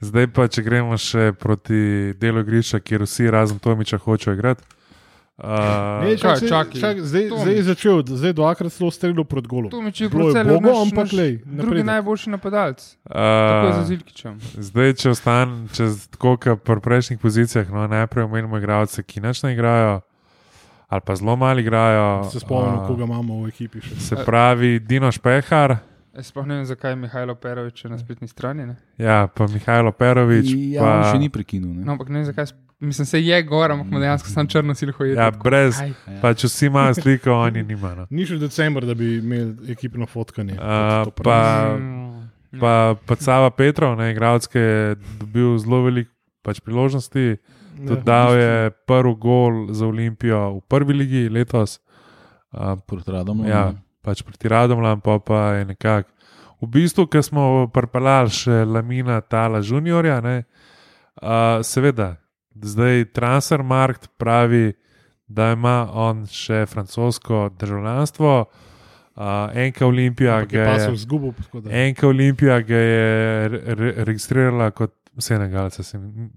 zdaj 0.00 0.26
pa, 0.26 0.48
če 0.48 0.62
gremo 0.62 0.98
še 0.98 1.32
proti 1.32 2.12
delu 2.14 2.42
igrišča, 2.42 2.80
kjer 2.80 3.02
vsi 3.02 3.30
razen 3.30 3.58
Tomiča 3.58 3.98
hočejo 3.98 4.34
igrati. 4.34 4.62
A, 5.36 6.00
Ne, 6.00 6.16
čak, 6.16 6.40
kaj, 6.40 6.48
čak, 6.48 6.66
čak, 6.72 7.00
zdaj, 7.04 7.28
zdaj 7.28 7.54
je 7.54 7.62
začel, 7.62 8.00
zdaj 8.08 8.32
dvakrat 8.32 8.72
celo 8.72 8.88
streljal 8.90 9.24
proti 9.24 9.48
golu. 9.48 9.68
Tu 9.68 9.82
mi 9.84 9.92
če 9.92 10.08
Bilo 10.08 10.30
je 10.30 10.32
procelijo 10.32 10.60
bogo, 10.60 10.80
ampak 10.80 11.12
lej, 11.12 11.32
Drugi 11.44 11.84
najboljši 11.84 12.30
napadalec. 12.32 12.80
Tako 13.04 13.66
je 13.66 13.72
za 13.72 13.84
Zilkičem. 13.84 14.38
zdaj, 14.40 14.92
če 14.96 15.10
ostanem, 15.12 15.68
če 15.76 15.90
tako 16.16 16.36
kot 16.40 16.64
pri 16.64 16.80
prejšnjih 16.80 17.20
pozicijah, 17.20 17.68
no, 17.68 17.84
najprej 17.84 18.24
omenimo 18.24 18.56
igralce, 18.56 19.04
ki 19.04 19.20
nič 19.20 19.44
ne 19.44 19.52
igrajo, 19.52 20.00
ali 20.88 21.02
pa 21.04 21.16
zelo 21.16 21.36
malo 21.36 21.60
igrajo. 21.60 22.30
Se 22.32 22.40
spomnim, 22.40 22.80
a, 22.80 22.86
koga 22.88 23.04
imamo 23.04 23.44
v 23.44 23.52
ekipi. 23.52 23.84
Še. 23.84 24.00
Se 24.00 24.16
pravi, 24.24 24.80
Dino 24.80 25.12
Špehar, 25.12 25.76
Jaz 26.16 26.30
sploh 26.32 26.46
ne 26.48 26.56
vem, 26.56 26.64
zakaj 26.64 26.94
je 26.94 26.96
Mihajlo 26.96 27.34
Perovič 27.36 27.84
na 27.92 27.98
spletni 28.00 28.24
strani. 28.24 28.64
Ne? 28.64 28.76
ja, 28.96 29.28
pa 29.28 29.44
Mihajlo 29.44 29.92
Perovič. 29.92 30.48
Ja, 30.72 30.80
pa, 30.80 31.12
še 31.12 31.20
ni 31.20 31.28
prekinil. 31.28 31.76
Ne? 31.76 31.84
No, 31.84 31.92
ampak 31.92 32.08
ne 32.08 32.22
vem, 32.22 32.24
zakaj. 32.24 32.56
Mislim, 32.80 33.06
se 33.06 33.22
je 33.22 33.42
gor, 33.42 33.72
ampak 33.72 33.88
mu 33.88 34.00
dejansko 34.00 34.28
sam 34.28 34.48
črno 34.48 34.74
silho 34.74 35.04
ja, 35.04 35.30
brez, 35.30 35.78
Aj. 35.80 35.92
pač 36.20 36.44
vsi 36.44 36.66
imajo 36.66 36.94
sliko, 36.94 37.32
oni 37.32 37.62
nimajo. 37.62 37.94
No. 37.96 38.06
Ni 38.10 38.26
še 38.28 38.36
decembr, 38.36 38.84
da 38.84 38.94
bi 38.94 39.16
imeli 39.18 39.72
ekipno 39.72 40.06
fotkanje. 40.06 40.58
To 40.60 41.14
pa-. 41.24 41.76
Mm, 41.80 42.06
Pa, 42.60 42.96
pa 43.06 43.16
Cava 43.20 43.50
Petrov, 43.50 43.96
ne, 43.98 44.12
igralec, 44.12 44.46
ki 44.48 44.58
je 44.58 44.96
dobil 45.20 45.56
zelo 45.60 45.82
veliko 45.84 46.12
pač, 46.46 46.60
priložnosti. 46.64 47.36
Tudi 47.76 48.00
Ja, 48.00 48.04
dal 48.08 48.32
je 48.40 48.70
prvi 48.88 49.12
gol 49.20 49.68
za 49.76 49.84
Olimpijo 49.84 50.38
v 50.56 50.60
prvi 50.64 50.94
ligi 50.96 51.28
letos, 51.28 51.80
a, 52.48 52.76
Proti 52.76 53.12
Radomu. 53.12 53.44
ja, 53.44 53.74
pač 54.00 54.22
proti 54.24 54.48
Radomljam, 54.48 55.00
pa, 55.04 55.18
pa 55.20 55.60
je 55.60 55.64
nekako. 55.64 56.08
V 56.62 56.70
bistvu, 56.72 57.04
ker 57.04 57.20
smo 57.20 57.68
pripeljali 57.68 58.32
še 58.32 58.64
Lamina 58.64 59.20
Tala 59.20 59.60
Juniorja, 59.60 60.22
ne, 60.24 60.46
a, 61.20 61.60
seveda, 61.60 62.16
zdaj 62.62 63.04
Transfermarkt 63.06 64.08
pravi, 64.16 64.72
da 65.28 65.52
ima 65.52 65.88
on 65.92 66.26
še 66.26 66.66
francosko 66.66 67.50
državljanstvo. 67.50 68.44
Uh, 69.16 69.22
enka 69.54 69.86
Olimpija 69.86 70.38
je 70.38 70.46
ga 70.46 70.58
je, 70.60 70.66
tako 71.38 71.60
da- 71.60 71.70
Enka 71.72 72.08
Olimpija 72.08 72.60
ga 72.60 72.76
je 72.76 73.08
re, 73.48 73.60
re, 73.66 73.92
registrirala 73.98 74.70
kot 74.70 74.92
Senegalca. 75.18 75.82
Se, 75.82 75.98
mi- 75.98 76.28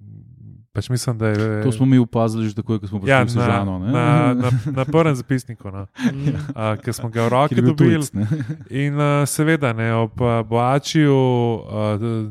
pač 0.74 0.90
mislim, 0.90 1.18
da 1.18 1.28
je 1.28 1.64
To 1.64 1.72
smo 1.72 1.86
mi 1.86 1.98
opazili 1.98 2.50
že 2.50 2.56
takoj, 2.56 2.80
ko 2.80 2.88
smo 2.88 3.00
prišli 3.00 3.12
ja, 3.12 3.24
v 3.24 3.30
Sežano. 3.30 3.80
na, 3.80 3.92
na, 3.92 4.34
na, 4.34 4.50
na 4.76 4.86
prvem 4.86 5.16
zapisniku, 5.16 5.72
no. 5.72 5.88
uh, 6.56 6.78
ki 6.82 6.94
smo 6.94 7.10
ga 7.10 7.28
v 7.28 7.48
bil 7.56 7.74
dobili. 7.74 7.98
tujec, 8.00 8.14
ne. 8.14 8.28
In 8.86 8.96
uh, 8.96 9.26
seveda, 9.26 9.74
ne, 9.74 9.94
ob 9.94 10.16
Boačiju, 10.50 11.20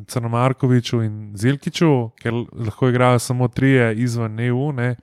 Crnomarkoviču 0.06 1.02
in 1.02 1.14
Zilkiču, 1.36 2.10
ker 2.18 2.32
lahko 2.54 2.88
igrajo 2.88 3.18
samo 3.18 3.48
trije 3.48 3.94
izven 3.96 4.40
EU. 4.40 4.72
Ne, 4.72 4.96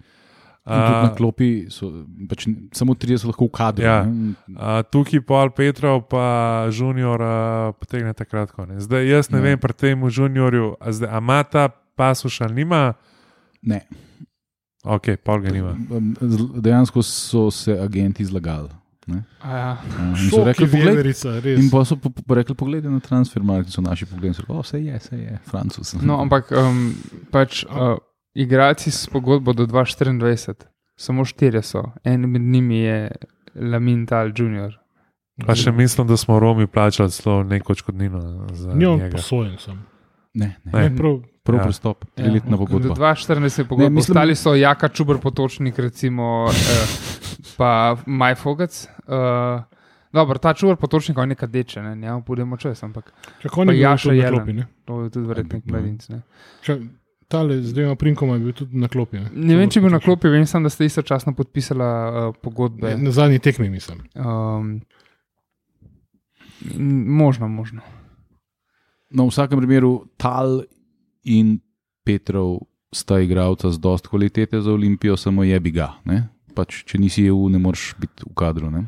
na 0.65 1.13
klopi 1.13 1.67
so 1.69 1.91
pač, 2.29 2.47
samo 2.73 2.95
tri 2.97 3.17
so 3.17 3.29
lahko 3.29 3.45
v 3.45 3.53
kadru. 3.53 3.86
Ja. 3.86 4.01
ne. 4.05 4.33
Uh, 4.49 4.81
tukaj 4.89 5.21
Paul 5.21 5.53
Petrov, 5.53 6.07
pa 6.09 6.65
Junior, 6.73 7.21
uh, 7.21 7.75
potegne 7.77 8.13
takrat. 8.17 8.49
Ne. 8.65 8.81
Zdaj, 8.81 9.05
jaz 9.05 9.29
ne 9.29 9.38
Ja. 9.38 9.43
ja. 9.43 9.49
vem, 9.51 9.59
pri 9.61 9.73
tem 9.73 10.01
Juniorju, 10.09 10.75
a 10.81 10.91
zdaj, 10.91 11.09
a 11.09 11.21
ima 11.21 11.43
ta 11.43 11.69
pasuš 11.69 12.41
ali 12.41 12.65
nima. 12.65 12.95
Ne. 13.66 13.82
Ok, 14.86 15.18
Paul 15.18 15.41
ga 15.41 15.51
nima. 15.51 15.74
Z- 16.22 16.61
Dejansko 16.61 17.01
so 17.01 17.51
se 17.51 17.74
agenti 17.76 18.24
zlagali. 18.24 18.70
ne. 19.07 19.24
A 19.41 19.49
Ja. 19.51 19.78
In 19.99 20.16
so 20.16 20.26
Šok 20.28 20.38
je 20.38 20.45
rekli, 20.45 20.68
poglej, 20.68 20.86
velerica, 20.88 21.39
res. 21.39 21.59
in 21.59 21.70
pa 21.70 21.82
so 21.82 21.95
po, 21.95 22.09
po, 22.09 22.34
rekli, 22.34 22.55
pogledaj 22.55 22.91
na 22.91 22.99
transfer, 22.99 23.43
market 23.43 23.70
so 23.70 23.82
naši 23.82 24.05
pogledali, 24.05 24.34
so 24.34 24.41
rekli, 24.41 24.57
vse 24.59 24.80
je, 24.80 24.97
vse 24.97 25.18
je, 25.18 25.39
francos. 25.43 25.93
No, 25.95 26.18
ampak 26.18 26.49
um, 26.51 26.93
pač, 27.30 27.63
uh, 27.66 27.97
igralci 28.36 28.89
s 28.89 29.05
pogodbo 29.07 29.53
do 29.53 29.66
2024, 29.66 30.53
samo 30.95 31.22
štirje 31.24 31.61
so, 31.63 31.84
en 32.03 32.22
med 32.24 32.41
njimi 32.43 32.78
je 32.78 33.11
Lamin 33.55 34.05
Tal 34.05 34.28
Jr. 34.30 34.74
Pa 35.38 35.53
še 35.53 35.72
mislim, 35.72 36.07
da 36.07 36.18
smo 36.18 36.39
Romi 36.39 36.66
plačali 36.66 37.11
celo 37.11 37.43
neko 37.43 37.72
odškodnino 37.72 38.22
za 38.53 38.74
Njo 38.74 38.95
njega. 38.95 39.11
posojen 39.11 39.57
sem. 39.57 39.82
Ne, 40.36 40.55
ne. 40.63 40.71
Ne. 40.73 40.79
Ne, 40.81 40.95
prav, 40.95 41.21
Prvi 41.43 41.57
Ja. 41.57 41.63
pristop, 41.63 42.05
triletna 42.15 42.51
Do 42.51 42.57
pogodba. 42.57 42.95
2014 42.95 43.57
je 43.57 43.65
pogodba. 43.65 43.83
Ne, 43.83 43.89
mislim- 43.91 44.11
Ostali 44.11 44.36
so 44.36 44.55
Jaka 44.55 44.88
Čubr 44.89 45.17
potočnik, 45.17 45.79
recimo, 45.79 46.47
eh, 46.49 46.88
pa 47.57 47.95
Maj 48.05 48.36
Fogec. 48.36 48.88
Uh, 49.05 49.63
Dobro, 50.13 50.38
ta 50.38 50.53
čuvar 50.53 50.75
potočnik 50.75 51.17
je 51.17 51.25
nekaj 51.27 51.47
deče, 51.49 51.81
ne, 51.81 51.95
ne, 51.95 52.21
budemo 52.21 52.57
čez, 52.57 52.83
ampak 52.83 53.11
je 53.43 53.49
bil 53.55 53.75
Jaša 53.75 54.09
tudi 54.09 54.21
na 54.21 54.29
klopi. 54.29 54.53
Ne? 54.53 54.67
to 54.86 55.01
je 55.01 55.09
tudi 55.09 55.27
verjetno 55.27 55.55
nek 55.55 55.65
Ja. 55.65 55.71
mladinc. 55.71 56.09
Ne. 56.09 56.21
Čak, 56.61 56.79
tale 57.27 57.61
z 57.61 57.73
dvema 57.73 57.95
prinkoma 57.95 58.33
je 58.33 58.39
bil 58.39 58.53
tudi 58.53 58.77
na 58.77 58.88
klopi. 58.88 59.17
Ne, 59.17 59.29
ne 59.33 59.55
vem, 59.55 59.69
če 59.69 59.77
je 59.77 59.81
bil 59.81 59.91
na 59.91 59.99
klopi, 59.99 60.29
vem 60.29 60.45
samo, 60.45 60.63
da 60.63 60.69
ste 60.69 60.86
istočasno 60.86 61.33
podpisala 61.33 61.89
uh, 62.29 62.36
pogodbe. 62.41 62.95
Na 62.97 63.11
zadnji 63.11 63.39
tekmi 63.39 63.69
mislim. 63.69 64.07
Um, 64.15 64.81
možno, 67.07 67.47
možno. 67.49 67.81
No, 69.16 69.28
v 69.28 69.32
vsakem 69.32 69.59
primeru 69.61 70.05
Tal 70.20 70.66
in 71.24 71.59
Petrov 72.03 72.68
sta 72.91 73.20
igralca 73.20 73.72
z 73.72 73.80
dost 73.80 74.07
kvalitete 74.07 74.61
za 74.61 74.72
Olimpijo, 74.72 75.18
samo 75.18 75.43
je 75.43 75.59
bi 75.59 75.72
ga. 75.72 75.95
Ne? 76.05 76.28
Pač, 76.55 76.84
če 76.88 76.99
nisi 76.99 77.26
EU, 77.28 77.47
ne 77.51 77.59
moreš 77.59 77.95
biti 77.99 78.28
v 78.28 78.36
kadru. 78.36 78.70
Ne? 78.72 78.86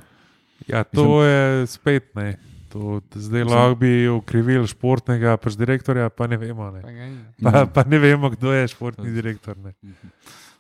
Ja, 0.67 0.83
to 0.83 1.23
je 1.23 1.67
spet 1.67 2.11
ne. 2.15 2.37
To, 2.71 2.99
zdaj 3.15 3.43
Mislim- 3.43 3.55
lahko 3.55 3.75
bi 3.79 3.91
ukrivil 4.11 4.67
športnega 4.67 5.37
pač 5.39 5.55
direktorja, 5.55 6.09
pa 6.11 6.27
ne 6.27 6.37
vemo. 6.37 6.67
Ne. 6.71 6.83
Pa. 7.39 7.51
Pa, 7.51 7.65
pa 7.65 7.83
ne 7.87 7.99
vemo, 7.99 8.29
kdo 8.29 8.51
je 8.51 8.67
športni 8.67 9.11
direktor. 9.15 9.55
Ne. 9.57 9.71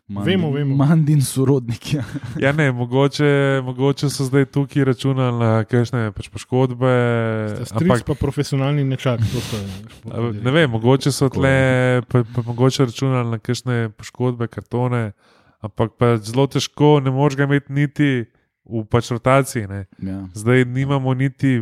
Vemo, 0.07 0.51
vemo. 0.51 0.75
Mandin 0.75 1.21
sorodnik. 1.21 1.93
Ja. 1.93 2.03
Ja, 2.43 2.51
ne, 2.53 2.71
mogoče, 2.71 3.61
mogoče 3.63 4.09
so 4.09 4.23
zdaj 4.23 4.45
tukaj 4.45 4.85
računali 4.87 5.39
na 5.39 5.63
kakšne 5.67 6.11
pač 6.15 6.29
poškodbe. 6.31 6.91
Ampak, 7.75 8.05
pa 8.07 8.15
profesionalni 8.15 8.85
nečak. 8.87 9.19
a, 9.19 9.27
športni 9.91 10.41
ne 10.43 10.51
vem, 10.55 10.71
mogoče 10.71 11.11
so 11.11 11.27
tle, 11.29 11.51
pa, 12.07 12.23
pa 12.23 12.43
mogoče 12.45 12.87
računali 12.87 13.35
na 13.35 13.39
kakšne 13.39 13.89
poškodbe, 13.99 14.47
kartone, 14.47 15.11
ampak 15.59 15.97
pa 15.99 16.15
zelo 16.23 16.47
težko, 16.47 16.99
ne 17.03 17.11
moreš 17.11 17.35
ga 17.35 17.43
imeti 17.49 17.73
niti 17.73 18.09
v 18.63 18.85
pač 18.87 19.11
rotaciji. 19.11 19.67
Ne. 19.67 19.85
Ja. 19.99 20.23
Zdaj 20.31 20.63
nimamo 20.71 21.11
niti 21.13 21.59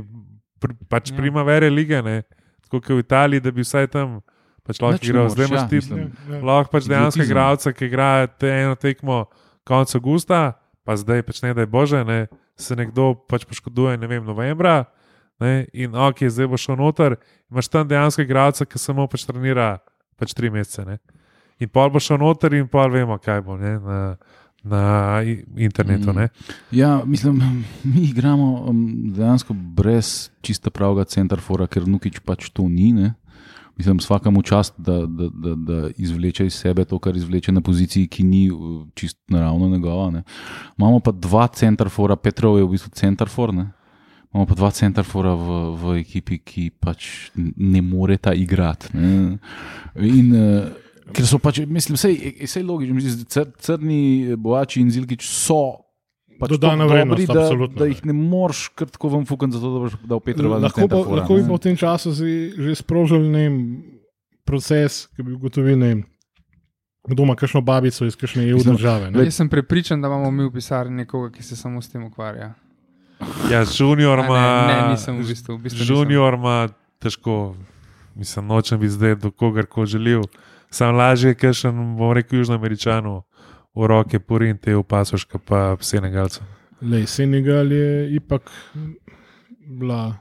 pr, 0.61 0.77
pač 0.85 1.09
Ja. 1.09 1.17
primavere 1.17 1.73
lige, 1.73 2.01
ne. 2.05 2.21
tako 2.61 2.81
kot 2.81 2.93
v 2.93 3.01
Italiji, 3.01 3.41
da 3.41 3.51
bi 3.51 3.65
vsaj 3.65 3.87
tam 3.87 4.19
pač 4.65 4.81
lahko 4.81 4.97
Nič 4.97 5.05
ne 5.05 5.13
igral. 5.13 5.29
Zdaj 5.31 5.47
imaš 5.47 5.61
ja, 5.61 5.67
ti. 5.69 5.79
Ja, 5.85 6.09
ja. 6.35 6.41
lahko 6.41 6.73
pač 6.73 6.89
dejansko 6.89 7.23
igralca, 7.23 7.73
ki 7.73 7.89
igra 7.89 8.09
te 8.27 8.51
eno 8.51 8.75
tekmo 8.75 9.25
konec 9.65 9.93
avgusta, 9.97 10.41
pa 10.85 10.97
zdaj 10.99 11.23
pač 11.25 11.41
ne 11.45 11.53
da 11.57 11.65
je 11.65 11.69
bože, 11.69 12.03
ne, 12.05 12.25
se 12.57 12.77
nekdo 12.77 13.13
pač 13.29 13.47
poškoduje, 13.49 13.97
ne 14.01 14.09
vem, 14.09 14.25
novembra, 14.25 14.83
Ne? 15.39 15.65
In 15.73 15.95
ok, 15.95 16.23
zdaj 16.31 16.47
boš 16.47 16.69
šel 16.69 16.77
noter, 16.79 17.17
imaš 17.51 17.67
tam 17.67 17.87
dejansko 17.87 18.23
igralca, 18.23 18.65
ki 18.65 18.79
samo 18.79 19.07
pač 19.11 19.25
trenira 19.27 19.75
pač 20.19 20.31
tri 20.35 20.49
mesece. 20.51 20.85
Ne? 20.87 20.99
In 21.59 21.71
pol 21.71 21.91
boš 21.91 22.09
šel 22.11 22.21
noter, 22.23 22.55
in 22.55 22.69
pol 22.71 22.93
vemo, 22.93 23.17
kaj 23.19 23.43
bo 23.43 23.57
ne? 23.59 23.75
na, 23.83 23.99
na 24.63 24.83
internetu. 25.59 26.13
Mm. 26.13 26.23
Mm. 26.23 26.55
Ja, 26.71 27.01
mislim, 27.05 27.41
mi 27.91 28.07
igramo 28.09 28.51
um, 28.71 28.85
dejansko 29.15 29.53
brez 29.53 30.31
čista 30.41 30.71
pravega 30.71 31.07
centrafora, 31.11 31.67
ker 31.67 31.87
Nukič 31.87 32.23
pač 32.23 32.47
to 32.49 32.69
ni. 32.71 32.93
Ne? 32.95 33.13
Mislim, 33.77 33.97
vsakemu 33.97 34.41
čast, 34.41 34.73
da, 34.77 34.93
da, 35.05 35.29
da, 35.33 35.55
da 35.55 35.89
izvleče 35.97 36.45
iz 36.45 36.53
sebe 36.53 36.85
to, 36.85 36.99
kar 36.99 37.15
izvleče 37.15 37.51
na 37.51 37.61
poziciji, 37.61 38.07
ki 38.07 38.23
ni 38.23 38.51
uh, 38.51 38.85
čist 38.93 39.17
naravno 39.27 39.69
njegova. 39.69 40.11
Ne? 40.11 40.23
Imamo 40.77 40.99
pa 40.99 41.11
dva 41.11 41.47
centrafora, 41.47 42.15
Petrov 42.15 42.57
je 42.57 42.63
v 42.63 42.69
bistvu 42.71 42.89
centrafor. 42.95 43.51
Imamo 43.51 44.45
pa 44.47 44.55
dva 44.55 44.71
centrafora 44.71 45.33
v, 45.35 45.59
v 45.81 45.99
ekipi, 45.99 46.39
ki 46.39 46.69
pač 46.79 47.29
ne 47.55 47.81
moreta 47.81 48.33
igrati. 48.33 48.95
ne. 48.97 49.37
In, 49.95 50.31
uh, 50.31 50.71
ker 51.13 51.27
so 51.27 51.39
pač, 51.39 51.59
mislim, 51.67 51.99
vse 51.99 52.59
je 52.59 52.63
logično, 52.65 52.95
mislim, 52.95 53.25
cr, 53.29 53.51
crni 53.59 54.35
bojači 54.37 54.81
in 54.81 54.91
zilkič 54.91 55.27
so. 55.27 55.84
Pač 56.39 56.51
Dodana 56.51 56.85
vrednost, 56.85 57.21
dobri, 57.21 57.27
da, 57.31 57.43
absolutno, 57.45 57.79
da 57.79 57.85
jih 57.87 58.01
ne 58.05 58.13
moreš 58.13 58.67
kar 58.75 58.89
tako 58.91 59.09
vam 59.13 59.25
fukati, 59.25 59.55
zato 59.55 59.71
da 59.73 59.83
boš 59.85 59.93
dal 60.03 60.19
Petrova 60.19 60.57
na 60.59 60.67
Lahko, 60.67 60.81
pa, 60.81 60.87
centrafora, 60.87 61.21
lahko 61.21 61.37
bi 61.37 61.45
pa 61.47 61.53
v 61.53 61.61
tem 61.63 61.77
času 61.79 62.11
že 62.11 62.75
sprožil 62.75 63.23
ne 63.31 63.45
vem, 63.45 63.55
proces, 64.45 65.05
ki 65.15 65.23
bi 65.23 65.35
ugotovil, 65.37 65.79
ne 65.79 65.91
vem, 65.93 66.03
kdo 67.07 67.23
ima 67.23 67.35
kakšno 67.39 67.61
babico 67.61 68.05
iz 68.05 68.19
kakšne 68.19 68.49
EU 68.51 68.59
države. 68.63 69.11
ne. 69.11 69.23
Jaz 69.23 69.39
sem 69.39 69.49
prepričan, 69.49 70.01
da 70.01 70.11
imamo 70.11 70.31
mi 70.31 70.43
v 70.43 70.51
pisarni 70.51 71.05
nekoga, 71.05 71.31
ki 71.31 71.43
se 71.43 71.55
samo 71.55 71.81
s 71.81 71.89
tem 71.91 72.03
ukvarja. 72.03 72.53
Ja, 73.51 73.63
junior 73.79 74.19
ima. 74.19 74.67
Ne, 74.67 74.73
ne, 74.73 74.91
nisem 74.91 75.21
v 75.21 75.27
bistvu. 75.27 75.55
V 75.57 75.61
bistvu. 75.61 75.85
Junior 75.87 76.33
ima 76.33 76.67
težko, 76.99 77.55
mislim, 78.15 78.47
nočem 78.47 78.79
bi 78.79 78.89
zdaj 78.89 79.15
do 79.15 79.31
kogarkoli 79.31 79.87
želel. 79.87 80.27
Sam 80.69 80.97
lažje, 80.97 81.35
ker 81.37 81.53
še 81.55 81.71
bom 81.71 82.11
rekel 82.11 82.41
Južnoameričanu 82.41 83.21
v 83.75 83.87
roke 83.87 84.19
porin 84.19 84.57
te 84.57 84.75
opasoška, 84.75 85.39
pa 85.39 85.75
Senegalca. 85.83 86.45
Lej, 86.81 87.07
Senegal 87.07 87.71
je 87.71 88.15
ipak 88.15 88.51
bila. 89.67 90.15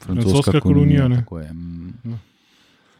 francoska 0.00 0.60
kolonija, 0.60 1.08
ne. 1.08 1.16
tako 1.16 1.38
je, 1.38 1.52
mm. 1.52 1.92
No. 2.04 2.18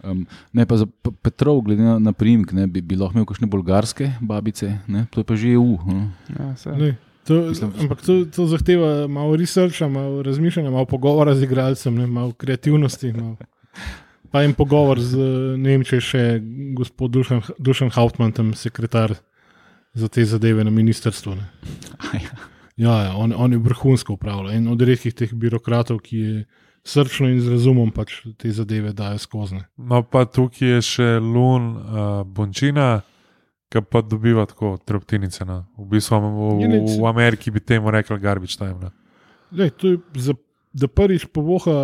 Um, 0.05 0.27
ne, 0.53 0.67
pa 0.67 0.77
za 0.77 0.87
Petrov, 1.23 1.61
glede 1.67 1.83
na, 1.83 1.99
na 1.99 2.13
primek, 2.13 2.53
ne, 2.53 2.67
bi, 2.67 2.81
bi 2.81 2.95
lahko 2.97 3.19
imel 3.19 3.27
kakšne 3.27 3.49
bolgarske 3.51 4.13
babice, 4.21 4.79
ne, 4.87 5.07
to 5.11 5.21
je 5.21 5.27
pa 5.27 5.35
že 5.35 5.57
EU. 5.59 5.75
Ne. 5.91 6.11
Ja. 6.39 6.55
Lej, 6.79 6.95
to, 7.27 7.51
Mislim, 7.51 7.73
ampak 7.83 8.05
to, 8.07 8.25
to 8.31 8.47
zahteva 8.47 9.09
malo 9.11 9.35
researcha, 9.37 9.89
malo 9.89 10.23
razmišljanja, 10.23 10.71
malo 10.71 10.87
pogovora 10.87 11.35
z 11.35 11.49
igralcem, 11.49 11.99
ne, 11.99 12.07
malo 12.07 12.33
kreativnosti. 12.33 13.13
Malo. 13.13 13.37
Pa 14.31 14.43
en 14.45 14.53
pogovor 14.55 15.01
z 15.01 15.17
Nemčijo, 15.57 16.01
še 16.05 16.23
gospod 16.77 17.11
Dušan, 17.17 17.43
Dušan 17.59 17.91
Hauptmann, 17.97 18.35
tam 18.37 18.53
sekretar 18.55 19.17
za 19.97 20.09
te 20.09 20.25
zadeve 20.25 20.65
na 20.65 20.71
ministrstvu. 20.71 21.37
Ne. 21.39 21.47
Ja, 22.79 22.95
ja 23.09 23.15
on, 23.17 23.33
on 23.37 23.53
je 23.53 23.59
vrhunsko 23.59 24.15
upravljal. 24.15 24.53
En 24.55 24.69
od 24.69 24.83
redkih 24.83 25.15
teh 25.15 25.33
birokratov, 25.35 25.99
ki 26.05 26.19
je 26.19 26.35
srčno 26.87 27.29
in 27.29 27.41
z 27.43 27.57
razumom 27.57 27.91
pač 27.91 28.21
te 28.39 28.53
zadeve 28.55 28.93
dajo 28.93 29.19
skozi. 29.19 29.59
No, 29.77 30.03
pa 30.07 30.25
tukaj 30.25 30.77
je 30.77 30.83
še 30.87 31.09
Lun 31.19 31.73
uh, 31.75 32.05
Bončina, 32.23 33.01
ki 33.69 33.83
pa 33.83 34.05
dobiva 34.07 34.47
tako 34.49 34.77
trptinice. 34.79 35.45
No. 35.49 35.65
V 35.77 35.89
bistvu 35.97 36.21
v, 36.23 36.29
v, 36.63 36.71
nič- 36.77 37.01
v 37.01 37.09
Ameriki 37.11 37.51
bi 37.51 37.61
temu 37.61 37.91
rekli 37.91 38.21
garbage 38.23 38.57
time. 38.61 38.79
No. 38.79 38.93
Lej, 39.59 39.75
to 39.81 39.97
je 39.97 39.99
za, 40.29 40.37
da 40.73 40.89
prvič 40.89 41.27
povoha 41.33 41.75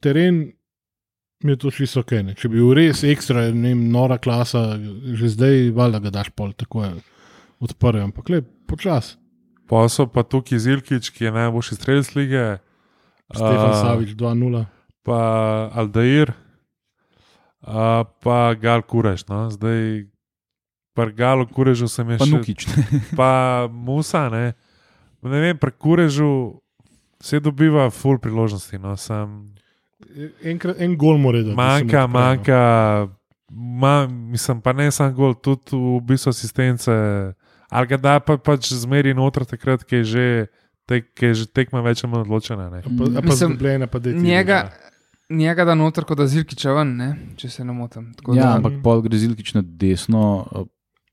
teren, 0.00 0.50
mi 1.44 1.54
je 1.54 1.62
to 1.64 1.70
čisto 1.74 2.02
ok. 2.02 2.12
Ne. 2.26 2.34
Če 2.38 2.50
bi 2.50 2.60
bil 2.60 2.74
res 2.76 3.02
ekstra, 3.06 3.48
ne 3.50 3.72
vem, 3.72 3.86
nora 3.92 4.18
klasa, 4.22 4.76
že 5.14 5.32
zdaj 5.34 5.70
valjda 5.76 6.02
ga 6.06 6.14
daš 6.20 6.30
pol 6.36 6.52
tako 6.56 6.86
odprl, 7.62 8.02
ampak 8.02 8.30
le 8.32 8.42
počas. 8.70 9.16
Pa 9.70 9.86
so 9.88 10.06
pa 10.10 10.24
tukaj 10.26 10.60
Zilkič, 10.60 11.12
ki 11.14 11.28
je 11.28 11.34
najboljši 11.34 11.78
strelec 11.78 12.12
lige. 12.18 12.46
Stefan 13.32 13.72
a, 13.72 13.80
Savič 13.80 14.12
2-0. 14.18 14.64
pa 15.02 15.20
Aldair, 15.72 16.34
a, 17.64 18.04
pa 18.04 18.52
Gal 18.60 18.84
Kurež. 18.84 19.24
No? 19.30 19.48
Zdaj, 19.48 20.12
pri 20.92 21.12
Galu 21.16 21.48
Kurežu 21.48 21.88
sem 21.88 22.04
je 22.12 22.18
Pa 22.20 22.28
še. 22.28 22.36
Nukič. 22.36 22.60
Pa 23.18 23.30
Musa, 23.72 24.28
ne, 24.28 24.52
ne 25.24 25.38
vem, 25.40 25.56
pri 25.56 25.72
Kurežu 25.72 26.60
se 27.22 27.40
dobiva 27.40 27.88
full 27.88 28.20
priložnosti. 28.20 28.76
No? 28.76 28.96
Sam, 29.00 29.54
Enkrat, 30.44 30.76
en 30.78 30.96
gol 30.96 31.18
mora 31.18 31.42
da. 31.42 31.54
manjka, 31.54 32.06
manjka. 32.06 32.58
Ma, 33.50 33.94
mislim, 34.06 34.60
pa 34.60 34.72
ne 34.72 34.90
samo 34.90 35.12
gol, 35.12 35.34
tudi 35.34 35.72
v 35.72 36.00
bistvu 36.02 36.30
asistence. 36.30 36.92
Ali 37.68 37.86
ga 37.86 37.96
da 37.96 38.20
pa 38.20 38.36
pač 38.36 38.72
zmeri 38.74 39.14
noter, 39.14 39.44
takrat, 39.44 39.84
ki 39.84 39.96
je 39.96 40.04
že, 40.04 40.24
tek, 40.84 41.12
je 41.18 41.34
že 41.34 41.46
tekma 41.48 41.80
več 41.80 42.04
ali 42.04 42.12
manj 42.12 42.22
odločena. 42.22 42.68
Ne? 42.68 42.80
Pa, 42.82 42.90
a 43.10 43.20
pa 43.20 43.26
Mislim, 43.26 43.52
zgubljena, 43.52 43.86
pa 43.86 43.98
deti. 43.98 44.20
Njega, 44.20 44.70
njega 45.30 45.64
da 45.64 45.74
noter, 45.74 46.04
kot 46.04 46.18
da 46.18 46.26
zirkiča 46.26 46.72
ven, 46.72 46.96
ne? 46.96 47.08
če 47.36 47.48
se 47.48 47.64
ne 47.64 47.72
motim. 47.72 48.12
Tako 48.14 48.34
Ja, 48.34 48.42
da- 48.42 48.56
ampak 48.56 48.80
pol 48.82 49.00
gre 49.00 49.16
Zilkič 49.16 49.54
na 49.54 49.62
desno, 49.62 50.24
a, 50.46 50.64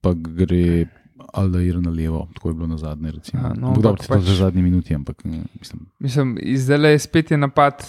pa 0.01 0.13
gre 0.13 0.87
Aldair 1.29 1.77
na 1.77 1.91
levo, 1.91 2.27
tako 2.33 2.49
je 2.49 2.55
bilo 2.55 2.67
na 2.67 2.77
zadnje. 2.77 3.11
Recimo. 3.11 3.39
Ja, 3.39 3.53
no, 3.53 3.67
Ampak 3.67 3.75
dobro, 3.77 3.89
ampak 3.91 3.99
to 3.99 4.13
je 4.13 4.17
pač- 4.17 4.27
za 4.27 4.35
zadnje 4.37 4.61
minuti, 4.61 4.95
ampak 4.95 5.23
ne, 5.25 5.43
mislim. 5.53 5.87
Mislim, 5.99 6.27
zdaj 6.55 6.91
je 6.91 6.99
spet 6.99 7.31
je 7.31 7.37
napad 7.37 7.83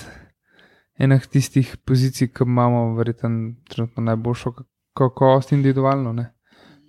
enih 1.00 1.26
tistih 1.32 1.76
pozicij, 1.84 2.28
ki 2.34 2.44
imamo, 2.46 2.94
verjetno, 2.98 3.30
trenutno 3.68 4.04
najboljšo 4.04 4.52
ka- 4.52 4.66
kakovost 4.96 5.52
individualno. 5.52 6.12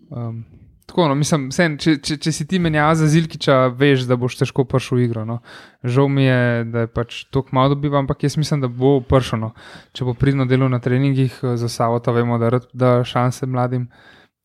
Um, 0.10 0.44
tako, 0.86 1.08
no, 1.08 1.16
mislim, 1.16 1.48
vseeno, 1.54 1.78
če, 1.80 1.96
če, 2.04 2.18
če 2.20 2.34
si 2.36 2.48
ti 2.48 2.60
menjava 2.60 2.96
za 3.00 3.08
Zilkiča, 3.08 3.56
veš, 3.80 4.04
da 4.10 4.18
boš 4.20 4.36
težko 4.42 4.66
prišel 4.68 5.00
v 5.00 5.06
igro. 5.06 5.24
No. 5.26 5.40
Žal 5.84 6.10
mi 6.12 6.26
je, 6.26 6.66
da 6.74 6.84
je 6.84 6.92
pač 6.92 7.22
tako 7.32 7.56
malo 7.56 7.76
dobiva, 7.76 8.02
ampak 8.02 8.26
jaz 8.28 8.36
mislim, 8.42 8.66
da 8.66 8.68
bo 8.68 8.98
prišel. 9.00 9.46
No. 9.46 9.54
Če 9.96 10.08
bo 10.10 10.16
pridno 10.18 10.46
delo 10.50 10.68
na 10.70 10.82
treningih 10.84 11.40
eh, 11.44 11.56
za 11.58 11.72
Savota, 11.72 12.12
vemo, 12.12 12.40
da 12.42 12.60
da 12.74 12.98
šanse 13.08 13.48
mladim. 13.48 13.88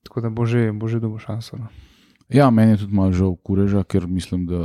Tako 0.07 0.23
da 0.23 0.31
bo 0.31 0.47
že, 0.47 0.71
bo 0.71 0.87
že 0.87 1.03
dobil 1.03 1.19
šanso. 1.19 1.59
No. 1.59 1.73
Ja, 2.31 2.51
meni 2.51 2.77
je 2.77 2.85
tudi 2.85 2.95
malo 2.95 3.13
žal 3.15 3.35
kureža, 3.43 3.83
ker 3.83 4.07
mislim, 4.07 4.47
da. 4.47 4.63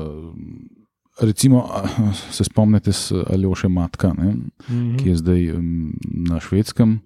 Recimo, 1.20 1.70
se 2.32 2.44
spomnite 2.44 2.92
s 2.92 3.12
Aljoše 3.12 3.68
Matka, 3.68 4.14
ne, 4.14 4.36
Mhm. 4.70 4.98
ki 4.98 5.10
je 5.10 5.16
zdaj 5.16 5.42
na 6.04 6.40
švedskem. 6.40 7.00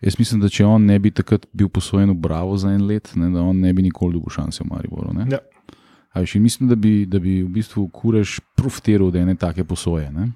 Jaz 0.00 0.18
mislim, 0.18 0.40
da 0.40 0.48
če 0.48 0.64
on 0.64 0.84
ne 0.84 0.98
bi 0.98 1.10
takrat 1.10 1.46
bil 1.52 1.68
posojen 1.68 2.10
v 2.10 2.14
Bravo 2.16 2.56
za 2.56 2.68
en 2.68 2.86
let, 2.86 3.12
ne, 3.14 3.30
da 3.30 3.40
on 3.40 3.60
ne 3.60 3.72
bi 3.72 3.82
nikoli 3.82 4.12
dobil 4.12 4.30
šanse 4.30 4.64
v 4.64 4.68
Mariboru. 4.68 5.12
ne. 5.14 5.26
Ja. 5.30 5.38
In 6.34 6.42
mislim, 6.42 6.68
da 6.68 6.74
bi, 6.74 7.06
da 7.06 7.18
bi 7.18 7.42
v 7.42 7.48
bistvu 7.48 7.88
kurež 7.88 8.40
profitiral 8.56 9.06
od 9.06 9.16
ene 9.16 9.34
take 9.34 9.64
posoje. 9.64 10.10
Ne? 10.10 10.32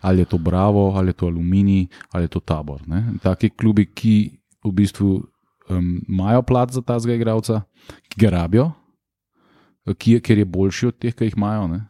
Ali 0.00 0.18
je 0.18 0.24
to 0.24 0.38
Bravo, 0.38 0.92
ali 0.94 1.08
je 1.08 1.12
to 1.12 1.26
Aluminij, 1.26 1.86
ali 2.10 2.24
je 2.24 2.28
to 2.28 2.40
Tabor. 2.40 2.80
Ne? 2.86 3.12
Taki 3.22 3.50
klubi, 3.50 3.86
ki 3.86 4.30
v 4.64 4.72
bistvu 4.72 5.22
um, 5.68 6.00
imajo 6.08 6.42
plat 6.42 6.70
za 6.70 6.80
ta 6.80 6.98
zga 6.98 7.14
igralca, 7.14 7.62
ki 8.08 8.20
ga 8.20 8.30
rabijo, 8.30 8.72
ki 9.94 10.12
je, 10.12 10.20
ker 10.20 10.38
je 10.38 10.44
boljši 10.44 10.86
od 10.86 10.98
teh, 10.98 11.14
ki 11.14 11.24
jih 11.24 11.34
imajo. 11.36 11.68
ne. 11.68 11.80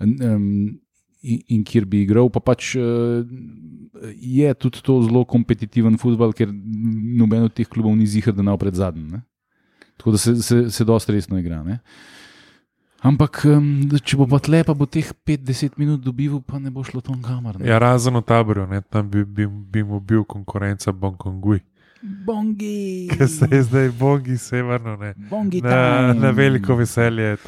Um, 0.00 0.80
in, 1.20 1.40
in 1.52 1.64
kjer 1.64 1.84
bi 1.84 2.04
igral, 2.06 2.30
pa 2.32 2.40
pač 2.40 2.74
uh, 2.80 3.20
je 4.16 4.54
tudi 4.56 4.80
to 4.84 5.00
zelo 5.04 5.26
kompetitiven 5.28 5.98
futbol, 6.00 6.32
ker 6.36 6.48
noben 6.50 7.44
od 7.48 7.54
teh 7.56 7.68
klubov 7.68 7.96
ni 7.98 8.08
zihar, 8.08 8.34
da 8.36 8.46
ne 8.46 8.56
pred 8.60 8.74
zadnjim. 8.74 9.18
ne. 9.18 9.22
Tako 10.00 10.16
da 10.16 10.18
se, 10.18 10.34
se, 10.42 10.70
se 10.70 10.84
dosta 10.84 11.12
resno 11.12 11.38
igra. 11.38 11.60
Ne? 11.62 11.80
Ampak, 13.04 13.42
če 14.04 14.16
bo 14.16 14.26
pa 14.28 14.40
tle, 14.44 14.62
pa 14.64 14.72
bo 14.76 14.88
teh 14.88 15.08
5-10 15.28 15.76
minut 15.80 16.00
dobival, 16.04 16.40
pa 16.44 16.60
ne 16.60 16.72
bo 16.72 16.84
šlo 16.84 17.00
kamar. 17.00 17.58
ne. 17.60 17.68
Ja, 17.68 17.78
razen 17.80 18.16
v 18.16 18.24
taboru, 18.24 18.66
ne, 18.68 18.80
tam 18.80 19.08
bi, 19.08 19.24
bi, 19.24 19.46
bi 19.46 19.82
mu 19.84 20.00
bil 20.00 20.24
konkurenca 20.24 20.92
Bongkongui. 20.92 21.60
Bongi! 22.02 23.08
Ker 23.12 23.28
se 23.28 23.46
je 23.50 23.62
zdaj 23.62 23.90
Bongi 23.98 24.38
severno, 24.38 24.96
ne. 24.96 25.14
Bongi 25.30 25.60
Na, 25.60 26.12
na 26.12 26.30
veliko 26.30 26.74
veselje 26.74 27.32
of 27.32 27.44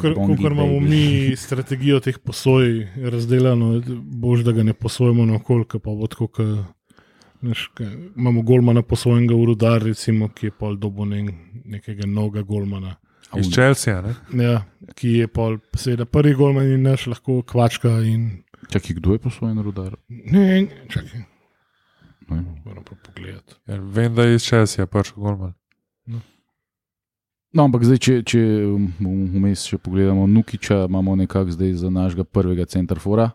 Kot 0.00 0.14
Bongi, 0.14 0.46
imamo 0.46 0.80
mi 0.80 1.04
strategijo 1.44 2.00
teh 2.00 2.18
posoj 2.18 2.88
razdeljeno, 2.96 3.82
bož 4.02 4.44
da 4.44 4.52
ga 4.52 4.62
ne 4.62 4.72
posojemo 4.72 5.26
na 5.26 5.36
okolje, 5.36 5.64
pa 5.72 5.90
bo 5.90 6.06
tako, 6.06 6.28
ke, 7.74 7.86
imamo 8.16 8.42
golmana 8.42 8.82
posojenega 8.82 9.34
v 9.34 9.44
rudar, 9.50 9.82
recimo, 9.82 10.28
ki 10.28 10.46
je 10.46 10.50
pol 10.58 10.76
dobo 10.76 11.04
ne, 11.04 11.24
nekega 11.64 12.06
novega 12.06 12.42
golmana. 12.42 12.94
Iz 13.36 13.48
Chelsea, 13.50 13.98
ne. 14.02 14.44
Ja, 14.44 14.62
ki 14.94 15.16
je 15.24 15.26
pol, 15.28 15.58
seveda, 15.74 16.04
prvi 16.04 16.34
golman 16.38 16.70
in 16.70 16.86
naš 16.86 17.08
lahko 17.10 17.42
kvačka 17.42 17.98
in 18.06 18.30
Čakaj, 18.70 18.94
kdo 18.94 19.12
je 19.12 19.18
posvojen 19.18 19.58
rudar? 19.58 19.96
ne, 20.08 20.66
čakaj, 20.88 21.24
Ne. 22.30 22.44
moram 22.64 22.84
pa 22.84 22.96
pogledati. 23.06 23.54
Ja, 23.66 23.78
vem, 23.80 24.14
da 24.14 24.22
je 24.22 24.34
iz 24.34 24.42
Chelsea 24.46 24.86
prišel 24.86 25.22
Golman. 25.22 25.52
No, 27.52 27.66
ampak 27.68 27.84
zdaj, 27.84 27.98
če, 28.00 28.14
če 28.24 28.40
um, 28.64 28.86
vmes 29.34 29.66
še 29.68 29.76
pogledamo 29.76 30.24
Nukiča, 30.26 30.86
imamo 30.88 31.16
nekako 31.20 31.52
zdaj 31.52 31.74
za 31.82 31.90
našega 31.92 32.24
prvega 32.24 32.64
centrafora. 32.64 33.30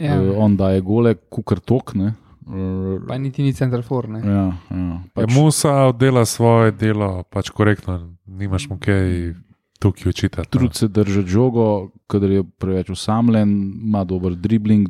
Ja, 0.00 0.16
Uh, 0.18 0.32
on 0.40 0.56
daje 0.56 0.80
gole, 0.82 1.14
kukar 1.30 1.60
tok. 1.60 1.92
Ne? 1.94 2.14
Uh, 2.42 2.98
pa 3.06 3.18
niti 3.22 3.44
ni 3.44 3.52
center 3.54 3.84
for. 3.86 4.08
Ne? 4.10 4.22
ja, 4.24 4.46
ja, 4.50 4.96
Pač, 5.14 5.28
pač, 5.28 5.34
Musa 5.36 5.74
oddela 5.92 6.24
svoje 6.26 6.72
delo, 6.74 7.22
pač 7.30 7.52
korektno, 7.54 8.00
nimaš 8.26 8.66
mu 8.72 8.80
kaj 8.82 9.36
tukaj 9.78 10.10
učitati. 10.10 10.48
no. 10.48 10.58
trud 10.58 10.74
se 10.74 10.88
držati 10.88 11.30
žogo, 11.30 11.92
kadar 12.10 12.30
je 12.30 12.42
preveč 12.58 12.90
usamljen, 12.90 13.52
ima 13.84 14.02
dober 14.04 14.34
dribling, 14.34 14.88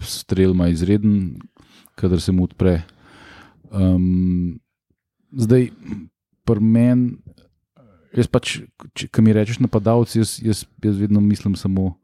strel 0.00 0.52
ima 0.52 0.68
izreden, 0.68 1.38
kadar 2.00 2.20
se 2.20 2.32
mu 2.32 2.44
odpre. 2.44 2.82
Um, 3.70 4.58
zdaj, 5.30 5.70
pri 6.42 6.60
meni, 6.60 7.12
jaz 8.10 8.26
pač, 8.26 8.60
ki 8.92 9.20
mi 9.20 9.32
rečeš 9.32 9.60
napadalec, 9.60 10.10
jaz, 10.12 10.40
jaz, 10.40 10.64
jaz 10.80 10.96
vedno 10.96 11.20
mislim 11.20 11.54
samo 11.54 11.94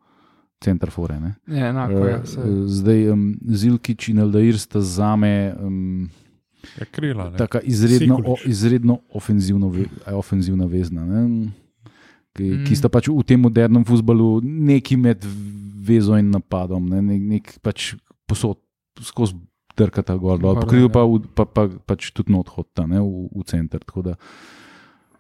centrafore. 0.59 1.17
ne. 1.17 1.35
Ja, 1.49 1.69
enako, 1.69 2.07
ja, 2.07 2.17
Eh, 2.17 2.27
saj. 2.27 2.45
Zdaj, 2.73 3.09
um, 3.09 3.25
Zilkič 3.45 4.09
in 4.09 4.21
Aldair 4.21 4.55
sta 4.57 4.81
za 4.81 5.17
me 5.17 5.55
um, 5.55 6.09
Je 6.75 6.85
krila. 6.87 7.31
ne. 7.31 7.37
tako 7.37 7.59
izredno, 7.63 8.21
o, 8.25 8.37
izredno 8.45 9.01
ofenzivno, 9.11 9.69
ve- 9.69 9.87
ofenzivna 10.09 10.65
vezna. 10.67 11.05
Ne? 11.05 11.51
Ki. 12.33 12.43
Mm. 12.45 12.65
ki 12.65 12.77
sta 12.77 12.89
pač 12.89 13.09
v 13.09 13.23
tem 13.23 13.41
modernem 13.41 13.85
futbalu 13.85 14.41
neki 14.43 14.97
med 14.97 15.25
vezo 15.79 16.17
in 16.17 16.31
napadom, 16.31 16.85
ne? 16.85 17.03
nek, 17.03 17.21
nek 17.23 17.45
pač 17.61 17.95
posod, 18.27 18.59
skozi 19.01 19.35
drkata 19.77 20.17
gor, 20.17 20.39
dol, 20.41 20.57
pokril 20.57 20.89
pa, 20.89 21.05
ja. 21.05 21.07
v- 21.07 21.29
pa, 21.35 21.45
pa 21.45 21.69
pač 21.69 22.11
tudi 22.11 22.33
na 22.33 22.41
odhod 22.41 22.67
ta, 22.75 22.87
ne? 22.87 23.01
v, 23.01 23.29
v 23.31 23.45
center. 23.45 23.81
Da, 24.05 24.17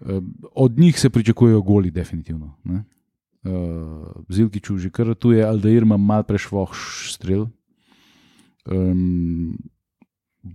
eh, 0.02 0.20
od 0.54 0.78
njih 0.78 0.98
se 0.98 1.10
pričakujejo 1.10 1.62
goli, 1.62 1.90
definitivno. 1.90 2.54
Ne? 2.64 2.84
Uh, 3.46 4.10
Zilkiču 4.26 4.74
že 4.74 4.90
kar 4.90 5.14
tu 5.14 5.30
je, 5.30 5.44
Aldair 5.44 5.84
ima 5.86 5.94
mal 5.96 6.24
prešvoh 6.26 6.72
strel. 7.06 7.46
Um, 8.66 9.54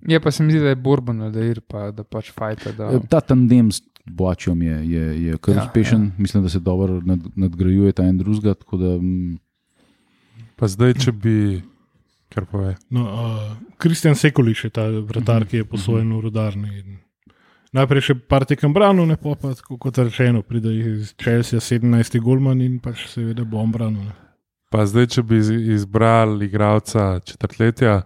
Je 0.07 0.19
pa 0.19 0.31
se 0.31 0.43
mi 0.43 0.51
zdi, 0.51 0.59
da 0.59 0.69
je 0.69 0.75
borben, 0.75 1.31
da 1.31 1.39
je 1.39 1.55
pa 1.67 1.91
da 1.91 2.03
pač 2.03 2.31
fajta. 2.31 2.71
Da... 2.71 2.99
Ta 2.99 3.21
tandem 3.21 3.71
s 3.71 3.79
Boačom 4.05 4.61
je, 4.61 4.75
je, 4.89 5.03
je 5.23 5.37
kar 5.37 5.55
Ja, 5.55 5.61
ja, 5.61 5.67
uspešen, 5.67 6.03
ja. 6.03 6.11
mislim, 6.17 6.43
da 6.43 6.49
se 6.49 6.59
dobro 6.59 7.01
nad, 7.01 7.19
nadgrajuje 7.35 7.91
ta 7.91 8.03
en 8.03 8.17
drugega. 8.17 8.53
tako 8.53 8.77
Da, 8.77 8.97
mm, 8.97 9.39
Pa 10.55 10.67
zdaj, 10.67 10.93
če 10.93 11.11
bi, 11.11 11.61
kar 12.31 12.45
pove. 12.45 12.75
No, 12.89 13.03
uh, 13.03 13.51
Kristjan 13.77 14.15
Sekuliš 14.15 14.63
je 14.63 14.69
ta 14.71 14.85
vratar, 15.03 15.45
ki 15.45 15.57
je 15.57 15.65
posojen 15.65 16.09
v 16.09 16.21
rodarni. 16.21 16.97
Najprej 17.71 18.01
še 18.01 18.15
par 18.21 18.43
tekem 18.43 18.73
branil, 18.73 19.05
ne 19.05 19.15
pa, 19.15 19.35
tako 19.35 19.77
kot 19.77 19.97
rečeno, 19.97 20.41
pride 20.41 20.71
iz 20.71 21.13
Chelsea 21.15 21.59
17. 21.59 22.19
golman 22.19 22.59
in 22.59 22.79
pač 22.79 23.05
seveda 23.07 23.45
bom 23.45 23.71
branil. 23.71 24.03
Ne. 24.03 24.15
Pa 24.69 24.83
zdaj, 24.83 25.07
če 25.09 25.21
bi 25.23 25.37
iz- 25.37 25.51
izbrali 25.77 26.45
igralca 26.45 27.19
četrtletja, 27.21 28.01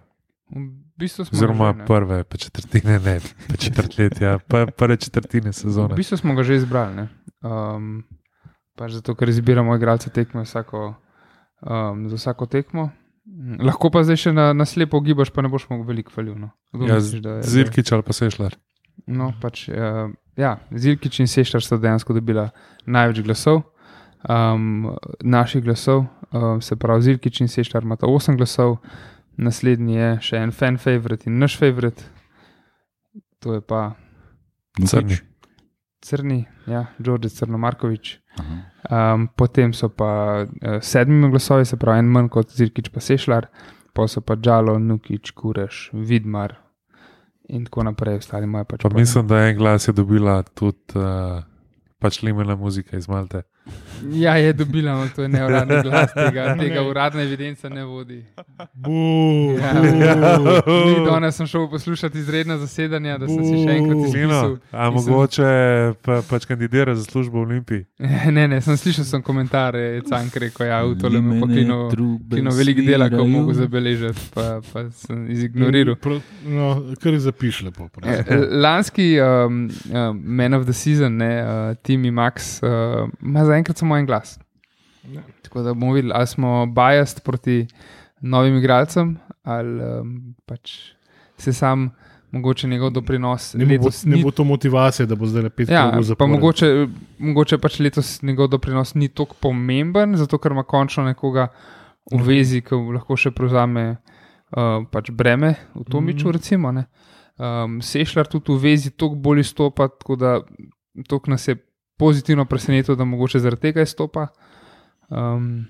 V 0.48 0.70
bistvu 0.96 1.24
smo 1.24 1.34
oziroma 1.34 1.66
ga 1.66 1.72
že, 1.72 1.78
ne. 1.78 1.86
prve 1.86 2.24
pa 2.24 2.36
četrtine, 2.36 2.98
ne 2.98 3.16
pa 3.20 3.56
četrtletja, 3.56 4.38
pa 4.40 4.66
prve 4.68 4.96
četrtine 4.96 5.52
sezone. 5.52 5.92
V 5.92 5.96
bistvu 5.96 6.16
smo 6.16 6.34
ga 6.34 6.42
že 6.42 6.54
izbrali. 6.56 6.94
ne. 6.94 7.06
Um, 7.42 8.04
pač 8.74 8.92
zato, 8.92 9.12
ker 9.12 9.28
izbiramo 9.28 9.74
igralce 9.74 10.08
tekme 10.08 10.42
vsako, 10.42 10.94
um, 11.60 12.08
za 12.08 12.16
vsako 12.16 12.46
tekmo. 12.46 12.90
Lahko 13.26 13.90
pa 13.90 14.04
zdaj 14.06 14.20
še 14.22 14.32
na, 14.34 14.50
na 14.54 14.64
slepo 14.68 15.00
gibaš, 15.02 15.32
pa 15.34 15.42
ne 15.42 15.50
boš 15.50 15.66
mogel 15.70 15.88
veliko 15.88 16.14
falil. 16.14 16.36
No. 16.38 16.52
Ja, 16.86 17.00
Zirkič 17.02 17.90
ali 17.92 18.06
pa 18.06 18.14
Sešljar. 18.14 18.54
No, 19.06 19.32
pač, 19.42 19.66
uh, 19.68 20.08
ja, 20.38 20.56
Zilkič 20.72 21.20
in 21.20 21.30
Seštar 21.30 21.64
sta 21.64 21.78
dejansko 21.80 22.14
dobila 22.16 22.48
največ 22.88 23.20
glasov, 23.26 23.60
um, 24.24 24.94
naših 25.20 25.64
glasov, 25.66 26.06
um, 26.30 26.62
se 26.64 26.78
pravi, 26.80 27.10
Zilkič 27.10 27.42
in 27.44 27.52
Seštar 27.52 27.84
imata 27.86 28.08
8 28.08 28.38
glasov, 28.38 28.78
naslednji 29.36 29.98
je 29.98 30.10
še 30.30 30.42
en 30.46 30.54
fan 30.54 30.80
favorite 30.80 31.28
in 31.28 31.38
naš 31.42 31.58
favorite, 31.60 32.08
to 33.42 33.58
je 33.58 33.62
pa 33.62 33.90
Nukič. 34.80 34.90
Crni. 34.90 35.35
Crni, 36.06 36.44
ja, 36.70 36.86
Đorđe 36.98 37.28
Crnomarkovič. 37.34 38.18
Aha. 38.38 38.58
Um, 39.14 39.28
potem 39.36 39.72
so 39.74 39.88
pa 39.88 40.44
uh, 40.44 40.76
sedmimi 40.82 41.30
glasovi, 41.30 41.64
se 41.64 41.76
pravi, 41.76 42.04
en 42.04 42.12
manj 42.12 42.28
kot 42.30 42.52
Zirkič 42.54 42.92
pa 42.94 43.02
Sešlar, 43.02 43.48
pa 43.96 44.06
so 44.08 44.22
pa 44.22 44.36
Džalo, 44.36 44.78
Nukič, 44.78 45.32
Kureš, 45.34 45.90
Vidmar 45.92 46.54
in 47.48 47.64
tako 47.64 47.82
naprej, 47.86 48.20
ostali 48.22 48.44
imajo 48.44 48.64
pač 48.64 48.82
Pa 48.82 48.90
mislim, 48.94 49.26
da 49.26 49.40
en 49.48 49.56
glas 49.58 49.88
je 49.88 49.92
dobila 49.94 50.42
tudi 50.42 50.98
uh, 50.98 51.42
pač 51.98 52.22
limena 52.22 52.56
muzika 52.56 52.96
iz 52.96 53.08
Malte. 53.08 53.42
Ja, 54.12 54.36
je 54.36 54.52
dobila, 54.52 54.92
ampak 54.92 55.14
to 55.14 55.22
je 55.22 55.28
neuradni 55.28 55.82
glas, 55.82 56.12
tega, 56.12 56.52
tega 56.60 56.82
uradna 56.82 57.22
evidenca 57.22 57.68
ne 57.68 57.84
vodi. 57.84 58.18
Bu, 58.74 58.92
Ja. 59.56 59.72
bu. 59.72 60.74
Mi 61.00 61.06
danes 61.06 61.36
sem 61.36 61.46
šel 61.46 61.70
poslušati 61.70 62.18
izredna 62.18 62.58
zasedanja, 62.58 63.18
da 63.18 63.26
sem 63.26 63.44
si 63.44 63.56
še 63.56 63.72
enkrat. 63.72 64.14
Lino, 64.14 64.40
a 64.72 64.84
sem- 64.84 64.94
mogoče 64.94 65.48
pa, 66.02 66.20
pač 66.22 66.44
kandidira 66.44 66.94
za 66.94 67.04
službo 67.04 67.38
v 67.38 67.42
Olimpiji? 67.42 67.84
Ne, 68.30 68.48
ne, 68.48 68.60
sem 68.60 68.76
slišal 68.76 69.04
sem 69.04 69.22
komentarje, 69.22 70.02
Cank 70.02 70.36
rekel, 70.36 70.66
ja, 70.66 70.82
v 70.84 70.94
tole 71.00 71.20
me 71.20 71.40
trube 71.90 72.36
kino 72.36 72.50
veliko 72.52 72.82
dela, 72.82 73.08
ko 73.10 73.24
mogo 73.24 73.54
zabeležiti, 73.54 74.28
pa, 74.34 74.60
pa 74.72 74.84
sem 74.92 75.24
izignoriral. 75.30 75.96
No, 76.44 76.68
kar 77.00 77.16
zapiš 77.18 77.62
lepo. 77.62 77.88
Eh, 78.04 78.22
Lanski 78.52 79.16
um, 79.16 79.64
uh, 79.88 80.12
Man 80.14 80.54
of 80.54 80.66
the 80.66 80.72
Season, 80.72 81.16
ne, 81.16 81.32
uh, 81.40 81.48
Timi 81.82 82.10
Max, 82.10 82.60
uh, 82.62 83.08
ima 83.22 83.44
zaenkrat 83.56 83.80
samo 83.80 83.96
en 83.96 84.06
glas. 84.06 84.36
Ja. 85.08 85.22
Tako 85.42 85.62
da 85.62 85.74
bomo 85.74 85.94
videli, 85.96 86.12
ali 86.14 86.26
smo 86.26 86.66
biased 86.66 87.22
proti 87.24 87.66
novim 88.20 88.56
igralcem, 88.58 89.16
ali 89.42 89.82
um, 89.84 90.34
pač 90.46 90.92
se 91.38 91.52
sam, 91.52 91.90
mogoče 92.32 92.68
njegov 92.68 92.90
doprinos 92.90 93.54
Ne 93.54 93.64
bo, 93.64 93.72
letos 93.72 94.04
ne 94.04 94.16
ni. 94.16 94.22
bo 94.24 94.30
to 94.30 94.44
motivacija, 94.44 95.06
da 95.06 95.14
bo 95.14 95.26
zdaj 95.26 95.50
pet 95.50 95.68
Ja, 95.70 95.86
krogov 95.86 96.02
zapored. 96.02 96.32
mogoče, 96.34 96.70
mogoče 97.18 97.58
pač 97.62 97.78
letos 97.80 98.22
njegov 98.22 98.48
doprinos 98.52 98.94
ni 98.94 99.08
tako 99.08 99.36
pomemben, 99.40 100.16
zato 100.16 100.38
ker 100.38 100.52
ima 100.52 100.64
končno 100.66 101.04
nekoga 101.04 101.48
v 102.12 102.20
vezi, 102.22 102.60
ki 102.60 102.74
lahko 102.96 103.16
še 103.16 103.30
prevzame 103.30 103.86
uh, 103.96 104.82
pač 104.90 105.10
breme 105.10 105.54
v 105.74 105.84
Tomiču. 105.90 106.28
Mhm. 106.28 106.34
Recimo, 106.36 106.72
ne. 106.72 106.86
um, 107.38 107.78
Sešljar 107.82 108.26
tudi 108.26 108.52
v 108.52 108.62
vezi 108.62 108.90
toliko 108.90 109.16
bolj 109.16 109.40
izstopa, 109.46 109.88
tako 109.88 110.16
da 110.16 110.40
to 111.08 111.20
nas 111.26 111.48
je 111.48 111.56
pozitivno 111.96 112.44
presenetilo, 112.44 112.96
da 112.96 113.04
mogoče 113.04 113.38
zaradi 113.38 113.60
tega 113.60 113.82
izstopa. 113.82 114.26
Um, 115.08 115.66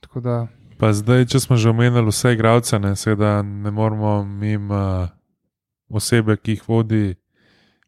tako 0.00 0.20
da, 0.20 0.46
Pa 0.80 0.94
zdaj, 0.96 1.26
če 1.28 1.42
smo 1.44 1.56
že 1.60 1.68
omenili 1.68 2.08
vse 2.08 2.32
igralce, 2.32 2.78
ne, 2.80 2.94
seveda 2.96 3.42
ne 3.42 3.70
moramo 3.70 4.22
mimo 4.24 4.74
uh, 4.74 5.10
osebe, 5.92 6.38
ki 6.40 6.56
jih 6.56 6.62
vodi. 6.68 7.16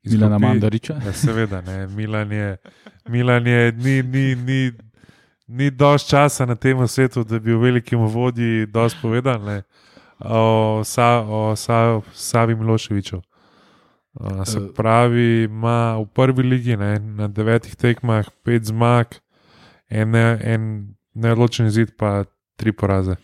iz 0.02 0.12
Milana. 0.14 0.38
Mandariča. 0.38 0.98
Ja, 1.04 1.12
seveda, 1.12 1.60
ne. 1.62 1.86
Milan 1.86 2.32
je, 2.32 2.56
Milan 3.08 3.46
je 3.46 3.72
ni, 3.72 4.02
ni, 4.02 4.34
ni, 4.34 4.72
ni 5.46 5.70
dovolj 5.70 6.04
časa 6.10 6.46
na 6.46 6.54
tem 6.54 6.88
svetu, 6.88 7.24
da 7.24 7.38
bi 7.38 7.54
v 7.54 7.60
velikem 7.62 8.00
vodji 8.00 8.66
dosti 8.66 8.98
povedal 9.02 9.44
ne, 9.44 9.62
o, 10.18 10.82
sa, 10.84 11.22
o 11.22 11.56
sa, 11.56 12.00
Savi 12.12 12.54
Miloševiču. 12.54 13.22
Uh, 14.12 14.44
se 14.44 14.58
Eh. 14.58 14.68
pravi, 14.76 15.44
ima 15.44 15.96
v 15.96 16.06
prvi 16.12 16.42
ligi 16.42 16.76
ne, 16.76 16.98
na 16.98 17.28
devetih 17.28 17.74
tekmah 17.76 18.28
pet 18.44 18.64
zmag, 18.68 19.06
en, 19.88 20.14
en 20.14 20.94
neodločen 21.14 21.66
izid, 21.66 21.94
pa 21.96 22.24
tri 22.56 22.72
poraze. 22.72 23.16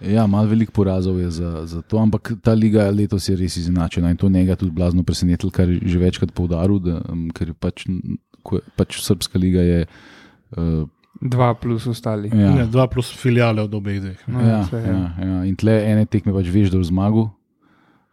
Ja, 0.00 0.26
malo 0.26 0.48
velik 0.48 0.70
porazov 0.70 1.18
je 1.20 1.30
za, 1.30 1.66
za 1.66 1.82
to, 1.82 1.98
ampak 1.98 2.32
ta 2.42 2.54
liga 2.54 2.86
letos 2.90 3.28
je 3.28 3.36
res 3.36 3.56
izenačena 3.56 4.10
in 4.10 4.16
to 4.16 4.28
njega 4.28 4.56
tudi 4.56 4.72
blazno 4.72 5.02
presenetilo, 5.02 5.50
kar 5.52 5.68
je 5.68 5.80
že 5.84 5.98
večkrat 5.98 6.32
poudaril, 6.32 6.78
da, 6.78 7.02
um, 7.12 7.26
ker 7.34 7.48
je 7.50 7.54
pač, 7.54 7.84
ko 8.42 8.62
pač 8.76 9.00
srpska 9.02 9.38
liga 9.38 9.60
je. 9.60 9.82
Uh, 10.56 10.86
dva 11.20 11.54
plus 11.54 11.86
ostali. 11.86 12.30
ja, 12.32 12.54
Ne, 12.54 12.64
dva 12.66 12.86
plus 12.86 13.10
filijale 13.12 13.62
od 13.62 13.74
obeh 13.74 14.00
dveh. 14.00 14.22
No, 14.28 14.40
ja, 14.40 14.62
ja, 14.72 14.96
ja. 15.18 15.44
In 15.44 15.56
tle 15.56 15.74
ene 15.84 16.06
tekme 16.06 16.32
pač 16.32 16.48
veš, 16.48 16.70
da 16.70 16.78
v 16.78 16.86
zmagu. 16.86 17.26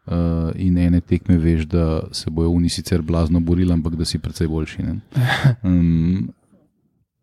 Uh, 0.08 0.52
in 0.56 0.78
ene 0.78 1.02
tekme 1.02 1.36
veš, 1.38 1.66
da 1.68 2.00
se 2.12 2.30
bojo 2.30 2.52
oni 2.52 2.70
sicer 2.70 3.02
blazno 3.02 3.40
borili, 3.40 3.74
ampak 3.74 3.96
da 3.96 4.06
si 4.06 4.20
precej 4.20 4.48
boljši. 4.48 4.84
ne. 4.84 5.00
Um, 5.64 6.30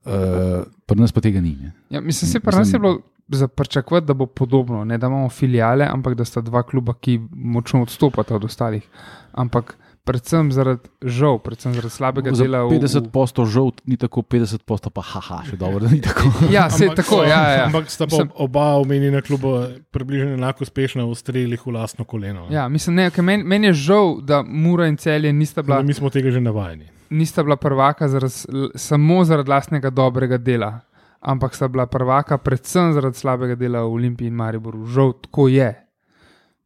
uh, 0.04 0.66
Pri 0.86 1.00
nas 1.00 1.12
pa 1.12 1.20
tega 1.20 1.40
ni. 1.40 1.56
Ne? 1.56 1.72
Ja, 1.90 2.00
mislim, 2.00 2.30
se 2.30 2.40
pri 2.40 2.56
nas 2.56 2.72
je 2.72 2.78
bilo 2.78 2.98
za 3.28 3.48
pričakovati, 3.48 4.06
da 4.06 4.14
bo 4.14 4.26
podobno, 4.26 4.84
ne 4.84 4.98
da 4.98 5.06
imamo 5.06 5.28
filijale, 5.28 5.86
ampak 5.90 6.14
da 6.14 6.24
sta 6.24 6.40
dva 6.40 6.62
kluba, 6.62 6.94
ki 6.94 7.20
močno 7.32 7.82
odstopata 7.82 8.36
od 8.36 8.44
ostalih. 8.44 8.88
Ampak 9.32 9.76
predvsem 10.04 10.48
zaradi 10.48 10.84
žal, 11.02 11.38
predvsem 11.38 11.72
zaradi 11.72 11.90
slabega 11.90 12.30
Za 12.30 12.44
dela. 12.44 12.58
v- 12.62 12.76
50 12.76 13.08
posto 13.08 13.44
žolt, 13.44 13.80
ni 13.82 13.96
tako 13.96 14.22
50 14.22 14.62
posto 14.62 14.88
pa 14.88 15.00
haha, 15.02 15.42
še 15.42 15.56
dobro, 15.56 15.80
da 15.80 15.88
ni 15.88 16.00
tako. 16.00 16.28
Ja, 16.50 16.68
se 16.68 16.88
tako, 16.90 17.16
so- 17.16 17.24
ja, 17.24 17.40
ja. 17.50 17.64
ampak 17.64 17.88
sta 17.88 18.04
pa 18.04 18.16
Mislim- 18.18 18.32
oba 18.36 18.76
omenjena 18.76 19.20
kluba 19.20 19.54
približno 19.90 20.32
enako 20.32 20.62
uspešna 20.62 21.02
v 21.02 21.14
strelih 21.14 21.58
v 21.58 21.72
lastno 21.72 22.04
koleno. 22.04 22.46
Ja, 22.48 22.68
mislim, 22.68 22.96
ne, 22.96 23.10
ker 23.10 23.22
meni 23.22 23.42
men 23.44 23.64
je 23.64 23.72
žal, 23.74 24.20
da 24.20 24.42
Mura 24.42 24.86
in 24.86 24.96
celje 24.96 25.32
nista 25.32 25.54
Tako 25.56 25.66
da 25.66 25.74
bila, 25.74 25.82
Mi 25.82 25.94
smo 25.94 26.10
tega 26.10 26.30
že 26.30 26.40
navajeni. 26.40 26.86
nista 27.10 27.42
bila 27.42 27.56
prvaka 27.56 28.04
zaradi, 28.06 28.34
samo 28.74 29.24
zaradi 29.24 29.48
lastnega 29.48 29.90
dobrega 29.90 30.36
dela, 30.38 30.80
ampak 31.18 31.54
sta 31.54 31.64
bila 31.66 31.86
prvaka 31.86 32.36
predvsem 32.36 32.92
zaradi 32.92 33.16
slabega 33.16 33.54
dela 33.54 33.80
v 33.80 33.92
Olimpiji 33.94 34.28
in 34.28 34.34
Mariboru. 34.34 34.84
Žal, 34.84 35.12
tako 35.22 35.48
je. 35.48 35.70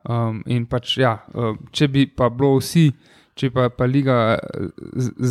Um, 0.00 0.42
in 0.46 0.64
pač, 0.64 0.96
ja, 0.96 1.18
um, 1.28 1.58
če 1.70 1.86
bi 1.86 2.06
pa 2.08 2.28
bilo 2.28 2.56
vsi, 2.56 2.86
če 3.38 3.50
pa, 3.54 3.68
pa 3.70 3.86
liga 3.88 4.16
eh, 4.36 4.70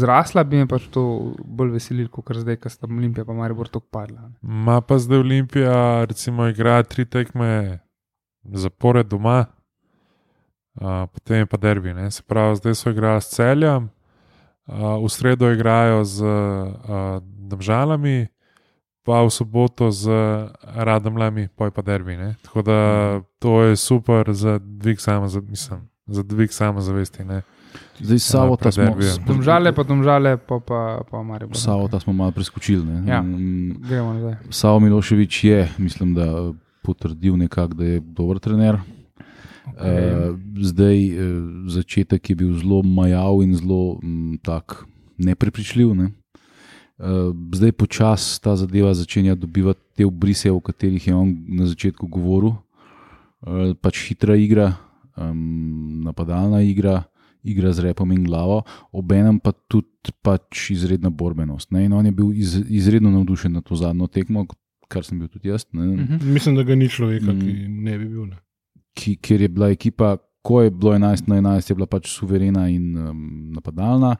zrasla, 0.01 0.45
bi 0.47 0.61
me 0.61 0.69
pač 0.69 0.87
to 0.93 1.03
bolj 1.43 1.75
veselilo, 1.75 2.11
kot 2.13 2.39
zdaj, 2.39 2.59
ker 2.63 2.73
sta 2.73 2.87
Olimpija 2.89 3.27
in 3.27 3.39
Maribor 3.41 3.69
tako 3.71 3.87
padla. 3.91 4.31
Ma 4.41 4.79
pa 4.81 4.99
zdaj 5.01 5.23
Olimpija, 5.25 6.05
recimo, 6.09 6.47
igra 6.51 6.79
tri 6.87 7.05
tekme 7.05 7.51
zapored 8.47 9.07
doma, 9.11 9.45
a, 10.79 11.07
potem 11.11 11.43
je 11.43 11.45
pa 11.45 11.57
derbi. 11.57 11.93
Ne? 11.93 12.11
Se 12.11 12.23
pravi, 12.23 12.55
zdaj 12.61 12.75
so 12.75 12.93
igrali 12.93 13.21
s 13.21 13.33
celjem, 13.35 13.89
a, 14.67 14.95
v 15.03 15.09
sredo 15.11 15.51
igrajo 15.51 16.03
z 16.07 16.23
a, 16.23 17.19
državami, 17.51 18.27
pa 19.07 19.23
v 19.23 19.31
soboto 19.31 19.87
z 19.91 20.11
radomljami, 20.75 21.47
pa 21.55 21.69
je 21.69 21.71
pa 21.71 21.81
derbi. 21.81 22.17
Ne? 22.19 22.35
Tako 22.43 22.61
da 22.61 22.79
to 23.39 23.61
je 23.63 23.75
super 23.75 24.33
za 24.33 24.59
dvig 24.59 24.99
samozavesti. 24.99 25.79
Za 26.07 26.23
dvig 26.23 26.51
samozavesti. 26.51 27.23
Zdaj 27.99 28.19
Savota 28.19 28.71
smo, 28.71 28.83
derbijem. 28.83 29.25
Domžale, 29.27 29.73
pa 29.73 29.83
domžale, 29.83 30.37
pa 30.37 30.59
pa, 30.59 31.01
pa 31.11 31.23
Maribor. 31.23 31.57
Savota 31.57 31.99
smo 31.99 32.13
malo 32.13 32.31
preskočili. 32.31 32.85
ne. 32.85 33.11
Ja. 33.11 33.21
Mm, 33.21 33.81
Gremo 33.89 34.13
nazaj. 34.13 34.35
Savo 34.49 34.79
Miloševič 34.79 35.43
je, 35.43 35.69
mislim, 35.77 36.13
da 36.13 36.23
eh, 36.25 36.53
potrdil 36.83 37.37
nekako, 37.37 37.73
da 37.73 37.85
je 37.85 37.99
dober 37.99 38.39
trener. 38.39 38.77
Okay. 39.67 40.37
Zdaj, 40.61 40.97
eh, 41.05 41.15
začetek 41.67 42.29
je 42.29 42.35
bil 42.35 42.53
zelo 42.53 42.83
majav 42.83 43.41
in 43.43 43.55
zelo 43.55 43.99
mm, 44.03 44.37
tak 44.41 44.85
neprepričljiv. 45.17 45.95
Ne? 45.95 46.11
Eh, 46.99 47.33
Zdaj 47.53 47.71
počasi 47.71 48.41
ta 48.41 48.55
zadeva 48.55 48.93
začenja 48.93 49.35
dobivati 49.35 49.79
te 49.95 50.05
obrise, 50.05 50.51
o 50.51 50.59
katerih 50.59 51.07
je 51.07 51.15
on 51.15 51.35
na 51.47 51.65
začetku 51.65 52.07
govoril. 52.07 52.53
Eh, 53.45 53.73
Pač 53.81 54.07
hitra 54.09 54.35
igra, 54.35 54.73
em, 55.17 56.01
napadalna 56.03 56.61
igra, 56.61 57.03
igra 57.47 57.71
z 57.73 57.87
repom 57.87 58.11
in 58.11 58.23
glavo, 58.23 58.61
obenem 58.91 59.39
pa 59.39 59.51
tudi 59.67 59.87
pač 60.21 60.69
izredna 60.71 61.09
borbenost. 61.09 61.71
Ne? 61.71 61.85
In 61.85 61.93
on 61.93 62.05
je 62.05 62.11
bil 62.11 62.31
iz, 62.33 62.55
izredno 62.69 63.11
navdušen 63.11 63.53
na 63.53 63.61
to 63.61 63.75
zadnjo 63.75 64.07
tekmo, 64.07 64.45
kar 64.87 65.03
sem 65.03 65.19
bil 65.19 65.27
tudi 65.27 65.49
jaz. 65.49 65.65
Ne? 65.71 65.85
Mhm. 65.95 66.33
Mislim, 66.33 66.55
da 66.55 66.63
ga 66.63 66.75
ni 66.75 66.89
človeka, 66.89 67.33
Mm. 67.33 67.39
ki 67.39 67.53
ne 67.67 67.97
bi 67.97 68.05
bil. 68.07 68.25
Ne. 68.25 68.37
ki, 68.95 69.15
ker 69.15 69.41
je 69.41 69.47
bila 69.47 69.67
ekipa, 69.69 70.15
ko 70.41 70.61
je 70.61 70.71
bilo 70.71 70.93
11 70.93 71.27
na 71.27 71.35
11, 71.37 71.69
je 71.69 71.75
bila 71.75 71.85
pač 71.85 72.07
suverena 72.09 72.69
in 72.69 72.97
um, 72.97 73.17
napadalna. 73.53 74.15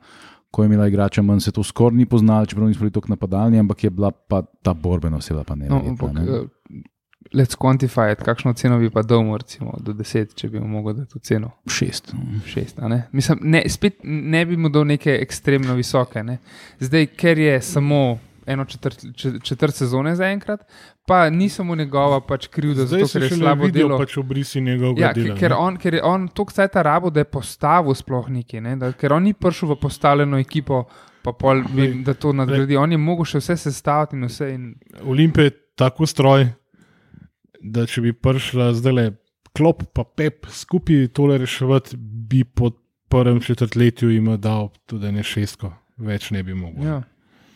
Ko 0.52 0.64
je 0.64 0.68
imela 0.68 0.88
igrača 0.88 1.22
manj, 1.22 1.40
se 1.40 1.52
to 1.52 1.64
skoraj 1.64 1.98
ni 1.98 2.06
poznalo, 2.06 2.46
čeprav 2.46 2.68
nismo 2.68 2.82
bili 2.82 2.92
tako 2.92 3.10
napadalni, 3.10 3.60
ampak 3.60 3.84
je 3.84 3.90
bila 3.90 4.12
pa 4.12 4.44
ta 4.62 4.74
borbenost, 4.74 5.30
je 5.30 5.34
bila 5.34 5.44
pa 5.44 5.56
ne. 5.56 5.68
No, 5.68 5.82
ampak, 5.82 6.12
uh, 6.14 6.46
let's 7.34 7.56
quantify 7.56 8.12
it, 8.12 8.20
kakšno 8.20 8.54
ceno 8.54 8.78
bi 8.78 8.90
pa 8.90 9.02
dal, 9.02 9.38
recimo, 9.38 9.74
do 9.80 9.94
10, 9.94 10.34
če 10.34 10.50
bi 10.50 10.60
mu 10.60 10.68
mogel 10.70 10.94
dati 10.94 11.14
to 11.14 11.20
ceno. 11.20 11.52
Šest. 11.68 12.14
6. 12.46 12.78
a 12.78 12.88
ne? 12.88 13.08
Mislim, 13.12 13.40
ne, 13.42 13.64
spet 13.68 14.00
ne 14.04 14.46
bi 14.46 14.58
mu 14.58 14.70
dal 14.70 14.86
neke 14.86 15.18
ekstremno 15.18 15.74
visoke. 15.74 16.24
Ne? 16.24 16.38
Zdaj, 16.80 17.06
ker 17.08 17.38
je 17.40 17.62
samo 17.62 18.18
eno 18.46 18.66
četrt, 18.66 19.06
če- 19.14 19.40
četrt 19.42 19.76
sezone 19.76 20.16
zaenkrat, 20.16 20.62
pa 21.06 21.30
ni 21.30 21.50
samo 21.50 21.76
njegova 21.76 22.22
pač 22.22 22.48
krivda, 22.48 22.86
zato 22.86 23.08
se 23.08 23.20
ker 23.20 23.24
je 23.24 23.38
slabo 23.38 23.66
vidijo 23.66 23.88
delo. 23.88 23.98
pač 23.98 24.18
obrisi 24.18 24.62
njegovega 24.62 25.02
Ja, 25.02 25.14
dela. 25.14 25.36
ker, 25.36 25.52
ne. 25.52 25.58
on, 25.58 25.78
ker 25.78 25.94
je 25.94 26.04
on 26.04 26.28
toliko 26.28 26.52
cajta 26.54 26.82
rabo, 26.82 27.10
da 27.10 27.20
je 27.20 27.24
postavil 27.26 27.94
sploh 27.94 28.30
nekaj, 28.30 28.62
ne? 28.62 28.76
da, 28.76 28.92
ker 28.94 29.14
on 29.14 29.24
ni 29.24 29.34
prišel 29.34 29.70
v 29.70 29.76
postavljeno 29.78 30.40
ekipo, 30.40 30.86
pa 31.22 31.32
pol, 31.34 31.64
bi, 31.66 32.04
da 32.04 32.14
to 32.14 32.32
nadgradi. 32.34 32.78
On 32.78 32.92
je 32.92 32.98
mogel 32.98 33.26
še 33.26 33.38
vse 33.40 33.58
sestaviti 33.58 34.16
in 34.16 34.24
vse. 34.26 34.48
In, 34.50 34.76
Olimpija 35.04 35.44
je 35.44 35.52
tako 35.76 36.06
stroj, 36.06 36.48
da 37.62 37.86
če 37.86 38.02
bi 38.02 38.14
prišla 38.14 38.74
zdaj 38.74 38.94
le 38.94 39.06
klop, 39.52 39.84
pa 39.92 40.04
pep 40.06 40.46
skupaj 40.48 41.08
tole 41.10 41.38
reševati, 41.38 41.98
bi 41.98 42.44
po 42.44 42.72
prvem 43.08 43.40
četrtletju 43.40 44.10
jim 44.10 44.32
dal 44.38 44.70
tudi 44.86 45.12
ne 45.12 45.24
šestko, 45.24 45.72
več 45.98 46.32
ne 46.32 46.44
bi 46.44 46.54
mogel. 46.56 46.84
ja. 46.86 47.04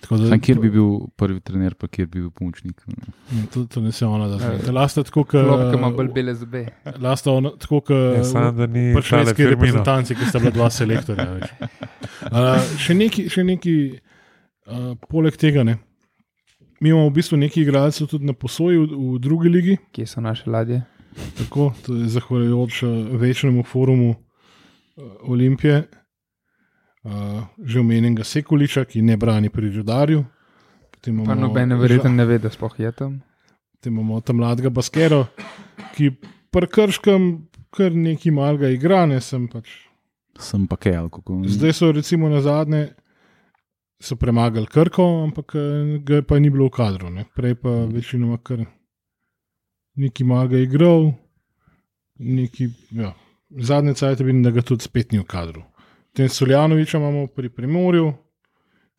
Tako 0.01 0.17
da- 0.17 0.29
Sam 0.29 0.39
kjer 0.39 0.57
bi 0.57 0.69
bil 0.71 0.85
prvi 1.15 1.39
trener, 1.39 1.75
pa 1.75 1.85
kjer 1.87 2.07
bi 2.07 2.19
bil 2.19 2.31
pomočnik. 2.31 2.81
Ja, 2.87 3.43
To, 3.47 3.65
to 3.65 3.81
ne 3.81 3.91
se 3.91 4.01
ona 4.03 4.27
da 4.27 4.33
Ja. 4.35 4.57
zdaj. 4.57 4.73
Lasta 4.73 5.03
tako, 5.03 5.23
kot 5.23 5.45
Klop, 5.45 5.61
ki 5.67 5.77
ima 5.77 5.89
bolj 5.91 6.07
bele 6.09 6.33
zobe. 6.33 6.63
Lasta 6.97 7.31
ona 7.31 7.51
tako, 7.51 7.75
Ja, 7.75 7.81
kot 8.17 8.25
Samo 8.25 8.51
da 8.51 8.65
ni 8.65 8.93
Pač 8.95 9.09
tale 9.09 9.23
švedski 9.23 9.35
Firmino. 9.35 9.51
reprezentanci, 9.53 10.15
ki 10.15 10.25
sta 10.25 10.39
bila 10.39 10.51
dva 10.51 10.69
selektorja. 10.71 11.27
veš. 11.31 11.49
Uh, 12.23 12.39
še 12.79 12.93
neki, 12.95 13.29
še 13.29 13.43
neki 13.43 13.75
uh, 14.67 14.73
poleg 15.07 15.37
tega, 15.37 15.63
ne. 15.63 15.77
Mi 16.81 16.89
imamo 16.89 17.09
v 17.09 17.13
bistvu 17.13 17.37
nekaj 17.37 17.63
igralcev 17.63 18.09
tudi 18.09 18.25
na 18.25 18.33
posoji 18.33 18.77
v, 18.77 18.89
v 18.89 19.19
drugi 19.21 19.49
ligi, 19.49 19.77
Kje 19.91 20.07
so 20.07 20.21
naše 20.21 20.49
ladje? 20.49 20.81
tako, 21.37 21.73
to 21.85 21.95
je 21.95 22.07
zahvaljujoč 22.07 22.83
večnemu 23.11 23.63
forumu 23.63 24.09
uh, 24.09 25.03
Olimpije, 25.21 25.83
uh, 27.03 27.11
že 27.63 27.79
omenjenega 27.79 28.23
Sekuliča, 28.23 28.85
ki 28.85 29.01
ne 29.01 29.17
brani 29.17 29.49
pri 29.49 29.69
Rudarju. 29.75 30.23
Potem 30.91 31.23
Pa 31.25 31.35
nobene 31.35 31.75
verjetno 31.75 32.09
ne 32.09 32.25
ve, 32.25 32.39
da 32.39 32.49
sploh 32.49 32.79
je 32.79 32.91
tam. 32.91 33.21
Potem 33.71 33.93
imamo 33.93 34.21
tam 34.21 34.35
mladega 34.35 34.69
Baskero, 34.69 35.25
ki 35.95 36.11
prkrškam 36.51 37.47
kar 37.69 37.91
nekaj 37.95 38.31
malga 38.31 38.69
igra, 38.69 39.05
ne 39.05 39.21
sem 39.21 39.47
pač 39.47 39.69
Sem 40.39 40.67
pa 40.67 40.77
kaj, 40.79 41.09
kako. 41.11 41.43
Zdaj 41.45 41.73
so 41.73 41.91
recimo 41.91 42.29
na 42.29 42.41
zadnje 42.41 42.93
so 44.01 44.15
premagali 44.15 44.67
Krko, 44.67 45.05
ampak 45.23 45.55
eh, 45.55 45.97
ga 46.03 46.21
pa 46.21 46.39
ni 46.39 46.49
bilo 46.49 46.67
v 46.69 46.75
kadru. 46.75 47.09
Ne. 47.09 47.25
Prej 47.35 47.55
pa 47.61 47.69
večinoma 47.85 48.37
kar 48.43 48.65
neki 49.95 50.23
maga 50.23 50.57
igral, 50.57 51.11
neki, 52.19 52.69
ja. 52.91 53.13
zadnje 53.49 53.93
cajt 53.93 54.19
vidim, 54.19 54.43
da 54.43 54.51
ga 54.51 54.61
tudi 54.65 54.83
spet 54.83 55.11
ni 55.11 55.19
v 55.19 55.27
kadru. 55.27 55.63
Tem 56.15 56.29
Soljanoviča 56.29 56.97
imamo 56.97 57.27
pri 57.27 57.49
Primorju, 57.49 58.11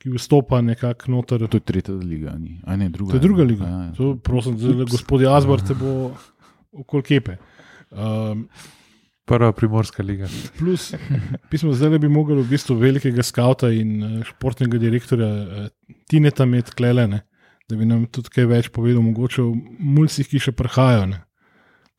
ki 0.02 0.10
vstopa 0.16 0.60
nekako 0.60 1.10
noter. 1.12 1.46
To 1.48 1.56
je 1.56 1.64
tretja 1.66 1.94
liga, 1.94 2.36
ni. 2.38 2.60
A 2.64 2.76
ne, 2.76 2.88
druga. 2.88 3.12
To 3.12 3.16
je 3.16 3.22
druga 3.26 3.44
liga. 3.44 3.64
Ja, 3.64 3.82
ja. 3.84 3.92
To, 3.98 4.14
prosim, 4.16 4.58
zdaj, 4.58 4.86
gospod 4.90 5.22
Jazbar 5.22 5.62
te 5.66 5.76
bo 5.78 6.12
okol 6.72 7.04
kepe. 7.06 7.36
Um, 7.90 8.46
Prva 9.24 9.52
primorska 9.52 10.02
liga. 10.02 10.26
Plus, 10.58 10.88
pismo, 11.50 11.72
zdaj 11.72 11.98
bi 12.02 12.08
mogli 12.10 12.40
v 12.40 12.46
bistvu 12.50 12.74
velikega 12.80 13.22
skavta 13.22 13.70
in 13.70 13.92
eh, 14.02 14.16
športnega 14.26 14.80
direktorja 14.82 15.28
eh, 15.28 15.68
Tineta 16.10 16.44
imeti 16.48 16.74
klelene, 16.76 17.22
da 17.70 17.78
bi 17.78 17.86
nam 17.86 18.08
tudi 18.10 18.32
kaj 18.34 18.48
več 18.50 18.70
povedal, 18.74 19.02
mogoče 19.06 19.44
o 19.44 19.52
mulcih, 19.78 20.26
ki 20.26 20.42
še 20.42 20.54
prihajajo. 20.58 21.06
Ne. 21.12 21.22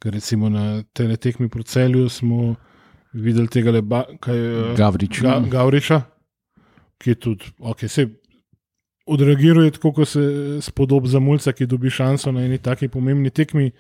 Ker 0.04 0.12
recimo 0.18 0.52
na 0.52 0.84
teletekmi 0.94 1.48
proti 1.50 1.78
celju 1.78 2.10
smo 2.12 2.56
videli 3.14 3.48
tega 3.48 3.72
leba, 3.72 4.04
kaj 4.20 4.38
je 4.38 4.76
Gavrič. 4.78 5.22
Ga, 5.24 5.38
Gavriča, 5.48 6.02
ki 7.00 7.14
je 7.14 7.20
tudi, 7.24 7.54
ok, 7.60 7.88
se 7.88 8.10
odreagiruje 9.06 9.72
tako, 9.78 9.94
kot 10.00 10.12
se 10.12 10.24
spodob 10.62 11.08
za 11.08 11.24
mulca, 11.24 11.54
ki 11.56 11.70
dobi 11.72 11.92
šanso 11.92 12.32
na 12.36 12.44
eni 12.46 12.60
taki 12.60 12.92
pomembni 12.92 13.32
tekmi. 13.32 13.72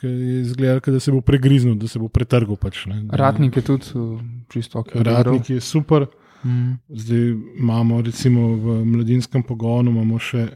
Ki 0.00 0.08
je 0.08 0.40
izgledal, 0.40 0.80
da 0.86 1.00
se 1.00 1.12
bo 1.12 1.20
pregriznil, 1.20 1.74
da 1.78 1.88
se 1.88 2.00
bo 2.00 2.08
pretrgal. 2.08 2.56
Pač, 2.56 2.86
ne. 2.90 3.02
Ratnik 3.10 3.56
je 3.56 3.62
tudi 3.62 3.92
uh, 3.94 4.20
čisto 4.52 4.80
ok. 4.80 4.94
Radnik 4.94 5.50
je 5.50 5.60
super. 5.60 6.06
Mm. 6.44 6.78
Zdaj 6.88 7.28
imamo 7.58 8.00
recimo 8.02 8.48
v 8.56 8.84
mladinskem 8.84 9.44
pogonu 9.46 10.18
še 10.18 10.48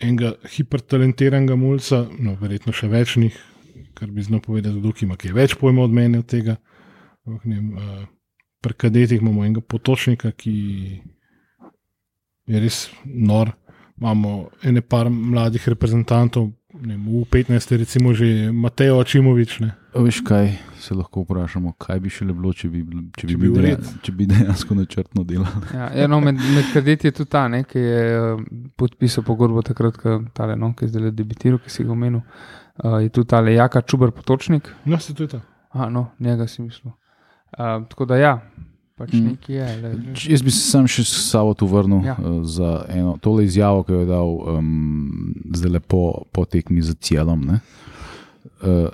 enega 0.00 0.34
hipertalentiranega 0.46 1.56
mulca, 1.56 2.04
no, 2.20 2.36
verjetno 2.40 2.74
še 2.76 2.90
večnih, 2.92 3.38
kar 3.98 4.10
bi 4.14 4.22
znal 4.22 4.42
povedati, 4.44 4.78
kdo 4.78 4.92
ima 5.02 5.16
kaj 5.16 5.32
več 5.32 5.56
pojma 5.58 5.82
od 5.82 5.94
mene 5.94 6.20
od 6.22 6.26
tega. 6.26 6.56
Vem, 7.44 7.74
eh, 7.76 8.06
Pri 8.58 8.74
kadetih 8.74 9.20
imamo 9.22 9.44
enega 9.46 9.60
potočnika, 9.60 10.32
ki 10.34 10.52
je 12.50 12.60
res 12.60 12.90
nor. 13.04 13.52
Imamo 14.00 14.50
ene 14.66 14.82
par 14.82 15.10
mladih 15.10 15.68
reprezentantov, 15.68 16.48
vem, 16.80 17.00
v 17.00 17.24
15. 17.24 17.48
recimo 17.76 18.14
že 18.14 18.50
Mateo 18.52 19.04
Čimovič. 19.04 19.60
Ne. 19.60 19.74
A 19.94 20.00
Veš 20.00 20.20
kaj, 20.20 20.52
se 20.76 20.94
lahko 20.94 21.22
vprašamo, 21.22 21.72
kaj 21.74 22.00
bi 22.00 22.08
še 22.08 22.24
bilo, 22.24 22.52
če 22.52 22.68
bi, 22.68 22.82
če 22.82 22.86
bi, 22.86 23.10
Če 23.16 23.26
bi 23.26 23.34
bil 23.36 23.52
bil 23.52 23.62
deja- 23.62 23.76
red. 23.76 24.02
če 24.02 24.12
bi 24.12 24.26
dejansko 24.26 24.74
načrtno 24.74 25.24
delal. 25.24 25.52
Ja, 25.74 25.90
ja, 25.94 26.06
no, 26.06 26.20
med, 26.20 26.34
med 26.36 26.68
kadeti 26.72 27.06
je 27.06 27.12
tudi 27.12 27.30
ta, 27.30 27.48
ne, 27.48 27.64
ki 27.64 27.78
je 27.78 28.02
uh, 28.34 28.42
podpisal 28.76 29.24
pogodbo 29.24 29.62
takrat, 29.62 29.96
ko 29.96 30.22
tale, 30.32 30.56
no, 30.56 30.72
ki 30.72 30.84
je 30.84 30.88
zdaj 30.88 31.10
debitiral, 31.12 31.58
ki 31.58 31.70
si 31.70 31.84
ga 31.84 31.92
omenil. 31.92 32.22
Uh, 32.78 33.00
je 33.00 33.08
tudi 33.10 33.26
tale 33.26 33.52
Jaka 33.52 33.82
Čuber 33.82 34.10
Potočnik. 34.10 34.68
No, 34.84 34.98
se 34.98 35.14
to 35.14 35.22
je 35.22 35.28
to. 35.28 35.40
Aha, 35.70 35.88
no, 35.88 36.12
njega 36.20 36.46
si 36.46 36.62
mislil. 36.62 36.92
Uh, 37.50 37.82
tako 37.88 38.04
da 38.04 38.16
ja, 38.16 38.36
pač 38.98 39.12
Mm. 39.14 39.36
je. 39.48 39.66
Le, 39.82 39.90
Jaz 40.28 40.42
bi 40.42 40.50
se 40.50 40.70
sam 40.70 40.86
še 40.86 41.04
s 41.04 41.30
sabo 41.30 41.54
tu 41.54 41.66
vrnil 41.66 42.02
Ja. 42.04 42.16
ja. 42.18 42.44
za 42.44 42.84
eno 42.88 43.16
tole 43.22 43.44
izjavo, 43.44 43.82
ki 43.82 43.92
jo 43.92 44.00
je 44.00 44.06
dal 44.06 44.28
um, 44.58 45.34
zdaj 45.54 45.70
lepo 45.70 46.02
po 46.32 46.44
tekmi 46.44 46.82
za 46.82 46.94
celom. 46.94 47.46
ne. 47.46 47.60
Uh, 48.62 48.88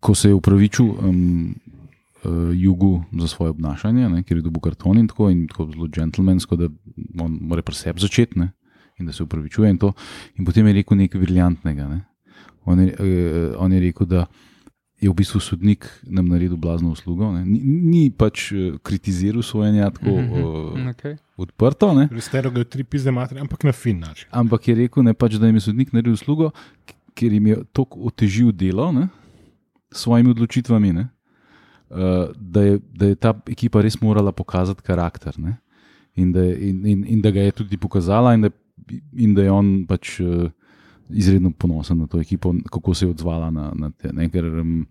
ko 0.00 0.14
se 0.14 0.28
je 0.28 0.34
upravičil 0.34 0.84
um, 0.84 1.54
uh, 2.24 2.52
jugu 2.52 3.04
za 3.20 3.28
svoje 3.28 3.50
obnašanje, 3.50 4.08
ne, 4.08 4.22
ker 4.22 4.36
je 4.36 4.42
dobil 4.42 4.60
karton 4.60 4.98
in 4.98 5.08
tako, 5.08 5.28
in 5.30 5.46
tako 5.48 5.68
zelo 5.72 5.88
džentlmensko, 5.88 6.56
da 6.56 6.68
on 7.20 7.38
mora 7.40 7.62
pri 7.62 7.74
sebi 7.74 8.00
začeti 8.00 8.38
ne, 8.38 8.50
in 8.98 9.06
da 9.06 9.12
se 9.12 9.22
upravičuje. 9.22 9.70
In, 9.70 9.78
to. 9.78 9.92
in 10.38 10.44
potem 10.44 10.66
je 10.66 10.72
rekel 10.72 10.96
nekaj 10.96 11.20
briljantnega. 11.20 11.88
Ne. 11.88 12.00
On, 12.64 12.80
je, 12.80 12.92
uh, 12.92 13.56
on 13.60 13.72
je 13.72 13.80
rekel, 13.80 14.06
da 14.06 14.26
je 15.00 15.10
v 15.10 15.14
bistvu 15.14 15.40
sodnik 15.40 15.84
nam 16.04 16.26
naredil 16.26 16.56
blazno 16.56 16.90
uslugo. 16.90 17.32
ne. 17.32 17.44
Ni, 17.44 17.58
ni 17.60 18.10
pač 18.10 18.52
uh, 18.52 18.58
kritiziral 18.78 19.42
sojenja 19.42 19.90
tako 19.90 20.10
Mhm. 20.10 20.32
uh, 20.34 20.88
okay. 20.88 21.16
odprto, 21.36 21.94
ne. 21.94 22.08
Restero 22.10 22.50
ga 22.50 22.58
je 22.58 22.64
tri 22.66 22.84
pizde 22.84 23.10
materi, 23.10 23.40
ampak 23.40 23.64
na 23.64 23.72
fin 23.72 23.98
način. 23.98 24.28
ampak 24.32 24.68
je 24.68 24.74
rekel, 24.76 25.02
ne, 25.02 25.14
pač, 25.14 25.34
da 25.34 25.46
jim 25.46 25.56
je 25.56 25.60
sodnik 25.62 25.92
naredil 25.92 26.12
uslugo, 26.12 26.50
ker 27.14 27.32
jim 27.32 27.46
je 27.46 27.64
tako 27.72 28.00
otežil 28.02 28.52
delo 28.52 28.92
ne, 28.92 29.08
s 29.90 30.00
svojimi 30.00 30.30
odločitvami, 30.30 30.92
ne, 30.92 31.08
uh, 31.90 31.98
da, 32.34 32.62
je, 32.62 32.78
da 32.90 33.06
je 33.06 33.14
ta 33.16 33.34
ekipa 33.46 33.82
res 33.82 34.00
morala 34.00 34.32
pokazati 34.32 34.82
karakter. 34.82 35.34
Ne, 35.38 35.56
in, 36.14 36.32
da, 36.32 36.40
je- 36.40 36.58
in, 36.60 36.86
in, 36.86 37.04
in 37.06 37.20
da 37.20 37.30
ga 37.30 37.40
je 37.40 37.52
tudi 37.52 37.76
pokazala, 37.76 38.34
in 38.34 38.40
da, 38.40 38.50
in 39.12 39.34
da 39.34 39.42
je 39.42 39.50
on 39.50 39.86
pač. 39.86 40.20
Uh, 40.20 40.50
Izredno 41.10 41.50
ponosen 41.50 41.98
na 41.98 42.06
to 42.06 42.20
ekipo, 42.20 42.54
kako 42.70 42.94
se 42.94 43.04
je 43.04 43.10
odzvala 43.10 43.50
na, 43.50 43.72
na 43.76 43.90
te. 43.90 44.12
Ne, 44.12 44.28
ker 44.30 44.46
um, 44.46 44.86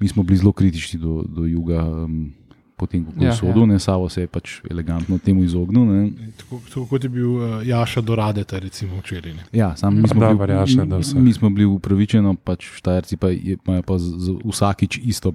mi 0.00 0.08
smo 0.08 0.22
bili 0.22 0.38
zelo 0.38 0.52
kritični 0.52 1.00
do, 1.00 1.24
do 1.28 1.44
juga, 1.44 1.84
um, 1.84 2.32
potem 2.78 3.02
ko 3.04 3.12
je 3.18 3.26
Ja, 3.26 3.34
sodel, 3.34 3.66
ne 3.66 3.78
Savo 3.78 4.06
se 4.08 4.20
je 4.20 4.26
pač 4.28 4.60
elegantno 4.70 5.18
temu 5.18 5.42
izognil. 5.42 5.84
Ne. 5.84 6.10
Tako, 6.36 6.60
tako 6.68 6.86
kot 6.86 7.04
je 7.04 7.10
bil 7.10 7.30
uh, 7.32 7.42
Jaša 7.66 8.00
do 8.00 8.14
Radeta, 8.14 8.58
recimo 8.58 8.98
včeraj. 8.98 9.34
ne. 9.34 9.42
Ja, 9.52 9.74
sam 9.76 9.98
mi 9.98 10.08
smo, 10.08 10.20
Da, 10.20 10.28
bili, 10.28 10.38
verjaš, 10.38 10.78
da 10.78 10.96
vse. 10.96 11.18
mi 11.18 11.32
smo 11.32 11.50
bili 11.50 11.66
upravičeni, 11.66 12.36
pač 12.44 12.70
štajerci 12.78 13.16
pa 13.16 13.30
imajo 13.30 13.82
pa 13.82 13.98
z, 13.98 14.14
z 14.18 14.36
vsakič 14.44 15.00
isto 15.04 15.34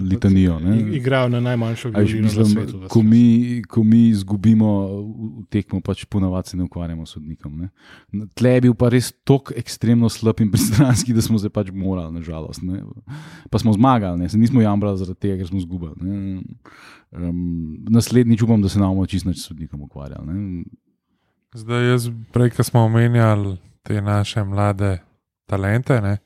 litanijo. 0.00 0.58
Ne. 0.58 0.96
Igrajo 0.96 1.28
na 1.28 1.40
najmanjšo 1.40 1.88
violino 1.90 2.28
na 2.28 2.44
svetu. 2.44 2.80
ko, 2.88 3.02
mi, 3.02 3.62
ko 3.68 3.84
mi 3.84 4.08
izgubimo 4.08 4.70
tekmo, 5.48 5.80
pač 5.80 6.04
ponavadi 6.04 6.48
se 6.48 6.56
ne 6.56 6.64
ukvarjamo 6.64 7.06
s 7.06 7.10
sodnikom. 7.10 7.58
Ne. 7.60 7.68
Na 8.12 8.26
Tle 8.34 8.50
je 8.50 8.60
bil 8.60 8.74
pa 8.74 8.88
res 8.88 9.12
tako 9.24 9.52
ekstremno 9.56 10.08
slab 10.08 10.40
in 10.40 10.50
pristranski, 10.50 11.12
da 11.12 11.22
smo 11.22 11.38
se 11.38 11.48
pač 11.48 11.70
morali, 11.70 12.14
nažalost. 12.14 12.62
Ne. 12.62 12.82
Pa 13.50 13.58
smo 13.58 13.72
zmagali, 13.72 14.18
ne. 14.18 14.28
se 14.28 14.38
nismo 14.38 14.60
jamrali 14.60 14.98
zaradi 14.98 15.20
tega, 15.20 15.36
ker 15.36 15.46
smo 15.48 15.58
izgubili. 15.58 15.92
ne. 16.00 16.42
Um, 17.10 17.84
naslednjič 17.90 18.42
upam, 18.42 18.62
da 18.62 18.68
se 18.68 18.78
ne 18.78 18.86
bomo 18.86 19.06
čisto 19.06 19.32
s 19.34 19.48
sodnikom 19.48 19.82
ukvarjali. 19.82 20.26
Ne. 20.26 20.64
Zdaj, 21.54 21.88
jaz, 21.90 22.08
prej, 22.32 22.52
ko 22.54 22.62
smo 22.62 22.84
omenjali 22.86 23.56
te 23.82 24.00
naše 24.00 24.44
mlade 24.44 24.98
talente, 25.46 26.00
ne, 26.00 26.18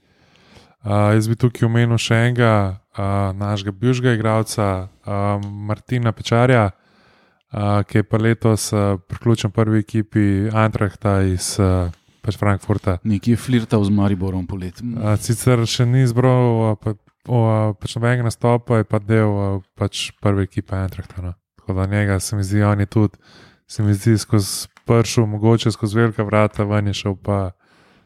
uh, 0.85 1.15
jaz 1.17 1.29
bi 1.29 1.39
tukaj 1.41 1.65
omenil 1.65 1.97
še 1.97 2.19
enega 2.27 2.53
uh, 2.77 3.33
našega 3.33 3.73
bivšega 3.73 4.13
igralca, 4.19 4.67
uh, 4.85 5.41
Martina 5.41 6.13
Pečarja, 6.13 6.67
uh, 6.69 7.81
ki 7.89 8.03
je 8.03 8.05
pa 8.05 8.21
letos 8.21 8.69
uh, 8.77 9.01
priključen 9.09 9.55
prvi 9.57 9.81
ekipi 9.81 10.51
Antrahta 10.53 11.23
iz 11.25 11.55
uh, 11.57 11.89
pač 12.21 12.37
Frankfurta. 12.37 12.99
Nekje 13.09 13.39
je 13.39 13.41
flirtal 13.41 13.85
z 13.85 13.97
Mariborom 13.97 14.45
poleti. 14.47 14.85
Uh, 14.85 15.15
sicer 15.17 15.65
še 15.65 15.89
ni 15.89 16.05
izbral 16.05 16.77
uh, 16.77 16.93
pa, 17.25 17.33
uh, 17.33 17.73
pač 17.81 17.97
nobenega 17.97 18.29
nastopa, 18.29 18.83
je 18.83 18.89
pa 18.89 19.01
del 19.01 19.63
pač 19.79 20.11
prve 20.23 20.47
ekipe 20.47 20.77
Antrahta. 20.77 21.23
No. 21.23 21.35
Tako 21.61 21.81
da 21.81 21.87
njega 21.91 22.21
se 22.21 22.37
mi 22.37 22.45
zdi, 22.45 22.63
on 22.63 22.81
je 22.81 22.87
tudi, 22.87 23.19
se 23.67 23.83
mi 23.83 23.95
zdi, 23.95 24.19
skozi 24.19 24.69
pršel, 24.85 25.27
mogoče 25.27 25.73
skozi 25.73 25.99
velika 25.99 26.23
vrata, 26.23 26.65
ven 26.65 26.87
je 26.87 26.95
šel 26.95 27.17
pa 27.17 27.51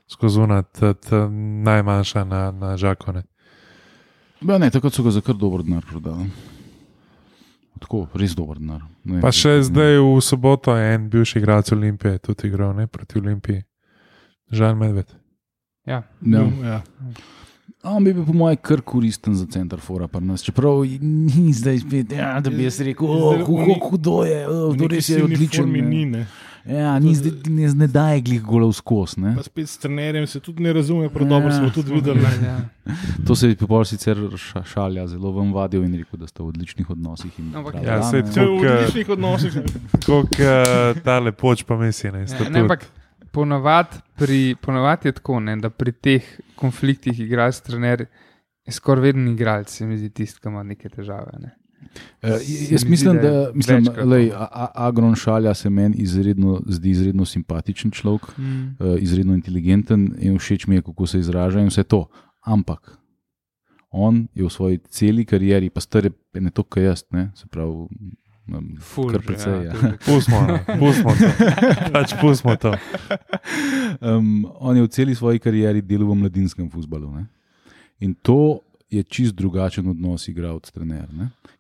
skozi 0.08 0.40
unat, 0.40 0.78
najmanjša 1.64 2.24
na, 2.24 2.50
na 2.50 2.76
žakone. 2.76 3.22
Ja, 4.40 4.58
ne, 4.58 4.70
tako 4.70 4.90
so 4.90 5.02
ga 5.02 5.10
za 5.10 5.20
kar 5.20 5.34
dober 5.34 5.62
denar 5.66 5.82
prodali. 5.90 6.30
Tako, 7.78 8.06
res 8.14 8.34
dober 8.38 8.58
denar. 8.58 8.82
Ne, 9.04 9.20
Pa 9.22 9.32
še 9.34 9.58
zdaj 9.66 9.98
v 9.98 10.20
soboto 10.22 10.74
je 10.76 10.94
en 10.94 11.08
bivši 11.10 11.38
igralec 11.42 11.72
Olimpije 11.74 12.18
tudi 12.18 12.48
igral, 12.48 12.74
ne 12.76 12.86
proti 12.86 13.18
Olimpiji. 13.18 13.64
Žal 14.50 14.78
medved. 14.78 15.10
Ja. 15.86 16.02
Ja. 16.22 16.46
Ja. 16.62 16.80
A 17.80 17.90
On 17.90 18.02
bi 18.02 18.10
bil, 18.10 18.24
po 18.24 18.32
mojem, 18.34 18.56
kar 18.58 18.80
koristen 18.82 19.34
za 19.34 19.46
center 19.46 19.78
fora, 19.78 20.08
pa 20.08 20.18
nas. 20.20 20.42
Čeprav 20.42 20.82
ni 21.00 21.52
zdaj 21.52 21.78
spet, 21.78 22.12
ja, 22.12 22.40
da 22.40 22.50
bi 22.50 22.64
jaz 22.64 22.80
rekel, 22.80 23.06
oh, 23.06 23.38
v 23.38 23.66
ni- 23.66 23.78
hudo 23.80 24.24
je, 24.24 24.40
oh, 24.44 24.68
V 24.68 24.76
neki 24.76 24.88
res 24.90 25.08
je 25.08 25.22
odličen. 25.22 25.70
ne. 25.70 25.82
Ni, 25.84 26.04
ne. 26.06 26.26
Ja, 26.66 26.98
ni 26.98 27.14
zdaj, 27.14 27.32
ne, 27.48 27.68
ne 27.74 27.86
daje 27.88 28.20
glih 28.20 28.42
golov 28.42 28.72
skozi. 28.72 29.16
ne. 29.18 29.30
Pa 29.32 29.42
spet 29.42 29.66
s 29.66 29.78
trenerjem 29.78 30.26
se 30.26 30.36
tudi 30.38 30.60
ne 30.60 30.72
razume, 30.72 31.08
prav 31.08 31.24
dobro 31.26 31.48
Ja, 31.48 31.54
smo 31.56 31.70
tudi 31.70 31.94
videli. 31.94 32.20
ne. 32.20 32.32
Ja. 32.44 32.58
To 33.26 33.34
se 33.34 33.48
je 33.48 33.56
popol 33.56 33.84
sicer 33.84 34.16
ša- 34.18 34.64
šalja, 34.66 35.06
zelo 35.06 35.30
vam 35.30 35.52
vadil 35.52 35.80
in 35.82 35.94
rekel, 35.94 36.18
da 36.18 36.26
ste 36.26 36.42
v 36.42 36.48
odličnih 36.48 36.90
odnosih. 36.90 37.30
in 37.38 37.54
Ampak- 37.54 37.72
bla, 37.74 37.80
Ja, 37.80 37.96
ne. 37.96 38.10
To 38.10 38.16
je 38.16 38.22
v 38.22 38.34
Tako, 38.34 38.64
eh, 38.64 38.74
odličnih 38.74 39.08
odnosih. 39.08 39.52
Kot 40.04 40.34
uh, 40.34 40.46
ta 41.00 41.20
lepoč 41.20 41.62
pa 41.62 41.76
misli, 41.76 42.10
ne, 42.10 42.18
Ne, 42.18 42.26
statut. 42.26 42.50
ne, 42.50 42.60
ampak 42.60 42.84
ponavadi 43.32 43.96
pri- 44.18 44.56
ponavadi 44.60 45.08
je 45.08 45.12
tako, 45.12 45.40
ne, 45.40 45.56
da 45.56 45.70
pri 45.70 45.92
teh 45.92 46.26
konfliktih 46.56 47.20
igralec, 47.20 47.60
trener, 47.60 48.06
je 48.66 48.72
skoraj 48.72 49.02
vedno 49.02 49.30
igralec, 49.30 49.70
se 49.70 49.86
mi 49.86 49.98
zdi 49.98 50.10
tisti, 50.10 50.40
ki 50.40 50.48
ima 50.48 50.62
neke 50.62 50.88
težave. 50.88 51.32
Ne. 51.40 51.54
Uh, 52.22 52.30
jaz 52.70 52.84
mi 52.84 52.90
mislim, 52.90 53.16
zdi, 53.18 53.22
da 53.22 53.30
da 53.30 53.52
mislim, 53.54 53.86
lej, 54.10 54.30
to. 54.30 54.36
A- 54.36 54.72
Agron 54.74 55.14
Šalja 55.14 55.54
se 55.54 55.70
meni 55.70 55.96
izredno, 55.96 56.60
zdi 56.66 56.90
izredno 56.90 57.24
simpatičen 57.24 57.90
človek. 57.90 58.38
Mm. 58.38 58.64
uh, 58.80 58.96
izredno 58.98 59.34
inteligenten 59.34 60.14
in 60.18 60.38
všeč 60.38 60.66
mi 60.66 60.74
je, 60.74 60.82
kako 60.82 61.06
se 61.06 61.18
izraža 61.18 61.60
in 61.60 61.70
vse 61.70 61.82
to. 61.84 62.06
Ampak 62.44 62.98
on 63.90 64.26
je 64.34 64.44
v 64.44 64.50
svoji 64.50 64.78
celi 64.90 65.24
karieri, 65.24 65.70
pa 65.70 65.80
star 65.80 66.04
je 66.04 66.12
ne 66.40 66.50
toliko 66.50 66.76
kot 66.76 66.82
jaz, 66.82 67.04
ne? 67.10 67.30
se 67.34 67.46
pravi, 67.46 67.88
Ful, 68.80 69.12
kar 69.12 69.20
že, 69.20 69.26
precej. 69.26 69.56
Ja, 69.66 69.72
to 69.72 69.86
je- 69.86 69.98
Pustimo, 70.08 70.40
pustimo 70.80 71.12
to. 71.12 71.26
Pač 71.92 72.14
pustimo 72.20 72.54
to. 72.56 72.72
um, 74.00 74.46
on 74.60 74.76
je 74.76 74.82
v 74.82 74.88
celi 74.88 75.14
svoji 75.14 75.38
karieri 75.38 75.82
delal 75.82 76.08
v 76.08 76.14
mladinskem 76.24 76.70
futbalu. 76.70 77.10
Ne? 77.12 77.26
In 78.00 78.14
to 78.14 78.60
je 78.88 79.02
čist 79.04 79.36
drugačen 79.36 79.84
odnos 79.84 80.24
igralec-trener. 80.28 81.08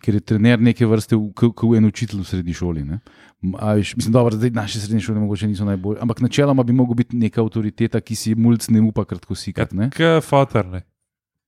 Ker 0.00 0.16
je 0.16 0.20
trener 0.24 0.56
neke 0.60 0.86
vrste, 0.88 1.12
kot 1.36 1.76
en 1.76 1.84
učitelj 1.84 2.22
v 2.22 2.28
srednji 2.28 2.54
šoli. 2.56 2.84
Ne? 2.88 3.00
Veš, 3.42 3.96
mislim, 4.00 4.12
dobro, 4.12 4.36
da 4.36 4.48
naše 4.62 4.80
srednje 4.80 5.00
šole 5.04 5.20
mogoče 5.20 5.46
niso 5.46 5.66
najbolj, 5.68 5.98
ampak 6.00 6.20
načeloma 6.24 6.62
bi 6.64 6.72
lahko 6.72 6.94
bil 6.94 7.06
neka 7.12 7.42
avtoriteta, 7.44 8.00
ki 8.00 8.14
si 8.16 8.34
mulj 8.34 8.70
ne 8.72 8.80
upa 8.80 9.04
kratko 9.04 9.34
sikati. 9.34 9.76
ne. 9.76 9.90
Fotor, 10.24 10.66
ne? 10.66 10.82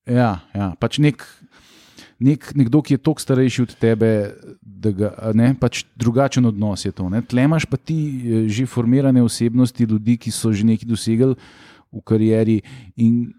Ja, 0.07 0.41
ja 0.55 0.75
pač 0.81 0.99
nek, 0.99 1.25
nek, 2.21 2.51
nekdo, 2.55 2.83
ki 2.85 2.95
je 2.95 3.03
toliko 3.03 3.25
starejši 3.25 3.63
od 3.63 3.75
tebe, 3.81 4.11
da 4.61 4.93
ga, 4.93 5.11
ne, 5.37 5.53
pač 5.61 5.85
drugačen 5.97 6.47
odnos 6.47 6.85
je 6.85 6.93
to. 6.93 7.09
Ne. 7.13 7.23
Tle 7.25 7.45
imaš 7.49 7.67
pa 7.69 7.81
ti 7.81 7.97
eh, 7.97 8.49
že 8.49 8.69
formirane 8.69 9.23
osebnosti, 9.23 9.89
ljudi, 9.89 10.19
ki 10.21 10.33
so 10.35 10.53
že 10.53 10.67
nekaj 10.69 10.89
dosegli 10.89 11.35
v 11.91 12.03
karieri 12.07 12.61
in 12.97 13.33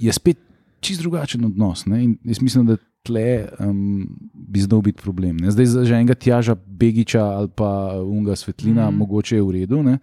je 0.00 0.12
spet 0.12 0.38
čist 0.80 1.02
drugačen 1.02 1.44
odnos. 1.44 1.84
Ne. 1.90 2.04
In 2.04 2.16
jaz 2.24 2.40
mislim, 2.40 2.70
da 2.70 2.78
tle 3.02 3.48
um, 3.64 4.06
bi 4.32 4.60
znal 4.60 4.82
biti 4.84 5.02
problem. 5.02 5.36
Ne. 5.40 5.50
Zdaj 5.50 5.66
za 5.66 5.94
enega 5.96 6.14
tjaža 6.14 6.54
Begiča 6.54 7.24
ali 7.24 7.48
pa 7.48 8.00
unga 8.04 8.36
svetlina, 8.36 8.90
mm. 8.90 8.94
-hmm. 8.94 8.98
mogoče 8.98 9.36
je 9.36 9.42
v 9.42 9.50
redu, 9.50 9.82
ne. 9.82 9.98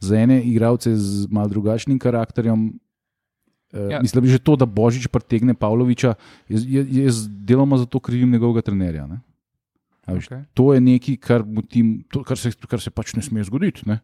za 0.00 0.16
ene 0.16 0.42
igralce 0.42 0.96
z 0.96 1.26
mal 1.30 1.48
drugačnim 1.48 1.98
karakterjem. 1.98 2.72
Ja. 3.72 3.80
Ja. 3.88 3.98
Mislim, 4.00 4.20
da 4.20 4.28
je 4.28 4.32
že 4.32 4.38
to, 4.40 4.52
da 4.54 4.66
Božič 4.66 5.06
pretegne 5.06 5.54
Pavloviča, 5.54 6.14
jaz, 6.46 6.62
jaz, 6.68 7.16
deloma 7.28 7.78
zato 7.78 7.96
krivim 7.98 8.30
njegovega 8.30 8.60
trenerja. 8.62 9.06
Ne? 9.06 9.20
A 10.02 10.12
Veš, 10.12 10.26
Okay. 10.26 10.44
to 10.52 10.74
je 10.74 10.80
nekaj, 10.82 11.16
kar, 11.16 11.40
mu 11.42 11.62
ti- 11.62 12.04
to, 12.06 12.20
kar, 12.22 12.36
se, 12.36 12.52
kar 12.58 12.80
se 12.80 12.90
pač 12.90 13.14
ne 13.14 13.22
sme 13.22 13.40
zgoditi. 13.40 13.86
Ne? 13.86 14.00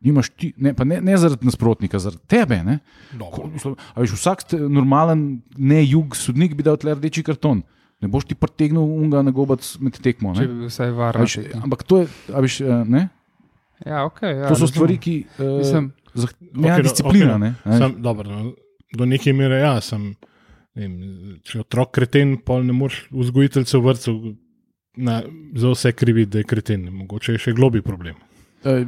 Nimaš 0.00 0.28
Ti, 0.30 0.52
ne, 0.56 0.74
pa 0.74 0.84
ne, 0.84 1.00
ne 1.00 1.16
zaradi 1.16 1.42
nasprotnika, 1.42 1.98
zaradi 1.98 2.22
tebe. 2.26 2.60
Ne? 2.60 2.78
Ko- 3.18 3.48
Veš, 3.96 4.12
vsak 4.12 4.38
normalen, 4.60 5.40
ne 5.56 5.80
jug 5.82 6.12
sodnik 6.14 6.54
bi 6.54 6.62
dal 6.62 6.76
tle 6.76 6.94
rdeči 6.94 7.22
karton. 7.22 7.62
Ne 7.98 8.06
boš 8.06 8.24
ti 8.24 8.34
pretegnil 8.34 8.78
unga 8.78 9.22
na 9.22 9.30
gobac 9.30 9.58
med 9.80 9.96
tekmo. 9.96 10.30
Če 10.30 10.40
Ne? 10.40 10.46
bi 10.46 10.54
bil 10.54 10.68
vsaj. 10.68 10.92
Veš, 10.92 11.34
ampak 11.56 11.82
to, 11.82 11.98
je, 11.98 12.06
a 12.28 12.38
veš, 12.38 12.60
eh, 12.60 12.84
ne? 12.86 13.08
Ja, 13.82 14.04
okay, 14.04 14.36
ja, 14.36 14.46
to 14.46 14.54
so 14.54 14.66
razumem. 14.66 14.68
stvari, 14.68 14.96
ki. 14.98 15.14
Uh, 15.34 15.58
Mislim, 15.58 15.84
ne, 16.54 16.66
Okej, 16.66 16.76
no, 16.76 16.82
disciplina. 16.82 17.26
okej, 17.26 17.32
no. 17.32 17.38
ne, 17.38 17.50
veš. 17.64 17.78
Sam, 17.78 17.90
dobro, 17.98 18.26
no, 18.28 18.52
do 18.96 19.06
neke 19.06 19.32
mere 19.36 19.62
ja, 19.62 19.78
sem. 19.84 20.12
ne 20.12 20.28
Vem, 20.78 20.98
če 21.42 21.58
je 21.58 21.64
otrok 21.64 21.90
kreten, 21.96 22.36
pa 22.44 22.60
ne 22.62 22.74
moreš 22.76 23.06
vzgojiteljcev 23.10 23.82
vrtcev 23.82 24.18
na, 25.02 25.20
za 25.58 25.72
vse 25.72 25.92
krivi, 25.96 26.26
da 26.30 26.42
je 26.42 26.46
kreten. 26.48 26.84
Mogoče 27.00 27.34
je 27.34 27.42
še 27.48 27.54
globi 27.56 27.82
problem. 27.82 28.18
Uh, 28.62 28.84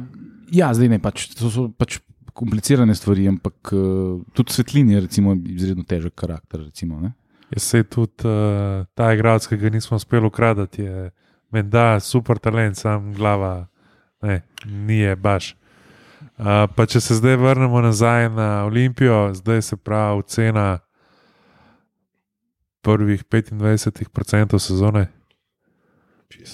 ja, 0.55 0.71
zdaj 0.75 0.91
ne, 0.93 1.01
pač, 1.03 1.27
to 1.35 1.51
so 1.51 1.67
pač 1.75 1.99
komplicirane 2.37 2.95
stvari, 2.95 3.27
ampak 3.31 3.73
uh, 3.75 4.21
tudi 4.37 4.55
svetlin 4.55 4.93
je 4.93 5.01
recimo, 5.07 5.35
izredno 5.51 5.83
težek 5.87 6.15
karakter. 6.23 6.63
Recimo, 6.69 7.01
ne? 7.03 7.11
Jaz 7.51 7.67
se 7.73 7.83
tudi 7.83 8.29
uh, 8.29 8.85
ta 8.95 9.11
igralec, 9.11 9.49
ki 9.51 9.59
ga 9.59 9.73
nismo 9.73 9.99
uspeli 9.99 10.31
ukradati, 10.31 10.87
je 10.87 11.09
menda 11.51 11.99
super 11.99 12.39
talent, 12.39 12.79
sam 12.79 13.11
glava, 13.17 13.65
ne, 14.23 14.39
ni 14.87 15.01
je 15.01 15.17
baš. 15.19 15.55
Uh, 16.37 16.45
pa 16.75 16.85
če 16.85 16.99
se 16.99 17.15
zdaj 17.15 17.35
vrnemo 17.35 17.81
nazaj 17.81 18.29
na 18.29 18.65
Olimpijo, 18.65 19.33
zdaj 19.33 19.61
se 19.61 19.77
pravi 19.77 20.23
cena 20.23 20.79
prvih 22.81 23.23
25% 23.25 24.59
sezone. 24.59 25.07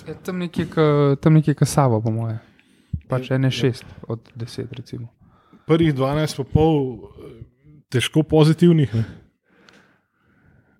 Je 0.07 0.15
tam 0.23 0.37
nekje, 0.37 0.65
ka- 0.65 1.15
tam 1.15 1.33
nekje 1.33 1.53
kasavo, 1.53 2.01
po 2.01 2.11
moje. 2.11 2.39
Pač 3.07 3.31
ene 3.31 3.51
šest 3.51 3.85
od 4.07 4.31
deset, 4.35 4.73
recimo. 4.73 5.07
Prvih 5.67 5.93
12 5.95 6.37
pa 6.37 6.43
pol, 6.43 6.75
eh, 6.75 7.43
težko 7.89 8.23
pozitivnih, 8.23 8.95
ne. 8.95 9.03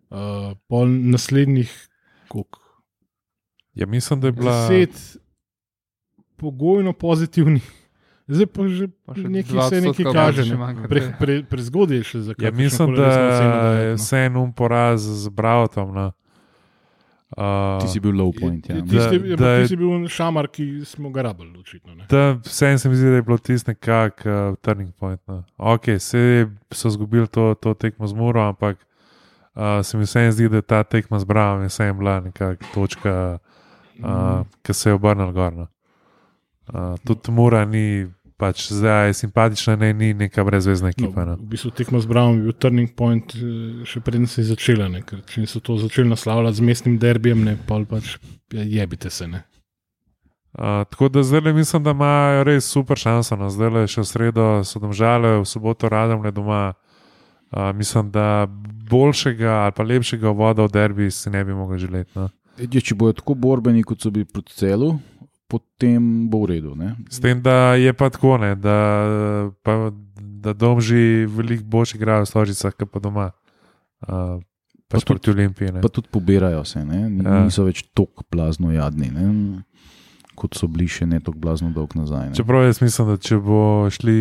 Uh, 0.09 0.55
pol 0.67 0.87
naslednjih, 0.87 1.71
koliko? 2.27 2.59
Ja, 3.73 3.85
mislim, 3.85 4.21
da 4.21 4.27
je 4.27 4.31
bila. 4.31 4.67
Deset 4.69 5.17
pogojno 6.35 6.93
pozitivnih. 6.93 7.76
Zdaj 8.27 8.45
pa 8.45 8.67
že 8.67 8.85
Pa 9.05 9.13
še 9.13 9.23
nekaj 9.25 9.61
se 9.63 9.81
nekaj 9.81 10.05
kaže. 10.05 10.41
Ne. 10.47 10.57
Pre, 10.83 10.99
ne. 11.01 11.15
pre, 11.17 11.33
prezgodaj 11.43 11.97
je 11.97 12.03
še 12.05 12.19
za 12.21 12.31
Ja, 12.33 12.35
kakršno 12.41 12.59
mislim, 12.59 12.87
da 12.91 13.01
dajati, 13.01 13.43
je 13.77 13.87
no. 13.87 13.95
vse 13.95 14.17
en 14.19 14.35
um 14.37 14.51
poraz 14.51 14.99
z 15.01 15.29
Brautom. 15.29 15.93
No. 15.93 16.11
Uh, 17.29 17.75
Ti 17.77 17.87
si 17.89 17.99
bil 17.99 18.11
low 18.13 18.31
point. 18.31 18.63
Ja. 18.63 18.75
Ti- 18.77 18.81
Tisti 18.83 19.15
je- 19.17 19.19
Da- 19.29 19.35
da 19.37 19.49
je- 19.49 19.61
tisti 19.61 19.73
je 19.73 19.77
bil 19.77 20.07
šamar, 20.07 20.47
ki 20.47 20.85
smo 20.85 21.09
ga 21.09 21.21
rabili, 21.23 21.59
očitno. 21.59 21.91
ne. 21.93 22.05
Ta, 22.07 22.39
vsem 22.41 22.77
se 22.77 22.89
mi 22.89 22.95
zdi, 22.95 23.05
da 23.05 23.15
je 23.15 23.21
bilo 23.21 23.37
tisto 23.37 23.67
nekak 23.69 24.21
uh, 24.21 24.55
turning 24.57 24.91
point. 24.93 25.19
No. 25.27 25.43
Ok, 25.57 25.87
vse 25.89 26.47
so 26.71 26.87
izgubili 26.87 27.27
to, 27.27 27.53
to 27.53 27.73
tekmo 27.73 28.07
z 28.07 28.13
Muro, 28.13 28.41
ampak 28.41 28.77
uh, 29.55 29.61
se 29.83 29.97
mi 29.97 30.03
vsem 30.03 30.31
zdi, 30.31 30.47
da 30.47 30.55
je 30.55 30.61
ta 30.63 30.83
tekma 30.83 31.15
z 31.15 31.25
Bravom 31.25 31.61
je 31.61 31.67
vsem 31.67 31.97
bila 31.97 32.19
neka 32.21 32.55
točka, 32.73 33.39
uh, 33.99 34.43
ki 34.63 34.73
se 34.73 34.89
je 34.89 34.93
obrnila 34.93 35.31
gor. 35.31 35.53
No. 35.53 35.67
Uh, 36.65 36.95
tudi 36.97 37.27
Mura 37.29 37.65
ni, 37.65 38.07
pač 38.37 38.67
zdaj 38.71 39.07
je 39.09 39.13
simpatična, 39.13 39.75
ne, 39.75 39.93
ni 39.93 40.13
neka 40.13 40.43
brezvezna 40.43 40.89
ekipa. 40.93 41.25
No, 41.25 41.35
No. 41.35 41.41
v 41.41 41.49
bistvu 41.57 41.71
tekmo 41.73 41.99
z 41.99 42.05
Brown 42.05 42.37
je 42.37 42.43
bil 42.43 42.53
turning 42.53 42.91
point, 42.95 43.35
eh, 43.35 43.83
še 43.85 43.99
preden 43.99 44.27
se 44.27 44.41
je 44.41 44.53
začela. 44.53 44.87
Ne? 44.89 45.01
Ker 45.01 45.21
če 45.25 45.47
so 45.47 45.59
to 45.59 45.77
začeli 45.77 46.09
naslavljati 46.09 46.57
z 46.57 46.61
mestnim 46.61 46.97
derbijem, 47.01 47.43
ne 47.43 47.57
pol 47.67 47.85
pač 47.85 48.17
jebite 48.53 49.09
se. 49.09 49.27
Ne? 49.27 49.43
Uh, 50.57 50.85
tako 50.89 51.09
da 51.09 51.21
zdaj 51.23 51.53
mislim, 51.53 51.83
da 51.83 51.91
imajo 51.91 52.43
res 52.43 52.65
super 52.65 52.97
šanso. 52.97 53.35
No. 53.37 53.49
Zdaj 53.49 53.69
le 53.69 53.87
še 53.87 54.01
v 54.01 54.05
sredo 54.09 54.45
so 54.65 54.79
domžale, 54.79 55.37
v 55.41 55.45
soboto 55.45 55.89
radom 55.89 56.23
le 56.23 56.31
doma. 56.31 56.73
Uh, 57.47 57.71
mislim, 57.73 58.09
da 58.11 58.47
boljšega 58.89 59.51
ali 59.63 59.71
pa 59.71 59.83
lepšega 59.83 60.29
voda 60.35 60.65
v 60.65 60.71
derbi 60.71 61.11
si 61.11 61.29
ne 61.29 61.43
bi 61.45 61.53
mogli 61.53 61.77
želeti. 61.79 62.11
No. 62.15 62.29
Edje, 62.57 62.81
če 62.81 62.95
bodo 62.95 63.13
tako 63.21 63.35
borbeni, 63.35 63.83
kot 63.83 64.01
so 64.01 64.09
bili 64.11 64.25
proti 64.25 64.51
celu, 64.57 64.97
potem 65.47 66.27
bo 66.29 66.43
v 66.43 66.57
redu. 66.57 66.75
Ne? 66.75 66.95
S 67.09 67.19
tem, 67.23 67.39
da 67.41 67.75
je 67.79 67.93
pa 67.95 68.09
tako, 68.11 68.37
ne, 68.37 68.55
da, 68.55 68.77
pa, 69.63 69.91
da 70.19 70.53
domži 70.53 71.25
veliko 71.25 71.63
boljši 71.63 71.97
igrajo 71.97 72.27
v 72.27 72.29
Stožicah, 72.29 72.75
kot 72.75 72.91
pa 72.91 72.99
doma. 72.99 73.31
Uh, 74.03 74.37
pač 74.87 75.03
Pa 75.03 75.13
proti 75.15 75.31
Olimpiji. 75.31 75.71
ne. 75.73 75.81
Pa 75.81 75.89
tudi 75.89 76.11
pobirajo 76.11 76.63
se, 76.65 76.83
ne? 76.85 77.07
Ja. 77.07 77.43
niso 77.43 77.65
več 77.67 77.83
tako 77.95 78.27
blazno 78.31 78.71
jadni, 78.71 79.09
ne? 79.11 79.63
kot 80.37 80.53
so 80.53 80.67
bili 80.69 80.85
še 80.85 81.07
ne 81.09 81.17
tako 81.17 81.39
blazno 81.41 81.71
dolg 81.73 81.95
nazaj. 81.97 82.29
Ne? 82.29 82.37
Čeprav 82.37 82.67
jaz 82.67 82.77
mislim, 82.83 83.07
da 83.09 83.17
če 83.17 83.39
bo 83.41 83.89
šli 83.89 84.17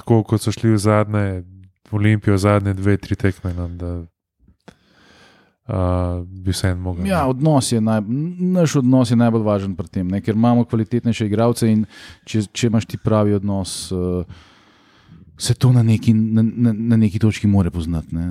tako, 0.00 0.24
kot 0.26 0.42
so 0.42 0.50
šli 0.54 0.74
v 0.74 0.80
zadnje, 0.82 1.26
Olimpijo, 1.92 2.38
zadnje 2.40 2.72
dve, 2.72 2.96
tri 2.96 3.14
tekme, 3.20 3.52
no, 3.52 3.66
da 3.76 3.90
uh, 5.72 6.26
bi 6.26 6.52
se 6.52 6.68
en 6.68 6.78
mogel. 6.78 7.06
Ja, 7.06 7.24
odnos 7.26 7.72
je 7.72 7.80
naj, 7.80 8.00
naš 8.52 8.76
odnos 8.82 9.10
je 9.10 9.16
najbolj 9.16 9.44
važen 9.46 9.76
pri 9.76 9.88
tem, 9.88 10.08
ne? 10.08 10.20
ker 10.20 10.36
imamo 10.36 10.64
kvalitetnejše 10.68 11.26
igralce 11.26 11.70
in 11.70 11.84
če, 12.28 12.44
če 12.52 12.68
imaš 12.68 12.88
ti 12.90 13.00
pravi 13.00 13.36
odnos, 13.38 13.76
uh, 13.96 14.50
se 15.38 15.54
to 15.54 15.72
na 15.72 15.82
neki, 15.82 16.14
na, 16.14 16.42
na, 16.42 16.74
na 16.76 16.98
neki 17.00 17.18
točki 17.18 17.48
more 17.50 17.70
poznati. 17.70 18.14
Ne? 18.14 18.28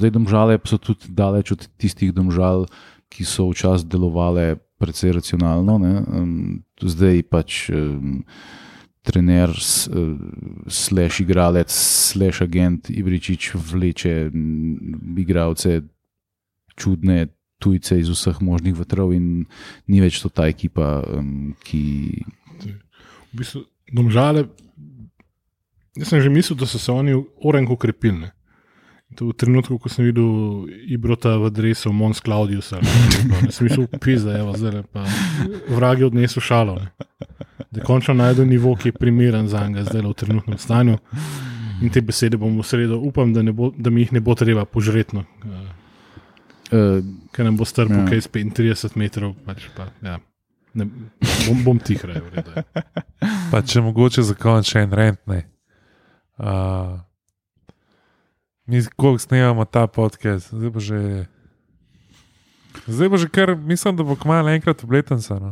Zdaj, 0.00 0.14
domžale 0.16 0.58
so 0.66 0.80
tudi 0.80 1.12
daleč 1.14 1.52
od 1.54 1.68
tistih 1.78 2.14
domžal, 2.16 2.66
ki 3.10 3.26
so 3.26 3.50
včasih 3.50 3.86
delovale 3.90 4.56
precej 4.80 5.12
racionalno. 5.18 5.78
ne. 5.78 5.94
Zdaj 6.80 7.22
pač. 7.30 7.68
Um, 7.70 8.24
Trener, 9.00 9.48
eh, 9.48 10.16
slash 10.68 11.22
igralec, 11.22 11.72
slash 11.72 12.42
agent 12.44 12.90
Ibričič 12.92 13.54
vleče 13.56 14.28
igralce 15.16 15.80
čudne 16.80 17.28
tujce 17.60 18.00
iz 18.00 18.08
vseh 18.08 18.40
možnih 18.40 18.74
vetrov, 18.74 19.12
in 19.12 19.44
ni 19.86 20.00
več 20.00 20.22
to 20.22 20.32
ta 20.32 20.48
ekipa, 20.48 21.04
um, 21.04 21.52
ki. 21.60 21.84
V 23.30 23.42
bistvu, 23.42 23.66
domžale, 23.92 24.48
jaz 25.94 26.08
sem 26.08 26.24
že 26.24 26.32
mislil, 26.32 26.56
da 26.58 26.66
so 26.66 26.80
se 26.80 26.90
oni 26.92 27.14
orenko 27.44 27.76
krepili. 27.76 28.32
To 29.18 29.32
v 29.32 29.34
trenutku, 29.34 29.74
ko 29.82 29.90
sem 29.90 30.06
videl 30.06 30.70
Ibrota 30.86 31.34
v 31.34 31.50
drevesu 31.50 31.90
Mons 31.90 32.22
Claudius, 32.22 32.70
sem 32.70 33.66
mislil, 33.66 33.90
pizda, 33.98 34.38
evo, 34.38 34.54
zdaj 34.54 34.86
pa 34.94 35.02
vragi 35.66 36.06
odnesel 36.06 36.42
šalo. 36.42 36.78
Ne. 36.78 36.94
Da 37.74 37.82
končno 37.86 38.14
najdu 38.14 38.46
nivo, 38.46 38.76
ki 38.78 38.90
je 38.90 38.98
primeren 38.98 39.50
za 39.50 39.66
njega, 39.66 39.84
zdaj 39.90 40.06
v 40.06 40.14
trenutnem 40.14 40.58
stanju. 40.58 40.98
In 41.82 41.90
te 41.90 42.02
besede 42.06 42.38
bom 42.38 42.54
v 42.54 42.66
sredo, 42.66 43.00
upam, 43.02 43.34
da, 43.34 43.42
bo, 43.52 43.72
da 43.74 43.90
mi 43.90 44.04
jih 44.04 44.14
ne 44.14 44.22
bo 44.22 44.34
treba 44.38 44.62
požretno, 44.64 45.24
uh, 45.42 45.79
Uh, 46.70 47.02
ker 47.34 47.44
nam 47.44 47.56
bo 47.56 47.64
strpel 47.64 47.96
Ja. 47.96 48.02
ja. 48.04 48.08
kaj 48.08 48.20
s 48.20 48.28
35 48.30 48.96
metrov. 48.96 49.34
Pač 49.42 49.66
pa, 49.74 49.88
ja. 50.02 50.18
ne, 50.74 50.86
bom, 51.48 51.64
bom 51.64 51.78
tih 51.78 51.98
rekel. 52.04 52.30
je. 52.46 52.64
Pa 53.50 53.62
če 53.62 53.82
mogoče 53.82 54.22
za 54.22 54.34
konec 54.34 54.70
še 54.70 54.84
en 54.84 54.92
rent. 54.92 55.18
Ne. 55.26 55.40
Uh, 56.38 57.02
mi, 58.66 58.78
koliko 58.96 59.18
snemamo 59.18 59.64
ta 59.66 59.86
podcast, 59.86 60.54
zdaj 60.54 60.70
bo 60.70 60.80
že. 60.80 61.26
Zdaj 62.86 63.08
bo 63.10 63.18
že 63.18 63.26
kar, 63.28 63.56
mislim, 63.56 63.96
da 63.96 64.06
bo 64.06 64.14
kmalo 64.14 64.48
enkrat 64.48 64.84
obletenca. 64.84 65.38
No. 65.42 65.50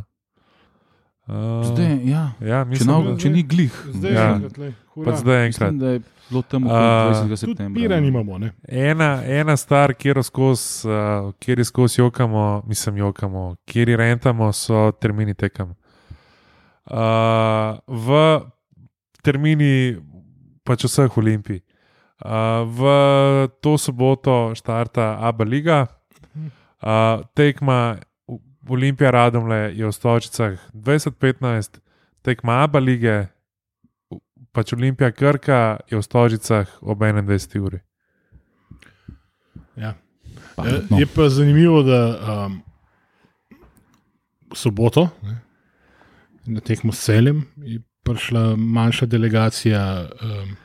Uh, 1.27 1.61
zdaj, 1.67 1.99
ja, 2.07 2.23
ja, 2.41 2.63
če, 2.63 2.69
mislim, 2.69 2.87
na, 2.89 2.99
da, 3.05 3.17
če 3.19 3.29
ni 3.29 3.43
glih, 3.43 3.75
Zdaj 3.93 4.11
Ja. 4.11 4.23
je 4.23 4.33
enkrat, 4.33 4.55
lej, 4.57 4.71
hura. 4.95 5.05
pač 5.05 5.19
zdaj 5.19 5.45
enkrat. 5.45 5.73
mislim, 5.75 6.03
je 6.29 6.33
bilo 6.33 6.41
tam 6.41 6.67
A, 6.67 6.69
okoli 6.69 7.15
20. 7.15 7.21
Tudi 7.21 7.37
septembra. 7.37 7.81
pira 7.81 7.99
nimamo. 7.99 8.37
Ne? 8.37 8.51
Ena, 8.67 9.23
ena 9.25 9.57
stvar, 9.57 9.93
kjer 9.93 10.23
skozi 10.23 10.87
uh, 10.87 11.33
kjer 11.39 11.65
skozi 11.65 12.01
jokamo, 12.01 12.63
mislim, 12.67 12.97
jokamo, 12.97 13.55
kjer 13.65 13.97
rentamo, 13.97 14.51
so 14.53 14.91
termini 14.91 15.33
tekem. 15.33 15.73
Uh, 16.89 17.77
v 17.87 18.41
termini 19.23 19.97
pač 20.63 20.85
vseh 20.85 21.17
olimpij. 21.17 21.61
Uh, 22.19 22.67
v 22.67 22.81
to 23.61 23.77
soboto 23.77 24.51
štarta 24.55 25.17
Abu 25.21 25.43
Leiga, 25.43 25.87
uh, 26.83 27.25
tekma 27.33 27.97
Olimpija 28.69 29.11
Radomle 29.11 29.73
je 29.73 29.85
v 29.85 29.91
Stočicah 29.91 30.59
2015, 30.73 31.79
tekma 32.21 32.63
Abu 32.63 32.77
Lige, 32.77 33.33
pač 34.51 34.73
Olimpija 34.73 35.11
Krka 35.11 35.79
je 35.89 35.97
v 35.97 36.03
Stožicah 36.03 36.67
ob 36.81 36.99
21. 36.99 37.59
uri. 37.59 37.79
Ja. 39.75 39.95
Pametno. 40.55 40.97
Je, 40.97 41.01
je 41.01 41.07
pa 41.07 41.29
zanimivo, 41.29 41.83
da 41.83 42.01
um, 42.45 42.61
soboto 44.53 45.09
ne, 45.23 45.39
na 46.45 46.59
tekmo 46.59 46.91
s 46.91 47.05
celem 47.05 47.45
je 47.57 47.79
prišla 48.03 48.55
manjša 48.55 49.05
delegacija 49.05 50.09
um, 50.09 50.55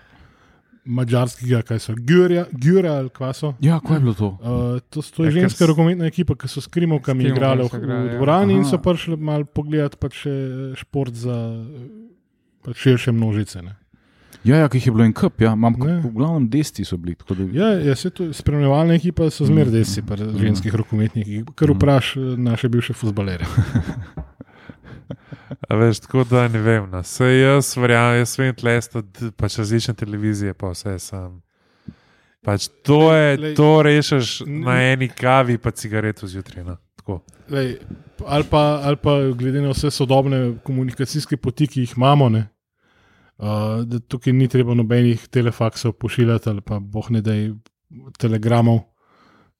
mačarskega, 0.84 1.62
kaj 1.62 1.78
so, 1.80 1.94
Gjurja, 1.96 2.44
Gjura 2.52 2.98
ali 3.00 3.08
kva 3.08 3.32
so. 3.32 3.54
Ja, 3.60 3.80
kaj 3.80 3.96
je 3.96 4.00
bilo 4.00 4.14
to? 4.14 4.28
Uh, 4.40 4.80
to, 4.90 5.02
to 5.02 5.24
je 5.24 5.30
Ja, 5.30 5.32
ker 5.32 5.40
ženska 5.40 5.68
rokometna 5.68 6.08
ekipa, 6.08 6.36
ki 6.36 6.48
so 6.48 6.60
s 6.60 6.68
krimovkami 6.68 7.28
igrali 7.30 7.64
v, 7.64 7.80
v 7.80 7.88
ja. 7.88 8.16
dvorani 8.16 8.58
in 8.58 8.64
Aha. 8.64 8.70
so 8.70 8.80
prišli 8.82 9.16
malo 9.16 9.48
pogledati 9.48 10.00
pač 10.00 10.24
še 10.24 10.34
šport 10.80 11.16
za 11.16 11.36
eh, 11.36 11.86
širše 12.66 13.12
množice. 13.12 13.62
Ne. 13.62 13.76
Ja, 14.44 14.56
ja 14.56 14.68
ki 14.68 14.76
jih 14.76 14.86
je 14.86 14.92
bilo 14.92 15.04
en 15.04 15.12
kup, 15.12 15.40
ja, 15.40 15.52
imam 15.52 15.72
Ne. 15.78 16.00
v 16.00 16.10
glavnem 16.12 16.48
desti 16.48 16.84
so 16.84 16.96
bili. 16.96 17.16
Da, 17.28 17.34
Ja, 17.54 17.68
ja 17.80 17.94
se 17.94 18.10
to 18.10 18.32
spremljevalna 18.32 18.94
ekipa 18.94 19.30
so 19.30 19.44
zmeraj 19.44 19.66
Mm. 19.66 19.72
desi, 19.72 20.02
pa 20.02 20.16
ženskih 20.16 20.74
rokometnikih, 20.74 21.44
kar 21.54 21.70
vpraš 21.70 22.16
eh, 22.16 22.20
naše 22.38 22.68
bivše 22.68 22.92
futbalere. 22.92 23.44
Veš, 25.70 25.98
tako 26.00 26.24
da 26.24 26.48
ne 26.48 26.58
vem. 26.58 26.90
No. 26.90 27.02
Se 27.02 27.24
jaz 27.26 27.76
verjamem, 27.76 28.18
jaz 28.18 28.38
vem, 28.38 28.54
tlesta, 28.54 29.02
pač 29.36 29.58
različne 29.58 29.94
televizije, 29.94 30.54
pa 30.54 30.70
vse 30.70 30.98
sam. 30.98 31.40
Pač 32.42 32.68
to, 32.82 33.14
je, 33.14 33.36
Lej, 33.38 33.54
to 33.54 33.82
rešeš 33.82 34.40
n- 34.40 34.60
na 34.60 34.78
eni 34.82 35.08
kavi, 35.08 35.58
pa 35.58 35.70
cigareto 35.70 36.26
zjutraj. 36.26 36.64
No. 36.64 36.76
Tako. 36.96 37.20
Lej, 37.50 37.78
ali, 38.26 38.44
pa, 38.44 38.80
ali 38.82 38.96
pa 38.96 39.10
glede 39.30 39.60
na 39.60 39.70
vse 39.70 39.90
sodobne 39.90 40.54
komunikacijske 40.62 41.36
poti, 41.36 41.66
ki 41.66 41.80
jih 41.80 41.94
imamo, 41.96 42.28
ne, 42.28 42.46
uh, 43.38 43.82
da 43.84 44.00
tukaj 44.00 44.32
ni 44.32 44.48
treba 44.48 44.74
nobenih 44.74 45.28
telefaksov 45.28 45.92
pošiljati 45.92 46.48
ali 46.50 46.60
pa 46.60 46.78
boh 46.78 47.10
ne 47.10 47.20
da 47.20 47.34
telegramov, 48.18 48.80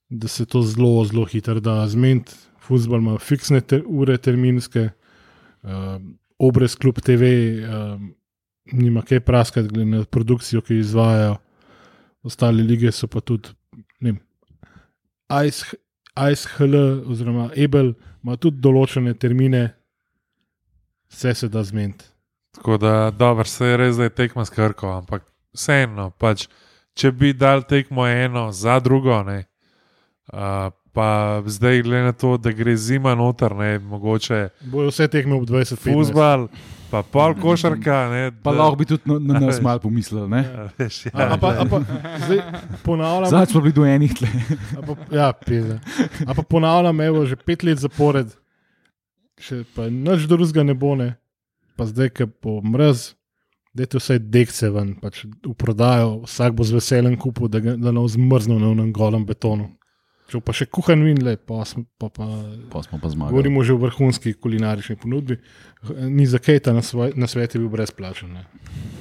da 0.08 0.28
se 0.28 0.46
to 0.46 0.62
zelo, 0.62 1.04
zelo 1.04 1.24
hitro 1.24 1.60
da 1.60 1.86
zmeniti. 1.88 2.32
Futbol 2.64 2.98
ima 2.98 3.18
fiksne 3.18 3.60
ter, 3.60 3.82
ure, 3.86 4.16
terminske, 4.18 4.88
uh, 5.62 5.96
obrez 6.38 6.76
kljub 6.76 7.00
TV, 7.04 7.24
uh, 7.68 8.00
nima 8.72 9.02
kaj 9.02 9.20
praskati, 9.20 9.68
glede 9.68 9.90
na 9.90 10.04
produkcijo, 10.04 10.62
ki 10.64 10.74
jo 10.74 10.80
izvajajo. 10.80 11.36
Ostale 12.24 12.62
lige 12.62 12.92
so 12.92 13.06
pa 13.06 13.20
tudi, 13.20 13.52
ne 14.00 14.14
vem, 14.14 14.20
Ice, 15.46 15.76
Ice 16.32 16.48
HL 16.56 16.74
oziroma 17.10 17.50
Ebel 17.56 17.92
ima 18.22 18.36
tudi 18.40 18.62
določene 18.64 19.12
termine, 19.20 19.66
vse 21.12 21.34
se 21.34 21.48
da 21.52 21.62
zmeniti. 21.64 22.13
Tako 22.54 22.78
da, 22.78 23.10
dobro, 23.10 23.44
se 23.44 23.66
je 23.66 23.76
res, 23.76 23.96
da 23.96 24.02
je 24.02 24.10
tekma 24.12 24.44
s 24.44 24.50
krko, 24.50 24.92
ampak 24.92 25.22
vseeno, 25.52 26.10
pač, 26.12 26.46
če 26.94 27.10
bi 27.12 27.32
dal 27.32 27.62
tekmo 27.62 28.06
eno 28.06 28.52
za 28.52 28.78
drugo, 28.78 29.22
ne, 29.22 29.44
uh, 30.28 30.38
pa 30.92 31.08
zdaj 31.44 31.82
glede 31.82 32.04
na 32.04 32.12
to, 32.14 32.36
da 32.36 32.52
gre 32.52 32.76
zima 32.76 33.14
noter, 33.14 33.50
ne, 33.52 33.78
mogoče 33.80 34.48
Bojo 34.62 34.88
vse 34.88 35.08
tekme 35.08 35.34
ob 35.34 35.42
20 35.42 35.74
minut. 35.76 35.82
fusbal, 35.82 36.46
pa 36.88 37.02
pol 37.02 37.34
košarka. 37.34 37.96
Ne, 38.08 38.22
Pa 38.38 38.52
da- 38.52 38.58
lahko 38.58 38.76
bi 38.76 38.84
tudi 38.84 39.02
na, 39.04 39.18
na 39.18 39.40
nas 39.42 39.58
malo 39.60 39.78
pomislili. 39.80 40.30
Ja, 40.32 40.68
veš, 40.78 41.06
ja, 41.06 41.10
A, 41.12 41.26
a 41.26 41.36
pa, 41.36 41.50
a 41.56 41.64
pa, 41.66 41.80
zdaj 42.20 42.38
ponavljam, 42.84 43.28
Zdaj 43.28 43.46
smo 43.46 43.60
bili 43.60 43.72
do 43.72 43.84
enih 43.84 44.14
tle. 44.14 44.28
pa, 44.78 44.94
ja, 45.10 45.32
pizda. 45.34 45.80
A 46.22 46.32
pa 46.32 46.42
ponavljam, 46.44 47.00
evo, 47.00 47.26
že 47.26 47.36
pet 47.36 47.62
let 47.62 47.78
zapored, 47.78 48.30
še 49.36 49.64
pa 49.74 49.90
nič 49.90 50.24
drugega 50.24 50.62
ne 50.62 50.74
bo, 50.74 50.94
ne. 50.94 51.16
Pa 51.76 51.84
zdaj, 51.84 52.10
ki 52.10 52.26
bo 52.38 52.60
mrz, 52.60 53.14
dajte 53.74 53.98
vsaj 53.98 54.18
dekce 54.20 54.70
ven, 54.70 54.94
pač 54.96 55.24
v 55.24 55.54
prodajo, 55.54 56.22
vsak 56.24 56.52
bo 56.52 56.62
z 56.62 56.72
veseljem 56.72 57.16
kupil, 57.16 57.48
da, 57.48 57.58
ga- 57.58 57.76
da 57.76 57.90
ne 57.90 57.98
bo 57.98 58.08
zmrznil 58.08 58.58
na 58.58 58.68
unem 58.68 58.92
golem 58.92 59.24
betonu. 59.24 59.72
Če 60.24 60.40
pa 60.40 60.52
še 60.52 60.64
kuhan 60.66 61.02
vin, 61.02 61.18
le, 61.20 61.36
pa, 61.36 61.60
smo- 61.64 61.84
pa, 61.98 62.08
pa 62.08 62.24
Pa 62.70 62.80
smo 62.80 62.96
pa 62.96 63.08
zmagali. 63.08 63.30
govorimo 63.30 63.60
že 63.60 63.72
o 63.72 63.76
vrhunski 63.76 64.32
kulinarični 64.34 64.96
ponudbi. 64.96 65.36
Ni 66.00 66.24
za 66.24 66.38
kaj 66.38 66.60
ta 66.60 66.72
na, 66.72 66.80
svoj, 66.80 67.12
na 67.14 67.26
svet 67.26 67.54
je 67.54 67.60
bil 67.60 67.68
brezplačen. 67.68 68.32
Ne. 68.32 68.46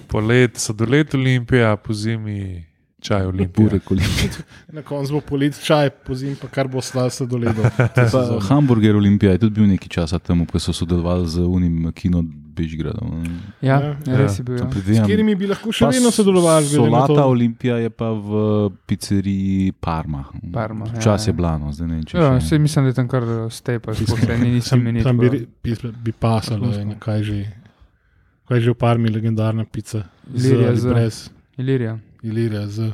Polet, 0.08 0.58
sladoled 0.58 1.16
Olimpija, 1.16 1.78
po 1.78 1.94
zimi 1.94 2.66
čaj 3.04 3.26
Olimpija. 3.26 3.54
Pure 3.60 3.80
koliko. 3.82 4.44
Na 4.70 4.82
koncu 4.84 5.14
bo 5.14 5.22
polet 5.24 5.60
čaj, 5.60 5.90
pozim 6.02 6.36
pa 6.36 6.48
kar 6.50 6.68
bo 6.68 6.80
sladko 6.80 7.28
doledo. 7.28 7.62
Pa 8.14 8.22
Hamburger 8.46 8.96
Olimpija 8.96 9.32
je 9.32 9.40
tudi 9.40 9.54
bil 9.56 9.68
nekaj 9.68 9.92
časa 9.92 10.20
tam, 10.20 10.46
ko 10.46 10.58
so 10.58 10.74
sodelovali 10.74 11.28
z 11.28 11.40
unim 11.42 11.92
kino 11.92 12.24
Bežgradom. 12.54 13.24
Ja, 13.60 13.80
Ja. 13.82 13.96
ja, 14.06 14.16
res 14.16 14.36
je 14.36 14.44
bil. 14.44 14.56
Ja. 14.56 14.62
S 14.62 14.70
Predvidevam. 14.70 15.04
katerimi 15.04 15.36
bi 15.36 15.48
lahko 15.48 15.72
še 15.72 15.88
vedno 15.88 16.12
sodelovali, 16.12 16.68
Solata 16.68 17.26
Olimpija 17.26 17.78
je 17.78 17.90
pa 17.92 18.12
v 18.12 18.30
pizzeriji 18.88 19.72
Parma. 19.74 20.22
Parma, 20.52 20.86
ja, 20.86 20.94
Včasih 20.96 21.28
ja. 21.28 21.32
je 21.32 21.36
blano, 21.36 21.72
zdaj 21.72 21.88
ne 21.88 21.96
vem, 21.96 22.06
če 22.06 22.14
Ja, 22.16 22.30
še- 22.40 22.60
mislim, 22.60 22.86
da 22.86 22.90
je 22.90 22.96
tam 22.96 23.08
kar 23.10 23.26
stepa, 23.50 23.96
sploh 23.96 24.22
ni 24.38 24.52
nisem 24.54 24.70
tam, 24.72 24.84
menil. 24.84 25.04
tam 25.04 25.18
bi, 25.18 25.30
bi, 25.60 25.74
bi 26.00 26.12
pasalo, 26.14 26.70
eno, 26.76 26.96
kaj 26.98 27.24
že. 27.24 27.38
Kaj 28.46 28.58
je 28.58 28.62
že 28.62 28.70
v 28.70 28.76
parmi 28.76 29.10
legendarna 29.10 29.66
pica? 29.66 30.04
Ilirija 30.30 30.76
z. 30.76 30.86
brez, 30.86 31.16
Ilirija. 31.58 31.98
Ilirija 32.24 32.68
z. 32.68 32.92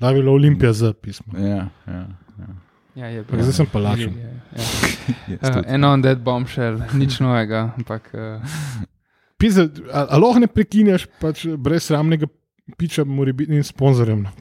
Lahko 0.00 0.16
je 0.16 0.22
bila 0.22 0.32
Olimpija 0.32 0.72
z 0.72 0.92
pismo. 0.92 1.38
Ja, 1.38 1.68
ja, 1.86 2.06
ja. 2.38 2.48
Ja, 2.94 3.06
je 3.06 3.24
Ja, 3.32 3.42
zdaj 3.42 3.52
sem 3.52 3.66
pa 3.72 3.78
lačen. 3.78 4.12
Ilirija, 4.12 4.28
ja. 4.28 4.38
Yes, 5.28 5.40
Uh, 5.40 5.54
tudi. 5.54 5.68
en 5.68 5.84
on 5.84 6.02
that 6.02 6.18
bombshell, 6.20 6.80
nič 6.94 7.20
novega, 7.20 7.72
ampak 7.78 8.10
uh, 8.12 8.42
Pizda, 9.38 9.68
a, 9.92 10.02
a 10.10 10.18
lahko 10.18 10.42
ne 10.42 10.48
prekineš 10.50 11.06
pač 11.20 11.46
brez 11.56 11.86
sramnega 11.86 12.26
piča, 12.76 13.04
mora 13.04 13.32
biti 13.32 13.54
in 13.54 13.64
sponzorjem. 13.64 14.26
no. 14.26 14.32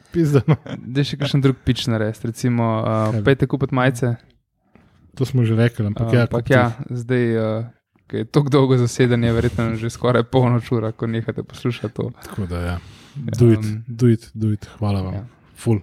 No. 0.47 0.55
da 0.87 1.03
še 1.05 1.19
kakšen 1.21 1.43
drug 1.43 1.59
pič 1.63 1.85
narediti. 1.87 2.27
Recimo, 2.27 2.81
uh, 2.81 3.19
pejte 3.23 3.47
kupiti 3.47 3.75
majice. 3.77 4.15
To 5.17 5.25
smo 5.25 5.45
že 5.45 5.55
rekli, 5.55 5.85
ampak 5.87 6.13
ja, 6.13 6.25
ampak 6.27 6.49
ja, 6.49 6.65
zdaj, 6.89 7.25
uh, 7.37 7.69
ki 8.09 8.23
je 8.23 8.25
tako 8.25 8.49
dolgo 8.53 8.77
zasedanje, 8.77 9.31
verjetno 9.33 9.69
že 9.79 9.89
skoraj 9.89 10.27
polnoč 10.33 10.71
ura, 10.71 10.91
ko 10.91 11.07
nehate 11.07 11.43
poslušati 11.43 11.93
to. 11.93 12.11
Tako 12.25 12.49
da, 12.49 12.59
ja. 12.61 12.77
Do 13.17 13.49
it, 13.49 13.59
Um, 13.59 13.83
do 13.87 14.07
it, 14.07 14.31
do 14.33 14.47
it. 14.49 14.65
Hvala 14.77 15.01
vam. 15.01 15.13
Ja. 15.13 15.25
Ful. 15.55 15.79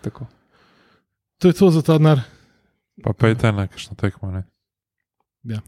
Tako. 0.00 0.26
To 1.38 1.48
je 1.48 1.54
to 1.54 1.70
za 1.70 1.82
ta 1.82 1.92
denar. 1.94 2.20
Pa 3.00 3.12
pejte 3.12 3.50
na 3.50 3.66
kakšno 3.66 3.94
tekmo. 3.94 4.30
Ne? 4.30 4.44
Ja. 5.44 5.60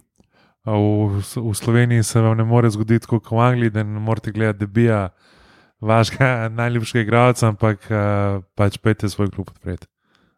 A 0.62 0.72
V, 0.72 1.18
v 1.20 1.52
Sloveniji 1.52 2.02
se 2.02 2.20
vam 2.20 2.36
ne 2.36 2.44
more 2.44 2.66
zgoditi, 2.66 3.06
kot 3.06 3.24
v 3.24 3.38
Angliji, 3.40 3.70
da 3.70 3.82
ne 3.82 4.00
morete 4.00 4.30
gledati 4.30 4.58
debija 4.58 5.08
vašega 5.78 6.48
najljubšega 6.48 7.02
igralca, 7.02 7.48
ampak 7.48 7.78
uh, 7.84 7.98
pač 8.54 8.78
pejte 8.78 9.08
svoj 9.08 9.30
klub 9.30 9.46
podpreti. 9.46 9.86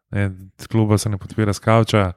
Ne, 0.09 0.29
kluba 0.65 0.97
se 0.97 1.09
ne 1.09 1.17
podpira 1.17 1.53
z 1.53 1.59
kavča, 1.59 2.11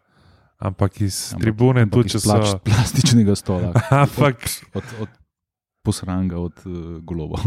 ampak 0.59 1.01
iz 1.01 1.33
Ampak- 1.33 1.41
tribune, 1.41 1.83
ampak 1.83 1.95
tudi 1.95 2.11
če 2.11 2.19
so. 2.19 2.29
plač- 2.29 2.57
Plastičnega 2.63 3.35
stola, 3.35 3.73
Ampak 4.03 4.45
od, 4.73 4.85
od 4.99 5.09
posranga, 5.85 6.39
od 6.39 6.65
uh, 6.67 7.01
golova. 7.05 7.41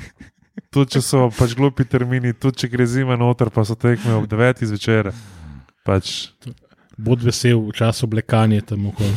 tudi 0.72 0.96
če 0.96 1.02
so 1.04 1.26
pač 1.34 1.56
glupi 1.58 1.86
termini, 1.88 2.34
tudi 2.34 2.64
če 2.64 2.70
gre 2.72 2.86
zima 2.86 3.18
noter, 3.20 3.50
pa 3.50 3.64
so 3.66 3.76
tekme 3.78 4.16
ob 4.18 4.28
9 4.30 4.64
zvečer. 4.70 5.12
Pač, 5.86 6.32
Bod 6.96 7.20
vesel 7.20 7.60
v 7.60 7.76
času 7.76 8.08
blekanja 8.08 8.72
tam 8.72 8.88
okoli. 8.88 9.12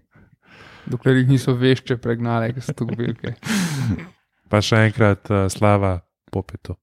Dokler 0.90 1.20
jih 1.20 1.30
niso 1.30 1.54
vešče 1.54 1.96
pregnale, 2.02 2.50
ker 2.56 2.64
so 2.64 2.74
tako 2.74 2.98
velike. 2.98 3.36
pa 4.50 4.58
še 4.64 4.82
enkrat 4.88 5.30
uh, 5.30 5.46
slava 5.52 6.00
popetu. 6.34 6.74